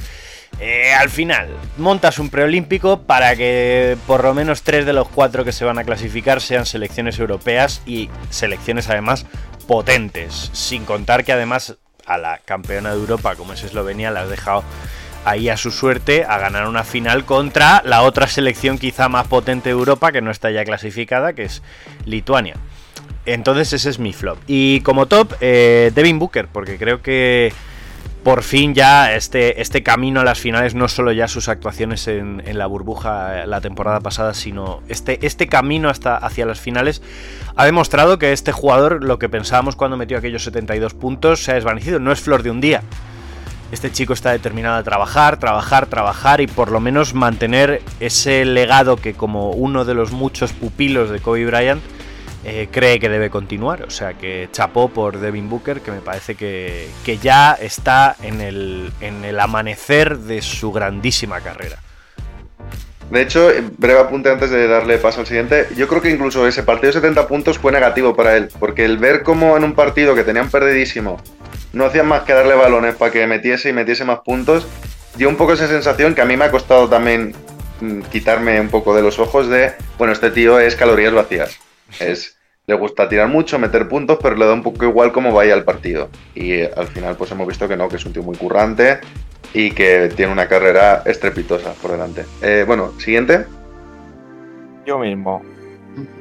Eh, 0.59 0.93
al 0.93 1.09
final, 1.09 1.49
montas 1.77 2.17
un 2.17 2.29
preolímpico 2.29 3.01
para 3.01 3.35
que 3.35 3.97
por 4.07 4.23
lo 4.23 4.33
menos 4.33 4.61
tres 4.63 4.85
de 4.85 4.93
los 4.93 5.07
cuatro 5.09 5.43
que 5.43 5.51
se 5.51 5.65
van 5.65 5.77
a 5.77 5.83
clasificar 5.83 6.39
sean 6.39 6.65
selecciones 6.65 7.19
europeas 7.19 7.81
y 7.85 8.09
selecciones 8.29 8.89
además 8.89 9.25
potentes. 9.67 10.49
Sin 10.53 10.85
contar 10.85 11.25
que 11.25 11.33
además 11.33 11.77
a 12.05 12.17
la 12.17 12.39
campeona 12.45 12.91
de 12.91 12.99
Europa, 12.99 13.35
como 13.35 13.53
es 13.53 13.63
Eslovenia, 13.63 14.11
la 14.11 14.21
has 14.21 14.29
dejado 14.29 14.63
ahí 15.25 15.49
a 15.49 15.57
su 15.57 15.71
suerte 15.71 16.23
a 16.23 16.37
ganar 16.37 16.67
una 16.67 16.83
final 16.83 17.25
contra 17.25 17.81
la 17.83 18.03
otra 18.03 18.27
selección 18.27 18.77
quizá 18.77 19.09
más 19.09 19.27
potente 19.27 19.69
de 19.69 19.73
Europa 19.73 20.11
que 20.11 20.21
no 20.21 20.31
está 20.31 20.51
ya 20.51 20.63
clasificada, 20.63 21.33
que 21.33 21.43
es 21.43 21.63
Lituania. 22.05 22.55
Entonces 23.25 23.73
ese 23.73 23.89
es 23.89 23.99
mi 23.99 24.13
flop. 24.13 24.37
Y 24.47 24.81
como 24.81 25.07
top, 25.07 25.33
eh, 25.41 25.91
Devin 25.93 26.19
Booker, 26.19 26.47
porque 26.47 26.77
creo 26.77 27.01
que 27.01 27.51
por 28.25 28.41
fin 28.41 28.73
ya 28.73 29.13
este, 29.13 29.61
este 29.61 29.83
camino 29.83 30.21
a 30.21 30.23
las 30.23 30.39
finales, 30.39 30.73
no 30.73 30.87
solo 30.87 31.11
ya 31.11 31.27
sus 31.27 31.47
actuaciones 31.47 32.07
en, 32.07 32.41
en 32.43 32.57
la 32.57 32.65
burbuja 32.65 33.43
eh, 33.43 33.45
la 33.45 33.61
temporada 33.61 33.99
pasada, 33.99 34.33
sino 34.33 34.81
este, 34.89 35.23
este 35.27 35.45
camino 35.45 35.89
hasta 35.89 36.17
hacia 36.17 36.47
las 36.47 36.59
finales, 36.59 37.03
ha 37.55 37.65
demostrado 37.65 38.17
que 38.17 38.33
este 38.33 38.51
jugador, 38.51 39.03
lo 39.03 39.19
que 39.19 39.29
pensábamos 39.29 39.75
cuando 39.75 39.95
metió 39.95 40.17
aquellos 40.17 40.43
72 40.43 40.95
puntos, 40.95 41.43
se 41.43 41.51
ha 41.51 41.53
desvanecido. 41.53 41.99
No 41.99 42.11
es 42.11 42.19
flor 42.19 42.41
de 42.41 42.49
un 42.49 42.61
día. 42.61 42.81
Este 43.71 43.91
chico 43.91 44.13
está 44.13 44.31
determinado 44.31 44.77
a 44.77 44.83
trabajar, 44.83 45.37
trabajar, 45.37 45.85
trabajar 45.85 46.41
y 46.41 46.47
por 46.47 46.71
lo 46.71 46.79
menos 46.79 47.13
mantener 47.13 47.83
ese 47.99 48.43
legado 48.43 48.95
que 48.95 49.13
como 49.13 49.51
uno 49.51 49.85
de 49.85 49.93
los 49.93 50.11
muchos 50.11 50.51
pupilos 50.51 51.11
de 51.11 51.19
Kobe 51.19 51.45
Bryant 51.45 51.83
eh, 52.45 52.67
cree 52.71 52.99
que 52.99 53.09
debe 53.09 53.29
continuar. 53.29 53.83
O 53.83 53.89
sea 53.89 54.13
que 54.13 54.47
chapó 54.51 54.89
por 54.89 55.19
Devin 55.19 55.49
Booker, 55.49 55.81
que 55.81 55.91
me 55.91 55.99
parece 55.99 56.35
que, 56.35 56.87
que 57.03 57.17
ya 57.17 57.53
está 57.53 58.15
en 58.21 58.39
el, 58.39 58.91
en 59.01 59.25
el 59.25 59.39
amanecer 59.39 60.19
de 60.19 60.41
su 60.41 60.71
grandísima 60.71 61.41
carrera. 61.41 61.79
De 63.09 63.21
hecho, 63.21 63.49
breve 63.77 63.99
apunte 63.99 64.29
antes 64.29 64.49
de 64.49 64.67
darle 64.67 64.97
paso 64.97 65.21
al 65.21 65.27
siguiente. 65.27 65.67
Yo 65.75 65.87
creo 65.87 66.01
que 66.01 66.09
incluso 66.09 66.47
ese 66.47 66.63
partido 66.63 66.87
de 66.87 66.99
70 67.01 67.27
puntos 67.27 67.59
fue 67.59 67.71
negativo 67.71 68.15
para 68.15 68.35
él, 68.35 68.49
porque 68.59 68.85
el 68.85 68.97
ver 68.97 69.23
cómo 69.23 69.57
en 69.57 69.63
un 69.63 69.73
partido 69.73 70.15
que 70.15 70.23
tenían 70.23 70.49
perdidísimo 70.49 71.21
no 71.73 71.85
hacían 71.85 72.07
más 72.07 72.23
que 72.23 72.33
darle 72.33 72.55
balones 72.55 72.95
para 72.95 73.11
que 73.11 73.27
metiese 73.27 73.69
y 73.69 73.73
metiese 73.73 74.05
más 74.05 74.19
puntos, 74.19 74.65
dio 75.15 75.29
un 75.29 75.35
poco 75.35 75.53
esa 75.53 75.67
sensación 75.67 76.15
que 76.15 76.21
a 76.21 76.25
mí 76.25 76.37
me 76.37 76.45
ha 76.45 76.51
costado 76.51 76.89
también 76.89 77.35
mm, 77.81 78.01
quitarme 78.03 78.59
un 78.59 78.69
poco 78.69 78.95
de 78.95 79.01
los 79.01 79.19
ojos 79.19 79.49
de, 79.49 79.73
bueno, 79.97 80.13
este 80.13 80.31
tío 80.31 80.59
es 80.59 80.75
calorías 80.75 81.13
vacías. 81.13 81.59
Es, 81.99 82.37
le 82.67 82.75
gusta 82.75 83.07
tirar 83.07 83.27
mucho, 83.27 83.59
meter 83.59 83.87
puntos, 83.87 84.17
pero 84.21 84.35
le 84.35 84.45
da 84.45 84.53
un 84.53 84.63
poco 84.63 84.85
igual 84.85 85.11
cómo 85.11 85.31
vaya 85.33 85.53
el 85.53 85.63
partido. 85.63 86.09
Y 86.33 86.51
eh, 86.53 86.71
al 86.75 86.87
final 86.87 87.15
pues 87.15 87.31
hemos 87.31 87.47
visto 87.47 87.67
que 87.67 87.77
no, 87.77 87.87
que 87.89 87.97
es 87.97 88.05
un 88.05 88.13
tío 88.13 88.23
muy 88.23 88.35
currante 88.37 88.99
y 89.53 89.71
que 89.71 90.11
tiene 90.15 90.31
una 90.31 90.47
carrera 90.47 91.03
estrepitosa 91.05 91.73
por 91.73 91.91
delante. 91.91 92.25
Eh, 92.41 92.63
bueno, 92.67 92.93
siguiente. 92.99 93.45
Yo 94.85 94.99
mismo. 94.99 95.41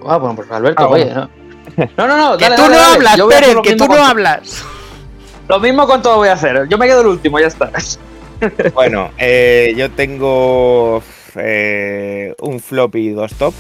Ah, 0.07 0.17
bueno, 0.19 0.37
pues 0.37 0.51
Alberto, 0.51 0.83
Ah, 0.85 0.89
oye, 0.89 1.05
bueno. 1.05 1.21
no. 1.23 1.45
No, 1.97 2.07
no, 2.07 2.17
no, 2.33 2.37
Que 2.39 2.45
tú 2.47 2.51
dale, 2.51 2.63
no 2.63 2.69
dale. 2.81 2.95
hablas, 2.95 3.21
Pérez, 3.29 3.57
que 3.63 3.75
tú 3.77 3.85
no 3.85 3.89
con- 3.97 3.99
hablas. 3.99 4.65
Lo 5.49 5.61
mismo 5.61 5.87
con 5.87 6.01
todo 6.03 6.17
voy 6.19 6.29
a 6.29 6.35
hacer. 6.35 6.69
Yo 6.69 6.79
me 6.79 6.87
quedo 6.87 7.01
el 7.01 7.07
último, 7.09 7.39
ya 7.41 7.47
está. 7.49 7.71
Bueno, 8.75 9.11
eh, 9.17 9.73
yo 9.77 9.91
tengo 9.93 11.03
eh, 11.37 12.35
un 12.41 12.61
flop 12.61 12.97
y 12.97 13.11
dos 13.11 13.33
tops, 13.35 13.57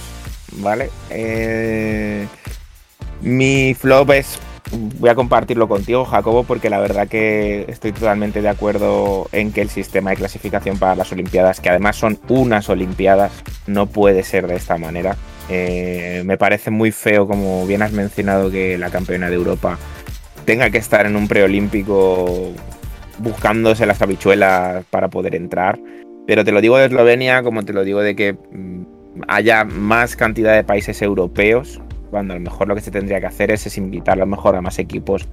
¿vale? 0.57 0.91
Eh, 1.11 2.27
mi 3.21 3.75
flop 3.75 4.11
es, 4.11 4.39
voy 4.99 5.11
a 5.11 5.15
compartirlo 5.15 5.69
contigo, 5.69 6.05
Jacobo, 6.05 6.45
porque 6.45 6.71
la 6.71 6.79
verdad 6.79 7.09
que 7.09 7.65
estoy 7.69 7.93
totalmente 7.93 8.43
de 8.43 8.49
acuerdo 8.49 9.29
en 9.33 9.53
que 9.53 9.63
el 9.63 9.71
sistema 9.71 10.11
de 10.11 10.17
clasificación 10.17 10.79
para 10.79 10.95
las 10.95 11.13
Olimpiadas, 11.13 11.61
que 11.61 11.71
además 11.71 11.97
son 11.97 12.19
unas 12.29 12.69
Olimpiadas, 12.69 13.33
no 13.67 13.87
puede 13.87 14.23
ser 14.23 14.47
de 14.47 14.57
esta 14.57 14.77
manera. 14.77 15.17
Eh, 15.49 16.23
me 16.25 16.39
parece 16.39 16.71
muy 16.71 16.91
feo, 16.91 17.27
como 17.27 17.67
bien 17.67 17.83
has 17.83 17.93
mencionado, 17.93 18.51
que 18.51 18.79
la 18.79 18.91
campeona 18.91 19.29
de 19.29 19.37
Europa 19.37 19.79
tenga 20.45 20.71
que 20.71 20.79
estar 20.79 21.07
en 21.07 21.17
un 21.17 21.29
preolímpico 21.29 22.53
buscándose 23.19 23.87
las 23.87 24.03
habichuelas 24.03 24.85
para 24.91 25.09
poder 25.09 25.35
entrar. 25.35 25.79
Pero 26.27 26.45
te 26.45 26.53
lo 26.53 26.61
digo 26.61 26.79
de 26.79 26.87
Eslovenia, 26.87 27.43
como 27.43 27.65
te 27.65 27.73
lo 27.73 27.85
digo 27.85 28.01
de 28.01 28.17
que 28.17 28.33
mm, 28.33 28.93
haya 29.29 29.65
más 29.65 30.17
cantidad 30.17 30.55
de 30.55 30.65
países 30.65 31.01
europeos, 31.03 31.81
cuando 32.11 32.35
a 32.35 32.37
lo 32.37 32.43
mejor 32.43 32.69
lo 32.69 32.75
que 32.75 32.81
se 32.81 32.91
tendría 32.91 33.21
que 33.21 33.27
hacer 33.27 33.51
es, 33.51 33.77
invitar 33.77 34.15
a 34.15 34.21
lo 34.21 34.27
mejor 34.27 34.57
a 34.57 34.61
más 34.61 34.79
equipos 34.79 35.29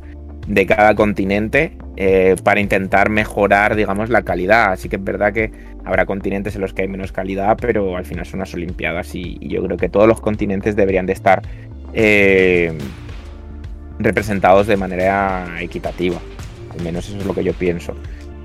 de 0.48 0.66
cada 0.66 0.96
continente 0.96 1.78
eh, 1.96 2.36
para 2.44 2.60
intentar 2.60 3.10
mejorar, 3.10 3.76
digamos, 3.76 4.10
la 4.10 4.24
calidad. 4.24 4.72
Así 4.72 4.90
que 4.90 4.96
es 4.96 5.04
verdad 5.04 5.34
que 5.34 5.52
habrá 5.86 6.06
continentes 6.06 6.56
en 6.56 6.62
los 6.62 6.74
que 6.74 6.84
hay 6.84 6.88
menos 6.88 7.12
calidad, 7.12 7.58
pero 7.60 7.98
al 7.98 8.06
final 8.06 8.26
son 8.26 8.40
unas 8.40 8.54
Olimpiadas 8.54 9.14
y, 9.16 9.38
yo 9.48 9.64
creo 9.64 9.78
que 9.78 9.90
todos 9.90 10.08
los 10.08 10.22
continentes 10.22 10.76
deberían 10.76 11.06
de 11.06 11.14
estar 11.14 11.42
eh, 11.94 12.74
representados 14.00 14.68
de 14.68 14.78
manera 14.78 15.58
equitativa. 15.60 16.20
Al 16.76 16.84
menos 16.84 17.08
eso 17.10 17.18
es 17.18 17.26
lo 17.26 17.36
que 17.36 17.44
yo 17.44 17.54
pienso. 17.54 17.96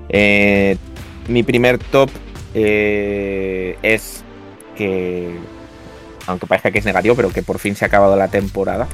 Eh, 0.09 0.77
mi 1.27 1.43
primer 1.43 1.79
top 1.79 2.09
es 2.53 4.23
que, 4.77 5.35
aunque 6.27 6.47
parezca 6.47 6.71
que 6.71 6.79
es 6.79 6.85
negativo, 6.85 7.15
pero 7.15 7.29
que 7.31 7.43
por 7.43 7.59
fin 7.59 7.75
se 7.75 7.83
ha 7.85 7.87
acabado 7.87 8.15
la 8.15 8.27
temporada. 8.27 8.87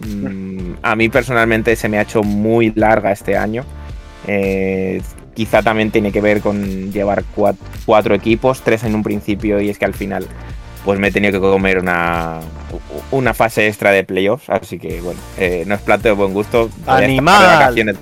Mm, 0.00 0.72
a 0.82 0.96
mí 0.96 1.08
personalmente 1.08 1.76
se 1.76 1.88
me 1.88 1.98
ha 1.98 2.02
hecho 2.02 2.22
muy 2.22 2.72
larga 2.74 3.12
este 3.12 3.36
año. 3.36 3.64
Eh, 4.26 5.00
quizá 5.34 5.62
también 5.62 5.90
tiene 5.90 6.10
que 6.12 6.20
ver 6.20 6.40
con 6.40 6.92
llevar 6.92 7.22
cuat- 7.36 7.56
cuatro, 7.86 8.14
equipos, 8.14 8.62
tres 8.62 8.84
en 8.84 8.94
un 8.94 9.02
principio, 9.02 9.60
y 9.60 9.70
es 9.70 9.78
que 9.78 9.84
al 9.84 9.94
final 9.94 10.26
pues 10.84 10.98
me 10.98 11.08
he 11.08 11.12
tenido 11.12 11.32
que 11.32 11.40
comer 11.40 11.78
una, 11.78 12.40
una 13.10 13.34
fase 13.34 13.66
extra 13.68 13.92
de 13.92 14.02
playoffs. 14.02 14.48
Así 14.48 14.78
que 14.78 15.00
bueno, 15.02 15.20
eh, 15.38 15.64
no 15.66 15.74
es 15.74 15.80
plato 15.82 16.04
de 16.04 16.12
buen 16.12 16.32
gusto. 16.32 16.70
¡Animal! 16.86 17.98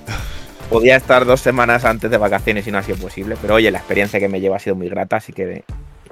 Podía 0.70 0.96
estar 0.96 1.24
dos 1.24 1.40
semanas 1.40 1.84
antes 1.84 2.10
de 2.10 2.18
vacaciones 2.18 2.66
y 2.66 2.70
no 2.70 2.78
ha 2.78 2.82
sido 2.82 2.98
posible, 2.98 3.36
pero 3.40 3.54
oye, 3.54 3.70
la 3.70 3.78
experiencia 3.78 4.20
que 4.20 4.28
me 4.28 4.38
lleva 4.40 4.56
ha 4.56 4.60
sido 4.60 4.76
muy 4.76 4.88
grata, 4.88 5.16
así 5.16 5.32
que 5.32 5.64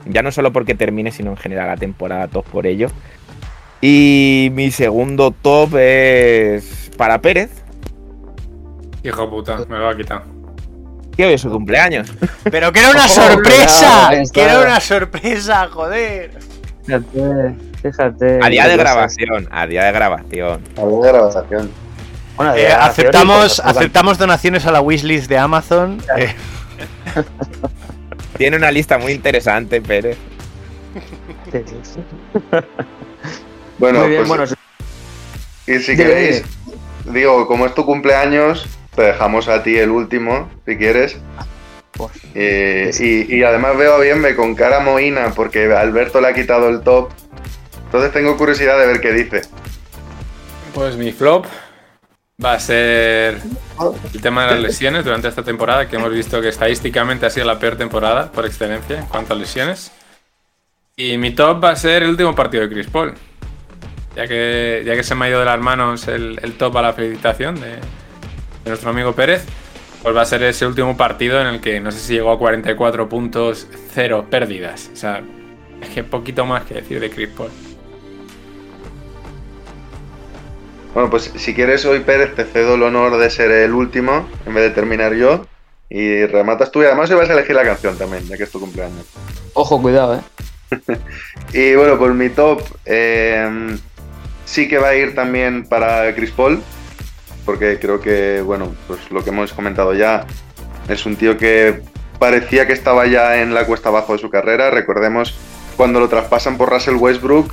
ya 0.07 0.22
no 0.22 0.30
solo 0.32 0.52
porque 0.52 0.74
termine, 0.74 1.11
sino 1.12 1.30
en 1.30 1.36
general 1.36 1.66
la 1.68 1.76
temporada 1.76 2.28
top 2.28 2.44
por 2.46 2.66
ello. 2.66 2.88
Y 3.80 4.48
mi 4.52 4.70
segundo 4.70 5.30
top 5.30 5.76
es 5.76 6.90
para 6.96 7.20
Pérez, 7.20 7.50
Hijo 9.04 9.30
puta, 9.30 9.59
me 9.68 9.78
lo 9.78 9.88
ha 9.88 9.96
quitado. 9.96 10.22
que 11.16 11.26
hoy 11.26 11.34
es 11.34 11.40
su 11.40 11.50
cumpleaños. 11.50 12.12
Pero 12.50 12.72
que 12.72 12.80
era 12.80 12.90
una 12.90 13.04
Ojo, 13.04 13.09
sorpresa. 13.09 14.11
Que 14.32 14.42
era 14.42 14.61
una 14.61 14.80
sorpresa, 14.80 15.68
joder. 15.70 16.32
Fíjate, 16.84 17.54
fíjate. 17.82 18.38
A 18.42 18.48
día 18.48 18.66
de 18.66 18.76
grabación, 18.76 19.48
a 19.52 19.66
día 19.66 19.84
de 19.84 19.92
grabación. 19.92 20.61
Hablo 20.76 21.00
de 21.02 21.09
grabación. 21.12 21.70
Bueno, 22.36 22.52
de 22.54 22.62
Eh, 22.64 22.72
aceptamos, 22.72 23.61
aceptamos 23.61 24.18
donaciones 24.18 24.66
a 24.66 24.72
la 24.72 24.80
wishlist 24.80 25.28
de 25.28 25.38
Amazon. 25.38 26.02
Eh, 26.18 26.34
Tiene 28.37 28.57
una 28.57 28.70
lista 28.70 28.99
muy 28.99 29.12
interesante, 29.12 29.80
Pérez. 29.80 30.16
Bueno, 33.78 34.01
Muy 34.01 34.09
bien, 34.09 34.24
pues, 34.26 34.28
bueno, 34.28 34.45
y 35.66 35.78
si 35.80 35.97
queréis, 35.97 36.43
digo, 37.12 37.47
como 37.47 37.66
es 37.66 37.74
tu 37.74 37.84
cumpleaños, 37.84 38.66
te 38.95 39.03
dejamos 39.03 39.49
a 39.49 39.62
ti 39.62 39.76
el 39.76 39.91
último, 39.91 40.49
si 40.64 40.78
quieres. 40.78 41.18
pues, 41.93 42.12
Eh, 42.34 42.91
y, 42.99 43.37
y 43.37 43.43
además 43.43 43.76
veo 43.76 43.95
a 43.97 43.99
Bienve 44.01 44.34
con 44.34 44.55
cara 44.55 44.80
mohina 44.80 45.32
porque 45.34 45.70
Alberto 45.70 46.22
le 46.22 46.28
ha 46.28 46.32
quitado 46.34 46.70
el 46.70 46.80
top. 46.80 47.11
Entonces 47.84 48.12
tengo 48.12 48.39
curiosidad 48.39 48.78
de 48.78 48.87
ver 48.87 49.01
qué 49.03 49.12
dice. 49.12 49.43
Pues 50.72 50.97
mi 50.97 51.12
flop 51.12 51.45
va 52.43 52.53
a 52.53 52.61
ser 52.61 53.41
el 54.12 54.20
tema 54.20 54.45
de 54.45 54.53
las 54.53 54.61
lesiones 54.61 55.05
durante 55.05 55.28
esta 55.28 55.43
temporada, 55.43 55.89
que 55.89 55.97
hemos 55.97 56.12
visto 56.12 56.41
que 56.41 56.49
estadísticamente 56.49 57.26
ha 57.26 57.30
sido 57.30 57.47
la 57.47 57.59
peor 57.59 57.76
temporada 57.76 58.30
por 58.30 58.45
excelencia 58.45 58.99
en 58.99 59.07
cuanto 59.07 59.32
a 59.32 59.37
lesiones. 59.37 59.93
Y 60.97 61.16
mi 61.18 61.34
top 61.34 61.62
va 61.62 61.70
a 61.70 61.76
ser 61.76 62.03
el 62.03 62.11
último 62.11 62.34
partido 62.34 62.62
de 62.62 62.70
Chris 62.70 62.89
Paul. 62.89 63.14
Ya 64.14 64.26
que, 64.26 64.82
ya 64.87 64.95
que 64.95 65.03
se 65.03 65.14
me 65.14 65.26
ha 65.26 65.28
ido 65.28 65.41
de 65.41 65.45
las 65.45 65.61
manos 65.61 66.09
el, 66.09 66.39
el 66.43 66.55
top 66.55 66.78
a 66.78 66.82
la 66.82 66.93
felicitación 66.95 67.61
de, 67.61 67.68
de 67.68 67.80
nuestro 68.64 68.91
amigo 68.91 69.14
Pérez, 69.14 69.45
pues 70.03 70.16
va 70.16 70.22
a 70.22 70.26
ser 70.26 70.43
ese 70.43 70.66
último 70.66 70.97
partido 70.97 71.41
en 71.41 71.49
el 71.49 71.61
que 71.61 71.80
no 71.80 71.91
sé 71.91 71.99
si 71.99 72.14
llegó 72.14 72.32
a 72.32 72.39
44 72.39 73.09
puntos, 73.09 73.66
cero 73.93 74.26
pérdidas. 74.30 74.91
O 74.93 74.97
sea, 74.97 75.22
es 75.82 75.89
que 75.91 76.03
poquito 76.03 76.47
más 76.47 76.64
que 76.64 76.74
decir 76.74 76.99
de 77.01 77.11
Chris 77.11 77.28
Paul. 77.28 77.51
Bueno, 80.97 81.11
pues 81.11 81.30
si 81.36 81.53
quieres 81.53 81.84
hoy 81.84 82.01
Pérez 82.01 82.34
te 82.34 82.44
cedo 82.44 82.76
el 82.76 82.82
honor 82.82 83.18
de 83.18 83.28
ser 83.28 83.51
el 83.51 83.74
último 83.74 84.26
en 84.47 84.55
vez 84.55 84.64
de 84.64 84.70
terminar 84.70 85.12
yo. 85.12 85.44
Y 85.90 86.24
rematas 86.24 86.70
tú 86.70 86.80
y 86.80 86.86
además 86.86 87.11
hoy 87.11 87.16
vas 87.16 87.28
a 87.28 87.34
elegir 87.34 87.55
la 87.55 87.64
canción 87.64 87.99
también, 87.99 88.26
ya 88.26 88.38
que 88.38 88.44
es 88.44 88.51
tu 88.51 88.59
cumpleaños. 88.59 89.05
Ojo, 89.53 89.82
cuidado, 89.82 90.14
eh. 90.14 90.97
Y 91.53 91.74
bueno, 91.74 91.99
pues 91.99 92.14
mi 92.14 92.30
top 92.30 92.62
eh, 92.86 93.76
sí 94.47 94.68
que 94.68 94.78
va 94.78 94.88
a 94.88 94.94
ir 94.94 95.14
también 95.14 95.68
para 95.68 96.14
Chris 96.14 96.30
Paul, 96.30 96.62
porque 97.44 97.78
creo 97.78 98.01
que, 98.01 98.40
bueno, 98.40 98.74
pues 98.86 99.11
lo 99.11 99.22
que 99.22 99.28
hemos 99.28 99.53
comentado 99.53 99.92
ya, 99.92 100.26
es 100.88 101.05
un 101.05 101.16
tío 101.16 101.36
que 101.36 101.82
parecía 102.18 102.66
que 102.66 102.72
estaba 102.72 103.07
ya 103.07 103.42
en 103.42 103.53
la 103.53 103.66
cuesta 103.66 103.90
abajo 103.90 104.14
de 104.14 104.18
su 104.18 104.30
carrera. 104.30 104.70
Recordemos 104.70 105.34
cuando 105.76 106.01
lo 106.01 106.09
traspasan 106.09 106.57
por 106.57 106.70
Russell 106.70 106.94
Westbrook, 106.94 107.53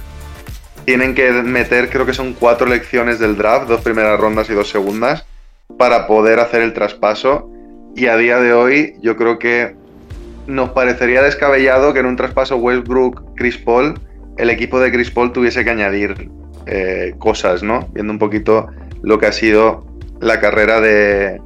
tienen 0.85 1.15
que 1.15 1.31
meter, 1.31 1.89
creo 1.89 2.05
que 2.05 2.13
son 2.13 2.33
cuatro 2.33 2.67
elecciones 2.67 3.19
del 3.19 3.37
draft, 3.37 3.67
dos 3.67 3.81
primeras 3.81 4.19
rondas 4.19 4.49
y 4.49 4.53
dos 4.53 4.69
segundas, 4.69 5.25
para 5.77 6.07
poder 6.07 6.39
hacer 6.39 6.61
el 6.61 6.73
traspaso. 6.73 7.49
Y 7.95 8.07
a 8.07 8.17
día 8.17 8.39
de 8.39 8.53
hoy, 8.53 8.95
yo 9.01 9.15
creo 9.15 9.39
que 9.39 9.75
nos 10.47 10.71
parecería 10.71 11.21
descabellado 11.21 11.93
que 11.93 11.99
en 11.99 12.07
un 12.07 12.15
traspaso 12.15 12.57
Westbrook-Chris 12.57 13.57
Paul, 13.59 13.99
el 14.37 14.49
equipo 14.49 14.79
de 14.79 14.91
Chris 14.91 15.11
Paul 15.11 15.31
tuviese 15.31 15.63
que 15.63 15.69
añadir 15.69 16.29
eh, 16.65 17.13
cosas, 17.19 17.63
¿no? 17.63 17.87
Viendo 17.93 18.11
un 18.11 18.19
poquito 18.19 18.67
lo 19.01 19.19
que 19.19 19.27
ha 19.27 19.31
sido 19.31 19.85
la 20.19 20.39
carrera 20.39 20.81
de, 20.81 21.39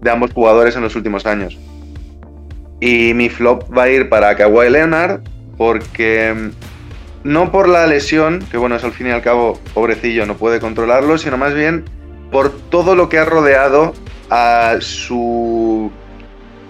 de 0.00 0.10
ambos 0.10 0.32
jugadores 0.32 0.76
en 0.76 0.82
los 0.82 0.96
últimos 0.96 1.26
años. 1.26 1.58
Y 2.80 3.14
mi 3.14 3.28
flop 3.28 3.64
va 3.76 3.84
a 3.84 3.90
ir 3.90 4.08
para 4.08 4.34
Kawhi 4.34 4.68
Leonard 4.70 5.20
porque 5.56 6.50
no 7.24 7.52
por 7.52 7.68
la 7.68 7.86
lesión, 7.86 8.40
que 8.50 8.56
bueno, 8.56 8.76
es 8.76 8.84
al 8.84 8.92
fin 8.92 9.08
y 9.08 9.10
al 9.10 9.22
cabo, 9.22 9.58
pobrecillo, 9.74 10.26
no 10.26 10.36
puede 10.36 10.60
controlarlo, 10.60 11.18
sino 11.18 11.36
más 11.36 11.54
bien 11.54 11.84
por 12.30 12.50
todo 12.50 12.94
lo 12.94 13.08
que 13.08 13.18
ha 13.18 13.24
rodeado 13.24 13.92
a 14.30 14.76
su, 14.80 15.90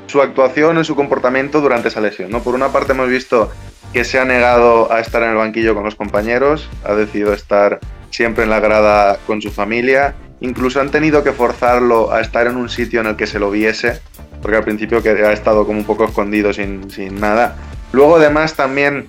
su 0.07 0.21
actuación 0.21 0.79
y 0.79 0.85
su 0.85 0.97
comportamiento 0.97 1.61
durante 1.61 1.89
esa 1.89 2.01
lesión. 2.01 2.31
¿no? 2.31 2.43
Por 2.43 2.55
una 2.55 2.69
parte 2.69 2.93
hemos 2.93 3.09
visto 3.09 3.51
que 3.93 4.05
se 4.05 4.19
ha 4.19 4.25
negado 4.25 4.93
a 4.93 5.01
estar 5.01 5.23
en 5.23 5.31
el 5.31 5.37
banquillo 5.37 5.75
con 5.75 5.85
los 5.85 5.95
compañeros, 5.95 6.69
ha 6.85 6.95
decidido 6.95 7.33
estar 7.33 7.81
siempre 8.11 8.45
en 8.45 8.51
la 8.51 8.61
grada 8.61 9.19
con 9.27 9.41
su 9.41 9.51
familia, 9.51 10.15
incluso 10.41 10.81
han 10.81 10.91
tenido 10.91 11.23
que 11.23 11.33
forzarlo 11.33 12.13
a 12.13 12.21
estar 12.21 12.47
en 12.47 12.57
un 12.57 12.69
sitio 12.69 13.01
en 13.01 13.07
el 13.07 13.17
que 13.17 13.27
se 13.27 13.39
lo 13.39 13.51
viese, 13.51 14.01
porque 14.41 14.57
al 14.57 14.65
principio 14.65 15.03
que 15.03 15.11
ha 15.11 15.33
estado 15.33 15.67
como 15.67 15.79
un 15.79 15.85
poco 15.85 16.05
escondido 16.05 16.53
sin, 16.53 16.91
sin 16.91 17.21
nada. 17.21 17.57
Luego 17.93 18.17
además 18.17 18.55
también 18.55 19.07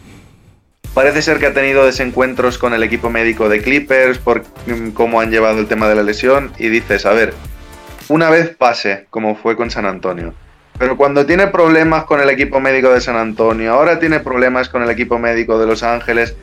parece 0.94 1.22
ser 1.22 1.40
que 1.40 1.48
ha 1.48 1.54
tenido 1.54 1.86
desencuentros 1.86 2.58
con 2.58 2.74
el 2.74 2.84
equipo 2.84 3.10
médico 3.10 3.50
de 3.50 3.62
Clippers 3.62 4.18
por 4.18 4.44
mm, 4.68 4.90
cómo 4.90 5.22
han 5.22 5.32
llevado 5.32 5.60
el 5.60 5.68
tema 5.68 5.90
de 5.90 5.96
la 5.96 6.04
lesión 6.04 6.52
y 6.58 6.70
dices, 6.70 7.06
a 7.06 7.14
ver, 7.14 7.34
una 8.10 8.30
vez 8.30 8.56
pase, 8.56 9.08
como 9.10 9.36
fue 9.36 9.56
con 9.56 9.72
San 9.72 9.86
Antonio, 9.86 10.34
pero 10.78 10.98
cuando 10.98 11.26
tiene 11.26 11.48
problemas 11.48 12.06
con 12.06 12.20
el 12.20 12.30
equipo 12.30 12.60
médico 12.60 12.90
de 12.90 13.02
San 13.02 13.16
Antonio, 13.16 13.74
ahora 13.74 14.00
tiene 14.00 14.20
problemas 14.20 14.70
con 14.70 14.84
el 14.84 14.90
equipo 14.90 15.20
médico 15.20 15.60
de 15.60 15.68
Los 15.68 15.84
Ángeles, 15.84 16.36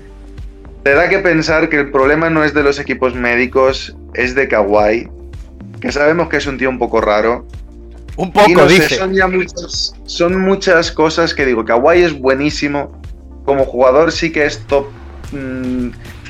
te 0.82 0.94
da 0.94 1.08
que 1.08 1.18
pensar 1.18 1.68
que 1.68 1.76
el 1.76 1.90
problema 1.90 2.30
no 2.30 2.44
es 2.44 2.54
de 2.54 2.62
los 2.62 2.78
equipos 2.78 3.14
médicos, 3.14 3.96
es 4.14 4.34
de 4.34 4.48
Kawhi, 4.48 5.08
que 5.80 5.92
sabemos 5.92 6.28
que 6.28 6.38
es 6.38 6.46
un 6.46 6.58
tío 6.58 6.70
un 6.70 6.78
poco 6.78 7.00
raro. 7.00 7.46
un 8.16 8.28
y 8.28 8.32
poco, 8.32 8.68
sé, 8.68 8.74
dice. 8.74 8.94
son 8.96 9.14
ya 9.14 9.26
muchas, 9.26 9.94
son 10.04 10.40
muchas 10.40 10.90
cosas 10.90 11.34
que 11.34 11.44
digo, 11.44 11.64
Kawhi 11.64 12.02
es 12.02 12.18
buenísimo, 12.18 12.99
como 13.44 13.64
jugador 13.64 14.12
sí 14.12 14.32
que 14.32 14.46
es 14.46 14.66
top 14.66 14.86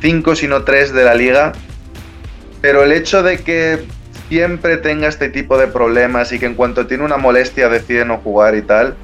5, 0.01 0.35
si 0.35 0.49
no 0.49 0.65
3 0.65 0.93
de 0.93 1.05
la 1.05 1.15
liga, 1.15 1.53
pero 2.61 2.83
el 2.83 2.93
hecho 2.93 3.23
de 3.23 3.39
que 3.39 3.85
siempre 4.29 4.77
tenga 4.77 5.09
este 5.09 5.29
tipo 5.29 5.59
de 5.59 5.67
problemas 5.67 6.33
y 6.33 6.39
que 6.39 6.47
en 6.47 6.55
cuanto 6.55 6.87
tiene 6.87 7.05
una 7.05 7.17
molestia 7.17 7.69
decide 7.69 8.05
no 8.05 8.19
jugar 8.19 8.55
y 8.55 8.63
tal, 8.63 8.95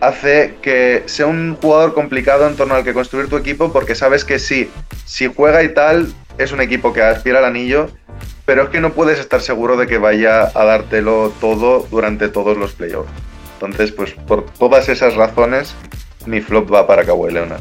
hace 0.00 0.56
que 0.62 1.02
sea 1.06 1.26
un 1.26 1.56
jugador 1.60 1.94
complicado 1.94 2.48
en 2.48 2.56
torno 2.56 2.74
al 2.74 2.84
que 2.84 2.94
construir 2.94 3.28
tu 3.28 3.36
equipo 3.36 3.72
porque 3.72 3.94
sabes 3.94 4.24
que 4.24 4.38
sí, 4.38 4.70
si 5.04 5.32
juega 5.32 5.62
y 5.62 5.74
tal, 5.74 6.12
es 6.38 6.52
un 6.52 6.60
equipo 6.60 6.92
que 6.92 7.02
aspira 7.02 7.38
al 7.38 7.44
anillo, 7.44 7.88
pero 8.44 8.64
es 8.64 8.68
que 8.70 8.80
no 8.80 8.92
puedes 8.92 9.18
estar 9.18 9.40
seguro 9.40 9.76
de 9.76 9.86
que 9.86 9.98
vaya 9.98 10.50
a 10.54 10.64
dártelo 10.64 11.32
todo 11.40 11.86
durante 11.90 12.28
todos 12.28 12.56
los 12.56 12.72
playoffs. 12.72 13.10
Entonces, 13.54 13.92
pues 13.92 14.12
por 14.12 14.46
todas 14.46 14.88
esas 14.88 15.14
razones, 15.14 15.74
mi 16.26 16.40
flop 16.40 16.72
va 16.72 16.86
para 16.86 17.04
Kawhi 17.04 17.32
Leonard. 17.32 17.60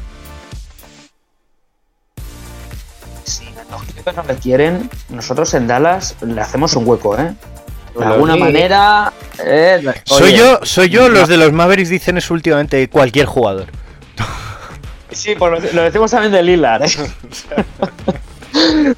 Si 3.24 3.46
los 3.70 3.84
Clippers 3.84 4.18
no 4.18 4.24
le 4.24 4.36
quieren, 4.36 4.90
nosotros 5.10 5.54
en 5.54 5.68
Dallas 5.68 6.16
le 6.22 6.40
hacemos 6.42 6.76
un 6.76 6.88
hueco, 6.88 7.18
¿eh? 7.18 7.34
De 7.98 8.06
alguna 8.06 8.36
sí. 8.36 8.40
manera. 8.40 9.14
eh, 9.44 9.82
Soy 10.06 10.24
oye, 10.30 10.38
yo, 10.38 10.60
soy 10.64 10.90
yo, 10.90 11.10
los 11.10 11.28
de 11.28 11.38
los 11.38 11.52
Mavericks 11.52 11.90
dicen 11.90 12.18
eso 12.18 12.34
últimamente 12.34 12.88
cualquier 12.90 13.26
jugador. 13.26 13.68
Sí, 15.12 15.36
pues 15.38 15.52
lo, 15.52 15.74
lo 15.74 15.82
decimos 15.84 16.10
también 16.10 16.32
de 16.32 16.42
Lillard, 16.42 16.84
¿eh? 16.84 16.92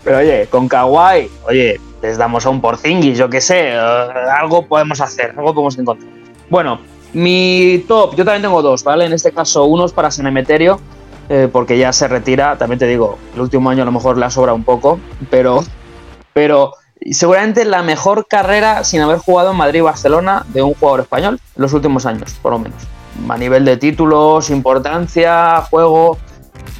Pero 0.03 0.17
oye, 0.17 0.47
con 0.49 0.67
Kawhi, 0.67 1.29
oye, 1.45 1.79
les 2.03 2.17
damos 2.17 2.45
a 2.45 2.49
un 2.49 2.61
Porzingis, 2.61 3.17
yo 3.17 3.29
qué 3.29 3.41
sé, 3.41 3.69
eh, 3.69 3.77
algo 3.77 4.67
podemos 4.67 5.01
hacer, 5.01 5.33
algo 5.37 5.53
podemos 5.55 5.77
encontrar. 5.77 6.09
Bueno, 6.49 6.79
mi 7.13 7.83
top, 7.87 8.15
yo 8.15 8.25
también 8.25 8.41
tengo 8.41 8.61
dos, 8.61 8.83
¿vale? 8.83 9.05
En 9.05 9.13
este 9.13 9.31
caso, 9.31 9.65
uno 9.65 9.85
es 9.85 9.91
para 9.91 10.11
San 10.11 10.27
Emeterio, 10.27 10.79
eh, 11.29 11.47
porque 11.51 11.77
ya 11.77 11.93
se 11.93 12.07
retira, 12.07 12.57
también 12.57 12.79
te 12.79 12.87
digo, 12.87 13.17
el 13.33 13.41
último 13.41 13.69
año 13.69 13.83
a 13.83 13.85
lo 13.85 13.91
mejor 13.91 14.17
le 14.17 14.25
ha 14.25 14.29
sobrado 14.29 14.55
un 14.55 14.63
poco, 14.63 14.99
pero, 15.29 15.63
pero 16.33 16.73
seguramente 17.11 17.65
la 17.65 17.83
mejor 17.83 18.27
carrera 18.27 18.83
sin 18.83 19.01
haber 19.01 19.19
jugado 19.19 19.51
en 19.51 19.57
Madrid 19.57 19.83
Barcelona 19.83 20.45
de 20.49 20.61
un 20.61 20.73
jugador 20.73 21.01
español 21.01 21.39
en 21.55 21.61
los 21.61 21.73
últimos 21.73 22.05
años, 22.05 22.33
por 22.41 22.51
lo 22.51 22.59
menos. 22.59 22.83
A 23.29 23.37
nivel 23.37 23.63
de 23.63 23.77
títulos, 23.77 24.49
importancia, 24.49 25.61
juego, 25.69 26.17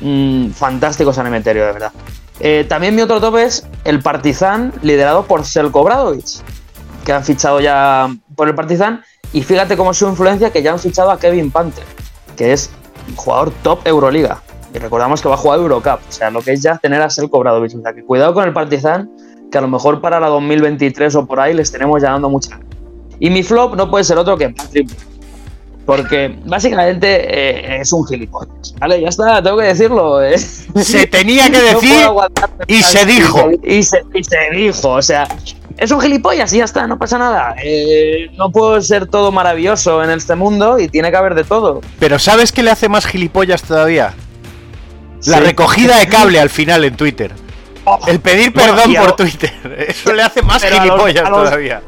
mm, 0.01 0.49
fantástico 0.49 1.13
San 1.13 1.27
Emeterio, 1.27 1.65
de 1.65 1.71
verdad. 1.71 1.91
Eh, 2.39 2.65
también 2.67 2.95
mi 2.95 3.01
otro 3.01 3.21
top 3.21 3.37
es 3.37 3.67
el 3.83 4.01
Partizan, 4.01 4.73
liderado 4.81 5.23
por 5.25 5.45
Selko 5.45 5.83
Bradovic, 5.83 6.25
que 7.05 7.13
han 7.13 7.23
fichado 7.23 7.61
ya 7.61 8.09
por 8.35 8.47
el 8.47 8.55
Partizan. 8.55 9.03
Y 9.33 9.41
fíjate 9.41 9.75
cómo 9.75 9.91
es 9.91 9.97
su 9.97 10.07
influencia 10.07 10.51
que 10.51 10.61
ya 10.61 10.71
han 10.71 10.79
fichado 10.79 11.11
a 11.11 11.19
Kevin 11.19 11.51
Panther, 11.51 11.83
que 12.37 12.53
es 12.53 12.69
jugador 13.15 13.51
top 13.63 13.79
Euroliga. 13.85 14.41
Y 14.73 14.77
recordamos 14.79 15.21
que 15.21 15.27
va 15.27 15.35
a 15.35 15.37
jugar 15.37 15.59
Eurocup, 15.59 15.99
o 16.07 16.11
sea, 16.11 16.29
lo 16.29 16.41
que 16.41 16.53
es 16.53 16.61
ya 16.61 16.77
tener 16.77 17.01
a 17.01 17.09
Selko 17.09 17.39
Bradovic. 17.39 17.75
O 17.77 17.81
sea, 17.81 17.93
que 17.93 18.03
cuidado 18.03 18.33
con 18.33 18.45
el 18.45 18.53
Partizan, 18.53 19.11
que 19.51 19.57
a 19.57 19.61
lo 19.61 19.67
mejor 19.67 20.01
para 20.01 20.19
la 20.19 20.27
2023 20.27 21.15
o 21.15 21.25
por 21.25 21.39
ahí 21.39 21.53
les 21.53 21.71
tenemos 21.71 22.01
ya 22.01 22.11
dando 22.11 22.29
mucha. 22.29 22.59
Y 23.19 23.29
mi 23.29 23.43
flop 23.43 23.75
no 23.75 23.89
puede 23.89 24.03
ser 24.03 24.17
otro 24.17 24.37
que 24.37 24.49
Patrick 24.49 24.89
porque 25.85 26.39
básicamente 26.45 27.07
eh, 27.07 27.81
es 27.81 27.91
un 27.91 28.05
gilipollas. 28.07 28.73
Vale, 28.79 29.01
ya 29.01 29.09
está, 29.09 29.43
tengo 29.43 29.57
que 29.57 29.65
decirlo. 29.65 30.23
eh. 30.23 30.37
Se 30.37 31.07
tenía 31.07 31.49
que 31.51 31.61
decir 31.73 32.07
y 32.67 32.81
se 32.81 33.05
dijo. 33.05 33.49
Y 33.63 33.83
se, 33.83 34.01
y 34.13 34.23
se 34.23 34.37
dijo, 34.53 34.89
o 34.89 35.01
sea, 35.01 35.27
es 35.77 35.91
un 35.91 35.99
gilipollas 36.01 36.51
y 36.53 36.57
ya 36.57 36.65
está, 36.65 36.87
no 36.87 36.97
pasa 36.97 37.17
nada. 37.17 37.55
Eh, 37.63 38.29
no 38.37 38.51
puedo 38.51 38.81
ser 38.81 39.07
todo 39.07 39.31
maravilloso 39.31 40.03
en 40.03 40.11
este 40.11 40.35
mundo 40.35 40.79
y 40.79 40.87
tiene 40.87 41.11
que 41.11 41.17
haber 41.17 41.35
de 41.35 41.43
todo. 41.43 41.81
Pero 41.99 42.19
¿sabes 42.19 42.51
qué 42.51 42.63
le 42.63 42.71
hace 42.71 42.89
más 42.89 43.05
gilipollas 43.05 43.63
todavía? 43.63 44.13
La 45.25 45.37
Sí. 45.37 45.43
recogida 45.43 45.97
de 45.99 46.07
cable 46.07 46.39
al 46.39 46.49
final 46.49 46.83
en 46.83 46.95
Twitter. 46.95 47.31
El 48.07 48.19
pedir 48.19 48.53
perdón 48.53 48.93
por 48.93 49.05
lo- 49.07 49.15
Twitter. 49.15 49.51
Eso 49.89 50.13
le 50.13 50.21
hace 50.23 50.41
más 50.41 50.61
Pero 50.61 50.75
a 50.75 50.85
los- 50.85 50.87
gilipollas 50.95 51.25
a 51.25 51.29
los- 51.29 51.43
todavía. 51.43 51.81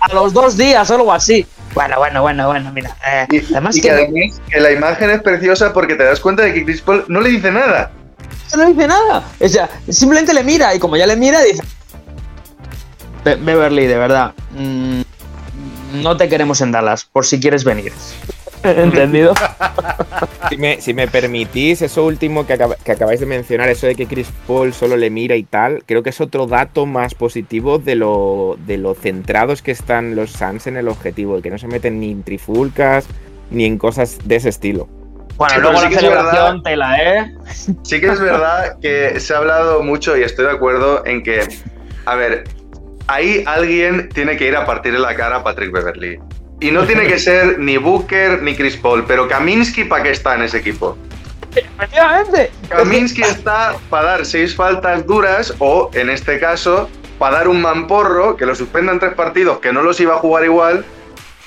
A 0.00 0.12
los 0.12 0.32
dos 0.32 0.56
días 0.56 0.88
o 0.90 0.94
algo 0.94 1.12
así. 1.12 1.46
Bueno, 1.74 1.96
bueno, 1.98 2.22
bueno, 2.22 2.46
bueno, 2.46 2.70
mira. 2.72 2.96
eh, 3.06 3.26
Y, 3.30 3.52
además 3.52 3.76
y 3.76 3.80
que 3.80 3.88
que 3.88 3.94
además 3.94 4.40
que 4.50 4.60
la 4.60 4.72
imagen 4.72 5.10
es 5.10 5.22
preciosa 5.22 5.72
porque 5.72 5.94
te 5.94 6.04
das 6.04 6.20
cuenta 6.20 6.42
de 6.42 6.54
que 6.54 6.64
Chris 6.64 6.80
Paul 6.80 7.04
no 7.08 7.20
le 7.20 7.30
dice 7.30 7.50
nada. 7.50 7.90
no 8.56 8.66
dice 8.66 8.86
nada. 8.86 9.24
O 9.40 9.48
sea, 9.48 9.68
simplemente 9.88 10.32
le 10.32 10.42
mira 10.44 10.74
y 10.74 10.78
como 10.78 10.96
ya 10.96 11.06
le 11.06 11.16
mira, 11.16 11.42
dice. 11.42 11.62
Be- 13.26 13.34
Beverly, 13.36 13.86
de 13.86 13.98
verdad. 13.98 14.32
mm, 14.52 15.00
no 16.02 16.16
te 16.16 16.28
queremos 16.28 16.60
en 16.60 16.70
Dallas, 16.70 17.04
por 17.04 17.26
si 17.26 17.40
quieres 17.40 17.64
venir. 17.64 17.92
¿Entendido? 18.62 19.34
Si 20.48 20.56
me, 20.58 20.80
si 20.80 20.94
me 20.94 21.08
permitís, 21.08 21.82
eso 21.82 22.04
último 22.04 22.46
que, 22.46 22.52
acaba- 22.52 22.76
que 22.76 22.92
acabáis 22.92 23.18
de 23.18 23.26
mencionar, 23.26 23.68
eso 23.68 23.88
de 23.88 23.96
que 23.96 24.06
Chris 24.06 24.28
Paul 24.46 24.72
solo 24.72 24.96
le 24.96 25.10
mira 25.10 25.34
y 25.34 25.42
tal, 25.42 25.82
creo 25.84 26.04
que 26.04 26.10
es 26.10 26.20
otro 26.20 26.46
dato 26.46 26.86
más 26.86 27.14
positivo 27.16 27.78
de 27.78 27.96
lo, 27.96 28.56
de 28.64 28.78
lo 28.78 28.94
centrados 28.94 29.60
que 29.60 29.72
están 29.72 30.14
los 30.14 30.30
Suns 30.30 30.68
en 30.68 30.76
el 30.76 30.86
objetivo, 30.88 31.42
que 31.42 31.50
no 31.50 31.58
se 31.58 31.66
meten 31.66 31.98
ni 31.98 32.12
en 32.12 32.22
trifulcas 32.22 33.06
ni 33.50 33.64
en 33.64 33.76
cosas 33.76 34.18
de 34.24 34.36
ese 34.36 34.50
estilo. 34.50 34.88
Bueno, 35.36 35.54
Sí, 35.56 35.60
luego 35.60 35.72
la 35.72 35.80
sí 35.80 35.88
que 35.88 35.94
es 35.96 36.00
celebración, 36.00 36.44
verdad. 36.44 36.62
tela, 36.62 36.96
¿eh? 37.02 37.34
Sí 37.82 38.00
que 38.00 38.06
es 38.06 38.20
verdad 38.20 38.78
que 38.80 39.18
se 39.18 39.34
ha 39.34 39.38
hablado 39.38 39.82
mucho 39.82 40.16
y 40.16 40.22
estoy 40.22 40.44
de 40.46 40.52
acuerdo 40.52 41.04
en 41.06 41.22
que, 41.24 41.40
a 42.06 42.14
ver, 42.14 42.44
ahí 43.06 43.42
alguien 43.46 44.08
tiene 44.10 44.36
que 44.36 44.48
ir 44.48 44.56
a 44.56 44.66
partirle 44.66 44.98
la 44.98 45.14
cara 45.14 45.36
a 45.36 45.44
Patrick 45.44 45.72
Beverly. 45.72 46.18
Y 46.60 46.70
no 46.70 46.84
tiene 46.84 47.06
que 47.06 47.18
ser 47.18 47.58
ni 47.58 47.76
Booker 47.76 48.42
ni 48.42 48.54
Chris 48.54 48.76
Paul, 48.76 49.04
pero 49.06 49.28
Kaminsky 49.28 49.84
para 49.84 50.04
qué 50.04 50.10
está 50.10 50.34
en 50.34 50.42
ese 50.42 50.58
equipo. 50.58 50.96
Efectivamente. 51.54 52.50
Kaminsky 52.68 53.22
está 53.22 53.76
para 53.88 54.08
dar 54.08 54.26
seis 54.26 54.54
faltas 54.54 55.06
duras 55.06 55.54
o, 55.58 55.90
en 55.94 56.10
este 56.10 56.38
caso, 56.38 56.88
para 57.18 57.38
dar 57.38 57.48
un 57.48 57.62
mamporro 57.62 58.36
que 58.36 58.44
lo 58.44 58.54
suspendan 58.54 58.98
tres 58.98 59.14
partidos 59.14 59.58
que 59.58 59.72
no 59.72 59.82
los 59.82 59.98
iba 60.00 60.14
a 60.14 60.18
jugar 60.18 60.44
igual, 60.44 60.84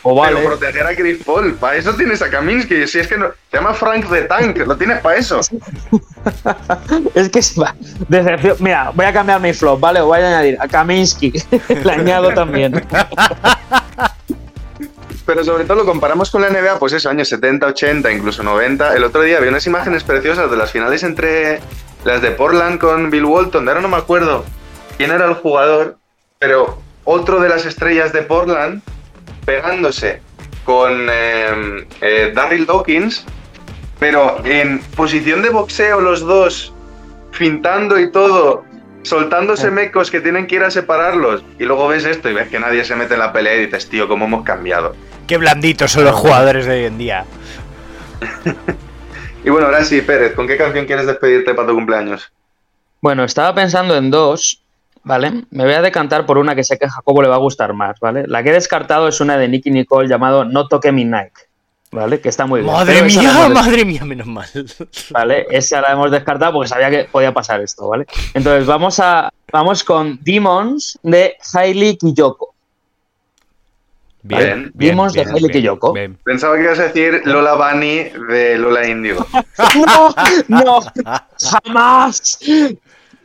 O 0.10 0.16
vale. 0.16 0.38
pero 0.38 0.58
proteger 0.58 0.88
a 0.88 0.96
Chris 0.96 1.24
Paul. 1.24 1.54
Para 1.54 1.76
eso 1.76 1.94
tienes 1.94 2.20
a 2.24 2.32
Kaminsky. 2.32 2.88
Si 2.88 2.98
es 2.98 3.08
que 3.08 3.16
no, 3.16 3.28
se 3.52 3.58
llama 3.58 3.76
Frank 3.76 4.10
the 4.10 4.24
Tank, 4.24 4.58
lo 4.58 4.76
tienes 4.76 5.00
para 5.02 5.18
eso. 5.18 5.40
Es 7.14 7.30
que 7.30 7.42
va. 7.62 7.76
Decepción. 8.08 8.58
Mira, 8.60 8.92
voy 8.94 9.06
a 9.06 9.14
cambiar 9.14 9.40
mi 9.40 9.54
flop, 9.54 9.80
¿vale? 9.80 10.02
Voy 10.02 10.20
a 10.20 10.28
añadir 10.28 10.58
a 10.60 10.68
Kaminsky. 10.68 11.32
Le 11.84 11.92
añado 11.92 12.34
también. 12.34 12.84
Pero 15.26 15.44
sobre 15.44 15.66
todo 15.66 15.78
lo 15.78 15.86
comparamos 15.86 16.32
con 16.32 16.42
la 16.42 16.50
NBA, 16.50 16.80
pues 16.80 16.94
eso, 16.94 17.08
años 17.08 17.30
70, 17.30 17.68
80, 17.68 18.12
incluso 18.12 18.42
90. 18.42 18.96
El 18.96 19.04
otro 19.04 19.22
día 19.22 19.40
vi 19.40 19.48
unas 19.48 19.68
imágenes 19.68 20.04
preciosas 20.04 20.50
de 20.50 20.58
las 20.58 20.72
finales 20.72 21.04
entre 21.04 21.62
las 22.04 22.22
de 22.24 22.32
Portland 22.32 22.80
con 22.80 23.12
Bill 23.12 23.26
Walton. 23.26 23.68
Ahora 23.68 23.82
no 23.82 23.90
me 23.90 23.98
acuerdo 23.98 24.44
quién 24.98 25.12
era 25.12 25.26
el 25.26 25.36
jugador, 25.36 25.98
pero 26.40 26.82
otro 27.04 27.40
de 27.40 27.50
las 27.50 27.66
estrellas 27.66 28.12
de 28.12 28.24
Portland 28.24 28.82
pegándose 29.50 30.22
con 30.64 31.08
eh, 31.12 31.88
eh, 32.02 32.32
Darryl 32.36 32.68
Dawkins, 32.68 33.26
pero 34.00 34.46
en 34.46 34.80
posición 34.96 35.42
de 35.42 35.50
boxeo 35.50 36.00
los 36.02 36.20
dos, 36.20 36.72
fintando 37.32 38.00
y 38.00 38.12
todo, 38.12 38.64
soltándose 39.02 39.72
mecos 39.72 40.12
que 40.12 40.22
tienen 40.22 40.46
que 40.46 40.58
ir 40.58 40.64
a 40.64 40.70
separarlos. 40.70 41.44
Y 41.58 41.64
luego 41.64 41.88
ves 41.88 42.06
esto 42.06 42.30
y 42.30 42.34
ves 42.34 42.50
que 42.50 42.60
nadie 42.60 42.86
se 42.86 42.96
mete 42.96 43.16
en 43.16 43.22
la 43.22 43.34
pelea 43.34 43.56
y 43.56 43.66
dices, 43.66 43.90
tío, 43.90 44.08
¿cómo 44.08 44.26
hemos 44.26 44.44
cambiado? 44.44 44.96
Qué 45.26 45.38
blanditos 45.38 45.94
son 45.94 46.04
los 46.04 46.16
jugadores 46.16 46.68
de 46.68 46.74
hoy 46.74 46.86
en 46.86 46.98
día. 47.00 47.26
Y 49.42 49.50
bueno, 49.50 49.68
ahora 49.68 49.86
sí, 49.86 50.02
Pérez, 50.02 50.34
¿con 50.34 50.48
qué 50.48 50.58
canción 50.58 50.86
quieres 50.86 51.08
despedirte 51.08 51.54
para 51.54 51.70
tu 51.70 51.74
cumpleaños? 51.74 52.30
Bueno, 53.00 53.24
estaba 53.24 53.56
pensando 53.56 53.96
en 53.96 54.12
dos, 54.12 54.62
¿vale? 55.04 55.46
Me 55.52 55.64
voy 55.64 55.74
a 55.74 55.82
decantar 55.82 56.26
por 56.26 56.38
una 56.38 56.56
que 56.56 56.64
sé 56.64 56.78
que 56.78 56.86
a 56.86 56.90
Jacobo 56.90 57.22
le 57.22 57.28
va 57.28 57.36
a 57.36 57.40
gustar 57.40 57.74
más, 57.74 58.00
¿vale? 58.00 58.26
La 58.28 58.44
que 58.44 58.50
he 58.50 58.54
descartado 58.54 59.08
es 59.08 59.20
una 59.22 59.38
de 59.38 59.48
Nicky 59.48 59.72
Nicole 59.72 60.08
llamado 60.08 60.46
No 60.46 60.68
toque 60.68 60.92
mi 60.92 61.06
Nike, 61.06 61.48
¿vale? 61.92 62.20
Que 62.20 62.30
está 62.30 62.46
muy 62.46 62.62
bien. 62.62 62.74
Madre 62.74 63.02
mía, 63.04 63.50
madre 63.50 63.86
mía, 63.86 64.06
menos 64.06 64.28
mal. 64.28 64.48
¿Vale? 65.12 65.48
Esa 65.50 65.82
la 65.82 65.94
hemos 65.94 66.12
descartado 66.12 66.54
porque 66.54 66.70
sabía 66.70 66.90
que 66.90 67.06
podía 67.06 67.34
pasar 67.34 67.62
esto, 67.62 67.88
¿vale? 67.88 68.06
Entonces 68.34 68.66
vamos 68.66 69.00
a 69.00 69.30
vamos 69.52 69.84
con 69.84 70.20
Demons 70.22 71.00
de 71.04 71.36
Hailey 71.54 71.98
Kiyoko. 71.98 72.54
Bien, 74.22 74.70
Vimos 74.74 75.14
de 75.14 75.22
Hailey 75.22 75.50
Kiyoko. 75.50 75.94
bien. 75.94 76.18
Pensaba 76.26 76.56
que 76.58 76.64
ibas 76.64 76.78
a 76.80 76.84
decir 76.84 77.22
Lola 77.24 77.56
Bunny 77.56 78.04
de 78.30 78.58
Lola 78.58 78.86
Indigo. 78.86 79.26
¡No! 79.88 80.14
¡No! 80.50 80.80
¡Jamás! 81.40 82.38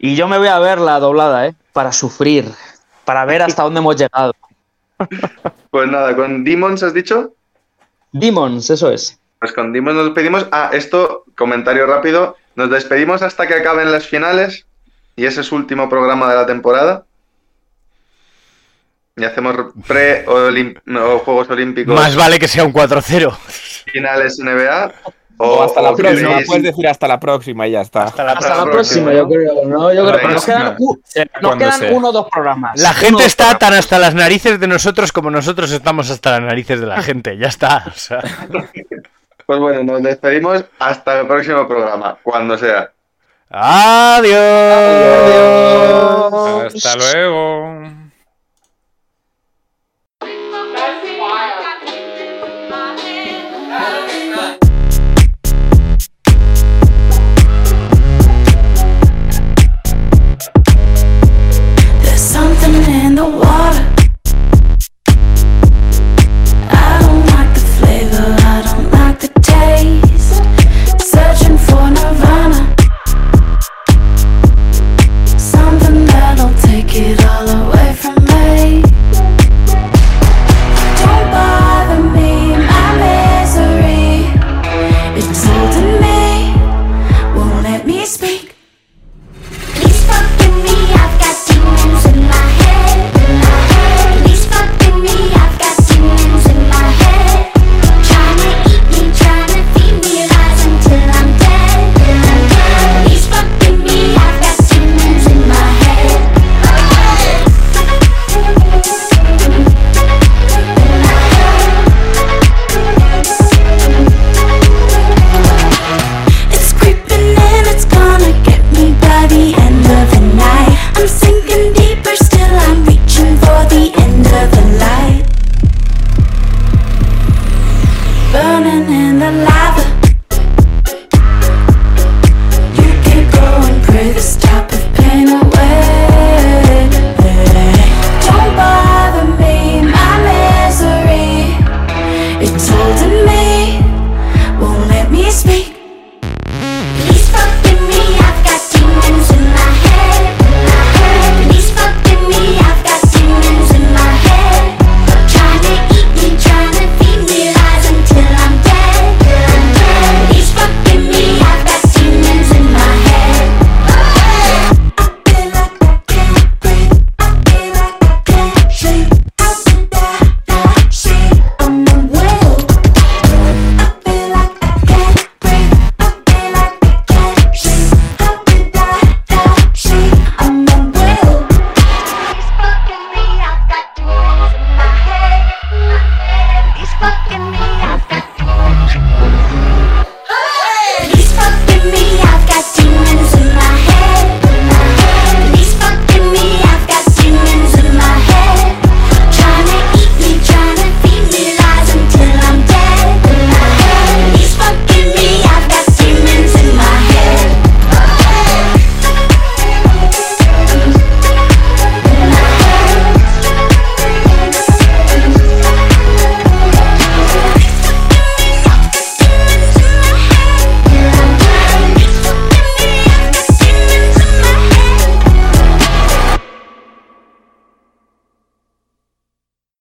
Y 0.05 0.17
yo 0.17 0.29
me 0.29 0.37
voy 0.37 0.49
a 0.49 0.59
ver 0.59 0.81
la 0.81 1.01
doblada, 1.01 1.47
¿eh? 1.47 1.55
Para 1.73 1.91
sufrir, 1.91 2.45
para 3.07 3.25
ver 3.25 3.41
hasta 3.41 3.63
dónde 3.63 3.81
hemos 3.81 3.97
llegado. 3.97 4.35
Pues 5.71 5.89
nada, 5.89 6.15
con 6.15 6.45
Demons 6.45 6.85
has 6.85 6.95
dicho. 6.95 7.35
Demons, 8.13 8.71
eso 8.71 8.93
es. 8.93 9.19
Pues 9.41 9.53
con 9.53 9.73
Demons 9.73 9.97
nos 9.97 10.05
despedimos. 10.05 10.47
Ah, 10.53 10.71
esto, 10.73 11.25
comentario 11.37 11.85
rápido. 11.87 12.37
Nos 12.55 12.71
despedimos 12.71 13.23
hasta 13.23 13.49
que 13.49 13.55
acaben 13.55 13.91
las 13.91 14.07
finales. 14.07 14.67
Y 15.17 15.25
ese 15.25 15.41
es 15.41 15.47
su 15.49 15.57
último 15.57 15.89
programa 15.89 16.29
de 16.29 16.37
la 16.37 16.47
temporada. 16.47 17.07
Y 19.17 19.25
hacemos 19.25 19.57
pre 19.89 20.25
o 20.29 21.19
Juegos 21.21 21.51
Olímpicos 21.51 21.93
Más 21.93 22.15
vale 22.15 22.39
que 22.39 22.47
sea 22.47 22.63
un 22.63 22.73
4-0. 22.73 23.37
finales 23.91 24.39
NBA. 24.39 24.93
O 25.37 25.63
hasta 25.65 25.83
la 25.83 25.95
próxima, 25.95 26.31
queréis- 26.31 26.47
puedes 26.47 26.63
decir 26.63 26.87
hasta 26.87 27.09
la 27.09 27.19
próxima 27.19 27.67
y 27.67 27.73
ya 27.73 27.81
está. 27.81 28.05
Hasta 28.05 28.23
la 28.23 28.33
Hasta 28.33 28.49
la 28.57 28.65
próxima, 28.65 29.11
próxima, 29.11 29.13
yo 29.13 29.29
creo. 29.29 29.65
¿no? 29.67 29.93
Yo 29.93 30.07
creo 30.07 30.21
que 30.21 30.29
nos 30.29 30.45
quedan, 30.45 30.77
nos 31.43 31.75
sea. 31.77 31.91
uno 31.93 32.09
o 32.11 32.13
dos 32.13 32.29
programas. 32.31 32.81
La 32.81 32.95
gente 32.95 33.25
está 33.25 33.59
tan 33.59 33.75
hasta 33.75 33.99
las 33.99 34.15
narices 34.15 34.61
de 34.61 34.67
nosotros 34.69 35.11
como 35.13 35.31
nosotros 35.31 35.73
estamos 35.73 36.09
hasta 36.11 36.33
las 36.33 36.43
narices 36.43 36.81
de 36.81 36.87
la 36.87 37.03
gente. 37.03 37.37
Ya 37.37 37.49
está. 37.49 37.85
o 37.89 37.99
sea. 37.99 38.23
Pues 39.47 39.59
bueno, 39.59 39.83
nos 39.83 40.03
despedimos 40.03 40.65
hasta 40.79 41.21
el 41.21 41.27
próximo 41.27 41.67
programa, 41.69 42.17
cuando 42.23 42.57
sea. 42.57 42.91
Adiós. 45.45 46.75
Hasta 46.75 46.97
luego. 46.97 47.74